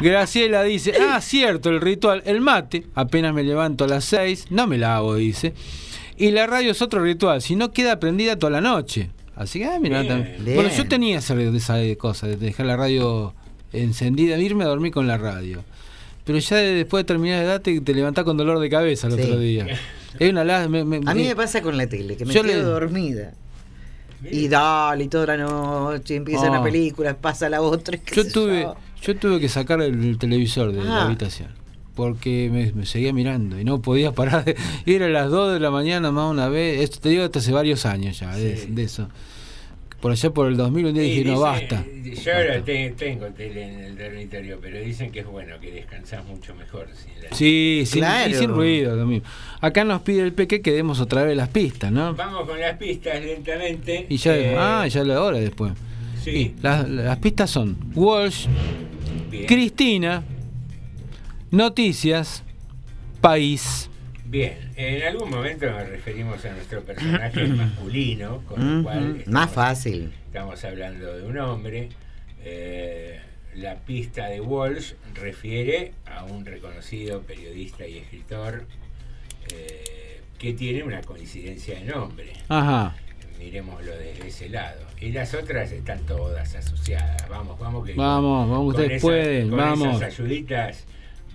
Graciela 0.00 0.62
dice, 0.62 0.94
ah, 0.98 1.20
cierto, 1.20 1.68
el 1.68 1.80
ritual, 1.80 2.22
el 2.24 2.40
mate, 2.40 2.86
apenas 2.94 3.34
me 3.34 3.42
levanto 3.42 3.84
a 3.84 3.88
las 3.88 4.04
6, 4.06 4.46
no 4.50 4.66
me 4.66 4.78
la 4.78 4.96
hago, 4.96 5.16
dice. 5.16 5.54
Y 6.18 6.30
la 6.32 6.46
radio 6.46 6.72
es 6.72 6.82
otro 6.82 7.02
ritual, 7.02 7.40
si 7.42 7.54
no 7.56 7.70
queda 7.72 8.00
prendida 8.00 8.36
toda 8.36 8.50
la 8.50 8.60
noche. 8.60 9.10
Así 9.36 9.60
que, 9.60 9.66
ah, 9.66 9.78
mira. 9.80 10.02
Bueno, 10.02 10.68
yo 10.68 10.88
tenía 10.88 11.18
esa, 11.18 11.40
esa 11.40 11.76
cosa, 11.96 12.26
de 12.26 12.36
dejar 12.36 12.66
la 12.66 12.76
radio 12.76 13.34
encendida, 13.72 14.36
de 14.36 14.42
irme 14.42 14.64
a 14.64 14.66
dormir 14.66 14.92
con 14.92 15.06
la 15.06 15.16
radio. 15.16 15.62
Pero 16.24 16.38
ya 16.40 16.56
de- 16.56 16.74
después 16.74 17.04
de 17.04 17.06
terminar 17.06 17.40
de 17.40 17.46
date, 17.46 17.80
te 17.80 17.94
levantás 17.94 18.24
con 18.24 18.36
dolor 18.36 18.58
de 18.58 18.68
cabeza 18.68 19.06
el 19.06 19.14
Sí. 19.14 19.22
otro 19.22 19.38
día. 19.38 19.66
Es 20.18 20.30
una 20.30 20.42
me- 20.68 20.84
me- 20.84 21.00
A 21.06 21.14
mí 21.14 21.24
me- 21.24 21.36
pasa 21.36 21.62
con 21.62 21.76
la 21.76 21.86
tele, 21.86 22.16
que 22.16 22.24
me 22.24 22.34
Yo 22.34 22.42
quedo 22.42 22.56
le- 22.56 22.62
dormida. 22.64 23.32
Y 24.28 24.48
dale, 24.48 25.04
y 25.04 25.08
toda 25.08 25.26
la 25.26 25.36
noche 25.36 26.16
empieza 26.16 26.46
Ah. 26.46 26.50
una 26.50 26.62
película, 26.64 27.14
pasa 27.16 27.48
la 27.48 27.60
otra. 27.62 27.96
Yo 28.12 28.26
tuve, 28.26 28.62
yo. 28.62 28.76
yo 29.02 29.16
tuve 29.16 29.38
que 29.38 29.48
sacar 29.48 29.80
el, 29.80 30.02
el 30.02 30.18
televisor 30.18 30.72
de 30.72 30.82
la 30.82 31.02
Ah. 31.02 31.04
habitación. 31.06 31.50
Porque 31.98 32.48
me, 32.52 32.70
me 32.74 32.86
seguía 32.86 33.12
mirando 33.12 33.58
y 33.58 33.64
no 33.64 33.82
podía 33.82 34.12
parar. 34.12 34.44
De, 34.44 34.54
era 34.86 35.08
las 35.08 35.30
2 35.32 35.54
de 35.54 35.58
la 35.58 35.72
mañana 35.72 36.12
más 36.12 36.30
una 36.30 36.48
vez. 36.48 36.80
Esto 36.80 37.00
te 37.00 37.08
digo 37.08 37.24
hasta 37.24 37.40
hace 37.40 37.50
varios 37.50 37.84
años 37.86 38.20
ya 38.20 38.36
de, 38.36 38.66
de 38.68 38.82
eso. 38.84 39.08
Por 40.00 40.12
allá 40.12 40.30
por 40.30 40.46
el 40.46 40.56
2000 40.56 40.86
un 40.86 40.94
día 40.94 41.02
Sí, 41.02 41.08
dije, 41.10 41.24
no, 41.24 41.40
basta. 41.40 41.84
Yo 42.24 42.32
ahora 42.32 42.62
te- 42.62 42.90
tengo 42.96 43.26
tele 43.30 43.64
en 43.64 43.80
el 43.80 43.98
dormitorio, 43.98 44.58
pero 44.62 44.78
dicen 44.78 45.10
que 45.10 45.18
es 45.20 45.26
bueno, 45.26 45.56
que 45.60 45.72
descansás 45.72 46.24
mucho 46.24 46.54
mejor. 46.54 46.86
sin 46.94 47.20
la- 47.20 47.36
Sí, 47.36 47.82
sin, 47.84 47.98
Claro. 48.02 48.30
y 48.30 48.34
sin 48.34 48.50
ruido. 48.50 48.94
lo 48.94 49.04
mismo. 49.04 49.26
Acá 49.60 49.82
nos 49.82 50.02
pide 50.02 50.22
el 50.22 50.32
peque 50.32 50.62
que 50.62 50.70
demos 50.70 51.00
otra 51.00 51.24
vez 51.24 51.36
las 51.36 51.48
pistas, 51.48 51.90
¿no? 51.90 52.14
Vamos 52.14 52.48
con 52.48 52.60
las 52.60 52.76
pistas 52.78 53.20
lentamente. 53.20 54.06
Y 54.08 54.18
ya, 54.18 54.36
Eh, 54.36 54.54
ah, 54.56 54.86
ya 54.86 55.02
la 55.02 55.20
hora 55.20 55.38
después. 55.38 55.72
Sí. 56.22 56.30
Y 56.30 56.54
las, 56.62 56.88
las 56.88 57.18
pistas 57.18 57.50
son 57.50 57.76
Walsh, 57.96 58.46
Bien. 59.32 59.46
Cristina, 59.46 60.22
Noticias, 61.50 62.42
País. 63.20 63.88
Bien, 64.26 64.58
en 64.76 65.02
algún 65.04 65.30
momento 65.30 65.64
nos 65.70 65.88
referimos 65.88 66.44
a 66.44 66.52
nuestro 66.52 66.82
personaje 66.82 67.46
masculino, 67.46 68.42
con 68.46 68.78
lo 68.78 68.82
cual 68.82 69.10
Más 69.26 69.48
estamos, 69.48 69.50
fácil. 69.52 70.12
estamos 70.26 70.64
hablando 70.64 71.16
de 71.16 71.22
un 71.26 71.38
hombre. 71.38 71.88
Eh, 72.44 73.18
la 73.54 73.76
pista 73.76 74.26
de 74.28 74.40
Walsh 74.42 74.92
refiere 75.14 75.92
a 76.06 76.24
un 76.24 76.44
reconocido 76.44 77.22
periodista 77.22 77.86
y 77.86 77.96
escritor 77.98 78.66
eh, 79.54 80.20
que 80.38 80.52
tiene 80.52 80.82
una 80.84 81.00
coincidencia 81.00 81.76
de 81.78 81.84
nombre. 81.86 82.34
Ajá. 82.48 82.94
Miremoslo 83.38 83.92
desde 83.96 84.28
ese 84.28 84.48
lado. 84.50 84.80
Y 85.00 85.12
las 85.12 85.32
otras 85.32 85.72
están 85.72 86.00
todas 86.04 86.54
asociadas. 86.54 87.26
Vamos, 87.30 87.58
vamos 87.58 87.86
que 87.86 87.94
Vamos, 87.94 88.48
vamos, 88.50 88.68
ustedes 88.74 88.90
esas- 88.92 89.02
pueden, 89.02 89.48
con 89.48 89.58
vamos. 89.58 89.96
Esas 89.96 90.18
ayuditas 90.20 90.84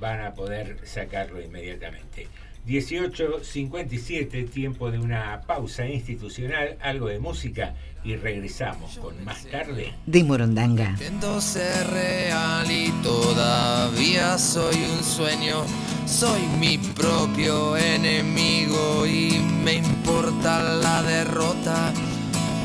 van 0.04 0.20
a 0.20 0.34
poder 0.34 0.78
sacarlo 0.84 1.42
inmediatamente. 1.42 2.28
18.57, 2.68 4.50
tiempo 4.50 4.92
de 4.92 5.00
una 5.00 5.42
pausa 5.48 5.88
institucional, 5.88 6.78
algo 6.82 7.08
de 7.08 7.20
música 7.20 7.74
y 8.04 8.18
regresamos 8.18 8.98
con 8.98 9.24
más 9.24 9.46
tarde. 9.46 9.94
De 10.06 10.24
Morondanga. 10.26 10.90
Intento 10.90 11.40
ser 11.40 11.88
real 11.88 12.70
y 12.70 12.92
todavía 13.02 14.38
soy 14.38 14.76
un 14.76 15.04
sueño. 15.04 15.64
Soy 16.06 16.42
mi 16.60 16.78
propio 16.78 17.78
enemigo 17.78 19.06
y 19.06 19.40
me 19.64 19.76
importa 19.76 20.62
la 20.76 21.02
derrota. 21.02 21.94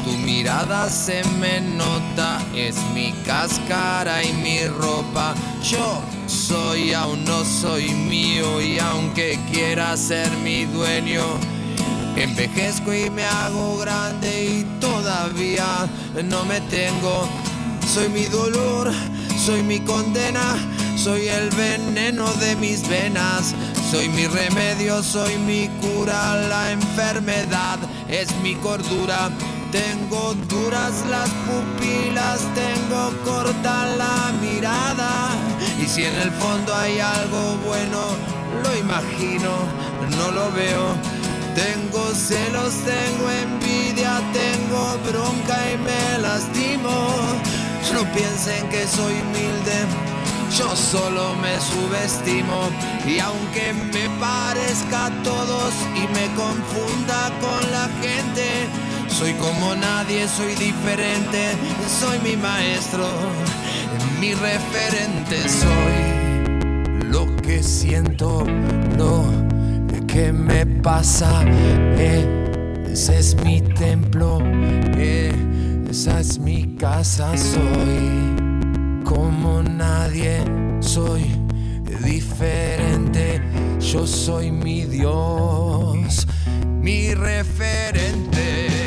Tu 0.08 0.16
mirada 0.16 0.88
se 0.88 1.22
me 1.38 1.60
nota, 1.60 2.40
es 2.54 2.76
mi 2.94 3.12
cáscara 3.26 4.24
y 4.24 4.32
mi 4.32 4.66
ropa. 4.66 5.34
Yo 5.62 6.00
soy, 6.26 6.94
aún 6.94 7.24
no 7.24 7.44
soy 7.44 7.90
mío 7.90 8.58
y 8.62 8.78
aunque 8.78 9.38
quiera 9.52 9.94
ser 9.98 10.30
mi 10.38 10.64
dueño, 10.64 11.22
envejezco 12.16 12.94
y 12.94 13.10
me 13.10 13.24
hago 13.24 13.76
grande 13.76 14.44
y 14.46 14.80
todavía 14.80 15.86
no 16.24 16.42
me 16.46 16.62
tengo. 16.62 17.28
Soy 17.86 18.08
mi 18.08 18.24
dolor, 18.24 18.90
soy 19.36 19.62
mi 19.62 19.80
condena, 19.80 20.56
soy 20.96 21.28
el 21.28 21.50
veneno 21.50 22.32
de 22.40 22.56
mis 22.56 22.88
venas. 22.88 23.54
Soy 23.90 24.08
mi 24.08 24.26
remedio, 24.26 25.02
soy 25.02 25.36
mi 25.38 25.68
cura, 25.80 26.36
la 26.48 26.72
enfermedad 26.72 27.78
es 28.08 28.34
mi 28.42 28.54
cordura. 28.54 29.30
Tengo 29.70 30.34
duras 30.48 31.04
las 31.10 31.28
pupilas, 31.46 32.40
tengo 32.54 33.12
corta 33.24 33.86
la 33.96 34.32
mirada. 34.40 35.36
Y 35.80 35.86
si 35.86 36.04
en 36.04 36.14
el 36.14 36.30
fondo 36.32 36.74
hay 36.74 36.98
algo 37.00 37.56
bueno, 37.66 38.00
lo 38.62 38.76
imagino, 38.76 39.50
no 40.16 40.30
lo 40.30 40.50
veo. 40.52 40.96
Tengo 41.54 42.14
celos, 42.14 42.74
tengo 42.84 43.30
envidia 43.30 43.68
tengo 44.32 44.98
bronca 45.08 45.56
y 45.72 45.78
me 45.78 46.22
lastimo. 46.22 46.90
No 47.92 48.04
piensen 48.12 48.68
que 48.68 48.86
soy 48.86 49.14
humilde, 49.22 49.78
yo 50.56 50.74
solo 50.76 51.34
me 51.36 51.58
subestimo. 51.60 52.70
Y 53.06 53.18
aunque 53.18 53.72
me 53.72 54.08
parezca 54.20 55.06
a 55.06 55.22
todos 55.22 55.72
y 55.94 56.06
me 56.14 56.26
confunda 56.34 57.30
con 57.40 57.72
la 57.72 57.88
gente, 58.02 58.68
soy 59.08 59.32
como 59.34 59.74
nadie, 59.74 60.28
soy 60.28 60.54
diferente, 60.54 61.52
soy 62.00 62.18
mi 62.20 62.36
maestro, 62.36 63.04
mi 64.20 64.34
referente, 64.34 65.48
soy 65.48 67.08
lo 67.10 67.26
que 67.36 67.62
siento, 67.62 68.44
lo 68.96 69.24
que 70.06 70.32
me 70.32 70.66
pasa. 70.66 71.44
eh, 71.46 72.84
ese 72.90 73.18
es 73.18 73.36
mi 73.44 73.60
templo, 73.60 74.38
eh, 74.96 75.32
esa 75.90 76.20
es 76.20 76.38
mi 76.38 76.76
casa, 76.76 77.36
soy 77.36 78.36
como 79.04 79.62
nadie, 79.62 80.44
soy 80.80 81.24
diferente, 82.04 83.40
yo 83.80 84.06
soy 84.06 84.50
mi 84.50 84.84
Dios, 84.84 86.26
mi 86.80 87.14
referente. 87.14 88.77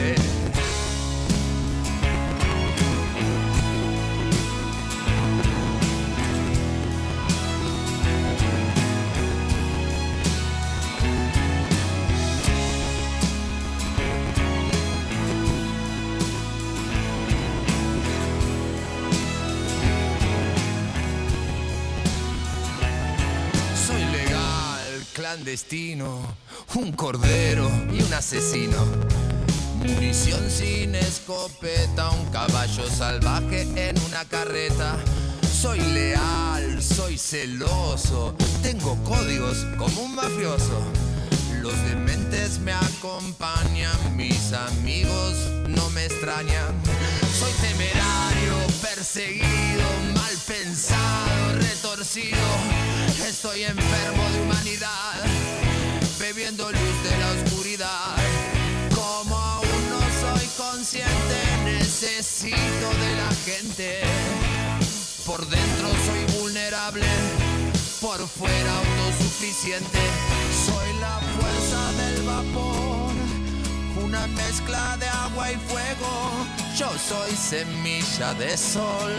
Un 26.75 26.93
cordero 26.93 27.69
y 27.91 28.01
un 28.01 28.13
asesino. 28.13 28.77
Munición 29.85 30.49
sin 30.49 30.95
escopeta, 30.95 32.09
un 32.11 32.25
caballo 32.31 32.89
salvaje 32.89 33.67
en 33.75 33.99
una 34.03 34.23
carreta. 34.23 34.95
Soy 35.61 35.81
leal, 35.81 36.81
soy 36.81 37.17
celoso, 37.17 38.33
tengo 38.63 38.95
códigos 39.03 39.65
como 39.77 40.03
un 40.03 40.15
mafioso. 40.15 40.79
Los 41.61 41.75
dementes 41.83 42.59
me 42.59 42.71
acompañan, 42.71 44.15
mis 44.15 44.53
amigos 44.53 45.35
no 45.67 45.89
me 45.89 46.05
extrañan. 46.05 46.71
Soy 47.37 47.51
temerario, 47.59 48.55
perseguido, 48.81 49.83
mal 50.15 50.33
pensado, 50.47 51.70
Estoy 52.01 53.61
enfermo 53.61 54.29
de 54.31 54.41
humanidad, 54.41 55.21
bebiendo 56.19 56.71
luz 56.71 57.03
de 57.03 57.17
la 57.19 57.29
oscuridad. 57.29 58.15
Como 58.95 59.37
aún 59.37 59.89
no 59.91 59.99
soy 60.19 60.47
consciente, 60.57 61.37
necesito 61.63 62.57
de 62.57 63.15
la 63.17 63.29
gente. 63.45 64.01
Por 65.27 65.47
dentro 65.47 65.89
soy 66.07 66.39
vulnerable, 66.39 67.05
por 68.01 68.27
fuera 68.27 68.77
autosuficiente. 68.79 69.99
Soy 70.65 70.93
la 70.99 71.19
fuerza 71.37 71.91
del 72.01 72.23
vapor, 72.23 73.13
una 74.03 74.25
mezcla 74.25 74.97
de 74.97 75.07
agua 75.07 75.51
y 75.51 75.55
fuego. 75.55 76.47
Yo 76.75 76.89
soy 76.97 77.35
semilla 77.35 78.33
de 78.33 78.57
sol, 78.57 79.13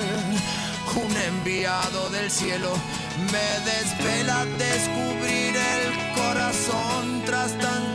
un 0.97 1.17
enviado 1.17 2.11
del 2.11 2.31
cielo. 2.31 2.71
Me 3.31 3.71
desvela 3.71 4.45
descubrir 4.59 5.55
el 5.57 6.13
corazón 6.15 7.23
tras 7.25 7.59
tanto 7.59 7.92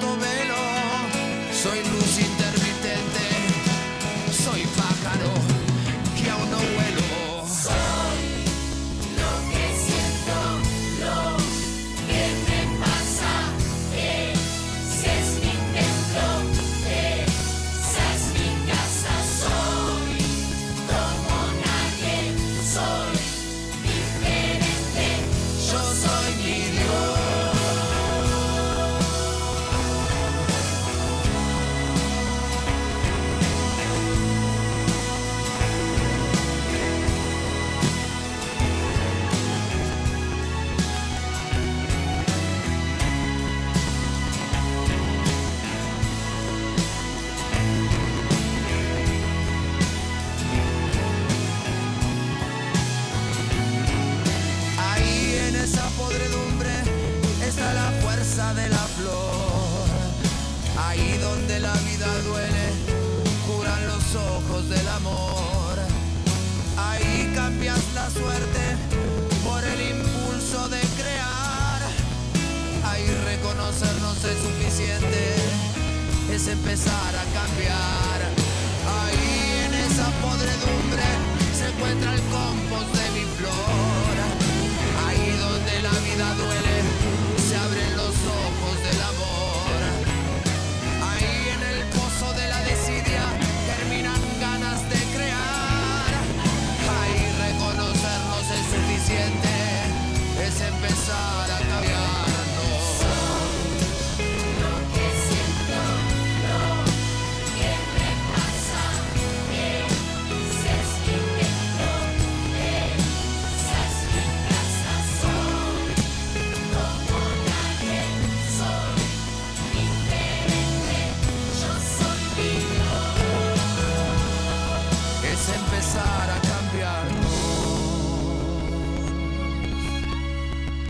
empezar 76.51 77.15
a 77.15 77.23
cambiar. 77.33 77.96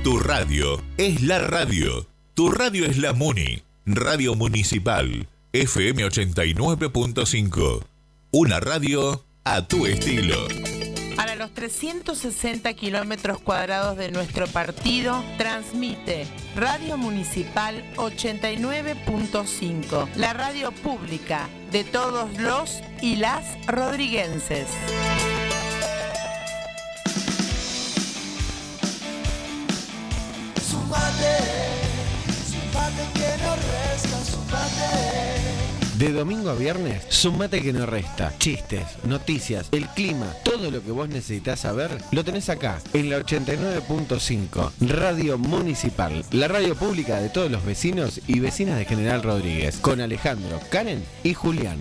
Tu 0.08 0.16
radio 0.20 0.82
es 0.95 1.22
la 1.22 1.39
radio. 1.39 2.08
Tu 2.34 2.49
radio 2.49 2.86
es 2.86 2.97
la 2.97 3.12
MUNI. 3.12 3.62
Radio 3.86 4.36
Municipal. 4.36 5.28
FM 5.51 6.05
89.5. 6.05 7.84
Una 8.32 8.62
radio 8.62 9.26
a 9.43 9.68
tu 9.68 9.86
estilo. 9.86 10.47
Para 11.18 11.36
los 11.36 11.53
360 11.53 12.74
kilómetros 12.76 13.39
cuadrados 13.39 13.97
de 13.97 14.10
nuestro 14.10 14.47
partido, 14.47 15.22
transmite 15.38 16.26
Radio 16.55 16.95
Municipal 16.95 17.84
89.5, 17.97 20.08
la 20.16 20.32
radio 20.32 20.72
pública 20.72 21.49
de 21.74 21.84
todos 21.84 22.39
los 22.39 22.82
y 23.01 23.18
las 23.18 23.43
rodriguenses. 23.68 24.68
De 35.97 36.11
domingo 36.11 36.51
a 36.51 36.53
viernes, 36.53 37.03
sumate 37.09 37.59
que 37.59 37.73
no 37.73 37.87
resta. 37.87 38.31
Chistes, 38.37 38.85
noticias, 39.03 39.67
el 39.71 39.87
clima, 39.87 40.31
todo 40.43 40.69
lo 40.69 40.83
que 40.83 40.91
vos 40.91 41.09
necesitas 41.09 41.61
saber, 41.61 41.89
lo 42.11 42.23
tenés 42.23 42.49
acá, 42.49 42.79
en 42.93 43.09
la 43.09 43.17
89.5, 43.17 44.73
Radio 44.81 45.39
Municipal, 45.39 46.23
la 46.31 46.47
radio 46.47 46.75
pública 46.75 47.19
de 47.19 47.29
todos 47.29 47.49
los 47.49 47.65
vecinos 47.65 48.21
y 48.27 48.39
vecinas 48.39 48.77
de 48.77 48.85
General 48.85 49.23
Rodríguez, 49.23 49.77
con 49.77 49.99
Alejandro, 49.99 50.59
Karen 50.69 51.03
y 51.23 51.33
Julián. 51.33 51.79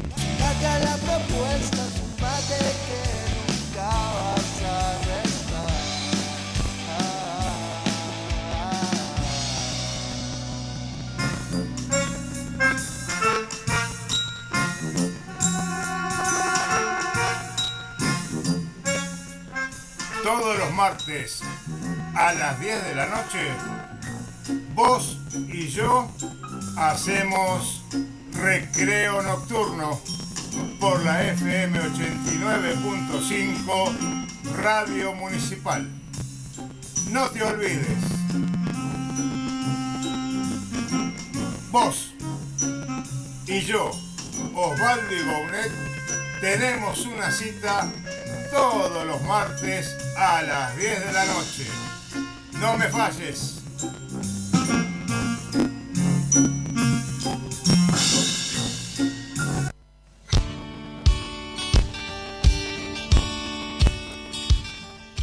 Todos 20.27 20.59
los 20.59 20.73
martes 20.73 21.41
a 22.17 22.35
las 22.35 22.59
10 22.59 22.87
de 22.87 22.97
la 22.97 23.07
noche, 23.07 23.39
vos 24.75 25.21
y 25.47 25.69
yo 25.69 26.11
hacemos 26.77 27.85
recreo 28.33 29.23
nocturno 29.23 30.01
por 30.81 31.05
la 31.05 31.29
FM 31.29 31.81
89.5 31.81 34.27
Radio 34.57 35.13
Municipal. 35.13 35.89
No 37.13 37.31
te 37.31 37.45
olvides. 37.45 37.87
Vos 41.71 42.15
y 43.47 43.61
yo, 43.61 43.93
Osvaldo 44.57 45.15
y 45.15 45.23
Bounet, 45.23 45.71
tenemos 46.41 47.07
una 47.07 47.31
cita 47.31 47.89
todos 48.51 49.07
los 49.07 49.23
martes 49.23 49.97
a 50.17 50.43
las 50.43 50.77
10 50.77 51.07
de 51.07 51.13
la 51.13 51.25
noche. 51.27 51.67
No 52.61 52.77
me 52.77 52.89
falles. 52.89 53.63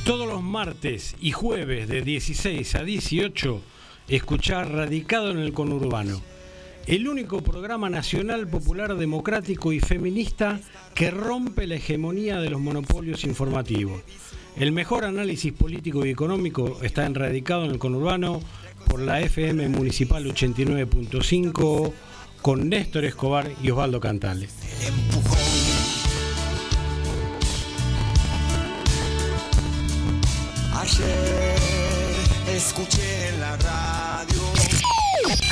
Todos 0.05 0.27
los 0.27 0.41
martes 0.41 1.15
y 1.21 1.31
jueves 1.31 1.87
de 1.87 2.01
16 2.01 2.75
a 2.75 2.83
18, 2.83 3.61
escuchar 4.09 4.69
Radicado 4.69 5.31
en 5.31 5.39
el 5.39 5.53
Conurbano, 5.53 6.21
el 6.87 7.07
único 7.07 7.41
programa 7.41 7.89
nacional 7.89 8.47
popular 8.47 8.95
democrático 8.95 9.71
y 9.71 9.79
feminista 9.79 10.59
que 10.93 11.11
rompe 11.11 11.65
la 11.65 11.75
hegemonía 11.75 12.39
de 12.39 12.49
los 12.49 12.59
monopolios 12.59 13.23
informativos. 13.23 14.01
El 14.57 14.71
mejor 14.71 15.05
análisis 15.05 15.53
político 15.53 16.05
y 16.05 16.09
económico 16.09 16.79
está 16.83 17.05
en 17.05 17.15
Radicado 17.15 17.65
en 17.65 17.71
el 17.71 17.79
Conurbano 17.79 18.41
por 18.87 18.99
la 18.99 19.21
FM 19.21 19.69
Municipal 19.69 20.25
89.5 20.25 21.93
con 22.41 22.69
Néstor 22.69 23.05
Escobar 23.05 23.49
y 23.63 23.71
Osvaldo 23.71 23.99
Cantales. 23.99 24.51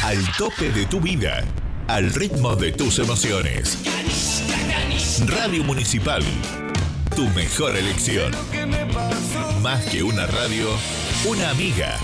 Al 0.03 0.17
tope 0.35 0.71
de 0.71 0.87
tu 0.87 0.99
vida, 0.99 1.43
al 1.87 2.11
ritmo 2.11 2.55
de 2.55 2.71
tus 2.71 2.97
emociones. 2.97 3.77
Radio 5.27 5.63
Municipal, 5.63 6.23
tu 7.15 7.27
mejor 7.29 7.75
elección. 7.75 8.31
Más 9.61 9.85
que 9.85 10.01
una 10.01 10.25
radio, 10.25 10.69
una 11.25 11.51
amiga. 11.51 11.99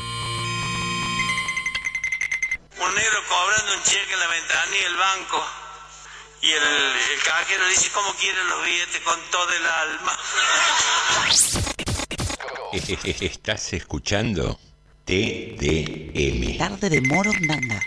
Un 2.79 2.93
negro 2.93 3.19
cobrando 3.27 3.73
un 3.75 3.83
cheque 3.83 4.13
en 4.13 4.19
la 4.19 4.27
ventanilla 4.27 4.83
del 4.83 4.97
banco. 4.97 5.43
Y 6.43 6.51
el, 6.51 6.63
el 6.63 7.23
cajero 7.25 7.67
dice, 7.67 7.89
¿cómo 7.95 8.13
quieren 8.13 8.47
los 8.47 8.63
billetes 8.63 9.01
con 9.01 9.19
todo 9.31 9.49
el 9.53 9.65
alma? 9.65 10.19
Estás 13.21 13.73
escuchando 13.73 14.59
TDM. 15.07 16.57
Tarde 16.57 16.89
de 16.89 16.99
Morondanga. 16.99 17.79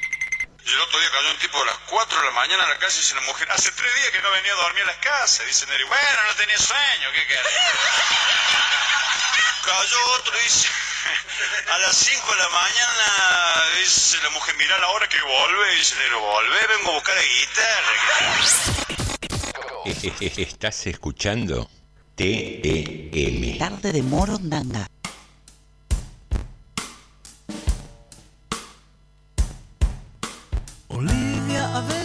Y 0.65 0.71
el 0.73 0.81
otro 0.81 0.99
día 0.99 1.11
cayó 1.13 1.31
un 1.31 1.37
tipo 1.39 1.61
a 1.61 1.67
las 1.67 1.77
4 1.91 2.19
de 2.19 2.25
la 2.25 2.31
mañana 2.31 2.63
en 2.65 2.71
la 2.71 2.79
calle 2.79 2.97
y 2.97 3.01
dice 3.01 3.15
la 3.15 3.21
mujer, 3.21 3.47
hace 3.53 3.71
tres 3.73 3.95
días 3.95 4.09
que 4.11 4.23
no 4.23 4.31
venía 4.31 4.53
a 4.53 4.55
dormir 4.57 4.85
a 4.85 4.87
las 4.87 4.97
casas. 4.97 5.47
Dice 5.47 5.67
Neri, 5.67 5.85
bueno, 5.85 6.23
no 6.27 6.35
tenía 6.37 6.57
sueño, 6.57 7.13
¿qué 7.13 7.27
querés? 7.29 7.45
Cayó 9.67 9.99
otro 10.17 10.33
y 10.41 10.45
dice, 10.45 10.69
a 11.71 11.79
las 11.79 11.95
5 11.95 12.33
de 12.33 12.39
la 12.39 12.49
mañana, 12.49 13.65
dice 13.79 14.17
la 14.23 14.31
mujer, 14.31 14.55
mira 14.57 14.79
la 14.79 14.89
hora 14.89 15.07
que 15.07 15.21
vuelve. 15.21 15.77
Dice 15.77 15.97
Neri, 15.97 16.15
volvé, 16.15 16.67
vengo 16.69 16.91
a 16.91 16.95
buscar 16.95 17.17
la 17.17 17.23
guitarra. 17.23 17.93
Estás 20.41 20.87
escuchando 20.87 21.69
TDM. 22.17 23.59
Tarde 23.59 23.93
de 23.93 24.03
Morondanga. 24.03 24.89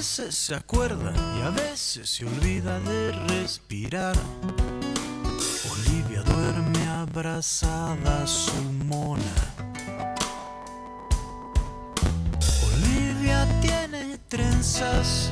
Veces 0.05 0.35
se 0.35 0.53
acuerda 0.53 1.11
y 1.35 1.41
a 1.41 1.49
veces 1.49 2.07
se 2.07 2.25
olvida 2.25 2.79
de 2.81 3.11
respirar. 3.27 4.15
Olivia 5.71 6.21
duerme 6.21 6.87
abrazada 6.89 8.21
a 8.21 8.27
su 8.27 8.53
mona. 8.85 9.23
Olivia 12.71 13.47
tiene 13.61 14.19
trenzas 14.29 15.31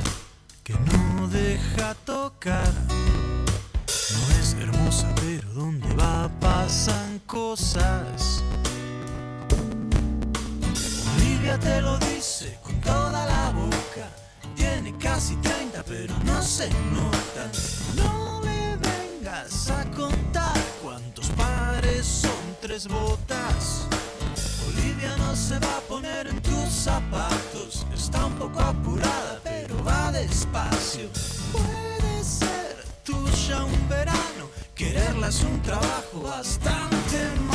que 0.64 0.74
no 0.74 1.28
deja 1.28 1.94
tocar. 2.04 2.72
No 2.90 4.40
es 4.40 4.56
hermosa, 4.60 5.06
pero 5.20 5.52
donde 5.52 5.94
va 5.94 6.28
pasan 6.40 7.20
cosas. 7.26 8.42
Olivia 11.16 11.60
te 11.60 11.80
lo 11.80 11.96
dice 11.98 12.58
con 12.64 12.80
toda 12.80 13.24
la 13.24 13.50
boca. 13.50 13.83
Tiene 14.84 14.98
casi 14.98 15.34
30, 15.36 15.82
pero 15.84 16.14
no 16.26 16.42
se 16.42 16.68
nota. 16.68 17.50
No 17.96 18.42
le 18.42 18.76
vengas 18.76 19.70
a 19.70 19.82
contar 19.92 20.60
cuántos 20.82 21.30
pares 21.30 22.04
son 22.04 22.56
tres 22.60 22.86
botas. 22.86 23.86
Olivia 24.68 25.16
no 25.16 25.34
se 25.34 25.58
va 25.58 25.78
a 25.78 25.80
poner 25.88 26.26
en 26.26 26.38
tus 26.42 26.68
zapatos. 26.68 27.86
Está 27.94 28.26
un 28.26 28.34
poco 28.34 28.60
apurada, 28.60 29.40
pero 29.42 29.82
va 29.82 30.12
despacio. 30.12 31.08
Puede 31.50 32.22
ser 32.22 32.84
tuya 33.04 33.64
un 33.64 33.88
verano. 33.88 34.50
Quererla 34.74 35.28
es 35.28 35.40
un 35.44 35.62
trabajo 35.62 36.20
bastante 36.24 37.30
malo. 37.46 37.53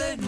En 0.00 0.25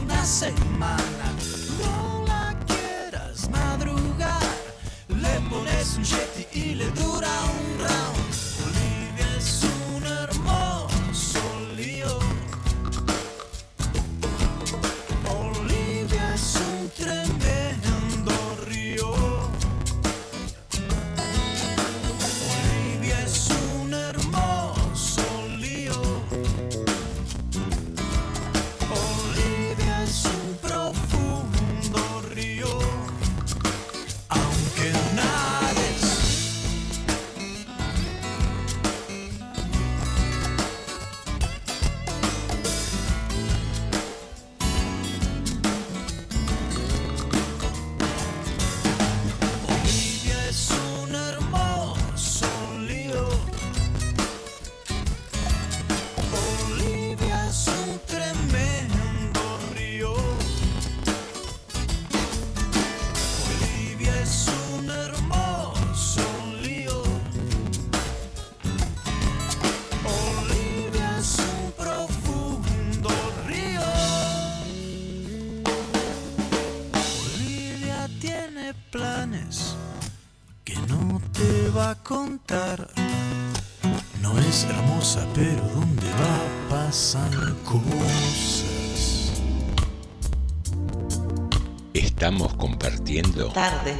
Estamos 92.19 92.53
compartiendo 92.55 93.53
Tarde 93.53 93.95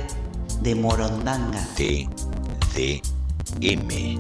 de 0.61 0.75
Morondanga. 0.75 1.65
T 1.77 2.09
D 2.75 3.01
M. 3.61 4.19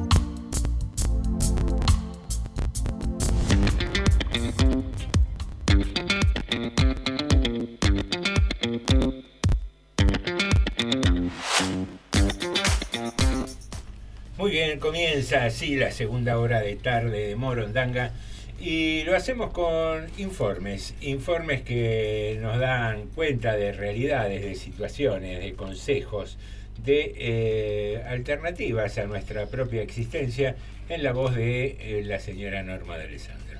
Muy 14.36 14.52
bien, 14.52 14.78
comienza 14.78 15.44
así 15.44 15.74
la 15.74 15.90
segunda 15.90 16.38
hora 16.38 16.60
de 16.60 16.76
tarde 16.76 17.26
de 17.26 17.34
Morondanga 17.34 18.12
y 18.60 19.04
lo 19.04 19.14
hacemos 19.14 19.52
con 19.52 20.06
informes, 20.18 20.94
informes 21.00 21.62
que 21.62 22.38
nos 22.42 22.58
dan 22.58 23.06
cuenta 23.14 23.56
de 23.56 23.72
realidades, 23.72 24.42
de 24.42 24.54
situaciones, 24.56 25.40
de 25.40 25.54
consejos, 25.54 26.38
de 26.84 27.14
eh, 27.16 28.02
alternativas 28.08 28.98
a 28.98 29.04
nuestra 29.04 29.46
propia 29.46 29.82
existencia 29.82 30.56
en 30.88 31.02
la 31.02 31.12
voz 31.12 31.34
de 31.34 31.76
eh, 31.80 32.02
la 32.04 32.18
señora 32.18 32.62
Norma 32.62 32.96
de 32.96 33.04
Alessandro. 33.04 33.58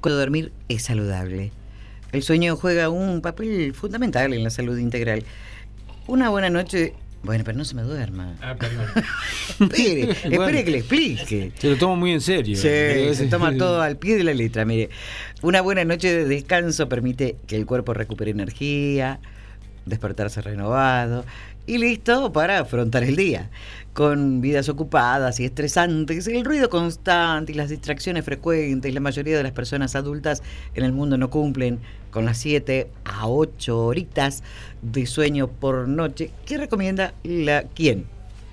Cuando 0.00 0.18
dormir 0.18 0.52
es 0.68 0.82
saludable. 0.82 1.52
El 2.10 2.22
sueño 2.22 2.56
juega 2.56 2.88
un 2.88 3.20
papel 3.20 3.74
fundamental 3.74 4.32
en 4.32 4.42
la 4.42 4.50
salud 4.50 4.78
integral. 4.78 5.24
Una 6.06 6.30
buena 6.30 6.48
noche. 6.48 6.94
Bueno, 7.22 7.42
pero 7.44 7.58
no 7.58 7.64
se 7.64 7.74
me 7.74 7.82
duerma. 7.82 8.34
Ah, 8.40 8.54
perdón. 8.58 8.86
espere, 9.60 10.10
espere 10.12 10.36
Bueno. 10.36 10.64
que 10.64 10.70
le 10.70 10.78
explique. 10.78 11.52
Se 11.58 11.70
lo 11.70 11.76
tomo 11.76 11.96
muy 11.96 12.12
en 12.12 12.20
serio. 12.20 12.56
Sí, 12.56 13.14
se 13.14 13.26
toma 13.28 13.56
todo 13.56 13.82
al 13.82 13.96
pie 13.96 14.16
de 14.16 14.24
la 14.24 14.34
letra. 14.34 14.64
Mire, 14.64 14.88
una 15.42 15.60
buena 15.60 15.84
noche 15.84 16.12
de 16.14 16.24
descanso 16.24 16.88
permite 16.88 17.36
que 17.46 17.56
el 17.56 17.66
cuerpo 17.66 17.92
recupere 17.92 18.30
energía, 18.30 19.18
despertarse 19.84 20.40
renovado 20.42 21.24
y 21.68 21.76
listo 21.76 22.32
para 22.32 22.60
afrontar 22.60 23.04
el 23.04 23.14
día. 23.14 23.50
Con 23.92 24.40
vidas 24.40 24.68
ocupadas 24.68 25.38
y 25.38 25.44
estresantes, 25.44 26.26
el 26.26 26.44
ruido 26.44 26.70
constante 26.70 27.52
y 27.52 27.54
las 27.54 27.68
distracciones 27.68 28.24
frecuentes, 28.24 28.94
la 28.94 29.00
mayoría 29.00 29.36
de 29.36 29.42
las 29.42 29.52
personas 29.52 29.94
adultas 29.94 30.42
en 30.74 30.84
el 30.84 30.92
mundo 30.92 31.18
no 31.18 31.28
cumplen 31.30 31.80
con 32.10 32.24
las 32.24 32.38
7 32.38 32.88
a 33.04 33.28
8 33.28 33.84
horitas 33.84 34.42
de 34.80 35.04
sueño 35.04 35.48
por 35.48 35.88
noche. 35.88 36.30
¿Qué 36.46 36.56
recomienda 36.56 37.12
la 37.22 37.64
quién? 37.74 38.06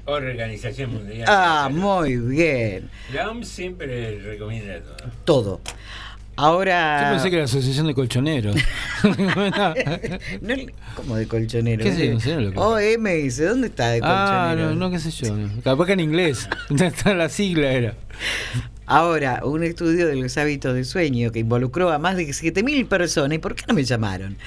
Organización 0.06 0.94
Mundial. 0.94 1.26
Ah, 1.28 1.70
muy 1.72 2.18
bien. 2.18 2.90
La 3.14 3.30
OMS 3.30 3.48
siempre 3.48 4.20
recomienda 4.20 4.82
todo. 4.82 5.12
Todo. 5.24 5.62
Ahora. 6.38 7.04
Yo 7.04 7.10
pensé 7.14 7.30
que 7.30 7.36
era 7.36 7.44
la 7.44 7.46
Asociación 7.46 7.88
de 7.88 7.94
Colchoneros. 7.94 8.56
No, 10.42 10.56
¿Cómo 10.96 11.16
de 11.16 11.28
colchonero? 11.28 11.84
¿Qué 11.84 11.94
sé? 11.94 12.10
No 12.10 12.20
sé 12.20 12.36
lo 12.40 12.52
que- 12.52 12.58
OMS, 12.58 13.38
¿dónde 13.38 13.68
está 13.68 13.90
de 13.90 14.00
ah, 14.04 14.48
colchonero? 14.50 14.70
no, 14.74 14.76
no, 14.76 14.92
qué 14.92 15.00
sé 15.00 15.12
yo. 15.12 15.36
Capaz 15.64 15.86
que 15.86 15.94
en 15.94 16.00
inglés. 16.00 16.50
La 17.06 17.30
sigla 17.30 17.72
era. 17.72 17.96
Ahora, 18.88 19.42
un 19.44 19.64
estudio 19.64 20.08
de 20.08 20.16
los 20.16 20.38
hábitos 20.38 20.76
de 20.76 20.84
sueño 20.84 21.32
que 21.32 21.40
involucró 21.40 21.90
a 21.92 21.98
más 21.98 22.18
de 22.18 22.28
7.000 22.28 22.88
personas, 22.88 23.36
¿y 23.36 23.40
por 23.40 23.56
qué 23.56 23.64
no 23.68 23.74
me 23.74 23.84
llamaron? 23.84 24.38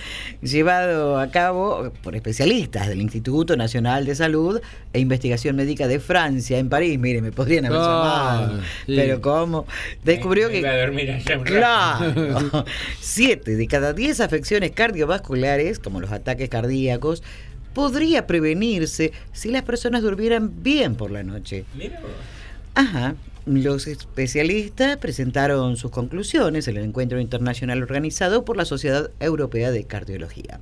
Llevado 0.42 1.18
a 1.18 1.28
cabo 1.30 1.92
por 2.02 2.14
especialistas 2.14 2.86
del 2.88 3.00
Instituto 3.00 3.56
Nacional 3.56 4.06
de 4.06 4.14
Salud 4.14 4.60
e 4.92 5.00
Investigación 5.00 5.56
Médica 5.56 5.88
de 5.88 5.98
Francia, 5.98 6.58
en 6.58 6.68
París. 6.68 6.98
Mire, 7.00 7.20
me 7.20 7.32
podrían 7.32 7.66
haber 7.66 7.78
Ah, 7.82 8.38
llamado. 8.46 8.62
sí. 8.86 8.94
Pero 8.94 9.20
¿cómo? 9.20 9.66
Descubrió 10.04 10.48
Me 10.48 10.60
que... 10.60 10.68
a 10.68 10.80
dormir 10.80 11.10
allá. 11.10 11.42
Claro. 11.42 12.64
Siete 13.00 13.56
de 13.56 13.66
cada 13.66 13.92
diez 13.92 14.20
afecciones 14.20 14.70
cardiovasculares, 14.70 15.78
como 15.80 16.00
los 16.00 16.12
ataques 16.12 16.48
cardíacos, 16.48 17.24
podría 17.74 18.26
prevenirse 18.28 19.12
si 19.32 19.50
las 19.50 19.62
personas 19.62 20.02
durmieran 20.02 20.62
bien 20.62 20.94
por 20.94 21.10
la 21.10 21.22
noche. 21.24 21.64
Mira. 21.76 21.98
Ajá. 22.74 23.14
Los 23.48 23.86
especialistas 23.86 24.98
presentaron 24.98 25.78
sus 25.78 25.90
conclusiones 25.90 26.68
en 26.68 26.76
el 26.76 26.84
encuentro 26.84 27.18
internacional 27.18 27.82
organizado 27.82 28.44
por 28.44 28.58
la 28.58 28.66
Sociedad 28.66 29.10
Europea 29.20 29.70
de 29.70 29.84
Cardiología. 29.84 30.60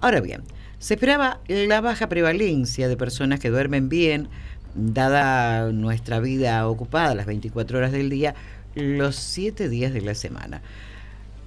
Ahora 0.00 0.20
bien, 0.20 0.42
se 0.78 0.94
esperaba 0.94 1.40
la 1.48 1.80
baja 1.80 2.08
prevalencia 2.08 2.86
de 2.86 2.96
personas 2.96 3.40
que 3.40 3.50
duermen 3.50 3.88
bien, 3.88 4.28
dada 4.76 5.72
nuestra 5.72 6.20
vida 6.20 6.68
ocupada 6.68 7.16
las 7.16 7.26
24 7.26 7.78
horas 7.78 7.90
del 7.90 8.10
día, 8.10 8.36
los 8.76 9.16
7 9.16 9.68
días 9.68 9.92
de 9.92 10.02
la 10.02 10.14
semana. 10.14 10.62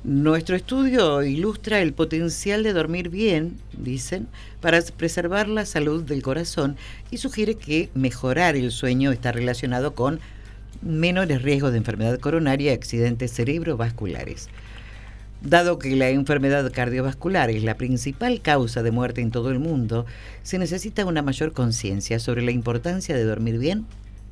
Nuestro 0.04 0.58
estudio 0.58 1.24
ilustra 1.24 1.82
el 1.82 1.94
potencial 1.94 2.64
de 2.64 2.74
dormir 2.74 3.08
bien, 3.08 3.58
dicen, 3.72 4.28
para 4.60 4.82
preservar 4.82 5.48
la 5.48 5.66
salud 5.66 6.04
del 6.04 6.22
corazón 6.22 6.76
y 7.10 7.20
sugiere 7.20 7.56
que 7.56 7.90
mejorar 7.94 8.58
el 8.58 8.72
sueño 8.72 9.14
está 9.14 9.32
relacionado 9.32 9.96
con 9.96 10.20
menores 10.82 11.42
riesgos 11.42 11.72
de 11.72 11.78
enfermedad 11.78 12.20
coronaria 12.20 12.72
y 12.72 12.76
accidentes 12.76 13.34
cerebrovasculares. 13.34 14.50
Dado 15.42 15.78
que 15.78 15.96
la 15.96 16.10
enfermedad 16.10 16.72
cardiovascular 16.72 17.50
es 17.52 17.64
la 17.64 17.78
principal 17.78 18.42
causa 18.42 18.82
de 18.82 18.92
muerte 18.92 19.22
en 19.22 19.32
todo 19.32 19.52
el 19.52 19.60
mundo, 19.60 20.06
se 20.42 20.58
necesita 20.58 21.06
una 21.06 21.22
mayor 21.22 21.54
conciencia 21.54 22.20
sobre 22.20 22.42
la 22.42 22.52
importancia 22.52 23.16
de 23.16 23.24
dormir 23.24 23.60
bien 23.60 23.86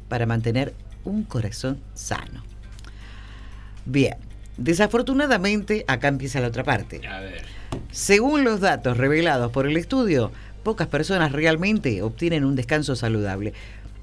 para 0.09 0.25
mantener 0.25 0.73
un 1.03 1.23
corazón 1.23 1.79
sano. 1.93 2.43
Bien, 3.85 4.15
desafortunadamente 4.57 5.85
acá 5.87 6.07
empieza 6.07 6.39
la 6.39 6.47
otra 6.47 6.63
parte. 6.63 7.07
A 7.07 7.19
ver. 7.19 7.43
Según 7.91 8.43
los 8.43 8.59
datos 8.59 8.97
revelados 8.97 9.51
por 9.51 9.67
el 9.67 9.77
estudio, 9.77 10.31
pocas 10.63 10.87
personas 10.87 11.31
realmente 11.31 12.01
obtienen 12.01 12.43
un 12.43 12.55
descanso 12.55 12.95
saludable. 12.95 13.53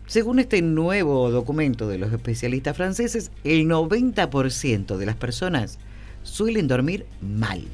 Según 0.07 0.39
este 0.39 0.63
nuevo 0.63 1.31
documento 1.31 1.89
de 1.89 1.99
los 1.99 2.13
especialistas 2.13 2.77
franceses, 2.77 3.31
el 3.45 3.67
90% 3.67 4.97
de 4.97 5.07
las 5.07 5.17
personas 5.17 5.79
suelen 6.23 6.69
dormir 6.69 7.07
mal. 7.21 7.65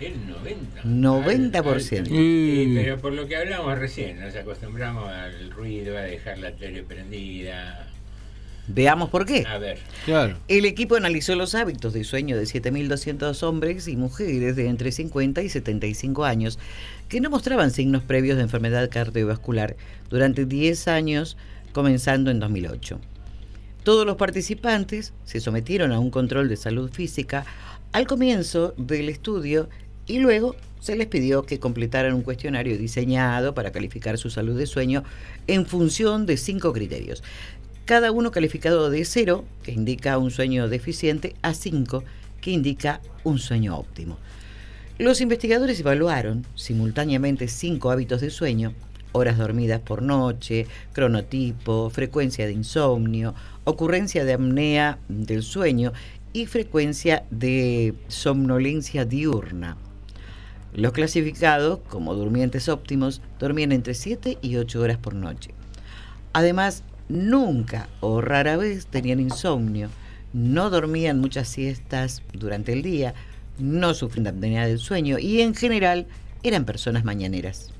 El 0.00 0.28
90. 0.28 0.82
90%. 0.84 2.06
Sí, 2.06 2.72
pero 2.76 2.98
por 2.98 3.12
lo 3.12 3.26
que 3.26 3.36
hablamos 3.36 3.76
recién, 3.78 4.20
nos 4.20 4.34
acostumbramos 4.36 5.08
al 5.08 5.50
ruido, 5.50 5.98
a 5.98 6.02
dejar 6.02 6.38
la 6.38 6.52
tele 6.52 6.84
prendida. 6.84 7.90
Veamos 8.68 9.08
por 9.08 9.24
qué. 9.24 9.44
A 9.46 9.58
ver. 9.58 9.78
Claro. 10.04 10.36
El 10.46 10.66
equipo 10.66 10.96
analizó 10.96 11.34
los 11.34 11.54
hábitos 11.54 11.94
de 11.94 12.04
sueño 12.04 12.36
de 12.36 12.44
7.200 12.44 13.42
hombres 13.42 13.88
y 13.88 13.96
mujeres 13.96 14.56
de 14.56 14.68
entre 14.68 14.92
50 14.92 15.42
y 15.42 15.48
75 15.48 16.24
años 16.24 16.58
que 17.08 17.20
no 17.20 17.30
mostraban 17.30 17.70
signos 17.70 18.02
previos 18.02 18.36
de 18.36 18.42
enfermedad 18.42 18.90
cardiovascular 18.90 19.76
durante 20.10 20.44
10 20.44 20.88
años, 20.88 21.36
comenzando 21.72 22.30
en 22.30 22.40
2008. 22.40 23.00
Todos 23.82 24.04
los 24.04 24.16
participantes 24.16 25.14
se 25.24 25.40
sometieron 25.40 25.92
a 25.92 25.98
un 25.98 26.10
control 26.10 26.48
de 26.48 26.56
salud 26.56 26.90
física 26.90 27.46
al 27.92 28.06
comienzo 28.06 28.74
del 28.76 29.08
estudio 29.08 29.70
y 30.06 30.18
luego 30.18 30.56
se 30.80 30.96
les 30.96 31.06
pidió 31.06 31.42
que 31.42 31.58
completaran 31.58 32.14
un 32.14 32.22
cuestionario 32.22 32.78
diseñado 32.78 33.54
para 33.54 33.72
calificar 33.72 34.18
su 34.18 34.30
salud 34.30 34.58
de 34.58 34.66
sueño 34.66 35.04
en 35.46 35.66
función 35.66 36.26
de 36.26 36.36
cinco 36.36 36.72
criterios. 36.72 37.22
Cada 37.88 38.12
uno 38.12 38.32
calificado 38.32 38.90
de 38.90 39.02
0, 39.02 39.46
que 39.62 39.72
indica 39.72 40.18
un 40.18 40.30
sueño 40.30 40.68
deficiente, 40.68 41.34
a 41.40 41.54
5, 41.54 42.04
que 42.42 42.50
indica 42.50 43.00
un 43.24 43.38
sueño 43.38 43.78
óptimo. 43.78 44.18
Los 44.98 45.22
investigadores 45.22 45.80
evaluaron 45.80 46.44
simultáneamente 46.54 47.48
cinco 47.48 47.90
hábitos 47.90 48.20
de 48.20 48.28
sueño, 48.28 48.74
horas 49.12 49.38
dormidas 49.38 49.80
por 49.80 50.02
noche, 50.02 50.66
cronotipo, 50.92 51.88
frecuencia 51.88 52.44
de 52.44 52.52
insomnio, 52.52 53.34
ocurrencia 53.64 54.26
de 54.26 54.34
apnea 54.34 54.98
del 55.08 55.42
sueño 55.42 55.94
y 56.34 56.44
frecuencia 56.44 57.24
de 57.30 57.94
somnolencia 58.08 59.06
diurna. 59.06 59.78
Los 60.74 60.92
clasificados 60.92 61.78
como 61.88 62.14
durmientes 62.14 62.68
óptimos 62.68 63.22
dormían 63.38 63.72
entre 63.72 63.94
7 63.94 64.36
y 64.42 64.56
8 64.56 64.78
horas 64.78 64.98
por 64.98 65.14
noche. 65.14 65.52
Además, 66.34 66.84
nunca 67.08 67.88
o 68.00 68.20
rara 68.20 68.56
vez 68.56 68.86
tenían 68.86 69.20
insomnio, 69.20 69.88
no 70.32 70.70
dormían 70.70 71.20
muchas 71.20 71.48
siestas 71.48 72.22
durante 72.32 72.72
el 72.72 72.82
día, 72.82 73.14
no 73.58 73.94
sufren 73.94 74.24
de 74.24 74.30
apnea 74.30 74.66
del 74.66 74.78
sueño 74.78 75.18
y 75.18 75.40
en 75.40 75.54
general 75.54 76.06
eran 76.42 76.64
personas 76.64 77.04
mañaneras. 77.04 77.72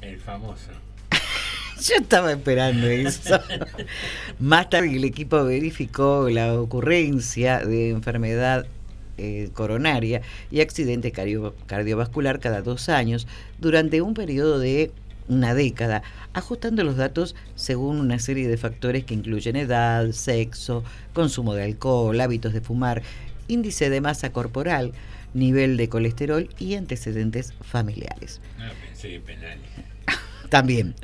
El 0.00 0.18
famoso. 0.18 0.68
Yo 1.82 1.94
estaba 2.00 2.32
esperando 2.32 2.86
eso. 2.86 3.40
Más 4.38 4.70
tarde 4.70 4.94
el 4.96 5.04
equipo 5.04 5.42
verificó 5.44 6.28
la 6.28 6.54
ocurrencia 6.60 7.60
de 7.60 7.90
enfermedad 7.90 8.66
eh, 9.18 9.50
coronaria 9.52 10.22
y 10.50 10.60
accidente 10.60 11.12
cardio- 11.12 11.54
cardiovascular 11.66 12.40
cada 12.40 12.62
dos 12.62 12.88
años 12.88 13.26
durante 13.58 14.00
un 14.02 14.14
periodo 14.14 14.58
de 14.58 14.90
una 15.28 15.54
década, 15.54 16.02
ajustando 16.32 16.84
los 16.84 16.96
datos 16.96 17.34
según 17.54 17.98
una 18.00 18.18
serie 18.18 18.48
de 18.48 18.56
factores 18.56 19.04
que 19.04 19.14
incluyen 19.14 19.56
edad, 19.56 20.10
sexo, 20.12 20.84
consumo 21.12 21.54
de 21.54 21.64
alcohol, 21.64 22.20
hábitos 22.20 22.52
de 22.52 22.60
fumar, 22.60 23.02
índice 23.48 23.90
de 23.90 24.00
masa 24.00 24.32
corporal, 24.32 24.92
nivel 25.34 25.76
de 25.76 25.88
colesterol 25.88 26.48
y 26.58 26.74
antecedentes 26.74 27.54
familiares. 27.60 28.40
No, 28.58 28.64
pensé 28.86 29.14
en 29.14 29.22
penales. 29.22 29.60
También, 30.50 30.94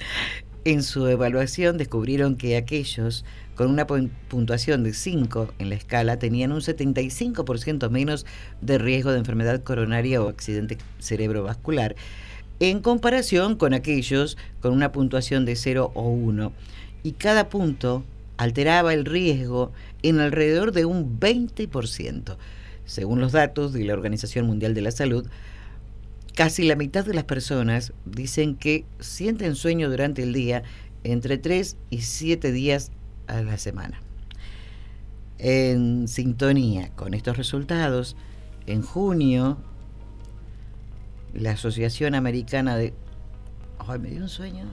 en 0.65 0.83
su 0.83 1.07
evaluación 1.09 1.79
descubrieron 1.79 2.37
que 2.37 2.57
aquellos 2.57 3.25
con 3.55 3.71
una 3.71 3.87
pun- 3.87 4.11
puntuación 4.29 4.85
de 4.85 4.93
5 4.93 5.53
en 5.59 5.71
la 5.71 5.75
escala 5.75 6.19
tenían 6.19 6.53
un 6.53 6.61
75% 6.61 7.89
menos 7.91 8.27
de 8.61 8.79
riesgo 8.79 9.11
de 9.13 9.19
enfermedad 9.19 9.63
coronaria 9.63 10.23
o 10.23 10.29
accidente 10.29 10.79
cerebrovascular 11.01 11.97
en 12.61 12.81
comparación 12.81 13.57
con 13.57 13.75
aquellos 13.75 14.37
con 14.61 14.73
una 14.73 14.93
puntuación 14.93 15.45
de 15.45 15.57
0 15.57 15.93
o 15.95 16.09
1. 16.09 16.53
Y 17.03 17.13
cada 17.13 17.49
punto 17.49 18.05
alteraba 18.37 18.95
el 18.95 19.05
riesgo 19.05 19.73
en 20.03 20.21
alrededor 20.21 20.73
de 20.73 20.85
un 20.85 21.19
20%. 21.19 22.37
Según 22.85 23.21
los 23.21 23.33
datos 23.33 23.73
de 23.73 23.85
la 23.85 23.93
Organización 23.93 24.47
Mundial 24.47 24.75
de 24.75 24.83
la 24.83 24.91
Salud, 24.91 25.29
Casi 26.39 26.63
la 26.63 26.77
mitad 26.77 27.05
de 27.05 27.15
las 27.15 27.25
personas 27.25 27.93
dicen 28.05 28.55
que 28.55 28.85
sienten 29.01 29.57
sueño 29.57 29.91
durante 29.91 30.23
el 30.23 30.33
día 30.33 30.63
entre 31.03 31.37
3 31.37 31.77
y 31.91 32.03
7 32.03 32.53
días 32.53 32.93
a 33.27 33.43
la 33.43 33.59
semana. 33.59 34.01
En 35.39 36.07
sintonía 36.07 36.91
con 36.95 37.15
estos 37.15 37.37
resultados, 37.37 38.15
en 38.67 38.83
junio, 38.83 39.59
la 41.41 41.53
Asociación 41.53 42.15
Americana 42.15 42.77
de... 42.77 42.95
Ay, 43.79 43.99
me 43.99 44.11
dio 44.11 44.23
un 44.23 44.29
sueño. 44.29 44.65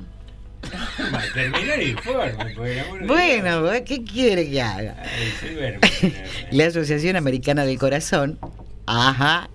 Terminar 1.34 1.80
el 1.80 1.90
informe, 1.90 2.56
por 2.56 2.68
el 2.68 2.80
amor 2.80 3.00
de 3.00 3.08
Bueno, 3.08 3.70
¿qué 3.86 4.04
quiere 4.04 4.50
que 4.50 4.62
haga? 4.62 4.96
Ay, 5.00 5.82
sí. 6.02 6.14
La 6.52 6.66
Asociación 6.66 7.16
Americana 7.16 7.66
del 7.66 7.78
Corazón, 7.78 8.40
ajá, 8.88 9.50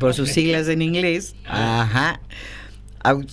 por 0.00 0.14
sus 0.14 0.30
siglas 0.30 0.68
en 0.68 0.82
inglés, 0.82 1.36
ajá, 1.46 2.20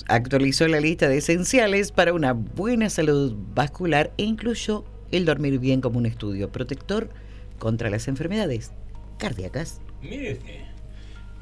actualizó 0.07 0.67
la 0.67 0.79
lista 0.79 1.09
de 1.09 1.17
esenciales 1.17 1.91
para 1.91 2.13
una 2.13 2.33
buena 2.33 2.89
salud 2.89 3.35
vascular 3.53 4.11
e 4.17 4.23
incluyó 4.23 4.85
el 5.11 5.25
dormir 5.25 5.59
bien 5.59 5.81
como 5.81 5.97
un 5.97 6.05
estudio 6.05 6.51
protector 6.51 7.09
contra 7.57 7.89
las 7.89 8.07
enfermedades 8.07 8.71
cardíacas. 9.17 9.81
Mire 10.01 10.33
usted. 10.33 10.64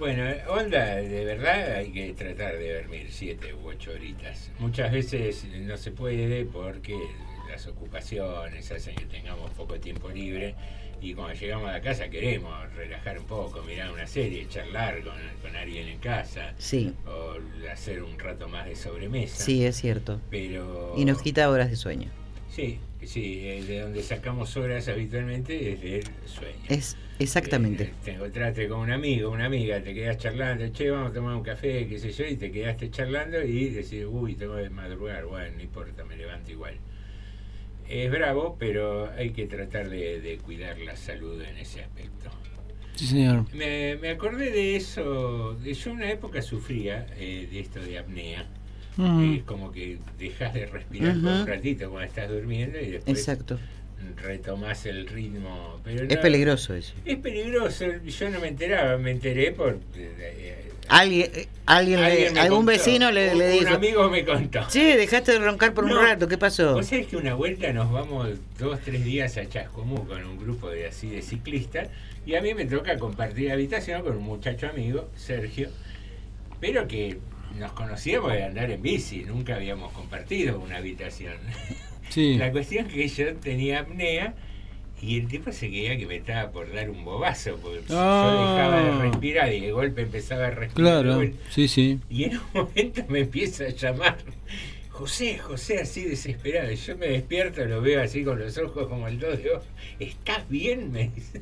Bueno, 0.03 0.25
onda, 0.49 0.95
de 0.95 1.23
verdad 1.23 1.77
hay 1.77 1.89
que 1.89 2.11
tratar 2.11 2.57
de 2.57 2.81
dormir 2.81 3.07
siete 3.09 3.53
u 3.53 3.69
ocho 3.69 3.91
horitas. 3.91 4.51
Muchas 4.59 4.91
veces 4.91 5.45
no 5.45 5.77
se 5.77 5.91
puede 5.91 6.43
porque 6.43 6.93
las 7.49 7.67
ocupaciones 7.67 8.69
hacen 8.69 8.95
que 8.95 9.05
tengamos 9.05 9.49
poco 9.51 9.79
tiempo 9.79 10.09
libre 10.09 10.55
y 10.99 11.13
cuando 11.13 11.33
llegamos 11.39 11.69
a 11.69 11.71
la 11.71 11.81
casa 11.81 12.09
queremos 12.09 12.51
relajar 12.75 13.17
un 13.17 13.23
poco, 13.23 13.61
mirar 13.63 13.93
una 13.93 14.05
serie, 14.05 14.45
charlar 14.49 15.01
con, 15.05 15.13
con 15.41 15.55
alguien 15.55 15.87
en 15.87 15.99
casa 15.99 16.53
Sí, 16.57 16.93
o 17.07 17.37
hacer 17.71 18.03
un 18.03 18.19
rato 18.19 18.49
más 18.49 18.65
de 18.65 18.75
sobremesa. 18.75 19.41
sí, 19.41 19.65
es 19.65 19.77
cierto. 19.77 20.19
Pero... 20.29 20.95
Y 20.97 21.05
nos 21.05 21.21
quita 21.21 21.49
horas 21.49 21.69
de 21.69 21.77
sueño. 21.77 22.09
Sí, 22.53 22.77
sí, 23.03 23.39
eh, 23.47 23.63
de 23.63 23.79
donde 23.79 24.03
sacamos 24.03 24.55
horas 24.57 24.87
habitualmente 24.87 25.73
es 25.73 25.81
del 25.81 26.03
sueño. 26.27 26.59
Es 26.69 26.95
exactamente. 27.17 27.85
Eh, 27.85 27.93
te 28.05 28.11
encontraste 28.11 28.67
con 28.67 28.81
un 28.81 28.91
amigo, 28.91 29.31
una 29.31 29.45
amiga, 29.45 29.81
te 29.81 29.91
quedas 29.95 30.19
charlando, 30.19 30.71
che, 30.71 30.91
vamos 30.91 31.09
a 31.09 31.13
tomar 31.15 31.35
un 31.35 31.41
café, 31.41 31.87
qué 31.87 31.97
sé 31.97 32.11
yo, 32.11 32.25
y 32.27 32.35
te 32.35 32.51
quedaste 32.51 32.91
charlando 32.91 33.41
y 33.41 33.69
decís, 33.69 34.05
uy, 34.07 34.35
tengo 34.35 34.55
que 34.57 34.69
madrugar, 34.69 35.25
bueno, 35.25 35.55
no 35.55 35.63
importa, 35.63 36.03
me 36.03 36.15
levanto 36.15 36.51
igual. 36.51 36.75
Es 37.89 38.11
bravo, 38.11 38.55
pero 38.59 39.11
hay 39.17 39.31
que 39.31 39.47
tratar 39.47 39.89
de, 39.89 40.21
de 40.21 40.37
cuidar 40.37 40.77
la 40.77 40.95
salud 40.95 41.41
en 41.41 41.57
ese 41.57 41.81
aspecto. 41.81 42.29
Sí, 42.93 43.07
señor. 43.07 43.51
Me, 43.55 43.95
me 43.95 44.11
acordé 44.11 44.51
de 44.51 44.75
eso, 44.75 45.59
yo 45.59 45.89
en 45.89 45.95
una 45.95 46.11
época 46.11 46.43
sufría 46.43 47.07
eh, 47.17 47.47
de 47.51 47.59
esto 47.59 47.81
de 47.81 47.97
apnea. 47.97 48.47
Es 48.97 49.43
como 49.43 49.71
que 49.71 49.97
dejas 50.19 50.53
de 50.53 50.65
respirar 50.67 51.13
por 51.19 51.31
un 51.31 51.47
ratito 51.47 51.89
cuando 51.89 52.07
estás 52.07 52.29
durmiendo 52.29 52.79
y 52.79 52.91
después 52.91 53.17
Exacto. 53.17 53.59
retomás 54.21 54.85
el 54.85 55.07
ritmo. 55.07 55.79
Pero 55.83 56.03
Es 56.07 56.15
no- 56.15 56.21
peligroso 56.21 56.75
eso. 56.75 56.93
Es 57.05 57.17
peligroso, 57.17 57.85
yo 58.05 58.29
no 58.29 58.39
me 58.39 58.49
enteraba, 58.49 58.97
me 58.97 59.11
enteré 59.11 59.51
por... 59.51 59.79
eh, 59.95 60.59
Alguien, 60.89 61.31
eh, 61.33 61.47
alguien, 61.65 62.01
le- 62.01 62.05
Alguien 62.07 62.37
algún 62.37 62.57
contó. 62.65 62.71
vecino 62.73 63.09
le, 63.11 63.31
Un- 63.31 63.37
le 63.39 63.53
un 63.53 63.59
dijo. 63.59 63.73
amigo 63.75 64.09
me 64.09 64.25
contó. 64.25 64.67
Che, 64.69 64.97
dejaste 64.97 65.31
de 65.31 65.39
roncar 65.39 65.73
por 65.73 65.87
No. 65.87 65.97
un 65.97 66.05
rato, 66.05 66.27
¿qué 66.27 66.37
pasó? 66.37 66.73
Vos 66.73 66.85
sabés 66.87 67.07
que 67.07 67.15
una 67.15 67.33
vuelta 67.35 67.71
nos 67.71 67.89
vamos 67.91 68.29
dos, 68.59 68.79
tres 68.81 69.03
días 69.03 69.37
a 69.37 69.47
Chascomú 69.47 70.05
con 70.05 70.23
un 70.25 70.37
grupo 70.37 70.69
de 70.69 70.87
así 70.87 71.07
de 71.09 71.21
ciclistas 71.21 71.87
y 72.25 72.35
a 72.35 72.41
mí 72.41 72.53
me 72.53 72.65
toca 72.65 72.97
compartir 72.99 73.51
habitación 73.51 74.01
con 74.03 74.17
un 74.17 74.23
muchacho 74.23 74.67
amigo, 74.67 75.09
Sergio, 75.15 75.69
pero 76.59 76.85
que 76.87 77.17
nos 77.59 77.71
conocíamos 77.73 78.31
de 78.33 78.43
andar 78.43 78.71
en 78.71 78.81
bici, 78.81 79.23
nunca 79.25 79.55
habíamos 79.55 79.91
compartido 79.93 80.59
una 80.59 80.77
habitación. 80.77 81.35
Sí. 82.09 82.37
La 82.37 82.51
cuestión 82.51 82.85
es 82.87 82.93
que 82.93 83.07
yo 83.07 83.35
tenía 83.37 83.79
apnea 83.79 84.35
y 85.01 85.17
el 85.19 85.27
tipo 85.27 85.51
se 85.51 85.67
creía 85.69 85.97
que 85.97 86.05
me 86.05 86.17
estaba 86.17 86.51
por 86.51 86.71
dar 86.71 86.89
un 86.91 87.03
bobazo, 87.03 87.57
porque 87.59 87.79
yo 87.89 87.95
Ah. 87.97 88.55
dejaba 88.55 88.83
de 88.83 89.09
respirar 89.09 89.51
y 89.51 89.61
de 89.61 89.71
golpe 89.71 90.01
empezaba 90.03 90.47
a 90.47 90.51
respirar. 90.51 91.01
Claro, 91.03 91.21
sí, 91.49 91.67
sí. 91.67 91.99
Y 92.11 92.25
en 92.25 92.37
un 92.37 92.43
momento 92.53 93.03
me 93.09 93.21
empieza 93.21 93.63
a 93.63 93.69
llamar, 93.69 94.17
José, 94.89 95.39
José, 95.39 95.79
así 95.79 96.03
desesperado. 96.03 96.71
Y 96.71 96.75
yo 96.75 96.95
me 96.97 97.07
despierto, 97.07 97.65
lo 97.65 97.81
veo 97.81 98.03
así 98.03 98.23
con 98.23 98.37
los 98.37 98.55
ojos 98.59 98.87
como 98.87 99.07
el 99.07 99.17
dos 99.19 99.41
de 99.41 99.49
ojos. 99.51 99.65
¿Estás 99.99 100.47
bien? 100.49 100.91
Me 100.91 101.09
dice. 101.15 101.41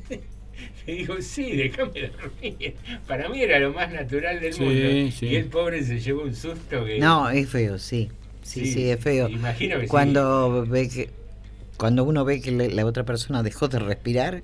Le 0.86 0.94
digo, 0.94 1.20
sí, 1.20 1.56
déjame 1.56 2.10
dormir. 2.10 2.74
Para 3.06 3.28
mí 3.28 3.42
era 3.42 3.58
lo 3.58 3.72
más 3.72 3.92
natural 3.92 4.40
del 4.40 4.52
Sí, 4.52 4.62
mundo. 4.62 5.10
sí. 5.12 5.26
Y 5.26 5.36
el 5.36 5.46
pobre 5.46 5.82
se 5.84 6.00
llevó 6.00 6.22
un 6.22 6.34
susto 6.34 6.84
que... 6.84 6.98
No, 6.98 7.30
es 7.30 7.48
feo, 7.48 7.78
sí. 7.78 8.10
Sí, 8.42 8.66
sí, 8.66 8.72
Sí, 8.72 8.90
es 8.90 9.00
feo. 9.00 9.28
imagino 9.28 9.76
que 9.76 9.82
sí. 9.82 9.88
cuando 9.88 10.66
ve 10.66 10.88
que 10.88 11.10
cuando 11.76 12.04
uno 12.04 12.24
ve 12.24 12.40
que 12.40 12.50
la 12.52 12.84
otra 12.86 13.04
persona 13.04 13.42
dejó 13.42 13.66
de 13.68 13.78
respirar 13.80 14.42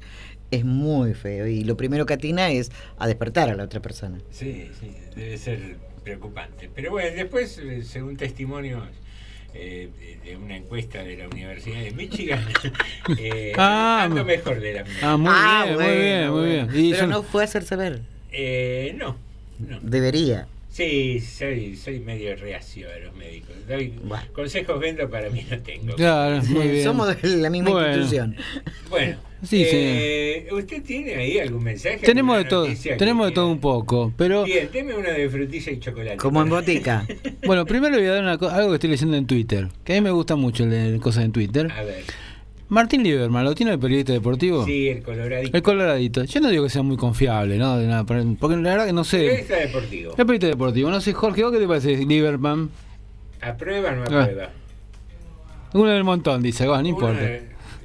es 0.50 0.64
muy 0.64 1.14
feo 1.14 1.46
y 1.46 1.62
lo 1.62 1.76
primero 1.76 2.06
que 2.06 2.14
atina 2.14 2.50
es 2.50 2.70
a 2.98 3.06
despertar 3.06 3.48
a 3.50 3.54
la 3.54 3.64
otra 3.64 3.80
persona. 3.80 4.18
Sí, 4.30 4.68
sí, 4.80 4.90
debe 5.14 5.36
ser 5.36 5.76
preocupante. 6.02 6.70
Pero 6.74 6.90
bueno, 6.92 7.14
después, 7.14 7.58
eh, 7.58 7.82
según 7.84 8.16
testimonios, 8.16 8.82
eh, 9.54 9.88
de 10.24 10.36
una 10.36 10.56
encuesta 10.56 11.02
de 11.02 11.16
la 11.16 11.28
Universidad 11.28 11.80
de 11.80 11.90
Michigan, 11.92 12.44
eh, 13.18 13.52
Ah, 13.56 14.08
mejor 14.24 14.60
de 14.60 14.72
la 14.74 14.84
mía. 14.84 14.92
Ah, 15.02 15.16
muy 15.16 15.30
Ah, 15.32 15.62
bien, 15.64 15.74
muy 15.76 15.84
bueno, 15.84 16.00
bien, 16.00 16.30
muy 16.30 16.46
bien. 16.50 16.90
Pero 16.92 17.06
yo- 17.06 17.06
no 17.06 17.22
fue 17.22 17.42
a 17.42 17.44
hacerse 17.44 17.76
ver. 17.76 18.00
Eh, 18.30 18.94
no, 18.98 19.16
no. 19.58 19.78
Debería. 19.82 20.46
Sí, 20.70 21.18
soy, 21.20 21.76
soy 21.76 21.98
medio 22.00 22.36
reacio 22.36 22.88
a 22.94 22.98
los 23.04 23.14
médicos. 23.16 23.56
Doy 23.66 23.94
consejos 24.32 24.78
vendo, 24.78 25.08
para 25.10 25.30
mí 25.30 25.44
no 25.50 25.58
tengo. 25.60 25.94
Claro, 25.96 26.42
muy 26.44 26.68
bien. 26.68 26.84
Somos 26.84 27.20
de 27.20 27.36
la 27.38 27.50
misma 27.50 27.70
Bueno. 27.70 27.88
institución. 27.88 28.36
Bueno, 28.90 29.16
Sí, 29.42 29.64
eh, 29.66 30.48
¿usted 30.50 30.82
tiene 30.82 31.14
ahí 31.14 31.38
algún 31.38 31.62
mensaje? 31.62 31.98
Tenemos 31.98 32.36
de 32.38 32.44
todo, 32.44 32.66
tenemos 32.98 33.26
de 33.28 33.32
todo 33.32 33.48
un 33.48 33.60
poco, 33.60 34.12
pero 34.16 34.42
Bien, 34.44 34.68
deme 34.72 34.94
uno 34.94 35.08
de 35.08 35.28
frutilla 35.28 35.72
y 35.72 35.78
chocolate. 35.78 36.16
Como 36.16 36.42
en 36.42 36.48
botica. 36.48 37.06
bueno, 37.46 37.64
primero 37.64 37.94
le 37.94 38.00
voy 38.00 38.08
a 38.08 38.12
dar 38.14 38.22
una 38.22 38.32
algo 38.32 38.70
que 38.70 38.74
estoy 38.74 38.90
leyendo 38.90 39.16
en 39.16 39.26
Twitter, 39.26 39.68
que 39.84 39.92
a 39.92 39.96
mí 39.96 40.00
me 40.02 40.10
gusta 40.10 40.34
mucho 40.34 40.64
el 40.64 40.70
de 40.70 40.98
cosas 40.98 41.24
en 41.24 41.30
Twitter. 41.32 41.70
A 41.70 41.82
ver. 41.84 42.02
Martín 42.70 43.02
Lieberman, 43.02 43.44
¿lo 43.44 43.54
tiene 43.54 43.72
el 43.72 43.78
periodista 43.78 44.12
deportivo? 44.12 44.64
Sí, 44.66 44.88
el 44.88 45.02
coloradito. 45.02 45.56
El 45.56 45.62
coloradito. 45.62 46.24
Yo 46.24 46.40
no 46.40 46.50
digo 46.50 46.64
que 46.64 46.70
sea 46.70 46.82
muy 46.82 46.96
confiable, 46.98 47.56
¿no? 47.56 47.78
De 47.78 47.86
nada, 47.86 48.04
porque 48.04 48.24
la 48.56 48.70
verdad 48.70 48.86
que 48.86 48.92
no 48.92 49.04
sé. 49.04 49.18
Periodista 49.20 49.56
deportivo. 49.56 50.10
El 50.10 50.16
periodista 50.26 50.46
deportivo. 50.48 50.90
No 50.90 51.00
sé, 51.00 51.12
Jorge, 51.14 51.42
¿vos 51.44 51.52
qué 51.52 51.58
te 51.58 51.66
parece 51.66 51.96
Lieberman? 52.04 52.68
¿Aprueba 53.40 53.90
o 53.92 53.96
no 53.96 54.02
Ah. 54.18 54.22
aprueba? 54.24 54.50
Uno 55.74 55.90
del 55.90 56.04
montón, 56.04 56.42
dice, 56.42 56.66
va, 56.66 56.82
no 56.82 56.88
importa. 56.88 57.20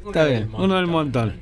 Está 0.05 0.25
del 0.25 0.45
bien, 0.45 0.49
uno 0.61 0.75
del 0.75 0.87
montón. 0.87 1.33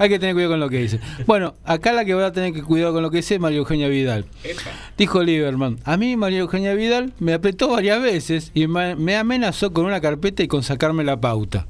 Hay 0.00 0.08
que 0.08 0.18
tener 0.18 0.34
cuidado 0.34 0.52
con 0.52 0.60
lo 0.60 0.68
que 0.70 0.78
dice. 0.78 1.00
Bueno, 1.26 1.54
acá 1.64 1.92
la 1.92 2.04
que 2.04 2.14
va 2.14 2.26
a 2.26 2.32
tener 2.32 2.52
que 2.52 2.62
cuidado 2.62 2.92
con 2.94 3.02
lo 3.02 3.10
que 3.10 3.16
dice 3.18 3.34
es 3.34 3.40
María 3.40 3.58
Eugenia 3.58 3.88
Vidal. 3.88 4.26
Epa. 4.44 4.60
Dijo 4.96 5.22
Lieberman, 5.22 5.78
a 5.84 5.96
mí 5.96 6.16
María 6.16 6.38
Eugenia 6.38 6.72
Vidal 6.74 7.12
me 7.18 7.34
apretó 7.34 7.68
varias 7.68 8.00
veces 8.00 8.52
y 8.54 8.68
me 8.68 9.16
amenazó 9.16 9.72
con 9.72 9.86
una 9.86 10.00
carpeta 10.00 10.42
y 10.42 10.48
con 10.48 10.62
sacarme 10.62 11.02
la 11.02 11.20
pauta. 11.20 11.66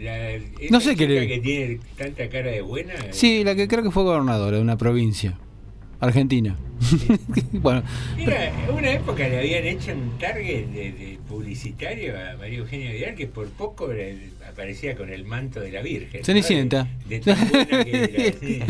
La- 0.00 0.38
No 0.70 0.80
sé 0.80 0.96
qué 0.96 1.06
que 1.06 1.38
tiene 1.40 1.78
tanta 1.96 2.28
cara 2.28 2.50
de 2.50 2.60
buena. 2.62 2.94
eh, 2.94 3.08
Sí, 3.12 3.44
la 3.44 3.54
que 3.54 3.68
creo 3.68 3.82
que 3.82 3.90
fue 3.90 4.02
gobernadora 4.02 4.56
de 4.56 4.62
una 4.62 4.76
provincia, 4.78 5.38
Argentina. 6.00 6.56
bueno, 7.52 7.82
Era, 8.18 8.52
una 8.72 8.90
época 8.92 9.28
le 9.28 9.38
habían 9.38 9.64
hecho 9.66 9.92
un 9.92 10.18
target 10.18 10.66
de, 10.68 10.92
de 10.92 11.18
publicitario 11.28 12.14
a 12.16 12.36
María 12.38 12.58
Eugenia 12.60 12.90
Vidal 12.92 13.14
que 13.14 13.26
por 13.26 13.48
poco 13.48 13.92
eh, 13.92 14.30
aparecía 14.50 14.96
con 14.96 15.10
el 15.10 15.24
manto 15.26 15.60
de 15.60 15.70
la 15.72 15.82
Virgen. 15.82 16.20
¿no? 16.20 16.24
Cenicienta. 16.24 16.88
De, 17.06 17.20
de 17.20 17.84
que 17.84 18.04
era, 18.28 18.38
sí. 18.40 18.60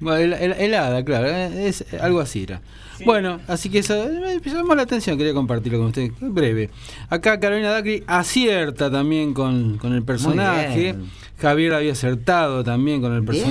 Bueno, 0.00 0.36
hel- 0.36 0.40
hel- 0.40 0.56
helada, 0.60 1.04
claro, 1.04 1.26
eh, 1.28 1.68
es 1.68 1.84
algo 2.00 2.20
así 2.20 2.44
era. 2.44 2.60
Bueno, 3.04 3.40
así 3.46 3.68
que 3.68 3.78
eso 3.78 4.08
me 4.08 4.38
llamó 4.52 4.74
la 4.74 4.82
atención, 4.82 5.16
quería 5.18 5.32
compartirlo 5.32 5.78
con 5.78 5.88
usted, 5.88 6.10
breve. 6.20 6.68
Acá 7.08 7.38
Carolina 7.38 7.70
Dacri 7.70 8.02
acierta 8.08 8.90
también 8.90 9.34
con, 9.34 9.78
con 9.78 9.92
el 9.92 10.02
personaje. 10.02 10.94
Javier 11.40 11.74
había 11.74 11.92
acertado 11.92 12.64
también 12.64 13.00
con 13.00 13.12
el 13.14 13.20
Bien. 13.22 13.44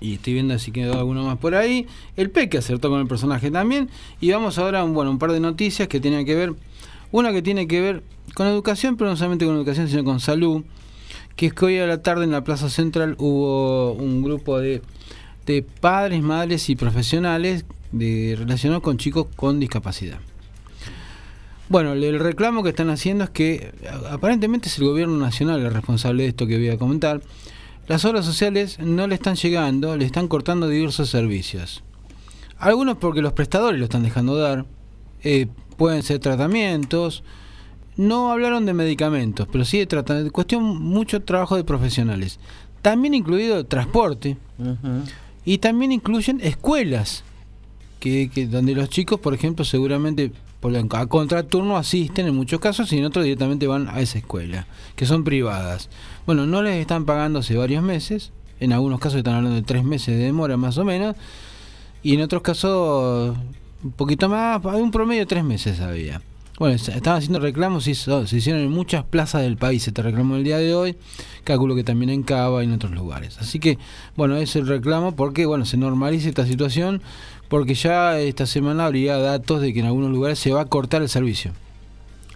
Y 0.00 0.14
estoy 0.14 0.34
viendo 0.34 0.58
si 0.58 0.72
quedó 0.72 0.98
alguno 0.98 1.24
más 1.24 1.38
por 1.38 1.54
ahí. 1.54 1.86
El 2.16 2.30
Peque 2.30 2.58
acertó 2.58 2.88
con 2.88 3.00
el 3.00 3.06
personaje 3.06 3.50
también. 3.50 3.90
Y 4.20 4.30
vamos 4.30 4.58
ahora 4.58 4.80
a 4.80 4.84
un, 4.84 4.94
bueno, 4.94 5.10
un 5.10 5.18
par 5.18 5.32
de 5.32 5.40
noticias 5.40 5.88
que 5.88 6.00
tienen 6.00 6.24
que 6.24 6.34
ver. 6.34 6.54
Una 7.12 7.32
que 7.32 7.42
tiene 7.42 7.66
que 7.66 7.80
ver 7.80 8.02
con 8.34 8.46
educación, 8.46 8.96
pero 8.96 9.10
no 9.10 9.16
solamente 9.16 9.44
con 9.44 9.56
educación, 9.56 9.88
sino 9.88 10.04
con 10.04 10.20
salud. 10.20 10.62
Que 11.36 11.46
es 11.46 11.52
que 11.52 11.64
hoy 11.64 11.78
a 11.78 11.86
la 11.86 12.02
tarde 12.02 12.24
en 12.24 12.30
la 12.30 12.44
Plaza 12.44 12.70
Central 12.70 13.14
hubo 13.18 13.92
un 13.92 14.22
grupo 14.22 14.58
de, 14.58 14.82
de 15.46 15.62
padres, 15.62 16.22
madres 16.22 16.68
y 16.70 16.76
profesionales 16.76 17.64
de, 17.92 18.36
relacionados 18.38 18.82
con 18.82 18.96
chicos 18.98 19.26
con 19.36 19.60
discapacidad. 19.60 20.18
Bueno, 21.68 21.92
el 21.92 22.18
reclamo 22.18 22.62
que 22.62 22.70
están 22.70 22.90
haciendo 22.90 23.24
es 23.24 23.30
que 23.30 23.72
aparentemente 24.10 24.68
es 24.68 24.78
el 24.78 24.84
gobierno 24.84 25.16
nacional 25.18 25.60
el 25.60 25.72
responsable 25.72 26.24
de 26.24 26.30
esto 26.30 26.46
que 26.46 26.58
voy 26.58 26.68
a 26.68 26.78
comentar. 26.78 27.20
Las 27.90 28.04
obras 28.04 28.24
sociales 28.24 28.78
no 28.78 29.08
le 29.08 29.16
están 29.16 29.34
llegando, 29.34 29.96
le 29.96 30.04
están 30.04 30.28
cortando 30.28 30.68
diversos 30.68 31.10
servicios. 31.10 31.82
Algunos 32.56 32.98
porque 32.98 33.20
los 33.20 33.32
prestadores 33.32 33.80
lo 33.80 33.86
están 33.86 34.04
dejando 34.04 34.36
dar, 34.36 34.64
eh, 35.24 35.48
pueden 35.76 36.04
ser 36.04 36.20
tratamientos, 36.20 37.24
no 37.96 38.30
hablaron 38.30 38.64
de 38.64 38.74
medicamentos, 38.74 39.48
pero 39.50 39.64
sí 39.64 39.78
de 39.78 39.86
tratamiento, 39.86 40.30
cuestión 40.30 40.62
mucho 40.62 41.20
trabajo 41.24 41.56
de 41.56 41.64
profesionales. 41.64 42.38
También 42.80 43.12
incluido 43.12 43.66
transporte 43.66 44.36
y 45.44 45.58
también 45.58 45.90
incluyen 45.90 46.40
escuelas, 46.42 47.24
que, 47.98 48.30
que 48.32 48.46
donde 48.46 48.76
los 48.76 48.88
chicos, 48.88 49.18
por 49.18 49.34
ejemplo, 49.34 49.64
seguramente 49.64 50.30
por 50.60 50.72
la- 50.72 50.84
a 50.98 51.06
contraturno 51.06 51.76
asisten 51.76 52.26
en 52.26 52.36
muchos 52.36 52.60
casos 52.60 52.92
y 52.92 52.98
en 52.98 53.06
otros 53.06 53.24
directamente 53.24 53.66
van 53.66 53.88
a 53.88 54.00
esa 54.00 54.18
escuela, 54.18 54.66
que 54.94 55.06
son 55.06 55.24
privadas. 55.24 55.88
Bueno, 56.26 56.46
no 56.46 56.62
les 56.62 56.76
están 56.80 57.06
pagando 57.06 57.38
hace 57.40 57.56
varios 57.56 57.82
meses, 57.82 58.30
en 58.60 58.72
algunos 58.72 59.00
casos 59.00 59.18
están 59.18 59.34
hablando 59.36 59.56
de 59.56 59.62
tres 59.62 59.84
meses 59.84 60.16
de 60.18 60.24
demora 60.24 60.56
más 60.56 60.76
o 60.78 60.84
menos, 60.84 61.16
y 62.02 62.14
en 62.14 62.22
otros 62.22 62.42
casos 62.42 63.36
un 63.82 63.92
poquito 63.92 64.28
más, 64.28 64.64
hay 64.66 64.82
un 64.82 64.90
promedio 64.90 65.20
de 65.20 65.26
tres 65.26 65.44
meses 65.44 65.80
había. 65.80 66.20
Bueno, 66.58 66.74
estaban 66.74 67.16
haciendo 67.16 67.38
reclamos, 67.40 67.86
hizo- 67.86 68.26
se 68.26 68.36
hicieron 68.36 68.60
en 68.60 68.70
muchas 68.70 69.02
plazas 69.04 69.40
del 69.40 69.56
país, 69.56 69.82
se 69.82 69.92
te 69.92 70.02
reclamó 70.02 70.36
el 70.36 70.44
día 70.44 70.58
de 70.58 70.74
hoy, 70.74 70.94
calculo 71.42 71.74
que 71.74 71.84
también 71.84 72.10
en 72.10 72.22
Cava 72.22 72.62
y 72.62 72.66
en 72.66 72.74
otros 72.74 72.92
lugares. 72.92 73.38
Así 73.38 73.58
que, 73.58 73.78
bueno, 74.14 74.36
es 74.36 74.54
el 74.56 74.66
reclamo 74.66 75.16
porque, 75.16 75.46
bueno, 75.46 75.64
se 75.64 75.78
normalice 75.78 76.28
esta 76.28 76.44
situación, 76.44 77.00
porque 77.50 77.74
ya 77.74 78.18
esta 78.18 78.46
semana 78.46 78.86
habría 78.86 79.18
datos 79.18 79.60
de 79.60 79.74
que 79.74 79.80
en 79.80 79.86
algunos 79.86 80.10
lugares 80.10 80.38
se 80.38 80.52
va 80.52 80.62
a 80.62 80.64
cortar 80.64 81.02
el 81.02 81.10
servicio 81.10 81.52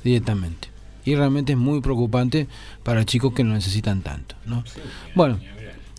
directamente. 0.03 0.69
Y 1.07 1.15
realmente 1.15 1.53
es 1.53 1.59
muy 1.59 1.81
preocupante 1.81 2.47
para 2.83 3.05
chicos 3.05 3.33
que 3.35 3.45
no 3.45 3.55
necesitan 3.55 4.03
tanto, 4.03 4.35
¿no? 4.47 4.65
Bueno, 5.15 5.39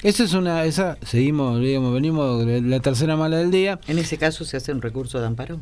esa 0.03 0.23
es 0.23 0.33
una, 0.33 0.65
esa, 0.65 0.97
seguimos, 1.03 1.59
digamos, 1.61 1.93
venimos 1.93 2.45
de 2.45 2.61
la 2.61 2.79
tercera 2.79 3.15
mala 3.15 3.37
del 3.37 3.49
día. 3.51 3.79
En 3.87 3.97
ese 3.99 4.17
caso 4.17 4.45
se 4.45 4.57
hace 4.57 4.71
un 4.71 4.81
recurso 4.81 5.19
de 5.19 5.27
amparo. 5.27 5.59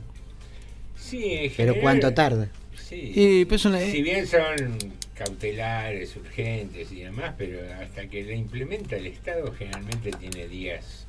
Sí, 0.97 1.23
en 1.23 1.39
Pero 1.55 1.73
general, 1.73 1.81
¿cuánto 1.81 2.13
tarda? 2.13 2.47
Sí. 2.89 3.11
Y, 3.15 3.45
pues, 3.45 3.65
una- 3.65 3.80
Si 3.80 4.01
bien 4.01 4.25
son 4.25 4.77
cautelares, 5.13 6.15
urgentes 6.15 6.91
y 6.91 7.01
demás, 7.01 7.34
pero 7.38 7.59
hasta 7.81 8.07
que 8.07 8.23
la 8.23 8.34
implementa 8.34 8.95
el 8.95 9.05
Estado 9.07 9.53
generalmente 9.57 10.11
tiene 10.11 10.47
días 10.47 11.02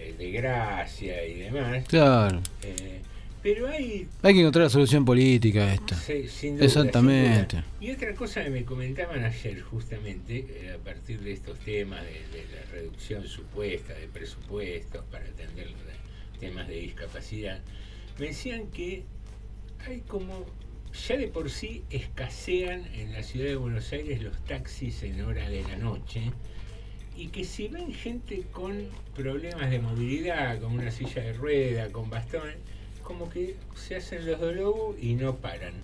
eh, 0.00 0.14
de 0.18 0.30
gracia 0.30 1.24
y 1.26 1.34
demás. 1.40 1.84
Claro. 1.88 2.40
Eh, 2.62 3.00
pero 3.42 3.68
hay 3.68 4.06
Hay 4.22 4.34
que 4.34 4.40
encontrar 4.40 4.64
la 4.64 4.70
solución 4.70 5.04
política 5.04 5.60
a 5.64 5.74
esto. 5.74 5.94
Sí, 5.94 6.28
sin 6.28 6.56
duda, 6.56 6.66
Exactamente. 6.66 7.56
sin 7.56 7.60
duda. 7.60 7.64
Y 7.80 7.90
otra 7.90 8.14
cosa 8.14 8.44
que 8.44 8.50
me 8.50 8.64
comentaban 8.64 9.24
ayer, 9.24 9.60
justamente, 9.62 10.46
eh, 10.48 10.76
a 10.78 10.78
partir 10.84 11.20
de 11.20 11.32
estos 11.32 11.58
temas 11.60 12.02
de, 12.02 12.12
de 12.12 12.46
la 12.54 12.70
reducción 12.70 13.26
supuesta 13.26 13.94
de 13.94 14.08
presupuestos 14.08 15.04
para 15.10 15.24
atender 15.24 15.68
temas 16.38 16.68
de 16.68 16.76
discapacidad, 16.76 17.60
me 18.18 18.26
decían 18.28 18.66
que 18.68 19.04
hay 19.86 20.00
como, 20.00 20.44
ya 21.08 21.16
de 21.16 21.28
por 21.28 21.50
sí 21.50 21.84
escasean 21.90 22.86
en 22.94 23.12
la 23.12 23.22
ciudad 23.22 23.46
de 23.46 23.56
Buenos 23.56 23.90
Aires 23.92 24.22
los 24.22 24.36
taxis 24.44 25.02
en 25.02 25.22
hora 25.22 25.48
de 25.48 25.62
la 25.62 25.76
noche 25.76 26.30
y 27.20 27.28
que 27.28 27.44
si 27.44 27.68
ven 27.68 27.92
gente 27.92 28.44
con 28.50 28.72
problemas 29.14 29.70
de 29.70 29.78
movilidad, 29.78 30.58
con 30.60 30.72
una 30.72 30.90
silla 30.90 31.22
de 31.22 31.32
rueda, 31.34 31.88
con 31.92 32.08
bastón, 32.08 32.48
como 33.02 33.28
que 33.28 33.56
se 33.76 33.96
hacen 33.96 34.24
los 34.26 34.40
dolobos 34.40 34.96
y 35.00 35.14
no 35.14 35.36
paran. 35.36 35.74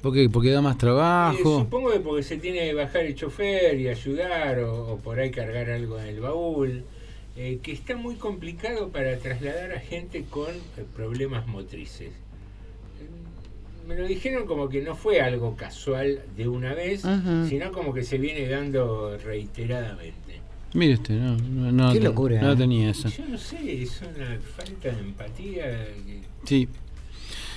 ¿Por 0.00 0.14
qué? 0.14 0.28
Porque 0.30 0.50
da 0.50 0.60
más 0.62 0.76
Eh, 0.76 0.78
trabajo. 0.78 1.60
supongo 1.60 1.90
que 1.92 2.00
porque 2.00 2.22
se 2.22 2.36
tiene 2.36 2.60
que 2.60 2.74
bajar 2.74 3.02
el 3.06 3.14
chofer 3.16 3.78
y 3.80 3.88
ayudar 3.88 4.60
o, 4.60 4.92
o 4.92 4.98
por 4.98 5.18
ahí 5.18 5.30
cargar 5.32 5.68
algo 5.70 5.98
en 5.98 6.06
el 6.06 6.20
baúl, 6.20 6.84
eh, 7.36 7.58
que 7.62 7.72
está 7.72 7.96
muy 7.96 8.14
complicado 8.16 8.90
para 8.90 9.16
trasladar 9.18 9.72
a 9.72 9.80
gente 9.80 10.24
con 10.30 10.50
eh, 10.50 10.84
problemas 10.94 11.46
motrices. 11.48 12.10
Eh, 12.10 13.86
Me 13.88 13.96
lo 13.96 14.06
dijeron 14.06 14.46
como 14.46 14.68
que 14.68 14.80
no 14.80 14.94
fue 14.94 15.20
algo 15.20 15.56
casual 15.56 16.20
de 16.36 16.46
una 16.46 16.72
vez, 16.74 17.02
sino 17.48 17.72
como 17.72 17.92
que 17.92 18.04
se 18.04 18.18
viene 18.18 18.46
dando 18.48 19.16
reiteradamente. 19.18 20.21
Mire 20.74 20.94
usted, 20.94 21.14
no, 21.18 21.36
no, 21.36 21.72
no 21.72 21.92
Qué 21.92 21.98
te- 21.98 22.04
locura, 22.04 22.40
no 22.40 22.52
¿eh? 22.52 22.56
tenía 22.56 22.90
eso. 22.90 23.08
Yo 23.08 23.26
no 23.28 23.36
sé, 23.38 23.82
es 23.82 24.00
una 24.00 24.38
falta 24.56 24.90
de 24.90 25.00
empatía 25.00 25.64
que- 26.06 26.22
Sí, 26.44 26.68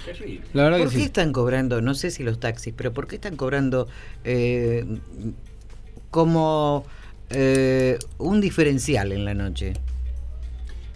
terrible. 0.05 0.41
la 0.53 0.63
verdad 0.63 0.79
¿Por 0.79 0.87
que 0.89 0.93
qué 0.95 0.99
sí. 1.01 1.05
están 1.05 1.31
cobrando, 1.31 1.81
no 1.81 1.93
sé 1.95 2.11
si 2.11 2.23
los 2.23 2.39
taxis, 2.39 2.73
pero 2.75 2.93
por 2.93 3.07
qué 3.07 3.15
están 3.15 3.37
cobrando 3.37 3.87
eh, 4.25 4.85
como 6.11 6.85
eh, 7.29 7.97
un 8.17 8.41
diferencial 8.41 9.11
en 9.13 9.23
la 9.25 9.33
noche? 9.33 9.73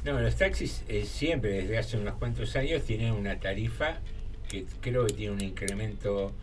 No, 0.03 0.19
los 0.19 0.35
taxis 0.35 0.83
eh, 0.87 1.05
siempre, 1.05 1.51
desde 1.61 1.77
hace 1.77 1.97
unos 1.97 2.15
cuantos 2.15 2.55
años, 2.55 2.83
tienen 2.83 3.13
una 3.13 3.39
tarifa 3.39 3.97
que 4.49 4.65
creo 4.81 5.05
que 5.07 5.13
tiene 5.13 5.33
un 5.33 5.41
incremento 5.43 6.33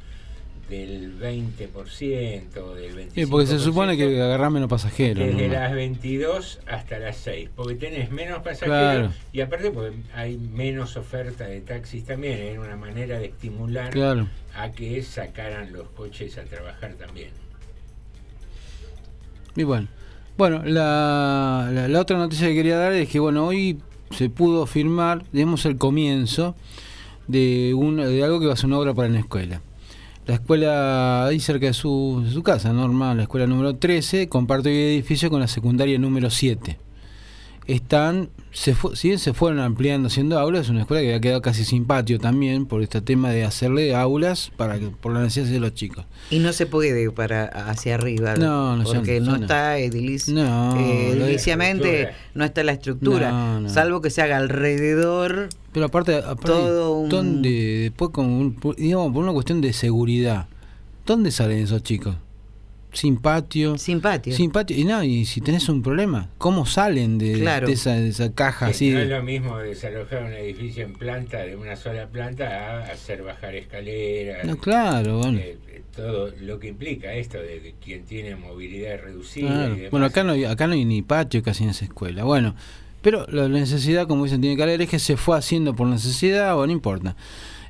del 0.68 1.18
20% 1.20 2.56
o 2.59 2.74
del 2.74 2.97
25%. 2.97 3.10
Sí, 3.14 3.26
porque 3.26 3.47
se 3.47 3.59
supone 3.60 3.97
que 3.97 4.20
agarrás 4.20 4.51
menos 4.51 4.68
pasajeros. 4.68 5.24
Desde 5.24 5.47
¿no? 5.48 5.55
las 5.55 5.72
22 5.74 6.60
hasta 6.66 6.98
las 6.98 7.16
6, 7.18 7.51
porque 7.55 7.74
tenés 7.76 8.10
menos 8.10 8.38
pasajeros 8.43 8.66
Claro. 8.66 9.12
y 9.32 9.40
aparte 9.43 9.70
porque 9.70 9.97
hay 10.14 10.36
menos 10.36 10.97
oferta 10.97 11.44
de 11.44 11.60
taxis 11.60 12.05
también, 12.05 12.38
era 12.38 12.60
una 12.60 12.76
manera 12.76 13.18
de 13.18 13.26
estimular 13.26 13.90
Claro. 13.90 14.26
a 14.56 14.72
que 14.72 15.02
sacaran 15.02 15.72
los 15.72 15.88
coches 15.90 16.36
a 16.38 16.43
trabajar 16.44 16.94
también. 16.94 17.30
Y 19.55 19.62
bueno, 19.62 19.88
bueno 20.36 20.62
la, 20.64 21.70
la, 21.72 21.88
la 21.88 22.01
otra 22.01 22.18
noticia 22.18 22.48
que 22.48 22.55
quería 22.55 22.76
dar 22.76 22.93
es 22.93 23.09
que 23.09 23.18
bueno 23.20 23.47
hoy 23.47 23.78
se 24.10 24.28
pudo 24.30 24.66
firmar, 24.66 25.24
digamos, 25.32 25.64
el 25.66 25.78
comienzo 25.78 26.55
de, 27.26 27.72
un, 27.74 27.97
de 27.97 28.22
algo 28.22 28.38
que 28.38 28.47
va 28.47 28.52
a 28.52 28.56
ser 28.56 28.66
una 28.66 28.78
obra 28.78 28.94
para 28.94 29.09
la 29.09 29.18
escuela. 29.18 29.60
La 30.27 30.35
escuela 30.35 31.27
ahí 31.27 31.39
cerca 31.39 31.66
de 31.66 31.73
su, 31.73 32.43
casa, 32.44 32.73
normal, 32.73 33.19
la 33.19 33.23
escuela 33.23 33.47
número 33.47 33.77
13, 33.77 34.28
comparte 34.28 34.70
hoy 34.70 34.74
edificio 34.74 35.31
con 35.31 35.39
la 35.39 35.47
secundaria 35.47 36.01
número 36.01 36.31
7. 36.31 36.81
Están, 37.66 38.28
se 38.52 38.74
fu- 38.76 38.94
si 38.94 39.09
bien 39.09 39.18
se 39.18 39.34
fueron 39.34 39.59
ampliando 39.59 40.06
haciendo 40.06 40.38
aulas, 40.38 40.62
es 40.62 40.68
una 40.70 40.82
escuela 40.82 41.01
que 41.02 41.09
había 41.09 41.20
quedado 41.20 41.43
casi 41.43 41.64
sin 41.64 41.84
patio 41.84 42.18
también 42.20 42.66
por 42.66 42.80
este 42.80 43.01
tema 43.01 43.30
de 43.30 43.43
hacerle 43.44 43.94
aulas 43.97 44.52
para 44.56 44.78
que, 44.78 44.86
por 44.86 45.12
la 45.12 45.20
necesidad 45.20 45.52
de 45.52 45.59
los 45.59 45.74
chicos. 45.74 46.05
Y 46.30 46.38
no 46.38 46.52
se 46.52 46.66
puede 46.66 47.10
para 47.10 47.44
hacia 47.47 47.97
arriba. 47.97 48.36
No, 48.36 48.76
no, 48.76 48.84
porque 48.84 49.18
no, 49.18 49.32
no, 49.32 49.36
no. 49.38 49.43
está 49.43 49.78
edilici- 49.80 50.32
No, 50.32 50.78
eh, 50.78 51.10
ediliciamente, 51.10 52.10
no 52.34 52.44
está 52.44 52.62
la 52.62 52.72
estructura. 52.72 53.32
No, 53.32 53.60
no. 53.62 53.68
Salvo 53.68 54.01
que 54.01 54.10
se 54.10 54.22
haga 54.22 54.36
alrededor. 54.36 55.48
Pero 55.72 55.86
aparte, 55.86 56.16
aparte 56.18 56.47
Todo 56.47 56.93
un- 56.98 57.09
¿dónde, 57.09 57.51
después 57.82 58.10
con 58.12 58.26
un- 58.26 58.56
digamos, 58.78 59.12
por 59.12 59.24
una 59.24 59.32
cuestión 59.32 59.60
de 59.60 59.72
seguridad, 59.72 60.47
¿dónde 61.05 61.32
salen 61.32 61.59
esos 61.64 61.82
chicos? 61.82 62.14
Sin 62.97 63.18
patio. 63.18 63.77
Sin 63.77 64.01
patio. 64.01 64.35
Sin 64.35 64.51
patio. 64.51 64.77
Y 64.77 64.85
no, 64.85 65.02
y 65.05 65.27
si 65.27 65.40
tenés 65.43 65.68
un 65.68 65.82
problema, 65.82 66.31
¿cómo 66.39 66.64
salen 66.64 67.18
de, 67.18 67.35
Claro. 67.40 67.66
de 67.66 67.74
esa, 67.74 67.93
de 67.94 68.09
esa 68.09 68.32
caja 68.32 68.73
Sí, 68.73 68.89
así? 68.89 68.90
no 68.94 69.01
es 69.01 69.09
lo 69.10 69.23
mismo 69.23 69.59
desalojar 69.59 70.24
un 70.24 70.32
edificio 70.32 70.82
en 70.85 70.94
planta 70.94 71.39
de 71.39 71.56
una 71.56 71.77
sola 71.77 72.06
planta 72.06 72.47
a 72.47 72.93
hacer 72.93 73.23
bajar 73.23 73.55
escaleras. 73.55 74.47
No, 74.47 74.56
claro, 74.56 75.18
bueno. 75.18 75.39
eh, 75.39 75.59
eh, 75.68 75.82
todo 75.94 76.31
lo 76.40 76.59
que 76.59 76.68
implica 76.68 77.12
esto 77.12 77.36
de, 77.39 77.60
de 77.60 77.74
quien 77.85 78.05
tiene 78.05 78.35
movilidad 78.36 78.98
reducida 79.02 79.48
Claro. 79.48 79.74
y 79.74 79.77
demás. 79.77 79.90
Bueno, 79.90 80.06
acá 80.06 80.24
no, 80.24 80.32
hay, 80.32 80.44
acá 80.44 80.66
no 80.66 80.73
hay 80.73 80.85
ni 80.86 81.02
patio 81.02 81.43
casi 81.43 81.64
en 81.64 81.70
esa 81.70 81.85
escuela. 81.85 82.24
Bueno, 82.24 82.55
pero 83.02 83.27
la 83.28 83.47
necesidad, 83.48 84.06
como 84.09 84.24
dicen, 84.24 84.40
tiene 84.40 84.56
que 84.56 84.62
haber, 84.62 84.81
es 84.81 84.89
que 84.89 84.98
se 84.98 85.16
fue 85.18 85.36
haciendo 85.36 85.74
por 85.74 85.86
necesidad 85.86 86.59
o 86.59 86.66
no 86.66 86.73
importa. 86.73 87.14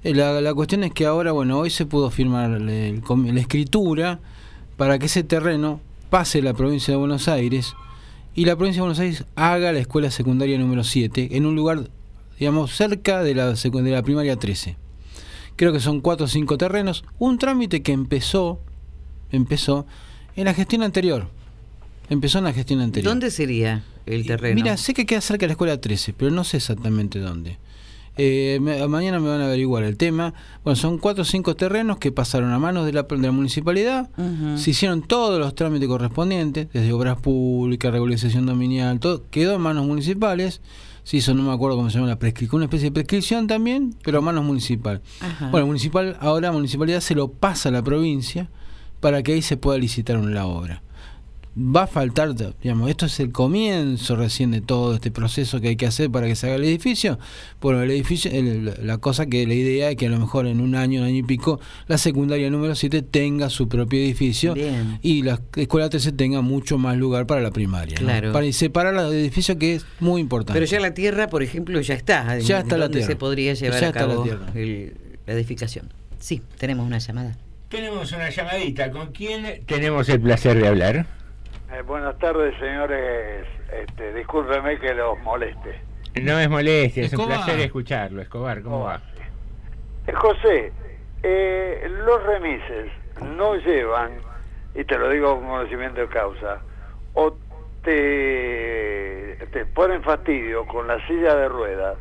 Eh, 0.04 0.14
La, 0.14 0.40
la 0.40 0.54
cuestión 0.54 0.84
es 0.84 0.92
que 0.92 1.04
ahora, 1.04 1.32
bueno, 1.32 1.58
hoy 1.58 1.70
se 1.70 1.84
pudo 1.84 2.10
firmar 2.10 2.52
el- 2.52 2.68
el 2.68 3.00
com- 3.00 3.26
la 3.26 3.40
escritura 3.40 4.20
para 4.76 4.98
que 4.98 5.06
ese 5.06 5.22
terreno 5.22 5.80
pase 6.10 6.38
a 6.38 6.42
la 6.42 6.54
provincia 6.54 6.92
de 6.92 6.98
Buenos 6.98 7.28
Aires 7.28 7.74
y 8.34 8.44
la 8.44 8.56
provincia 8.56 8.80
de 8.80 8.82
Buenos 8.82 8.98
Aires 8.98 9.24
haga 9.34 9.72
la 9.72 9.78
escuela 9.78 10.10
secundaria 10.10 10.58
número 10.58 10.84
7 10.84 11.30
en 11.32 11.46
un 11.46 11.56
lugar, 11.56 11.88
digamos, 12.38 12.76
cerca 12.76 13.22
de 13.22 13.34
la, 13.34 13.52
de 13.52 13.90
la 13.90 14.02
primaria 14.02 14.36
13. 14.36 14.76
Creo 15.56 15.72
que 15.72 15.80
son 15.80 16.02
cuatro 16.02 16.26
o 16.26 16.28
cinco 16.28 16.58
terrenos. 16.58 17.02
Un 17.18 17.38
trámite 17.38 17.82
que 17.82 17.92
empezó, 17.92 18.60
empezó 19.32 19.86
en 20.36 20.44
la 20.44 20.52
gestión 20.52 20.82
anterior. 20.82 21.28
Empezó 22.10 22.38
en 22.38 22.44
la 22.44 22.52
gestión 22.52 22.82
anterior. 22.82 23.10
¿Dónde 23.10 23.30
sería 23.30 23.82
el 24.04 24.26
terreno? 24.26 24.54
Mira, 24.54 24.76
sé 24.76 24.92
que 24.92 25.06
queda 25.06 25.22
cerca 25.22 25.44
de 25.44 25.48
la 25.48 25.52
escuela 25.54 25.80
13, 25.80 26.12
pero 26.12 26.30
no 26.30 26.44
sé 26.44 26.58
exactamente 26.58 27.18
dónde. 27.18 27.58
Eh, 28.18 28.58
me- 28.62 28.86
mañana 28.88 29.20
me 29.20 29.28
van 29.28 29.40
a 29.42 29.46
averiguar 29.46 29.84
el 29.84 29.96
tema. 29.96 30.32
Bueno, 30.64 30.76
son 30.76 30.98
cuatro 30.98 31.22
o 31.22 31.24
cinco 31.24 31.54
terrenos 31.54 31.98
que 31.98 32.12
pasaron 32.12 32.50
a 32.52 32.58
manos 32.58 32.86
de 32.86 32.92
la, 32.92 33.02
de 33.02 33.18
la 33.18 33.30
municipalidad. 33.32 34.08
Se 34.58 34.70
hicieron 34.70 35.02
todos 35.02 35.38
los 35.38 35.54
trámites 35.54 35.88
correspondientes, 35.88 36.68
desde 36.72 36.92
obras 36.92 37.18
públicas, 37.20 37.92
regularización 37.92 38.46
dominial, 38.46 39.00
todo 39.00 39.22
quedó 39.30 39.54
en 39.56 39.60
manos 39.60 39.86
municipales. 39.86 40.60
Se 41.04 41.18
hizo, 41.18 41.34
no 41.34 41.42
me 41.44 41.52
acuerdo 41.52 41.76
cómo 41.76 41.88
se 41.90 41.96
llama 41.98 42.08
la 42.08 42.18
prescripción, 42.18 42.56
una 42.58 42.64
especie 42.64 42.86
de 42.88 42.92
prescripción 42.92 43.46
también, 43.46 43.94
pero 44.02 44.18
a 44.18 44.20
manos 44.22 44.44
municipal. 44.44 45.02
Bueno, 45.52 45.66
municipal, 45.66 46.16
ahora 46.20 46.50
municipalidad 46.50 47.00
se 47.00 47.14
lo 47.14 47.28
pasa 47.28 47.68
a 47.68 47.72
la 47.72 47.82
provincia 47.82 48.48
para 48.98 49.22
que 49.22 49.34
ahí 49.34 49.42
se 49.42 49.56
pueda 49.56 49.78
licitar 49.78 50.16
la 50.18 50.46
obra. 50.46 50.82
Va 51.58 51.84
a 51.84 51.86
faltar, 51.86 52.34
digamos, 52.62 52.90
esto 52.90 53.06
es 53.06 53.18
el 53.18 53.32
comienzo 53.32 54.14
recién 54.14 54.50
de 54.50 54.60
todo 54.60 54.94
este 54.94 55.10
proceso 55.10 55.58
que 55.58 55.68
hay 55.68 55.76
que 55.76 55.86
hacer 55.86 56.10
para 56.10 56.26
que 56.26 56.36
se 56.36 56.46
haga 56.48 56.56
el 56.56 56.64
edificio. 56.64 57.18
Bueno, 57.62 57.80
el 57.82 57.90
edificio, 57.90 58.30
el- 58.30 58.74
la 58.86 58.98
cosa 58.98 59.24
que 59.24 59.46
la 59.46 59.54
idea 59.54 59.88
es 59.88 59.96
que 59.96 60.04
a 60.04 60.10
lo 60.10 60.18
mejor 60.18 60.46
en 60.46 60.60
un 60.60 60.74
año, 60.74 61.00
un 61.00 61.06
año 61.06 61.16
y 61.16 61.22
pico, 61.22 61.58
la 61.88 61.96
secundaria 61.96 62.50
número 62.50 62.74
7 62.74 63.00
tenga 63.00 63.48
su 63.48 63.68
propio 63.70 63.98
edificio 63.98 64.52
Bien. 64.52 64.98
y 65.00 65.22
la 65.22 65.40
escuela 65.56 65.88
13 65.88 66.12
tenga 66.12 66.42
mucho 66.42 66.76
más 66.76 66.98
lugar 66.98 67.26
para 67.26 67.40
la 67.40 67.50
primaria. 67.52 67.96
¿no? 68.00 68.06
Claro. 68.06 68.32
Para 68.32 68.52
separar 68.52 68.92
los 68.92 69.10
edificios 69.14 69.56
que 69.56 69.76
es 69.76 69.86
muy 69.98 70.20
importante. 70.20 70.52
Pero 70.60 70.70
ya 70.70 70.78
la 70.78 70.92
tierra, 70.92 71.28
por 71.28 71.42
ejemplo, 71.42 71.80
ya 71.80 71.94
está. 71.94 72.38
Ya 72.38 72.58
está 72.58 72.76
la 72.76 72.84
¿Dónde 72.84 72.98
tierra. 72.98 73.12
se 73.12 73.16
podría 73.16 73.54
llevar 73.54 73.80
Ya 73.80 73.86
a 73.86 73.88
está 73.88 74.00
la 74.02 74.08
cabo 74.12 74.22
tierra. 74.24 74.46
el- 74.54 74.92
la 75.26 75.32
edificación? 75.32 75.88
Sí, 76.18 76.42
tenemos 76.58 76.86
una 76.86 76.98
llamada. 76.98 77.38
Tenemos 77.70 78.12
una 78.12 78.28
llamadita. 78.28 78.90
¿Con 78.90 79.10
quién 79.12 79.62
tenemos 79.66 80.06
el 80.10 80.20
placer 80.20 80.60
de 80.60 80.68
hablar? 80.68 81.15
Eh, 81.72 81.82
buenas 81.82 82.16
tardes, 82.18 82.56
señores. 82.58 83.46
Este, 83.72 84.14
discúlpeme 84.14 84.78
que 84.78 84.94
los 84.94 85.18
moleste. 85.20 85.80
No 86.22 86.38
es 86.38 86.48
molestia, 86.48 87.04
es 87.04 87.12
un 87.12 87.26
placer 87.26 87.58
escucharlo. 87.60 88.22
Escobar, 88.22 88.62
¿cómo 88.62 88.84
va? 88.84 89.00
Eh, 90.06 90.12
José, 90.12 90.72
eh, 91.22 91.86
los 92.04 92.22
remises 92.22 92.90
no 93.20 93.56
llevan, 93.56 94.12
y 94.74 94.84
te 94.84 94.96
lo 94.96 95.10
digo 95.10 95.36
con 95.36 95.48
conocimiento 95.48 96.00
de 96.00 96.08
causa, 96.08 96.60
o 97.14 97.36
te, 97.82 99.36
te 99.52 99.66
ponen 99.66 100.02
fastidio 100.02 100.66
con 100.66 100.86
la 100.86 101.04
silla 101.06 101.34
de 101.34 101.48
rueda, 101.48 101.94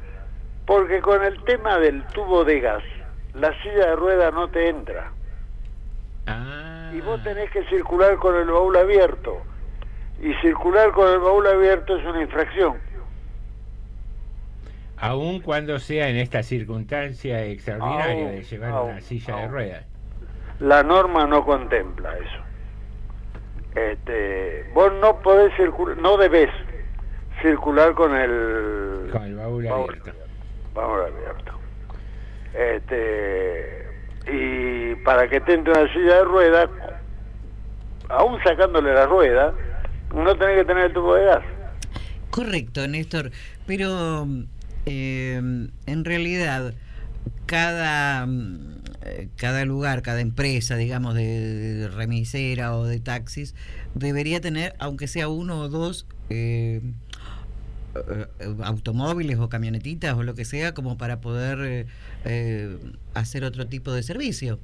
porque 0.65 1.01
con 1.01 1.23
el 1.23 1.43
tema 1.43 1.79
del 1.79 2.05
tubo 2.07 2.45
de 2.45 2.59
gas, 2.59 2.83
la 3.33 3.51
silla 3.63 3.87
de 3.87 3.95
rueda 3.95 4.31
no 4.31 4.47
te 4.49 4.69
entra. 4.69 5.11
Y 6.93 7.01
vos 7.01 7.21
tenés 7.23 7.51
que 7.51 7.65
circular 7.65 8.15
con 8.17 8.35
el 8.35 8.49
baúl 8.49 8.77
abierto. 8.77 9.41
Y 10.25 10.33
circular 10.41 10.91
con 10.91 11.07
el 11.07 11.19
baúl 11.19 11.45
abierto 11.45 11.95
es 11.95 12.03
una 12.03 12.23
infracción. 12.23 12.77
Aun 14.97 15.39
cuando 15.39 15.77
sea 15.77 16.09
en 16.09 16.15
esta 16.15 16.41
circunstancia 16.41 17.45
extraordinaria 17.45 18.25
Aún, 18.25 18.35
de 18.35 18.43
llevar 18.43 18.71
aún, 18.71 18.89
una 18.93 19.01
silla 19.01 19.35
de 19.35 19.47
ruedas. 19.47 19.85
La 20.59 20.81
norma 20.81 21.27
no 21.27 21.45
contempla 21.45 22.17
eso. 22.17 23.79
Este, 23.79 24.67
vos 24.73 24.91
no 24.99 25.19
podés 25.19 25.55
circular, 25.57 25.95
no 25.97 26.17
debés 26.17 26.49
circular 27.43 27.93
con 27.93 28.15
el, 28.15 29.09
Con 29.11 29.23
el 29.25 29.35
baúl 29.35 29.67
abierto. 29.67 30.11
baúl 30.73 31.01
abierto. 31.01 31.51
Este, 32.55 33.87
y 34.25 34.95
para 35.03 35.27
que 35.27 35.39
te 35.41 35.53
entre 35.53 35.71
una 35.73 35.93
silla 35.93 36.15
de 36.15 36.23
rueda, 36.23 36.69
aún 38.09 38.41
sacándole 38.43 38.91
la 38.91 39.05
rueda, 39.05 39.53
no 40.13 40.35
tenés 40.37 40.59
que 40.59 40.65
tener 40.65 40.85
el 40.85 40.93
tubo 40.93 41.15
de 41.15 41.25
gas. 41.25 41.43
Correcto, 42.29 42.87
Néstor. 42.87 43.31
Pero 43.65 44.27
eh, 44.85 45.35
en 45.85 46.05
realidad 46.05 46.73
cada, 47.45 48.27
eh, 49.05 49.29
cada 49.37 49.65
lugar, 49.65 50.01
cada 50.01 50.21
empresa, 50.21 50.75
digamos, 50.75 51.15
de, 51.15 51.23
de 51.23 51.87
remisera 51.87 52.75
o 52.75 52.85
de 52.85 52.99
taxis, 52.99 53.55
debería 53.93 54.41
tener, 54.41 54.75
aunque 54.79 55.07
sea 55.07 55.27
uno 55.27 55.59
o 55.59 55.69
dos 55.69 56.07
eh, 56.29 56.81
eh, 57.95 58.25
automóviles 58.63 59.39
o 59.39 59.47
camionetitas 59.47 60.15
o 60.15 60.23
lo 60.23 60.35
que 60.35 60.45
sea, 60.45 60.73
como 60.73 60.97
para 60.97 61.21
poder 61.21 61.59
eh, 61.61 61.85
eh, 62.25 62.77
hacer 63.13 63.43
otro 63.43 63.67
tipo 63.67 63.91
de 63.91 64.03
servicio. 64.03 64.59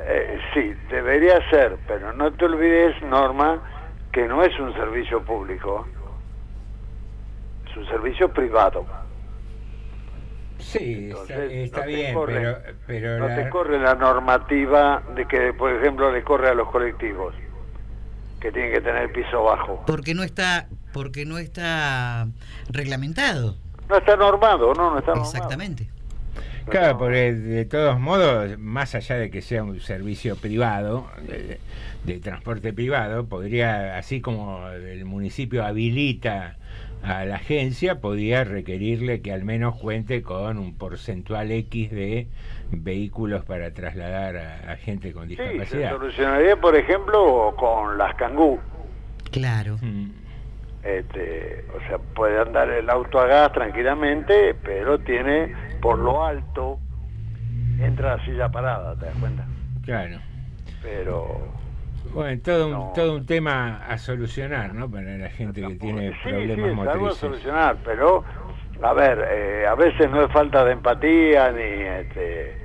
Eh, 0.00 0.38
sí, 0.52 0.72
debería 0.90 1.38
ser, 1.50 1.76
pero 1.86 2.12
no 2.12 2.32
te 2.32 2.44
olvides, 2.44 3.00
Norma, 3.02 3.62
que 4.12 4.26
no 4.28 4.42
es 4.44 4.58
un 4.60 4.72
servicio 4.74 5.24
público, 5.24 5.86
es 7.68 7.76
un 7.76 7.86
servicio 7.86 8.32
privado. 8.32 8.86
Sí, 10.58 11.08
está, 11.10 11.22
Entonces, 11.22 11.52
está 11.66 11.80
no 11.80 11.86
bien, 11.86 12.14
corre- 12.14 12.34
pero, 12.34 12.78
pero 12.86 13.18
No 13.18 13.28
la- 13.28 13.34
te 13.34 13.48
corre 13.48 13.78
la 13.80 13.94
normativa 13.94 15.02
de 15.16 15.26
que, 15.26 15.52
por 15.54 15.72
ejemplo, 15.72 16.12
le 16.12 16.22
corre 16.22 16.50
a 16.50 16.54
los 16.54 16.68
colectivos, 16.68 17.34
que 18.40 18.52
tienen 18.52 18.72
que 18.72 18.80
tener 18.80 19.10
piso 19.12 19.42
bajo. 19.44 19.82
Porque 19.86 20.14
no 20.14 20.22
está, 20.22 20.68
porque 20.92 21.24
no 21.24 21.38
está 21.38 22.26
reglamentado. 22.68 23.56
No 23.88 23.96
está 23.96 24.16
normado, 24.16 24.74
no, 24.74 24.90
no 24.92 24.98
está 24.98 25.12
normado. 25.12 25.28
Exactamente. 25.28 25.88
Claro, 26.68 26.98
porque 26.98 27.32
de 27.32 27.64
todos 27.64 27.98
modos, 28.00 28.58
más 28.58 28.94
allá 28.94 29.16
de 29.16 29.30
que 29.30 29.42
sea 29.42 29.62
un 29.64 29.80
servicio 29.80 30.36
privado, 30.36 31.08
de, 31.26 31.58
de 32.04 32.20
transporte 32.20 32.72
privado, 32.72 33.26
podría, 33.26 33.96
así 33.98 34.20
como 34.20 34.68
el 34.68 35.04
municipio 35.04 35.64
habilita 35.64 36.56
a 37.02 37.24
la 37.24 37.34
agencia, 37.36 38.00
podría 38.00 38.44
requerirle 38.44 39.22
que 39.22 39.32
al 39.32 39.44
menos 39.44 39.74
cuente 39.76 40.22
con 40.22 40.56
un 40.58 40.74
porcentual 40.76 41.50
X 41.50 41.90
de 41.90 42.28
vehículos 42.70 43.44
para 43.44 43.72
trasladar 43.74 44.36
a, 44.36 44.72
a 44.72 44.76
gente 44.76 45.12
con 45.12 45.28
Sí, 45.28 45.34
se 45.36 45.42
discapacidad. 45.48 45.90
solucionaría, 45.90 46.56
por 46.56 46.76
ejemplo, 46.76 47.54
con 47.58 47.98
las 47.98 48.14
cangú. 48.14 48.60
Claro. 49.32 49.78
Este, 50.84 51.64
o 51.76 51.80
sea, 51.88 51.98
puede 51.98 52.40
andar 52.40 52.68
el 52.70 52.88
auto 52.90 53.20
a 53.20 53.26
gas 53.26 53.52
tranquilamente, 53.52 54.54
pero 54.62 54.98
tiene 54.98 55.52
por 55.82 55.98
lo 55.98 56.24
alto, 56.24 56.78
entra 57.80 58.16
la 58.16 58.24
silla 58.24 58.48
parada, 58.48 58.94
¿te 58.96 59.06
das 59.06 59.16
cuenta? 59.16 59.44
Claro. 59.84 60.18
Pero 60.80 61.38
Bueno, 62.14 62.40
todo 62.42 62.68
un, 62.68 62.92
todo 62.94 63.16
un 63.16 63.26
tema 63.26 63.84
a 63.86 63.98
solucionar, 63.98 64.74
¿no? 64.74 64.88
Para 64.88 65.18
la 65.18 65.28
gente 65.28 65.60
que 65.60 65.74
tiene 65.74 66.10
sí, 66.10 66.16
sí, 66.22 66.30
problemas 66.30 66.86
es 66.86 66.92
algo 66.94 67.08
a 67.08 67.12
solucionar, 67.12 67.76
pero 67.84 68.24
a 68.80 68.92
ver, 68.92 69.28
eh, 69.30 69.66
a 69.66 69.74
veces 69.74 70.08
no 70.10 70.24
es 70.24 70.32
falta 70.32 70.64
de 70.64 70.72
empatía 70.72 71.50
ni 71.50 71.62
este 71.62 72.56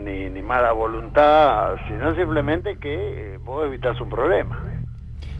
ni, 0.00 0.28
ni 0.30 0.42
mala 0.42 0.72
voluntad, 0.72 1.76
sino 1.86 2.14
simplemente 2.14 2.76
que 2.78 3.34
eh, 3.34 3.38
vos 3.38 3.66
evitas 3.66 4.00
un 4.00 4.10
problema. 4.10 4.62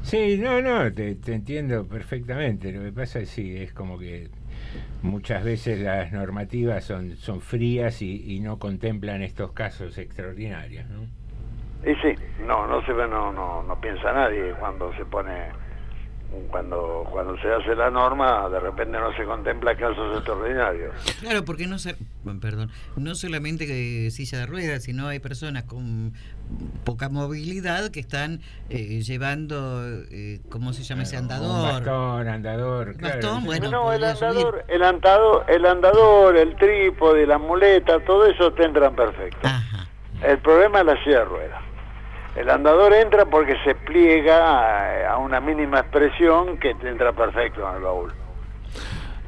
Sí, 0.02 0.39
no, 0.39 0.62
no, 0.62 0.93
te, 0.93 1.16
te 1.16 1.35
entiendo 1.35 1.86
perfectamente. 1.86 2.72
Lo 2.72 2.82
que 2.82 2.93
pasa 2.93 3.20
es 3.20 3.28
sí, 3.28 3.56
es 3.56 3.74
como 3.74 3.98
que 3.98 4.30
muchas 5.03 5.45
veces 5.45 5.81
las 5.81 6.12
normativas 6.12 6.85
son, 6.85 7.16
son 7.16 7.40
frías 7.40 8.03
y, 8.03 8.35
y 8.35 8.40
no 8.40 8.59
contemplan 8.59 9.23
estos 9.23 9.53
casos 9.53 9.99
extraordinarios, 9.99 10.89
¿no? 10.89 11.03
Y 11.85 11.95
sí, 11.97 12.15
no, 12.45 12.66
no 12.66 12.85
se 12.85 12.93
ve, 12.93 13.07
no, 13.07 13.32
no, 13.32 13.62
no 13.62 13.81
piensa 13.81 14.12
nadie 14.12 14.53
cuando 14.59 14.93
se 14.95 15.05
pone, 15.05 15.51
cuando, 16.51 17.07
cuando 17.11 17.37
se 17.39 17.53
hace 17.53 17.75
la 17.75 17.91
norma, 17.91 18.49
de 18.49 18.61
repente 18.61 18.99
no 18.99 19.15
se 19.17 19.25
contempla 19.25 19.77
casos 19.77 20.17
extraordinarios. 20.17 20.95
Claro, 21.21 21.45
porque 21.45 21.67
no 21.67 21.79
se, 21.79 21.97
perdón, 22.41 22.71
no 22.97 23.15
solamente 23.15 23.67
que 23.67 24.11
silla 24.11 24.39
de 24.39 24.47
ruedas, 24.47 24.85
sino 24.85 25.09
hay 25.09 25.19
personas 25.19 25.65
con 25.65 26.13
poca 26.85 27.09
movilidad 27.09 27.91
que 27.91 28.01
están 28.01 28.41
eh, 28.71 29.01
llevando, 29.03 29.83
eh, 30.11 30.41
¿cómo 30.51 30.73
se 30.73 30.83
llama 30.85 31.03
ese 31.03 31.17
Un 31.17 31.23
andador? 31.25 31.73
bastón, 31.73 32.29
andador, 32.29 32.87
Bastón, 33.01 33.21
claro. 33.21 33.41
bueno, 33.45 33.71
no, 33.71 33.93
el 33.93 34.01
subir. 34.01 34.25
andador, 34.25 34.65
el 34.69 34.83
andador, 34.85 35.45
el 35.49 35.67
andador, 35.67 36.37
el 36.37 36.57
trípode, 36.57 37.27
la 37.27 37.39
muleta, 37.39 38.01
todo 38.05 38.27
eso 38.27 38.53
te 38.53 38.65
entran 38.65 38.95
perfecto. 38.95 39.49
El 40.23 40.39
problema 40.39 40.81
es 40.81 40.87
la 40.87 41.05
silla 41.05 41.19
de 41.21 41.25
ruedas. 41.25 41.63
El 42.39 42.48
andador 42.51 42.93
entra 42.94 43.27
porque 43.27 43.55
se 43.65 43.74
pliega 43.74 45.06
a, 45.09 45.15
a 45.15 45.19
una 45.19 45.40
mínima 45.40 45.81
expresión 45.81 46.59
que 46.59 46.74
te 46.77 46.89
entra 46.89 47.12
perfecto 47.12 47.69
en 47.69 47.77
el 47.77 47.82
baúl. 47.82 48.12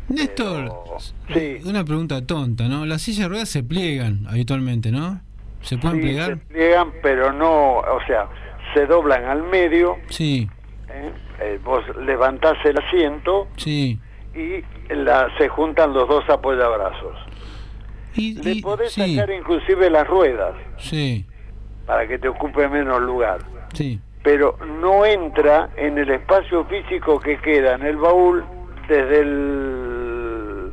Néstor, 0.08 0.72
una 1.64 1.84
pregunta 1.84 2.24
tonta, 2.26 2.64
¿no? 2.68 2.84
Las 2.84 3.02
sillas 3.02 3.22
de 3.24 3.28
ruedas 3.28 3.48
se 3.48 3.62
pliegan 3.62 4.26
habitualmente, 4.28 4.90
¿no? 4.90 5.20
¿Se 5.62 5.78
pueden 5.78 5.98
Sí, 6.00 6.02
plegar? 6.08 6.28
se 6.30 6.36
pliegan, 6.36 6.92
pero 7.02 7.32
no, 7.32 7.78
o 7.78 7.98
sea, 8.06 8.28
se 8.74 8.86
doblan 8.86 9.24
al 9.24 9.42
medio, 9.44 9.96
Sí, 10.08 10.48
¿eh? 10.88 11.12
Eh, 11.40 11.60
vos 11.64 11.82
levantás 12.04 12.56
el 12.64 12.76
asiento 12.78 13.46
sí. 13.56 13.98
y 14.34 14.64
la, 14.94 15.28
se 15.38 15.48
juntan 15.48 15.92
los 15.92 16.08
dos 16.08 16.28
apoyabrazos. 16.28 17.16
Le 18.16 18.60
podés 18.60 18.92
sí. 18.92 19.16
sacar 19.16 19.32
inclusive 19.32 19.88
las 19.88 20.06
ruedas 20.06 20.54
Sí, 20.78 21.24
para 21.90 22.06
que 22.06 22.20
te 22.20 22.28
ocupe 22.28 22.68
menos 22.68 23.02
lugar. 23.02 23.38
sí. 23.74 23.98
pero 24.22 24.56
no 24.80 25.04
entra 25.06 25.70
en 25.76 25.96
el 25.98 26.08
espacio 26.10 26.64
físico 26.66 27.18
que 27.18 27.36
queda 27.38 27.74
en 27.74 27.82
el 27.86 27.96
baúl 27.96 28.44
desde 28.86 29.20
el 29.20 30.70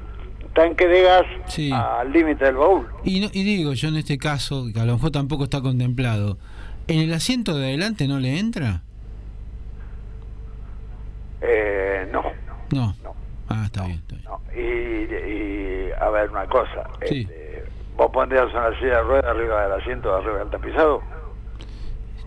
tanque 0.54 0.86
de 0.88 1.02
gas 1.02 1.24
Sí. 1.48 1.72
al 1.74 2.12
límite 2.12 2.44
del 2.46 2.56
baúl. 2.58 2.86
Y, 3.06 3.20
no- 3.22 3.30
y 3.34 3.44
digo 3.44 3.72
yo 3.74 3.88
en 3.88 3.96
este 3.96 4.18
caso, 4.18 4.66
que 4.74 4.80
a 4.82 4.86
lo 4.86 4.94
mejor 4.94 5.10
tampoco 5.12 5.46
está 5.46 5.62
contemplado, 5.62 6.38
¿en 6.88 7.00
el 7.00 7.14
asiento 7.14 7.58
de 7.58 7.68
adelante 7.68 8.08
no 8.08 8.20
le 8.20 8.38
entra? 8.38 8.82
Eh, 11.42 12.08
no. 12.12 12.24
No. 12.74 12.96
Ah, 13.50 13.64
está 13.66 13.86
bien. 13.86 14.04
Está 14.08 14.16
bien. 14.18 14.28
Y, 14.56 15.14
y, 15.14 15.92
a 16.00 16.10
ver 16.10 16.30
una 16.32 16.46
cosa, 16.48 16.84
Sí. 17.08 17.22
este, 17.22 17.47
vos 17.98 18.12
pondrías 18.12 18.46
una 18.54 18.70
silla 18.80 18.98
de 18.98 19.02
ruedas 19.02 19.26
arriba 19.26 19.64
del 19.64 19.74
asiento, 19.82 20.16
arriba 20.16 20.40
del 20.40 20.50
tapizado. 20.50 21.02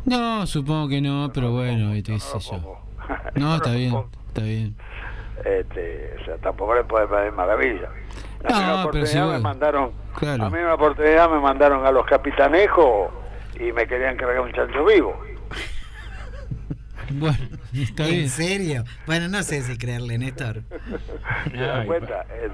No, 0.05 0.47
supongo 0.47 0.89
que 0.89 1.01
no, 1.01 1.31
pero 1.33 1.53
bueno, 1.53 1.93
qué 2.05 2.19
sé 2.19 2.39
yo. 2.41 2.79
No, 3.37 3.57
está 3.57 3.73
bien, 3.73 3.95
está 4.29 4.43
bien. 4.43 4.75
Este, 5.45 6.17
o 6.21 6.25
sea, 6.25 6.37
tampoco 6.39 6.75
le 6.75 6.85
puede 6.85 7.07
parecer 7.07 7.33
maravilla. 7.33 7.89
A 8.45 8.53
mí 8.53 8.65
una 8.65 8.83
No, 8.85 8.91
pero 8.91 9.07
si 9.07 9.19
me 9.19 9.39
mandaron, 9.39 9.93
Claro. 10.19 10.45
a 10.45 10.51
mí 10.51 10.59
una 10.59 10.75
oportunidad 10.75 11.31
me 11.31 11.41
mandaron 11.41 11.87
a 11.87 11.91
los 11.93 12.05
capitanejos 12.07 13.11
y 13.59 13.73
me 13.73 13.87
querían 13.87 14.17
cargar 14.17 14.41
un 14.41 14.53
chancho 14.53 14.85
vivo. 14.85 15.15
Bueno, 17.13 17.39
está 17.75 18.05
¿En 18.05 18.11
bien. 18.11 18.29
serio? 18.29 18.85
Bueno, 19.05 19.27
no 19.27 19.43
sé 19.43 19.63
si 19.63 19.77
creerle, 19.77 20.17
Néstor. 20.17 20.63
¿Te 21.51 21.57
das 21.57 21.85
cuenta? 21.85 22.25
Eh, 22.31 22.49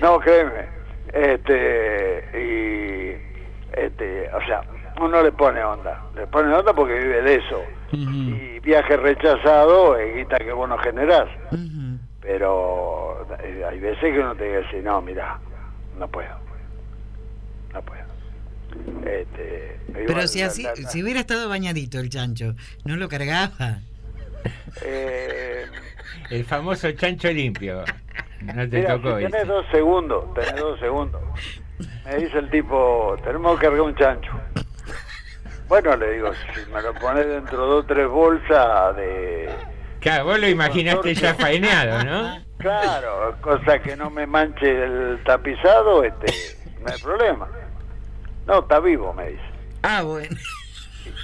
No, 0.00 0.18
créeme. 0.18 0.81
Este, 1.12 2.24
y, 2.34 3.78
este, 3.78 4.30
o 4.32 4.40
sea, 4.46 4.62
uno 5.00 5.22
le 5.22 5.32
pone 5.32 5.62
onda. 5.62 6.02
Le 6.14 6.26
pone 6.26 6.52
onda 6.54 6.72
porque 6.72 6.94
vive 6.98 7.22
de 7.22 7.34
eso. 7.36 7.62
Y 7.92 8.58
viaje 8.60 8.96
rechazado 8.96 9.98
es 9.98 10.14
guita 10.16 10.38
que 10.38 10.52
vos 10.52 10.68
no 10.68 10.78
generás. 10.78 11.28
Pero 12.20 13.26
eh, 13.42 13.64
hay 13.68 13.78
veces 13.78 14.00
que 14.00 14.18
uno 14.18 14.34
te 14.34 14.58
dice, 14.62 14.80
no, 14.82 15.02
mira, 15.02 15.38
no 15.98 16.08
puedo. 16.08 16.34
No 17.74 17.82
puedo. 17.82 18.02
Este, 19.04 19.78
Pero 19.92 20.10
igual, 20.10 20.28
si 20.28 20.40
así, 20.40 20.66
si 20.88 21.02
hubiera 21.02 21.20
estado 21.20 21.48
bañadito 21.48 21.98
el 22.00 22.08
chancho, 22.08 22.54
¿no 22.84 22.96
lo 22.96 23.08
cargaba? 23.08 23.80
eh, 24.82 25.66
El 26.30 26.44
famoso 26.44 26.90
chancho 26.92 27.30
limpio. 27.30 27.84
No 28.54 28.68
te 28.68 28.78
Mira, 28.78 28.96
tocó 28.96 29.18
si 29.18 29.24
tenés 29.24 29.46
dos 29.46 29.66
segundos, 29.70 30.34
tenés 30.34 30.56
dos 30.56 30.80
segundos. 30.80 31.22
Me 32.04 32.16
dice 32.16 32.38
el 32.38 32.50
tipo, 32.50 33.16
tenemos 33.24 33.58
que 33.58 33.66
cargar 33.66 33.80
un 33.82 33.94
chancho. 33.94 34.32
Bueno, 35.68 35.96
le 35.96 36.12
digo, 36.12 36.32
si 36.34 36.70
me 36.70 36.82
lo 36.82 36.92
pones 36.94 37.26
dentro 37.26 37.62
de 37.62 37.66
dos 37.66 37.84
o 37.84 37.86
tres 37.86 38.08
bolsas 38.08 38.96
de... 38.96 39.48
Claro, 40.00 40.24
vos 40.24 40.38
lo 40.38 40.48
imaginaste 40.48 41.14
ya 41.14 41.34
faeneado, 41.34 42.04
¿no? 42.04 42.42
Claro, 42.58 43.36
cosa 43.40 43.78
que 43.80 43.96
no 43.96 44.10
me 44.10 44.26
manche 44.26 44.84
el 44.84 45.22
tapizado, 45.24 46.04
este, 46.04 46.26
no 46.80 46.92
hay 46.92 47.00
problema. 47.00 47.48
No, 48.46 48.60
está 48.60 48.80
vivo, 48.80 49.12
me 49.12 49.30
dice. 49.30 49.42
Ah, 49.82 50.02
bueno. 50.02 50.36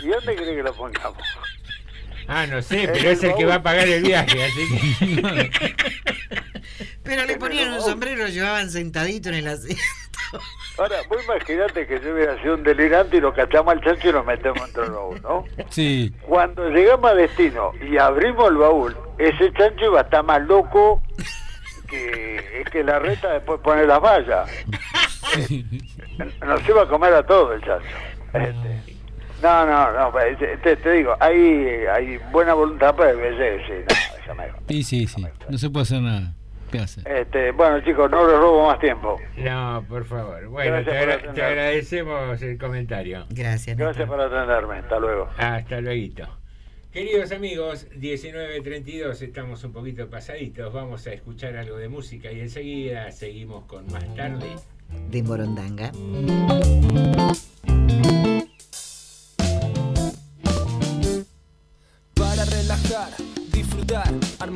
¿Y 0.02 0.08
dónde 0.08 0.36
cree 0.36 0.56
que 0.56 0.62
lo 0.62 0.72
pongamos? 0.72 1.22
Ah, 2.28 2.46
no 2.46 2.60
sé, 2.60 2.88
pero 2.92 3.10
es 3.10 3.22
el 3.24 3.34
que 3.34 3.46
va 3.46 3.56
a 3.56 3.62
pagar 3.62 3.88
el 3.88 4.02
viaje, 4.02 4.44
así 4.44 5.20
que... 5.22 5.82
Pero 7.02 7.24
le 7.24 7.36
ponían 7.38 7.72
un 7.72 7.80
sombrero, 7.80 8.24
lo 8.24 8.28
llevaban 8.28 8.70
sentadito 8.70 9.30
en 9.30 9.36
el 9.36 9.48
asiento. 9.48 9.82
Ahora, 10.76 10.96
vos 11.08 11.24
imaginate 11.24 11.86
que 11.86 11.98
yo 12.00 12.12
hubiera 12.12 12.40
sido 12.42 12.54
un 12.54 12.62
delirante 12.62 13.16
y 13.16 13.20
lo 13.20 13.32
cachamos 13.32 13.72
al 13.72 13.80
chancho 13.82 14.10
y 14.10 14.12
lo 14.12 14.24
metemos 14.24 14.62
dentro 14.62 14.82
del 14.82 14.92
baúl, 14.92 15.22
¿no? 15.22 15.44
Sí. 15.70 16.12
Cuando 16.20 16.68
llegamos 16.68 17.10
a 17.10 17.14
destino 17.14 17.72
y 17.80 17.96
abrimos 17.96 18.50
el 18.50 18.58
baúl, 18.58 18.96
ese 19.16 19.50
chancho 19.54 19.86
iba 19.86 20.00
a 20.00 20.02
estar 20.02 20.22
más 20.22 20.42
loco 20.42 21.02
que, 21.88 22.62
que 22.70 22.84
la 22.84 22.98
reta 22.98 23.32
después 23.32 23.58
pone 23.60 23.86
las 23.86 24.00
vallas. 24.00 24.50
Nos 26.46 26.68
iba 26.68 26.82
a 26.82 26.88
comer 26.88 27.14
a 27.14 27.26
todo 27.26 27.54
el 27.54 27.62
chancho. 27.62 27.96
Este, 28.34 28.97
no, 29.42 29.66
no, 29.66 29.92
no, 29.92 30.12
pues, 30.12 30.38
te, 30.38 30.76
te 30.76 30.92
digo, 30.92 31.14
hay, 31.20 31.84
hay 31.92 32.18
buena 32.32 32.54
voluntad, 32.54 32.94
pero 32.96 33.16
veces 33.18 33.62
que 33.66 33.84
sí, 33.94 33.94
no, 34.08 34.16
déjame. 34.16 34.44
Sí, 34.68 34.82
sí, 34.82 35.06
sí. 35.06 35.26
No 35.48 35.58
se 35.58 35.70
puede 35.70 35.82
hacer 35.84 36.00
nada. 36.02 36.34
¿Qué 36.70 36.78
hace? 36.80 37.00
Este, 37.06 37.50
bueno, 37.52 37.80
chicos, 37.80 38.10
no 38.10 38.26
les 38.26 38.36
robo 38.36 38.66
más 38.66 38.78
tiempo. 38.78 39.18
No, 39.38 39.82
por 39.88 40.04
favor. 40.04 40.46
Bueno, 40.48 40.72
Gracias 40.82 40.92
te, 40.94 40.98
agra- 40.98 41.32
te 41.32 41.42
agradecemos 41.42 42.42
el 42.42 42.58
comentario. 42.58 43.24
Gracias. 43.30 43.74
Gracias 43.76 44.06
por 44.06 44.20
atenderme. 44.20 44.76
Hasta 44.76 44.98
luego. 44.98 45.28
Hasta 45.38 45.80
luego. 45.80 46.26
Queridos 46.92 47.32
amigos, 47.32 47.86
19.32, 47.92 49.22
estamos 49.22 49.62
un 49.62 49.72
poquito 49.72 50.08
pasaditos, 50.10 50.72
vamos 50.72 51.06
a 51.06 51.12
escuchar 51.12 51.56
algo 51.56 51.76
de 51.76 51.88
música 51.88 52.32
y 52.32 52.40
enseguida 52.40 53.12
seguimos 53.12 53.64
con 53.66 53.86
más 53.92 54.04
tarde. 54.16 54.56
De 55.10 55.22
Morondanga. 55.22 55.92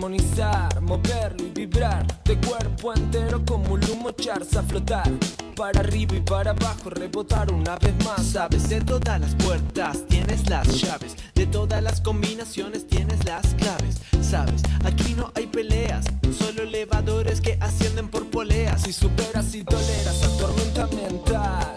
Armonizar, 0.03 0.81
moverlo 0.81 1.47
y 1.47 1.51
vibrar 1.51 2.05
de 2.25 2.37
cuerpo 2.39 2.93
entero 2.93 3.41
como 3.47 3.75
un 3.75 3.85
humo 3.89 4.11
echarse 4.11 4.59
a 4.59 4.63
flotar. 4.63 5.09
Para 5.55 5.79
arriba 5.79 6.17
y 6.17 6.21
para 6.21 6.51
abajo, 6.51 6.91
rebotar 6.91 7.53
una 7.53 7.77
vez 7.77 7.95
más. 8.05 8.27
Sabes 8.27 8.69
de 8.69 8.81
todas 8.81 9.21
las 9.21 9.37
puertas, 9.37 10.05
tienes 10.09 10.51
las 10.51 10.67
llaves. 10.81 11.15
De 11.37 11.47
todas 11.47 11.81
las 11.81 12.01
combinaciones, 12.01 12.85
tienes 12.89 13.25
las 13.25 13.55
claves. 13.55 14.01
Sabes, 14.21 14.63
aquí 14.85 15.15
no 15.15 15.31
hay 15.37 15.47
peleas, 15.47 16.05
solo 16.37 16.63
elevadores 16.63 17.41
que 17.41 17.57
ascienden 17.61 18.09
por 18.09 18.29
poleas. 18.29 18.83
Si 18.83 18.93
superas 18.93 19.55
y 19.55 19.63
toleras 19.63 20.21
la 20.21 20.37
tormenta 20.37 20.87
mental, 20.89 21.77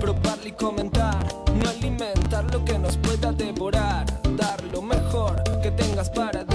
probarlo 0.00 0.48
y 0.48 0.52
comentar, 0.52 1.24
no 1.54 1.70
alimentar 1.70 2.52
lo 2.52 2.64
que 2.64 2.76
nos 2.80 2.96
pueda 2.96 3.30
devorar, 3.30 4.06
dar 4.36 4.60
lo 4.72 4.82
mejor 4.82 5.40
que 5.62 5.70
tengas 5.70 6.10
para 6.10 6.49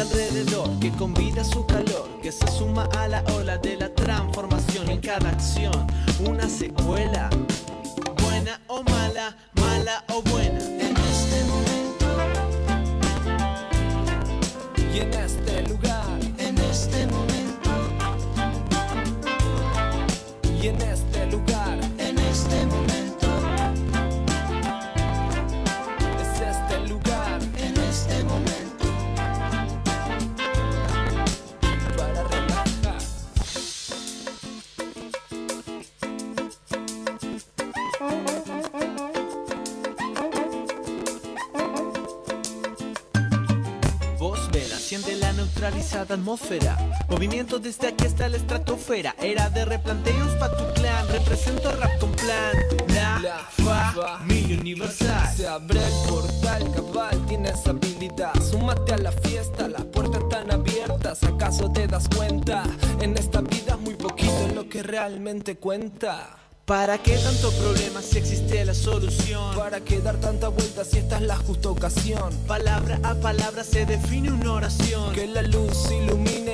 alrededor 0.00 0.78
que 0.78 0.90
convida 0.92 1.42
su 1.44 1.66
calor, 1.66 2.08
que 2.22 2.30
se 2.30 2.46
suma 2.48 2.88
a 2.96 3.08
la 3.08 3.22
ola 3.36 3.58
de 3.58 3.76
la 3.76 3.92
transformación 3.94 4.88
en 4.90 5.00
cada 5.00 5.30
acción 5.30 5.86
una 6.20 6.48
secuela. 6.48 7.30
Buena 8.22 8.60
o 8.68 8.82
mala, 8.82 9.36
mala 9.54 10.04
o 10.08 10.22
buena. 10.22 10.58
En 10.58 10.96
este 10.96 11.44
momento 11.44 12.06
y 14.92 14.98
en 14.98 15.14
este 15.14 15.62
lugar, 15.68 16.20
En 16.38 16.58
este 16.58 17.06
momento, 17.06 17.70
y 20.62 20.68
en 20.68 20.80
este 20.82 21.26
lugar, 21.26 21.57
siente 44.88 45.16
la 45.16 45.34
neutralizada 45.34 46.14
atmósfera. 46.14 46.78
Movimiento 47.10 47.58
desde 47.58 47.88
aquí 47.88 48.06
hasta 48.06 48.26
la 48.26 48.38
estratosfera. 48.38 49.14
Era 49.20 49.50
de 49.50 49.66
replanteos 49.66 50.34
pa' 50.36 50.50
tu 50.56 50.64
clan. 50.72 51.06
Represento 51.08 51.70
rap 51.72 51.98
con 52.00 52.10
plan. 52.12 52.56
La, 52.94 53.20
La 53.20 53.92
familia 53.92 54.58
universal. 54.58 55.36
Se 55.36 55.46
abre 55.46 55.78
el 55.78 56.08
portal, 56.08 56.72
cabal, 56.74 57.26
tienes 57.26 57.66
habilidad. 57.66 58.32
Súmate 58.40 58.94
a 58.94 58.96
la 58.96 59.12
fiesta, 59.12 59.68
las 59.68 59.84
puertas 59.84 60.22
están 60.22 60.50
abiertas. 60.50 61.22
¿Acaso 61.22 61.70
te 61.70 61.86
das 61.86 62.08
cuenta? 62.08 62.62
En 63.02 63.14
esta 63.18 63.42
vida 63.42 63.74
es 63.74 63.80
muy 63.80 63.94
poquito 63.94 64.48
lo 64.54 64.70
que 64.70 64.82
realmente 64.82 65.58
cuenta. 65.58 66.47
¿Para 66.68 66.98
qué 66.98 67.16
tanto 67.16 67.50
problema 67.52 68.02
si 68.02 68.18
existe 68.18 68.62
la 68.62 68.74
solución? 68.74 69.56
¿Para 69.56 69.80
qué 69.80 70.00
dar 70.00 70.20
tanta 70.20 70.48
vuelta 70.48 70.84
si 70.84 70.98
esta 70.98 71.16
es 71.16 71.22
la 71.22 71.36
justa 71.36 71.70
ocasión? 71.70 72.30
Palabra 72.46 73.00
a 73.04 73.14
palabra 73.14 73.64
se 73.64 73.86
define 73.86 74.30
una 74.30 74.52
oración. 74.52 75.14
Que 75.14 75.26
la 75.28 75.40
luz 75.40 75.90
ilumine 75.90 76.47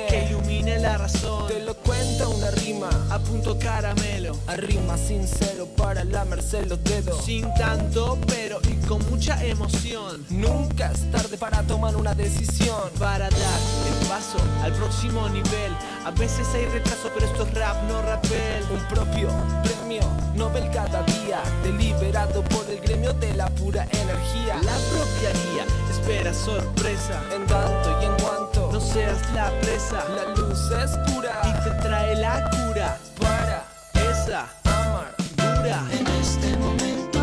te 1.47 1.63
lo 1.63 1.73
cuenta 1.77 2.27
una 2.27 2.51
rima. 2.51 2.89
A 3.09 3.19
punto 3.19 3.57
caramelo. 3.57 4.35
A 4.47 4.55
rima 4.55 4.97
sincero 4.97 5.65
para 5.75 6.03
lamerse 6.03 6.65
los 6.65 6.83
dedos. 6.83 7.23
Sin 7.25 7.51
tanto 7.55 8.17
pero 8.27 8.59
y 8.63 8.75
con 8.85 9.03
mucha 9.09 9.43
emoción. 9.43 10.23
Nunca 10.29 10.91
es 10.91 11.11
tarde 11.11 11.37
para 11.37 11.63
tomar 11.63 11.95
una 11.95 12.13
decisión. 12.13 12.89
Para 12.99 13.29
dar 13.29 13.59
el 13.89 14.07
paso 14.07 14.37
al 14.63 14.73
próximo 14.73 15.27
nivel. 15.29 15.75
A 16.05 16.11
veces 16.11 16.47
hay 16.53 16.65
retraso, 16.65 17.09
pero 17.13 17.25
esto 17.25 17.43
es 17.43 17.53
rap, 17.55 17.75
no 17.87 18.01
rapel. 18.03 18.63
Un 18.71 18.87
propio 18.87 19.29
premio 19.63 20.01
Nobel 20.35 20.69
cada 20.71 21.01
día, 21.03 21.41
deliberado 21.63 22.43
por 22.43 22.69
el 22.69 22.79
gremio 22.81 23.13
de 23.13 23.33
la 23.33 23.47
pura 23.49 23.87
energía. 23.91 24.55
La 24.63 24.77
propia 24.91 25.31
guía 25.31 25.65
espera 25.89 26.33
sorpresa. 26.33 27.23
En 27.33 27.45
tanto 27.47 28.01
y 28.01 28.05
en 28.05 28.13
cuanto 28.23 28.64
seas 28.95 29.19
la 29.33 29.49
presa. 29.59 29.99
la 30.15 30.33
luz 30.35 30.71
es 30.71 30.91
pura 31.07 31.33
Y 31.43 31.63
te 31.63 31.71
trae 31.81 32.15
la 32.15 32.49
cura. 32.49 32.97
para 33.19 33.63
Esa 34.09 34.47
amar. 34.63 35.13
dura. 35.35 35.79
En 35.91 36.07
este 36.21 36.57
momento 36.57 37.19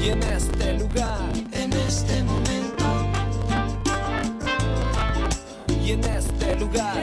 y 0.00 0.10
en 0.10 0.22
este 0.22 0.74
lugar, 0.74 1.18
En 1.52 1.72
este 1.72 2.22
momento. 2.22 2.84
y 5.84 5.92
en 5.92 6.04
este 6.04 6.54
lugar, 6.56 6.96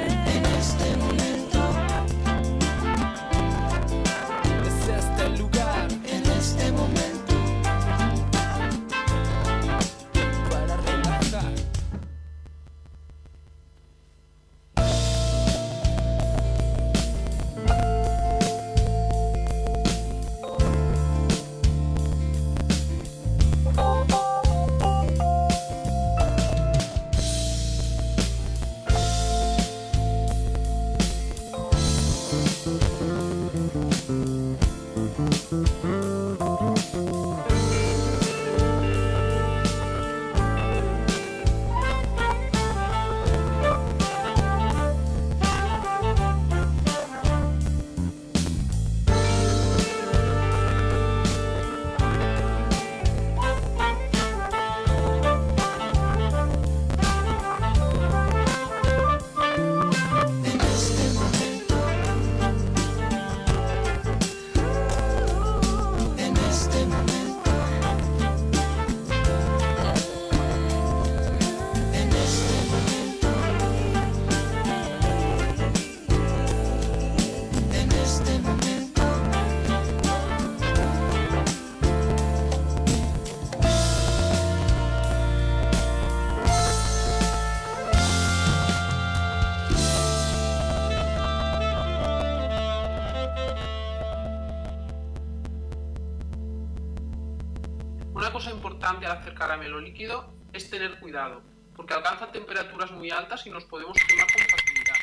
al 99.06 99.20
hacer 99.20 99.34
caramelo 99.36 99.80
líquido 99.80 100.34
es 100.54 100.70
tener 100.70 101.00
cuidado, 101.00 101.42
porque 101.76 101.94
alcanza 101.94 102.32
temperaturas 102.32 102.92
muy 102.92 103.12
altas 103.12 103.46
y 103.46 103.50
nos 103.50 103.64
podemos 103.66 103.98
quemar 104.08 104.28
con 104.32 104.42
facilidad. 104.42 104.96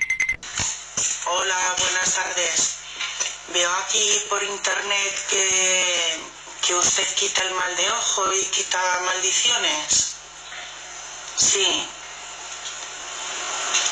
Hola, 1.26 1.74
buenas 1.78 2.14
tardes. 2.14 2.78
Veo 3.52 3.70
aquí 3.84 4.22
por 4.28 4.42
internet 4.42 5.26
que, 5.30 6.18
que 6.66 6.74
usted 6.74 7.06
quita 7.14 7.42
el 7.42 7.54
mal 7.54 7.76
de 7.76 7.90
ojo 7.90 8.32
y 8.32 8.44
quita 8.46 8.78
maldiciones. 9.04 10.16
Sí. 11.36 11.86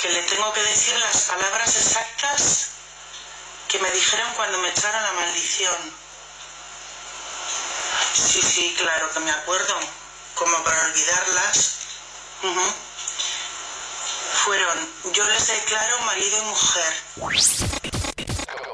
Que 0.02 0.08
le 0.10 0.22
tengo 0.22 0.52
que 0.52 0.62
decir 0.62 0.98
las 0.98 1.22
palabras 1.22 1.76
exactas 1.76 2.70
que 3.68 3.78
me 3.78 3.90
dijeron 3.92 4.28
cuando 4.34 4.58
me 4.58 4.68
echaron 4.70 5.02
la 5.02 5.12
maldición. 5.12 5.94
Sí, 8.14 8.42
sí, 8.42 8.74
claro 8.78 9.10
que 9.12 9.20
me 9.20 9.30
acuerdo 9.30 9.99
como 10.34 10.64
para 10.64 10.84
olvidarlas, 10.86 11.78
fueron 14.44 14.78
Yo 15.12 15.24
les 15.28 15.46
declaro 15.46 15.98
marido 16.00 16.38
y 16.38 16.44
mujer. 16.46 16.92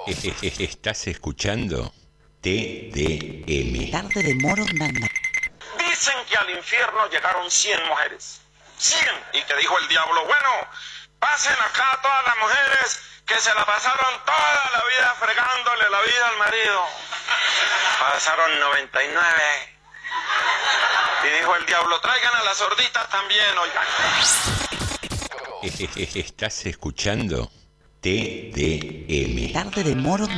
¿Estás 0.61 1.07
escuchando? 1.09 1.93
TDM. 2.41 3.91
Tarde 3.91 4.23
de 4.23 4.35
moros 4.37 4.69
Dicen 4.69 6.15
que 6.29 6.37
al 6.37 6.51
infierno 6.51 7.09
llegaron 7.11 7.51
100 7.51 7.89
mujeres. 7.89 8.41
100. 8.79 9.01
Y 9.33 9.43
que 9.43 9.57
dijo 9.57 9.77
el 9.79 9.89
diablo, 9.89 10.25
bueno, 10.27 10.51
pasen 11.19 11.55
acá 11.55 11.99
todas 12.03 12.25
las 12.25 12.37
mujeres 12.39 13.01
que 13.27 13.41
se 13.41 13.53
la 13.55 13.67
pasaron 13.67 14.25
toda 14.25 14.71
la 14.73 14.85
vida 14.85 15.15
fregándole 15.19 15.91
la 15.91 16.01
vida 16.03 16.29
al 16.29 16.37
marido. 16.39 16.87
Pasaron 17.99 18.61
99. 18.61 19.76
Y 21.25 21.29
dijo 21.39 21.57
el 21.57 21.67
diablo, 21.67 22.01
traigan 22.01 22.35
a 22.37 22.45
las 22.45 22.57
sorditas 22.57 23.09
también, 23.11 23.59
oigan. 23.59 23.85
Estás 26.15 26.67
escuchando 26.67 27.51
TDM. 28.01 29.53
Tarde 29.53 29.83
de 29.83 29.97
Moros 29.97 30.29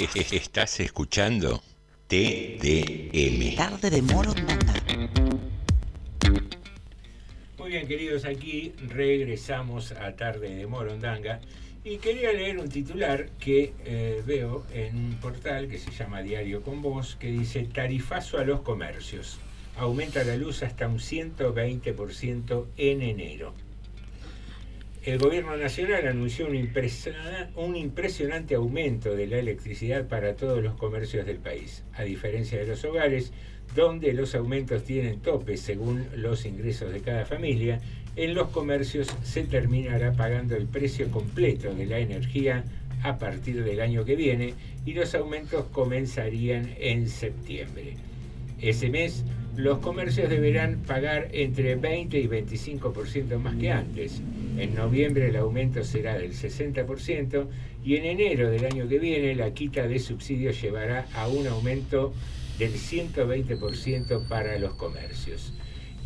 Estás 0.00 0.78
escuchando 0.78 1.60
TDM. 2.06 3.56
Tarde 3.56 3.90
de 3.90 4.00
Morondanga. 4.00 4.74
Muy 7.58 7.70
bien, 7.70 7.88
queridos, 7.88 8.24
aquí 8.24 8.74
regresamos 8.86 9.90
a 9.90 10.14
Tarde 10.14 10.54
de 10.54 10.68
Morondanga 10.68 11.40
y 11.82 11.96
quería 11.96 12.32
leer 12.32 12.60
un 12.60 12.68
titular 12.68 13.28
que 13.40 13.72
eh, 13.84 14.22
veo 14.24 14.64
en 14.72 14.94
un 14.94 15.14
portal 15.16 15.66
que 15.66 15.78
se 15.78 15.90
llama 15.90 16.22
Diario 16.22 16.62
con 16.62 16.80
Voz 16.80 17.16
que 17.16 17.32
dice 17.32 17.64
Tarifazo 17.64 18.38
a 18.38 18.44
los 18.44 18.60
comercios. 18.60 19.40
Aumenta 19.76 20.22
la 20.22 20.36
luz 20.36 20.62
hasta 20.62 20.86
un 20.86 21.00
120% 21.00 22.66
en 22.76 23.02
enero. 23.02 23.52
El 25.04 25.18
gobierno 25.18 25.56
nacional 25.56 26.06
anunció 26.06 26.46
un, 26.46 26.54
impresiona- 26.54 27.50
un 27.56 27.76
impresionante 27.76 28.56
aumento 28.56 29.14
de 29.14 29.26
la 29.26 29.38
electricidad 29.38 30.06
para 30.06 30.34
todos 30.34 30.62
los 30.62 30.74
comercios 30.74 31.24
del 31.24 31.38
país, 31.38 31.84
a 31.94 32.02
diferencia 32.02 32.58
de 32.58 32.66
los 32.66 32.84
hogares, 32.84 33.32
donde 33.74 34.12
los 34.12 34.34
aumentos 34.34 34.84
tienen 34.84 35.20
tope 35.20 35.56
según 35.56 36.06
los 36.16 36.44
ingresos 36.46 36.92
de 36.92 37.00
cada 37.00 37.24
familia, 37.24 37.80
en 38.16 38.34
los 38.34 38.48
comercios 38.48 39.08
se 39.22 39.44
terminará 39.44 40.12
pagando 40.12 40.56
el 40.56 40.66
precio 40.66 41.08
completo 41.10 41.72
de 41.72 41.86
la 41.86 42.00
energía 42.00 42.64
a 43.02 43.18
partir 43.18 43.62
del 43.62 43.80
año 43.80 44.04
que 44.04 44.16
viene 44.16 44.54
y 44.84 44.94
los 44.94 45.14
aumentos 45.14 45.66
comenzarían 45.70 46.74
en 46.80 47.08
septiembre. 47.08 47.94
Ese 48.60 48.88
mes, 48.90 49.24
los 49.58 49.80
comercios 49.80 50.30
deberán 50.30 50.84
pagar 50.86 51.30
entre 51.32 51.74
20 51.74 52.16
y 52.16 52.28
25% 52.28 53.40
más 53.40 53.56
que 53.56 53.72
antes. 53.72 54.22
En 54.56 54.76
noviembre 54.76 55.30
el 55.30 55.36
aumento 55.36 55.82
será 55.82 56.16
del 56.16 56.32
60% 56.32 57.48
y 57.84 57.96
en 57.96 58.04
enero 58.04 58.52
del 58.52 58.66
año 58.66 58.86
que 58.86 59.00
viene 59.00 59.34
la 59.34 59.52
quita 59.54 59.88
de 59.88 59.98
subsidios 59.98 60.62
llevará 60.62 61.08
a 61.12 61.26
un 61.26 61.48
aumento 61.48 62.14
del 62.56 62.74
120% 62.74 64.28
para 64.28 64.56
los 64.60 64.74
comercios. 64.74 65.52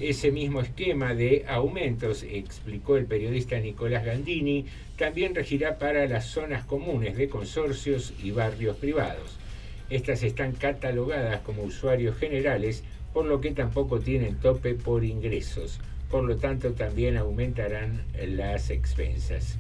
Ese 0.00 0.32
mismo 0.32 0.62
esquema 0.62 1.14
de 1.14 1.44
aumentos, 1.46 2.22
explicó 2.22 2.96
el 2.96 3.04
periodista 3.04 3.60
Nicolás 3.60 4.06
Gandini, 4.06 4.64
también 4.96 5.34
regirá 5.34 5.78
para 5.78 6.06
las 6.06 6.24
zonas 6.24 6.64
comunes 6.64 7.18
de 7.18 7.28
consorcios 7.28 8.14
y 8.24 8.30
barrios 8.30 8.78
privados. 8.78 9.36
Estas 9.90 10.22
están 10.22 10.52
catalogadas 10.52 11.42
como 11.42 11.64
usuarios 11.64 12.16
generales, 12.16 12.82
por 13.12 13.26
lo 13.26 13.40
que 13.40 13.50
tampoco 13.50 14.00
tienen 14.00 14.36
tope 14.36 14.74
por 14.74 15.04
ingresos. 15.04 15.80
Por 16.10 16.24
lo 16.24 16.36
tanto, 16.36 16.72
también 16.72 17.16
aumentarán 17.16 18.04
las 18.26 18.70
expensas. 18.70 19.58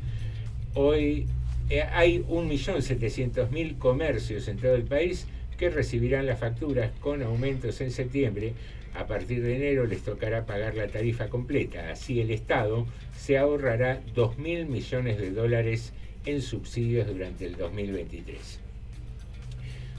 Hoy 0.74 1.26
eh, 1.70 1.82
hay 1.82 2.20
1.700.000 2.24 3.78
comercios 3.78 4.48
en 4.48 4.58
todo 4.58 4.74
el 4.74 4.84
país 4.84 5.26
que 5.58 5.70
recibirán 5.70 6.26
las 6.26 6.40
facturas 6.40 6.92
con 7.00 7.22
aumentos 7.22 7.80
en 7.80 7.90
septiembre. 7.90 8.54
A 8.94 9.06
partir 9.06 9.42
de 9.42 9.56
enero 9.56 9.86
les 9.86 10.02
tocará 10.02 10.44
pagar 10.44 10.74
la 10.74 10.88
tarifa 10.88 11.28
completa. 11.28 11.90
Así 11.90 12.20
el 12.20 12.30
Estado 12.30 12.86
se 13.16 13.38
ahorrará 13.38 14.02
2.000 14.14 14.66
millones 14.66 15.18
de 15.18 15.30
dólares 15.30 15.92
en 16.26 16.42
subsidios 16.42 17.06
durante 17.06 17.46
el 17.46 17.56
2023. 17.56 18.61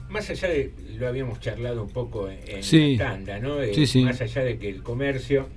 Más 0.08 0.28
allá 0.30 0.48
de, 0.48 0.72
lo 0.98 1.08
habíamos 1.08 1.40
charlado 1.40 1.82
un 1.82 1.90
poco 1.90 2.30
en, 2.30 2.38
en 2.46 2.62
Sí. 2.62 2.96
la 2.96 3.04
tanda, 3.10 3.38
¿no? 3.38 3.60
Eh, 3.62 3.74
Sí, 3.74 3.86
sí. 3.86 4.02
Más 4.02 4.20
allá 4.20 4.44
de 4.44 4.58
que 4.58 4.68
el 4.68 4.82
comercio 4.82 5.48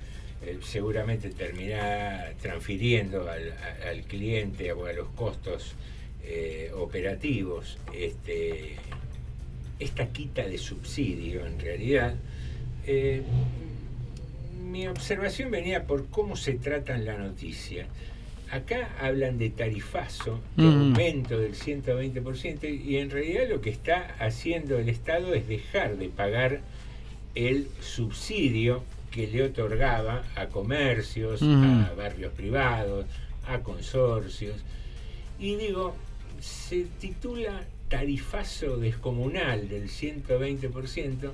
eh, 0.42 0.58
seguramente 0.62 1.30
terminará 1.30 2.32
transfiriendo 2.40 3.28
al, 3.30 3.52
a- 3.52 3.88
al 3.90 4.02
cliente 4.02 4.72
o 4.72 4.86
a 4.86 4.92
los 4.92 5.08
costos 5.10 5.74
eh, 6.24 6.70
operativos 6.76 7.78
este, 7.94 8.76
esta 9.78 10.06
quita 10.08 10.46
de 10.46 10.58
subsidio 10.58 11.46
en 11.46 11.58
realidad. 11.60 12.14
mi 14.70 14.86
observación 14.86 15.50
venía 15.50 15.84
por 15.86 16.08
cómo 16.08 16.36
se 16.36 16.54
trata 16.54 16.94
en 16.94 17.04
la 17.04 17.16
noticia. 17.18 17.86
Acá 18.50 18.88
hablan 19.00 19.38
de 19.38 19.50
tarifazo, 19.50 20.40
de 20.56 20.62
Mm. 20.64 20.66
aumento 20.92 21.38
del 21.38 21.54
120%, 21.54 22.66
y 22.66 22.96
en 22.96 23.10
realidad 23.10 23.48
lo 23.48 23.60
que 23.60 23.70
está 23.70 24.14
haciendo 24.18 24.78
el 24.78 24.88
Estado 24.88 25.34
es 25.34 25.46
dejar 25.48 25.96
de 25.98 26.08
pagar 26.08 26.60
el 27.34 27.68
subsidio 27.80 28.82
que 29.10 29.26
le 29.26 29.42
otorgaba 29.42 30.24
a 30.34 30.46
comercios, 30.46 31.42
Mm. 31.42 31.82
a 31.84 31.92
barrios 31.96 32.32
privados, 32.32 33.04
a 33.46 33.58
consorcios. 33.60 34.56
Y 35.38 35.56
digo, 35.56 35.94
se 36.40 36.86
titula 37.00 37.64
tarifazo 37.88 38.76
descomunal 38.76 39.68
del 39.68 39.88
120%, 39.88 41.32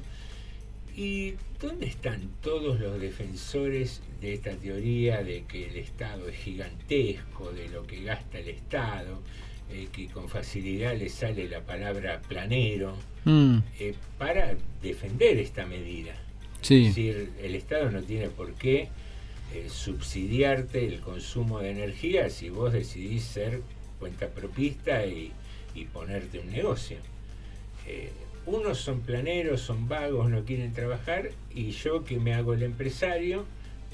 ¿Y 0.97 1.35
dónde 1.61 1.87
están 1.87 2.31
todos 2.41 2.79
los 2.79 3.01
defensores 3.01 4.01
de 4.21 4.35
esta 4.35 4.53
teoría 4.53 5.23
de 5.23 5.43
que 5.45 5.67
el 5.69 5.77
Estado 5.77 6.29
es 6.29 6.37
gigantesco, 6.37 7.51
de 7.53 7.69
lo 7.69 7.85
que 7.87 8.03
gasta 8.05 8.39
el 8.39 8.49
Estado, 8.49 9.21
eh, 9.73 9.89
que 9.93 10.07
con 10.07 10.29
facilidad 10.29 10.97
le 10.97 11.09
sale 11.09 11.49
la 11.49 11.61
palabra 11.63 12.21
planero, 12.29 12.97
Mm. 13.25 13.59
eh, 13.81 13.95
para 14.19 14.55
defender 14.83 15.39
esta 15.39 15.65
medida? 15.67 16.15
Sí. 16.61 16.87
Es 16.87 16.95
decir, 16.95 17.31
el 17.43 17.55
Estado 17.55 17.91
no 17.91 18.03
tiene 18.03 18.29
por 18.29 18.53
qué 18.55 18.89
eh, 19.55 19.69
subsidiarte 19.69 20.87
el 20.87 21.01
consumo 21.01 21.61
de 21.61 21.71
energía 21.71 22.29
si 22.31 22.51
vos 22.51 22.73
decidís 22.73 23.23
ser 23.25 23.63
cuentapropista 23.99 25.07
y, 25.07 25.33
y 25.75 25.85
ponerte 25.87 26.39
un 26.41 26.51
negocio. 26.51 26.99
Eh, 27.87 28.11
unos 28.47 28.79
son 28.79 29.01
planeros, 29.01 29.61
son 29.61 29.89
vagos, 29.89 30.31
no 30.31 30.45
quieren 30.45 30.73
trabajar 30.73 31.31
y 31.55 31.71
yo 31.71 32.05
que 32.05 32.19
me 32.19 32.35
hago 32.35 32.55
el 32.55 32.63
empresario, 32.63 33.45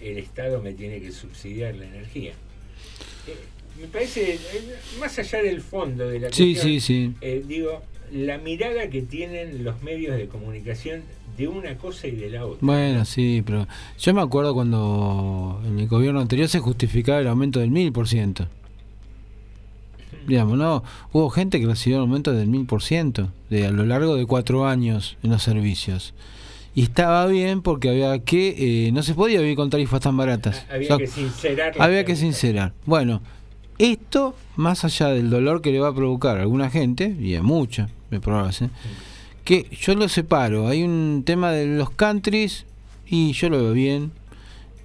el 0.01 0.19
Estado 0.19 0.61
me 0.63 0.73
tiene 0.73 1.01
que 1.01 1.13
subsidiar 1.13 1.77
la 1.77 1.87
energía. 1.87 2.33
Eh, 3.27 3.37
me 3.81 3.87
parece, 3.87 4.35
eh, 4.35 4.39
más 4.99 5.19
allá 5.19 5.43
del 5.43 5.61
fondo 5.61 6.09
de 6.09 6.21
la 6.21 6.29
cuestión, 6.29 6.57
sí, 6.57 6.81
sí. 6.81 7.15
Eh, 7.21 7.43
digo, 7.47 7.83
la 8.13 8.39
mirada 8.39 8.89
que 8.91 9.03
tienen 9.03 9.65
los 9.65 9.83
medios 9.83 10.17
de 10.17 10.27
comunicación 10.27 11.03
de 11.37 11.49
una 11.49 11.77
cosa 11.79 12.09
y 12.09 12.13
de 12.13 12.31
la 12.31 12.45
otra. 12.45 12.59
Bueno, 12.61 13.05
sí, 13.05 13.43
pero 13.47 13.67
yo 13.99 14.15
me 14.15 14.21
acuerdo 14.21 14.53
cuando 14.53 15.63
en 15.67 15.79
el 15.79 15.89
gobierno 15.89 16.21
anterior 16.21 16.49
se 16.49 16.59
justificaba 16.59 17.21
el 17.21 17.29
aumento 17.29 17.61
del 17.61 17.71
1000% 17.71 18.49
no 20.31 20.83
hubo 21.13 21.31
gente 21.31 21.61
que 21.61 21.67
recibió 21.67 22.01
aumentos 22.01 22.37
del 22.37 22.49
1000% 22.49 23.29
de, 23.51 23.67
a 23.67 23.71
lo 23.71 23.85
largo 23.85 24.17
de 24.17 24.27
cuatro 24.27 24.67
años 24.67 25.17
en 25.23 25.31
los 25.31 25.43
servicios. 25.43 26.15
Y 26.75 26.83
estaba 26.83 27.27
bien 27.27 27.63
porque 27.63 27.89
había 27.89 28.21
que, 28.21 28.87
eh, 28.87 28.93
no 28.93 29.03
se 29.03 29.15
podía 29.15 29.41
vivir 29.41 29.57
con 29.57 29.71
tarifas 29.71 30.01
tan 30.01 30.17
baratas. 30.17 30.65
Había 30.71 30.97
que 30.97 31.07
sincerar. 31.07 31.75
Había 31.79 32.05
que 32.05 32.17
sincerar. 32.17 32.73
Bueno, 32.87 33.21
esto, 33.79 34.37
más 34.57 34.85
allá 34.85 35.09
del 35.09 35.31
dolor 35.31 35.63
que 35.63 35.73
le 35.73 35.81
va 35.81 35.89
a 35.89 35.95
provocar 35.95 36.39
a 36.39 36.43
alguna 36.43 36.71
gente, 36.71 37.17
y 37.19 37.35
a 37.35 37.43
mucha, 37.43 37.89
me 38.11 38.21
probas, 38.21 38.63
que 39.45 39.67
yo 39.73 39.95
lo 39.95 40.09
separo. 40.09 40.69
Hay 40.69 40.83
un 40.83 41.23
tema 41.25 41.51
de 41.51 41.67
los 41.67 41.91
countries, 41.91 42.67
y 43.07 43.33
yo 43.33 43.49
lo 43.49 43.57
veo 43.57 43.73
bien, 43.73 44.13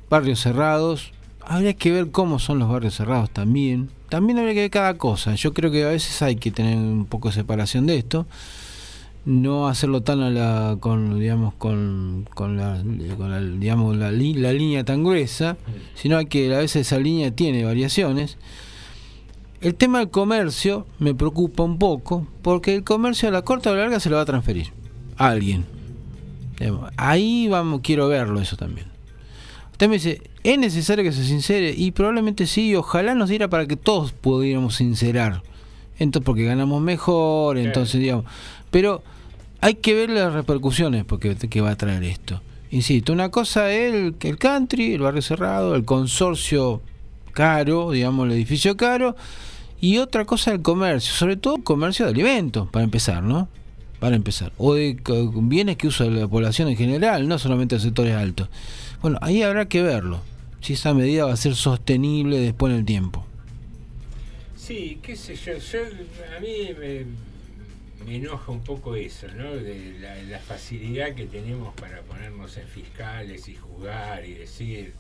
barrios 0.10 0.40
cerrados, 0.40 1.12
habría 1.42 1.74
que 1.74 1.92
ver 1.92 2.10
cómo 2.12 2.40
son 2.40 2.60
los 2.60 2.70
barrios 2.70 2.96
cerrados 2.96 3.30
también. 3.30 3.90
También 4.10 4.38
habría 4.40 4.54
que 4.54 4.60
ver 4.62 4.72
cada 4.72 4.98
cosa. 4.98 5.36
Yo 5.36 5.54
creo 5.54 5.72
que 5.72 5.84
a 5.84 5.90
veces 5.90 6.22
hay 6.22 6.36
que 6.36 6.52
tener 6.52 6.78
un 6.78 7.06
poco 7.06 7.30
de 7.30 7.36
separación 7.36 7.86
de 7.88 7.98
esto. 7.98 8.26
No 9.26 9.68
hacerlo 9.68 10.02
tan 10.02 10.22
a 10.22 10.30
la 10.30 10.78
con 10.80 11.20
digamos 11.20 11.56
con, 11.56 12.28
con 12.36 12.58
la, 12.58 12.80
con 13.18 13.32
la, 13.32 13.42
digamos 13.42 13.98
la, 13.98 14.12
li- 14.12 14.36
la 14.36 14.54
línea 14.54 14.84
tan 14.84 15.04
gruesa 15.04 15.58
sino 15.96 16.24
que 16.26 16.54
a 16.54 16.60
veces 16.60 16.86
esa 16.86 17.00
línea 17.00 17.32
tiene 17.32 17.66
variaciones. 17.66 18.38
El 19.62 19.74
tema 19.74 19.98
del 19.98 20.12
comercio 20.12 20.86
me 21.00 21.16
preocupa 21.16 21.64
un 21.64 21.80
poco 21.80 22.28
porque 22.44 22.76
el 22.76 22.84
comercio 22.84 23.28
a 23.30 23.32
la 23.32 23.42
corta 23.42 23.72
o 23.72 23.74
a 23.74 23.78
la 23.78 23.82
larga 23.84 24.00
se 24.00 24.12
lo 24.12 24.18
va 24.18 24.22
a 24.22 24.26
transferir 24.26 24.68
a 25.18 25.30
alguien. 25.30 25.66
Ahí 26.96 27.48
vamos 27.50 27.82
quiero 27.84 28.08
verlo 28.08 28.40
eso 28.40 28.56
también. 28.58 28.86
Usted 29.72 29.88
me 29.90 29.96
dice 29.96 30.22
es 30.50 30.60
necesario 30.60 31.04
que 31.04 31.12
se 31.12 31.24
sincere 31.26 31.74
y 31.76 31.92
probablemente 31.92 32.46
sí 32.48 32.76
ojalá 32.76 33.16
nos 33.16 33.30
diera 33.30 33.48
para 33.50 33.66
que 33.68 33.76
todos 33.76 34.12
pudiéramos 34.12 34.76
sincerar. 34.76 35.42
Entonces 35.98 36.26
porque 36.26 36.44
ganamos 36.44 36.82
mejor 36.82 37.58
entonces 37.58 38.00
digamos. 38.02 38.26
Pero 38.72 39.02
hay 39.62 39.76
que 39.76 39.94
ver 39.94 40.10
las 40.10 40.34
repercusiones 40.34 41.04
porque 41.06 41.36
que 41.36 41.62
va 41.62 41.72
a 41.72 41.76
traer 41.78 42.04
esto. 42.04 42.42
Insisto 42.72 43.14
una 43.14 43.30
cosa 43.30 43.72
es 43.72 43.94
el, 43.94 44.16
el 44.20 44.38
country 44.38 44.94
el 44.94 45.02
barrio 45.02 45.22
cerrado 45.22 45.76
el 45.76 45.86
consorcio 45.86 46.82
caro 47.32 47.92
digamos 47.92 48.28
el 48.28 48.34
edificio 48.34 48.76
caro 48.78 49.16
y 49.82 49.98
otra 49.98 50.26
cosa 50.26 50.52
el 50.52 50.62
comercio 50.62 51.14
sobre 51.14 51.38
todo 51.38 51.56
el 51.58 51.64
comercio 51.64 52.06
de 52.06 52.12
alimentos 52.12 52.68
para 52.70 52.84
empezar 52.84 53.24
no 53.24 53.48
para 54.00 54.16
empezar. 54.18 54.52
O 54.58 54.74
de 54.76 54.98
co- 55.02 55.32
bienes 55.34 55.78
que 55.78 55.88
usa 55.88 56.06
la 56.08 56.28
población 56.28 56.68
en 56.68 56.76
general 56.76 57.28
no 57.28 57.40
solamente 57.40 57.76
de 57.76 57.82
sectores 57.82 58.14
altos. 58.16 58.50
Bueno 59.02 59.18
ahí 59.22 59.42
habrá 59.42 59.66
que 59.68 59.82
verlo 59.82 60.20
si 60.62 60.74
esa 60.74 60.94
medida 60.94 61.26
va 61.26 61.34
a 61.34 61.38
ser 61.38 61.56
sostenible 61.56 62.40
después 62.40 62.72
en 62.74 62.80
el 62.80 62.86
tiempo 62.86 63.26
Sí, 64.66 64.98
qué 65.04 65.16
sé 65.16 65.36
yo, 65.36 65.60
yo 65.60 65.80
a 66.36 66.40
mí 66.40 66.74
me, 66.80 68.16
enoja 68.16 68.52
un 68.52 68.62
poco 68.62 68.96
eso, 68.96 69.28
¿no? 69.28 69.56
De 69.56 70.00
la, 70.00 70.16
la 70.24 70.40
facilidad 70.40 71.14
que 71.14 71.26
tenemos 71.28 71.72
para 71.76 72.02
ponernos 72.02 72.58
en 72.58 72.68
fiscales 72.68 73.48
y 73.48 73.54
juzgar 73.54 74.26
y 74.26 74.34
decir, 74.34 74.96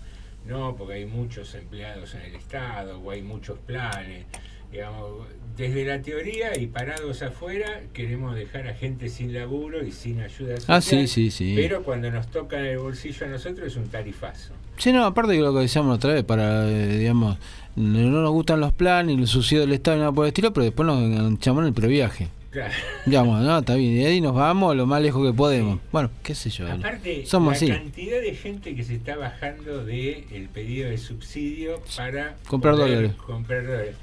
no, 0.45 0.75
porque 0.75 0.93
hay 0.93 1.05
muchos 1.07 1.55
empleados 1.55 2.13
en 2.13 2.21
el 2.21 2.35
Estado 2.35 2.99
o 2.99 3.09
hay 3.09 3.23
muchos 3.23 3.57
planes. 3.57 4.27
Digamos, 4.75 5.27
desde 5.55 5.85
la 5.85 6.01
teoría 6.01 6.57
y 6.59 6.67
parados 6.67 7.21
afuera 7.21 7.79
queremos 7.93 8.35
dejar 8.35 8.67
a 8.67 8.73
gente 8.73 9.07
sin 9.07 9.33
laburo 9.33 9.85
y 9.85 9.91
sin 9.93 10.19
ayuda 10.19 10.57
social. 10.57 10.77
Ah, 10.77 10.81
sí, 10.81 11.07
sí, 11.07 11.31
sí. 11.31 11.53
Pero 11.55 11.81
cuando 11.83 12.11
nos 12.11 12.27
toca 12.27 12.59
el 12.59 12.77
bolsillo 12.77 13.25
a 13.25 13.29
nosotros 13.29 13.67
es 13.67 13.77
un 13.77 13.87
tarifazo. 13.87 14.51
Sí, 14.77 14.91
no, 14.91 15.05
aparte 15.05 15.31
de 15.31 15.39
lo 15.39 15.53
que 15.53 15.61
decíamos 15.61 15.95
otra 15.95 16.13
vez, 16.13 16.25
para, 16.25 16.69
eh, 16.69 16.97
digamos, 16.97 17.37
no 17.77 17.99
no 17.99 18.21
nos 18.21 18.31
gustan 18.31 18.59
los 18.59 18.73
planes, 18.73 19.17
el 19.17 19.27
subsidio 19.27 19.61
del 19.61 19.71
Estado 19.71 19.95
y 19.95 19.99
nada 20.01 20.11
por 20.11 20.25
el 20.25 20.29
estilo, 20.29 20.51
pero 20.51 20.65
después 20.65 20.85
nos 20.85 21.01
enganchamos 21.01 21.61
en 21.61 21.67
el 21.67 21.73
previaje. 21.73 22.27
Claro. 22.51 22.73
Digamos, 23.05 23.41
no, 23.41 23.57
está 23.59 23.75
bien, 23.75 23.93
y 23.93 23.95
de 23.97 24.05
ahí 24.07 24.21
nos 24.21 24.33
vamos 24.33 24.75
lo 24.75 24.85
más 24.85 25.01
lejos 25.01 25.25
que 25.25 25.33
podemos. 25.33 25.79
Bueno, 25.93 26.09
qué 26.23 26.35
sé 26.35 26.49
yo. 26.49 26.69
Aparte, 26.71 27.25
Somos 27.25 27.51
la 27.51 27.55
así. 27.57 27.67
cantidad 27.67 28.19
de 28.21 28.33
gente 28.33 28.75
que 28.75 28.83
se 28.83 28.95
está 28.95 29.15
bajando 29.17 29.85
del 29.85 30.25
el 30.31 30.49
pedido 30.49 30.89
de 30.89 30.97
subsidio 30.97 31.81
para 31.95 32.35
Comprar 32.47 32.75
poder 32.75 32.89
dólares. 32.95 33.11
comprar 33.25 33.65
dólares. 33.65 33.95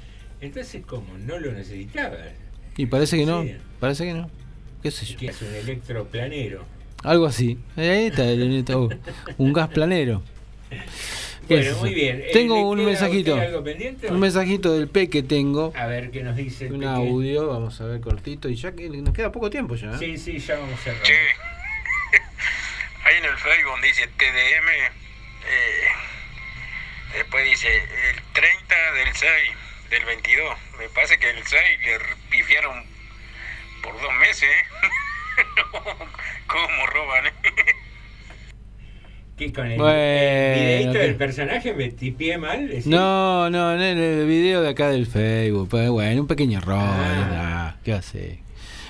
Entonces, 0.43 0.85
como 0.85 1.17
no 1.17 1.39
lo 1.39 1.51
necesitaba, 1.51 2.17
Y 2.75 2.87
parece 2.87 3.17
que 3.17 3.25
no, 3.25 3.43
Sí. 3.43 3.55
parece 3.79 4.05
que 4.05 4.13
no. 4.13 4.29
Qué 4.81 4.91
sé 4.91 5.05
yo. 5.05 5.17
que 5.17 5.27
es 5.27 5.41
un 5.41 5.53
electroplanero. 5.53 6.65
Algo 7.03 7.25
así. 7.27 7.57
Ahí 7.77 8.07
está, 8.07 8.25
el- 8.25 8.57
está, 8.57 8.75
un 9.37 9.53
gas 9.53 9.69
planero. 9.69 10.23
¿Qué 11.47 11.55
Bueno, 11.55 11.71
es 11.71 11.77
muy 11.77 11.93
bien. 11.93 12.21
Eh, 12.21 12.29
Tengo 12.33 12.55
¿le 12.75 12.81
un 12.81 12.85
mensajito. 12.85 13.35
algo 13.35 13.63
pendiente? 13.63 14.07
Un 14.07 14.19
mensajito 14.19 14.73
del 14.73 14.87
P 14.87 15.09
que 15.09 15.21
tengo. 15.23 15.71
A 15.75 15.85
ver 15.87 16.09
qué 16.09 16.23
nos 16.23 16.35
dice 16.35 16.67
el 16.67 16.73
Un 16.73 16.79
Peque? 16.79 16.91
audio, 16.91 17.47
vamos 17.47 17.79
a 17.81 17.85
ver 17.85 18.01
cortito. 18.01 18.49
Y 18.49 18.55
ya 18.55 18.71
que 18.73 18.89
nos 18.89 19.13
queda 19.13 19.31
poco 19.31 19.49
tiempo 19.49 19.75
ya. 19.75 19.91
¿eh? 19.93 19.97
Sí, 19.99 20.17
sí, 20.17 20.39
ya 20.39 20.57
vamos 20.57 20.79
a 20.79 20.83
cerrar. 20.83 21.03
Ahí 23.05 23.17
en 23.17 23.25
el 23.25 23.37
Facebook 23.37 23.81
dice 23.83 24.07
TDM, 24.07 24.69
eh, 25.49 25.87
después 27.17 27.43
dice 27.45 27.67
el 27.77 28.21
30 28.33 28.75
del 28.95 29.13
6 29.13 29.29
del 29.93 30.05
22. 30.05 30.57
Me 30.79 30.89
parece 30.89 31.19
que 31.19 31.29
el 31.29 31.37
6 31.45 31.61
le 31.85 32.15
pifiaron 32.29 32.83
por 33.83 33.93
dos 33.93 34.11
meses. 34.19 34.43
¿eh? 34.43 34.83
¿Cómo 36.47 36.87
roban? 36.87 37.27
eh? 37.27 37.31
¿Qué 39.37 39.51
con 39.51 39.71
el, 39.71 39.77
Bueno, 39.77 39.97
el 39.97 40.91
¿qué? 40.91 40.99
del 40.99 41.15
personaje 41.15 41.73
me 41.73 41.89
tipié 41.89 42.37
mal? 42.37 42.69
No, 42.85 43.49
no, 43.49 43.73
en 43.73 43.81
el 43.81 44.27
video 44.27 44.61
de 44.61 44.69
acá 44.69 44.89
del 44.89 45.07
Facebook. 45.07 45.69
Pues 45.69 45.89
bueno, 45.89 46.21
un 46.21 46.27
pequeño 46.27 46.59
error. 46.59 46.77
Ah. 46.79 47.73
ah, 47.73 47.75
¿Qué 47.83 47.93
hace? 47.93 48.39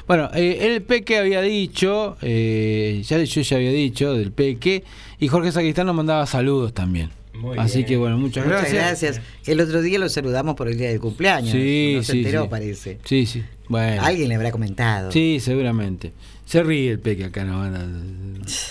Bueno, 0.05 0.30
eh, 0.34 0.57
el 0.61 0.81
Peque 0.84 1.17
había 1.17 1.41
dicho, 1.41 2.17
eh, 2.21 3.01
ya 3.05 3.17
yo 3.23 3.41
ya 3.41 3.55
había 3.55 3.71
dicho 3.71 4.13
del 4.13 4.34
Peque, 4.34 4.84
y 5.17 5.30
Jorge 5.30 5.53
Sacristán 5.53 5.85
nos 5.85 5.95
mandaba 5.95 6.25
saludos 6.25 6.73
también. 6.73 7.09
Muy 7.43 7.57
Así 7.57 7.79
bien. 7.79 7.87
que 7.87 7.97
bueno, 7.97 8.17
muchas, 8.17 8.45
Muchas 8.45 8.61
gracias. 8.71 9.01
gracias. 9.17 9.21
El 9.45 9.59
otro 9.59 9.81
día 9.81 9.99
lo 9.99 10.07
saludamos 10.07 10.55
por 10.55 10.69
el 10.69 10.77
día 10.77 10.87
del 10.87 11.01
cumpleaños. 11.01 11.51
Sí, 11.51 11.93
no 11.97 12.03
se 12.03 12.11
sí, 12.13 12.17
enteró, 12.19 12.43
sí. 12.43 12.47
parece. 12.49 12.99
Sí, 13.03 13.25
sí. 13.25 13.43
Bueno. 13.67 14.01
Alguien 14.01 14.29
le 14.29 14.35
habrá 14.35 14.51
comentado. 14.51 15.11
Sí, 15.11 15.39
seguramente. 15.41 16.13
Se 16.45 16.63
ríe 16.63 16.91
el 16.91 16.99
Peque 16.99 17.25
acá, 17.25 17.43
¿no? 17.43 17.69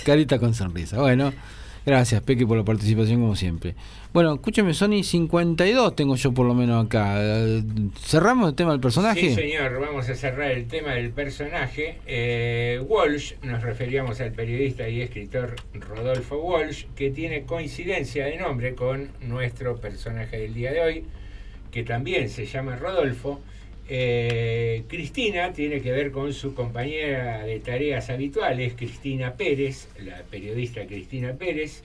Carita 0.05 0.39
con 0.39 0.55
sonrisa. 0.55 0.99
Bueno, 0.99 1.33
gracias 1.85 2.23
Peque 2.23 2.47
por 2.47 2.57
la 2.57 2.65
participación 2.65 3.21
como 3.21 3.37
siempre. 3.37 3.75
Bueno, 4.13 4.35
escúcheme, 4.35 4.75
Sony 4.75 5.03
52 5.03 5.97
tengo 5.97 6.17
yo 6.17 6.35
por 6.35 6.47
lo 6.47 6.53
menos 6.53 6.85
acá. 6.85 7.19
¿Cerramos 7.99 8.51
el 8.51 8.55
tema 8.55 8.73
del 8.73 8.81
personaje? 8.81 9.21
Sí, 9.21 9.35
señor, 9.35 9.81
vamos 9.81 10.07
a 10.11 10.15
cerrar 10.15 10.51
el 10.51 10.69
tema 10.69 10.93
del 10.93 11.13
personaje. 11.13 11.97
Eh, 12.07 12.79
Walsh, 12.87 13.37
nos 13.43 13.63
referíamos 13.63 14.21
al 14.21 14.33
periodista 14.33 14.87
y 14.87 15.01
escritor 15.01 15.57
Rodolfo 15.73 16.37
Walsh, 16.37 16.85
que 16.95 17.09
tiene 17.11 17.45
coincidencia 17.45 18.27
de 18.27 18.37
nombre 18.37 18.75
con 18.75 19.09
nuestro 19.23 19.77
personaje 19.77 20.41
del 20.41 20.53
día 20.53 20.73
de 20.73 20.81
hoy, 20.83 21.05
que 21.71 21.83
también 21.83 22.29
se 22.29 22.45
llama 22.45 22.77
Rodolfo. 22.77 23.41
Eh, 23.89 24.85
Cristina 24.89 25.55
tiene 25.55 25.81
que 25.81 25.91
ver 25.91 26.11
con 26.11 26.35
su 26.35 26.55
compañera 26.55 27.45
de 27.45 27.61
tareas 27.61 28.11
habituales, 28.11 28.75
Cristina 28.75 29.33
Pérez, 29.39 29.89
la 29.99 30.23
periodista 30.31 30.87
Cristina 30.87 31.33
Pérez. 31.33 31.83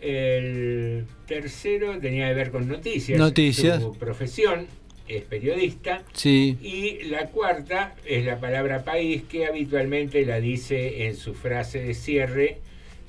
El 0.00 1.06
tercero 1.26 1.98
tenía 1.98 2.28
que 2.28 2.34
ver 2.34 2.50
con 2.50 2.68
noticias. 2.68 3.18
Noticias. 3.18 3.82
Su 3.82 3.96
profesión 3.96 4.66
es 5.08 5.22
periodista. 5.24 6.02
Sí. 6.12 6.56
Y 6.62 7.04
la 7.08 7.26
cuarta 7.26 7.94
es 8.04 8.24
la 8.24 8.38
palabra 8.38 8.84
país, 8.84 9.22
que 9.28 9.46
habitualmente 9.46 10.24
la 10.24 10.40
dice 10.40 11.06
en 11.06 11.16
su 11.16 11.34
frase 11.34 11.80
de 11.80 11.94
cierre, 11.94 12.58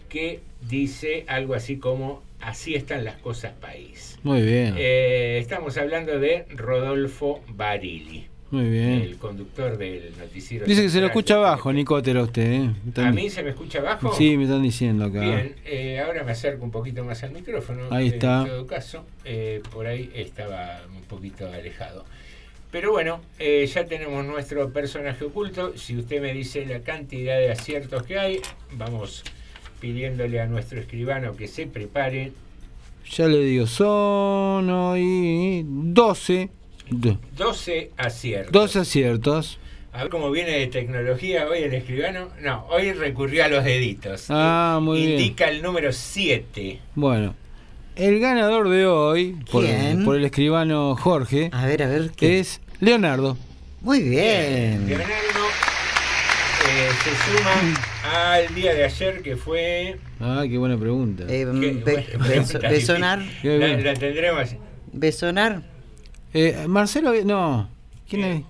que 0.07 0.39
dice 0.67 1.25
algo 1.27 1.53
así 1.53 1.77
como 1.77 2.23
así 2.41 2.75
están 2.75 3.03
las 3.03 3.17
cosas 3.17 3.53
país. 3.53 4.17
Muy 4.23 4.41
bien. 4.41 4.75
Eh, 4.77 5.37
estamos 5.39 5.77
hablando 5.77 6.19
de 6.19 6.45
Rodolfo 6.49 7.41
Barili, 7.49 8.27
Muy 8.51 8.67
bien. 8.69 9.01
el 9.01 9.17
conductor 9.17 9.77
del 9.77 10.11
noticiero. 10.17 10.65
Dice 10.65 10.81
que 10.81 10.89
se 10.89 10.99
lo 11.01 11.07
escucha 11.07 11.35
abajo, 11.35 11.71
Nicotero, 11.71 12.23
usted. 12.23 12.51
¿eh? 12.63 12.71
¿A 13.03 13.11
mí 13.11 13.29
se 13.29 13.43
me 13.43 13.51
escucha 13.51 13.79
abajo? 13.79 14.11
Sí, 14.13 14.37
me 14.37 14.45
están 14.45 14.63
diciendo 14.63 15.05
acá. 15.05 15.21
Bien, 15.21 15.55
eh, 15.65 15.99
ahora 15.99 16.23
me 16.23 16.31
acerco 16.31 16.63
un 16.63 16.71
poquito 16.71 17.03
más 17.05 17.21
al 17.23 17.31
micrófono. 17.31 17.83
Ahí 17.91 18.07
En 18.07 18.13
está. 18.15 18.45
todo 18.47 18.65
caso, 18.65 19.05
eh, 19.23 19.61
por 19.71 19.85
ahí 19.85 20.09
estaba 20.15 20.81
un 20.95 21.03
poquito 21.03 21.47
alejado. 21.51 22.05
Pero 22.71 22.91
bueno, 22.91 23.21
ya 23.39 23.85
tenemos 23.85 24.23
nuestro 24.25 24.71
personaje 24.71 25.25
oculto. 25.25 25.75
Si 25.75 25.97
usted 25.97 26.21
me 26.21 26.33
dice 26.33 26.65
la 26.67 26.81
cantidad 26.81 27.37
de 27.37 27.51
aciertos 27.51 28.03
que 28.03 28.19
hay, 28.19 28.39
vamos 28.73 29.23
pidiéndole 29.79 30.39
a 30.39 30.45
nuestro 30.45 30.79
escribano 30.79 31.35
que 31.35 31.47
se 31.47 31.65
prepare. 31.65 32.31
Ya 33.11 33.27
le 33.27 33.39
digo, 33.43 33.65
son 33.65 34.69
hoy 34.69 35.63
12. 35.65 36.49
Do- 36.91 37.19
12 37.37 37.91
aciertos. 37.97 38.51
Dos 38.51 38.75
aciertos. 38.75 39.59
A 39.91 40.03
ver 40.03 40.09
cómo 40.11 40.29
viene 40.29 40.51
de 40.51 40.67
tecnología 40.67 41.47
hoy 41.47 41.59
el 41.59 41.73
escribano. 41.73 42.29
No, 42.41 42.65
hoy 42.69 42.93
recurrió 42.93 43.43
a 43.45 43.47
los 43.47 43.63
deditos. 43.63 44.25
Ah, 44.29 44.79
muy 44.81 44.99
bien. 45.05 45.19
Indica 45.19 45.49
el 45.49 45.61
número 45.63 45.91
7. 45.91 46.79
Bueno, 46.95 47.33
el 47.95 48.19
ganador 48.19 48.69
de 48.69 48.85
hoy, 48.85 49.35
por, 49.51 49.65
el 49.65 50.25
escribano 50.25 50.95
Jorge, 50.95 51.49
A 51.51 51.65
ver, 51.65 51.81
a 51.83 51.87
ver. 51.87 52.11
es 52.21 52.61
Leonardo. 52.79 53.35
Muy 53.81 54.01
bien. 54.01 54.87
Leonardo 54.87 55.09
eh, 56.67 56.89
se 57.03 57.37
suma 57.37 58.33
al 58.35 58.53
día 58.53 58.73
de 58.73 58.83
ayer 58.85 59.21
que 59.21 59.35
fue. 59.37 59.97
Ah, 60.19 60.43
qué 60.47 60.57
buena 60.57 60.77
pregunta. 60.77 61.23
Eh, 61.27 61.45
que- 61.45 61.45
be- 61.45 61.81
bueno, 61.81 62.25
beso- 62.25 62.59
pregunta 62.59 62.69
besonar. 62.69 63.19
La, 63.43 63.67
la 63.77 63.93
tendremos. 63.95 64.55
Besonar. 64.91 65.63
Eh, 66.33 66.65
Marcelo, 66.67 67.13
no. 67.25 67.69
¿Quién 68.07 68.23
es? 68.23 68.43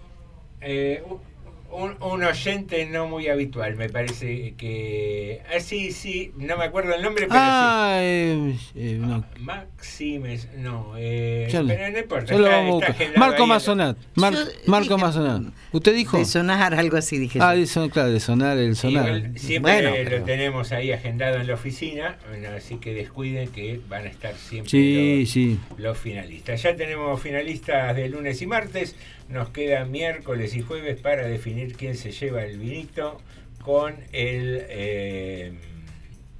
Un, 1.71 1.95
un 2.01 2.23
oyente 2.23 2.85
no 2.87 3.07
muy 3.07 3.27
habitual, 3.27 3.75
me 3.75 3.89
parece 3.89 4.55
que. 4.57 5.41
Ah, 5.55 5.59
sí, 5.59 5.91
sí, 5.91 6.31
no 6.35 6.57
me 6.57 6.65
acuerdo 6.65 6.95
el 6.95 7.01
nombre, 7.03 7.27
pero 7.27 7.39
Ah, 7.39 7.99
eh, 8.01 8.55
eh, 8.75 8.97
no. 8.99 9.19
sí. 9.35 9.41
Maximes, 9.43 10.47
no. 10.57 10.93
Eh, 10.97 11.47
pero 11.51 11.89
no 11.91 11.99
importa. 11.99 12.33
está- 12.35 13.03
está 13.03 13.19
Marco. 13.19 13.45
Mazonat. 13.47 13.97
Mar- 14.15 14.33
Marco 14.65 14.97
Mazonat. 14.97 15.53
¿Usted 15.71 15.93
dijo? 15.95 16.17
De 16.17 16.25
sonar, 16.25 16.73
algo 16.73 16.97
así 16.97 17.17
dije 17.19 17.39
Ah, 17.41 17.53
de 17.55 17.67
son, 17.67 17.89
claro, 17.89 18.09
de 18.09 18.19
sonar 18.19 18.57
el 18.57 18.75
sonar. 18.75 19.05
Igual 19.07 19.37
siempre 19.39 19.71
Bueno, 19.73 19.89
lo 19.89 19.95
pero- 20.09 20.23
tenemos 20.23 20.71
ahí 20.71 20.91
agendado 20.91 21.35
en 21.39 21.47
la 21.47 21.53
oficina, 21.53 22.17
bueno, 22.29 22.49
así 22.57 22.77
que 22.77 22.93
descuiden 22.93 23.49
que 23.49 23.79
van 23.87 24.05
a 24.05 24.09
estar 24.09 24.33
siempre 24.35 24.71
Sí, 24.71 25.19
los, 25.21 25.29
sí. 25.29 25.59
los 25.77 25.97
finalistas. 25.97 26.63
Ya 26.63 26.75
tenemos 26.75 27.21
finalistas 27.21 27.95
de 27.95 28.09
lunes 28.09 28.41
y 28.41 28.47
martes, 28.47 28.95
nos 29.30 29.49
queda 29.49 29.85
miércoles 29.85 30.56
y 30.56 30.61
jueves 30.61 30.99
para 31.01 31.27
definir 31.27 31.76
quién 31.76 31.95
se 31.95 32.11
lleva 32.11 32.43
el 32.43 32.57
vinito 32.57 33.19
con 33.64 33.93
el 34.11 34.64
eh, 34.69 35.53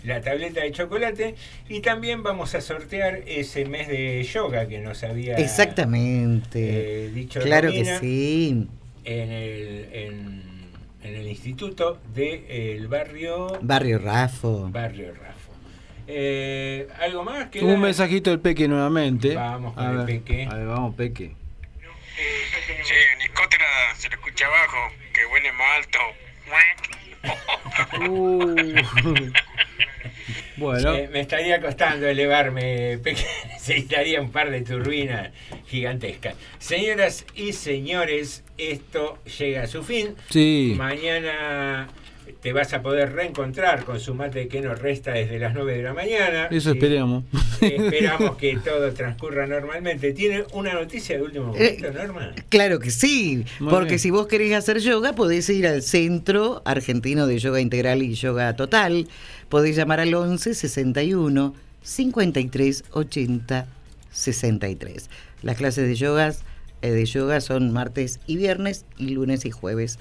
la 0.04 0.22
tableta 0.22 0.62
de 0.62 0.72
chocolate 0.72 1.36
y 1.68 1.82
también 1.82 2.24
vamos 2.24 2.56
a 2.56 2.62
sortear 2.62 3.20
ese 3.28 3.66
mes 3.66 3.88
de 3.90 4.24
yoga 4.24 4.68
que 4.68 4.80
nos 4.80 5.04
había 5.04 5.36
Exactamente. 5.36 7.06
eh, 7.06 7.10
dicho 7.10 7.42
claro 7.42 7.70
que 7.72 7.84
sí. 8.00 8.68
en 9.04 9.32
el, 9.32 9.88
en, 9.92 10.42
en 11.04 11.16
el 11.16 11.28
instituto 11.28 12.00
del 12.14 12.88
barrio 12.88 13.60
Barrio 13.62 14.00
Rafo. 14.00 14.70
Barrio 14.72 15.14
Rafo. 15.14 15.52
Eh, 16.08 16.88
¿Algo 17.02 17.24
más? 17.24 17.50
que 17.50 17.62
Un 17.64 17.80
mensajito 17.82 18.30
del 18.32 18.40
Peque 18.40 18.68
nuevamente. 18.68 19.36
Vamos 19.36 19.74
con 19.74 19.86
A 19.86 19.92
el 19.92 19.98
ver, 19.98 20.06
Peque. 20.08 20.48
A 20.50 20.56
ver, 20.56 20.66
vamos, 20.68 20.96
Peque. 20.96 21.36
Sí, 22.84 22.94
Nicótera 23.20 23.66
se 23.96 24.10
lo 24.10 24.16
escucha 24.16 24.46
abajo, 24.46 24.94
que 25.14 25.26
huele 25.26 25.52
más 25.54 25.78
alto. 25.78 26.00
Bueno. 30.58 30.94
Eh, 30.94 31.10
me 31.12 31.22
estaría 31.22 31.62
costando 31.62 32.08
elevarme, 32.08 33.00
Peque. 33.02 33.26
necesitaría 33.54 34.22
un 34.22 34.32
par 34.32 34.52
de 34.52 34.62
turbinas 34.62 35.32
gigantescas. 35.68 36.36
Señoras 36.58 37.26
y 37.36 37.54
señores, 37.54 38.44
esto 38.58 39.22
llega 39.38 39.64
a 39.64 39.68
su 39.68 39.84
fin. 39.84 40.16
Sí. 40.30 40.74
Mañana 40.78 41.88
te 42.42 42.54
vas 42.54 42.74
a 42.74 42.82
poder 42.82 43.12
reencontrar 43.14 43.84
con 43.84 44.00
su 44.00 44.14
mate 44.16 44.48
que 44.48 44.62
nos 44.62 44.80
resta 44.80 45.12
desde 45.12 45.40
las 45.40 45.54
9 45.54 45.76
de 45.78 45.84
la 45.84 45.94
mañana. 45.94 46.46
Eso 46.52 46.72
Sí. 46.72 46.78
esperamos. 46.78 47.26
Esperamos 47.62 48.38
que 48.38 48.58
todo 48.58 48.94
transcurra 48.94 49.46
normalmente. 49.46 50.14
¿Tiene 50.14 50.46
una 50.54 50.74
noticia 50.74 51.18
de 51.18 51.24
último 51.24 51.48
momento, 51.48 51.92
Norma? 51.92 52.32
Claro 52.48 52.80
que 52.80 52.92
sí, 52.92 53.44
Muy 53.60 53.70
porque 53.70 53.90
bien. 53.90 54.00
si 54.00 54.12
vos 54.12 54.28
querés 54.28 54.54
hacer 54.54 54.80
yoga, 54.80 55.14
podés 55.14 55.50
ir 55.50 55.68
al 55.68 55.82
Centro 55.82 56.62
Argentino 56.64 57.28
de 57.28 57.40
Yoga 57.40 57.60
Integral 57.60 58.02
y 58.02 58.14
Yoga 58.14 58.56
Total. 58.56 59.08
Podés 59.50 59.76
llamar 59.76 60.00
al 60.00 60.14
11 60.14 60.54
61 60.54 61.54
53 61.84 62.84
80 62.92 63.66
63. 64.12 65.10
Las 65.42 65.58
clases 65.58 65.88
de 65.88 65.96
yogas 65.96 66.44
eh, 66.82 66.92
de 66.92 67.06
yoga 67.06 67.42
son 67.42 67.72
martes 67.74 68.20
y 68.28 68.38
viernes 68.38 68.86
y 68.98 69.10
lunes 69.10 69.46
y 69.46 69.52
jueves. 69.52 70.00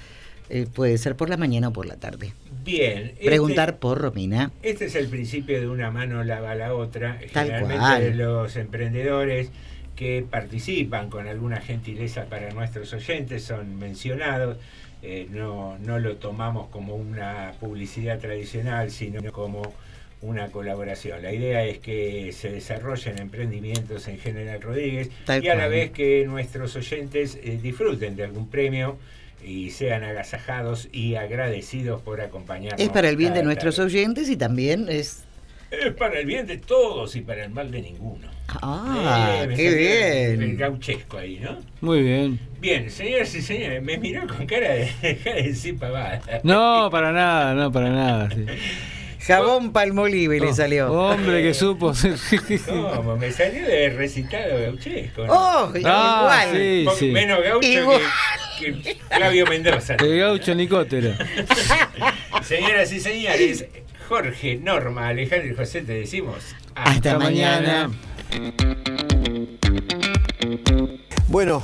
Eh, 0.51 0.67
puede 0.73 0.97
ser 0.99 1.15
por 1.17 1.29
la 1.29 1.37
mañana 1.37 1.69
o 1.69 1.73
por 1.73 1.87
la 1.87 1.97
tarde. 1.97 2.33
Bien. 2.65 3.13
este- 3.15 3.27
Preguntar 3.27 3.79
por 3.79 3.99
Romina. 3.99 4.51
Este 4.63 4.87
es 4.87 4.95
el 4.95 5.09
principio 5.09 5.61
de 5.61 5.69
una 5.69 5.91
mano 5.91 6.23
lava 6.25 6.55
la 6.55 6.75
otra. 6.75 7.19
Tal 7.33 7.47
Generalmente 7.47 7.79
cual. 7.79 8.19
los 8.19 8.57
emprendedores 8.57 9.51
que 9.97 10.25
participan 10.29 11.11
con 11.11 11.27
alguna 11.27 11.61
gentileza 11.61 12.27
para 12.27 12.51
nuestros 12.53 12.93
oyentes 12.93 13.43
son 13.45 13.79
mencionados. 13.79 14.57
Eh, 15.03 15.27
no, 15.31 15.77
no 15.79 15.99
lo 15.99 16.17
tomamos 16.17 16.69
como 16.69 16.95
una 16.97 17.53
publicidad 17.61 18.19
tradicional, 18.19 18.91
sino 18.91 19.31
como 19.33 19.73
una 20.21 20.49
colaboración. 20.49 21.23
La 21.23 21.33
idea 21.33 21.65
es 21.65 21.79
que 21.79 22.33
se 22.33 22.51
desarrollen 22.51 23.19
emprendimientos 23.19 24.09
en 24.09 24.19
General 24.19 24.61
Rodríguez 24.61 25.11
Tal 25.25 25.45
y 25.45 25.49
a 25.49 25.55
la 25.55 25.61
cual. 25.63 25.71
vez 25.71 25.91
que 25.93 26.25
nuestros 26.27 26.75
oyentes 26.75 27.39
eh, 27.43 27.59
disfruten 27.63 28.17
de 28.17 28.25
algún 28.25 28.49
premio 28.49 28.99
y 29.45 29.71
sean 29.71 30.05
agasajados 30.05 30.89
y 30.93 31.15
agradecidos 31.15 32.03
por 32.03 32.21
acompañarnos. 32.21 32.81
Es 32.81 32.89
para 32.89 33.09
el 33.09 33.17
bien 33.17 33.35
de 33.35 33.43
nuestros 33.43 33.77
tarde. 33.77 33.87
oyentes 33.89 34.29
y 34.29 34.37
también 34.37 34.87
es... 34.89 35.25
Es 35.71 35.93
para 35.95 36.19
el 36.21 36.25
bien 36.27 36.47
de 36.47 36.57
todos 36.57 37.15
y 37.15 37.21
para 37.21 37.45
el 37.45 37.51
mal 37.51 37.71
de 37.71 37.83
ninguno. 37.83 38.27
Ah, 38.63 39.43
Eh, 39.45 39.55
qué 39.55 39.75
bien. 39.75 40.43
El 40.43 40.57
gauchesco 40.57 41.19
ahí, 41.19 41.39
¿no? 41.41 41.59
Muy 41.83 42.03
bien. 42.03 42.41
Bien, 42.59 42.91
señoras 42.91 43.35
y 43.35 43.43
señores, 43.43 43.83
me 43.83 43.99
miró 43.99 44.27
con 44.27 44.47
cara 44.47 44.71
de 44.71 44.91
dejar 45.03 45.35
de 45.35 45.43
decir 45.43 45.79
pavada. 45.79 46.23
No, 46.43 46.89
para 46.91 47.13
nada, 47.13 47.53
no, 47.55 47.71
para 47.71 47.91
nada. 47.91 48.31
sí. 48.31 48.47
Jabón 49.21 49.73
Palmolive 49.73 50.41
le 50.41 50.47
Oh, 50.49 50.55
salió. 50.55 50.91
Hombre 50.91 51.43
que 51.43 51.53
supo. 51.53 51.93
¿Cómo? 52.67 53.17
Me 53.17 53.31
salió 53.31 53.67
de 53.67 53.91
recitado 53.91 54.59
gauchesco. 54.63 55.27
¿no? 55.27 55.33
Oh, 55.35 55.73
Ah, 55.85 56.47
igual. 56.55 56.97
sí. 56.97 57.11
Menos 57.11 57.43
gaucho 57.45 57.69
Igual. 57.69 57.99
que, 58.01 58.07
que 58.59 58.97
Flavio 59.09 59.47
Mendoza. 59.47 59.95
El 59.95 60.19
gaucho 60.19 60.55
Nicótera. 60.55 61.17
Señoras 62.43 62.93
y 62.93 63.01
señores, 63.01 63.67
Jorge, 64.09 64.57
Norma, 64.57 65.09
Alejandro 65.09 65.53
y 65.53 65.55
José, 65.55 65.83
te 65.83 65.93
decimos 65.93 66.55
Hasta 66.75 67.19
mañana. 67.19 67.91
Bueno, 71.29 71.63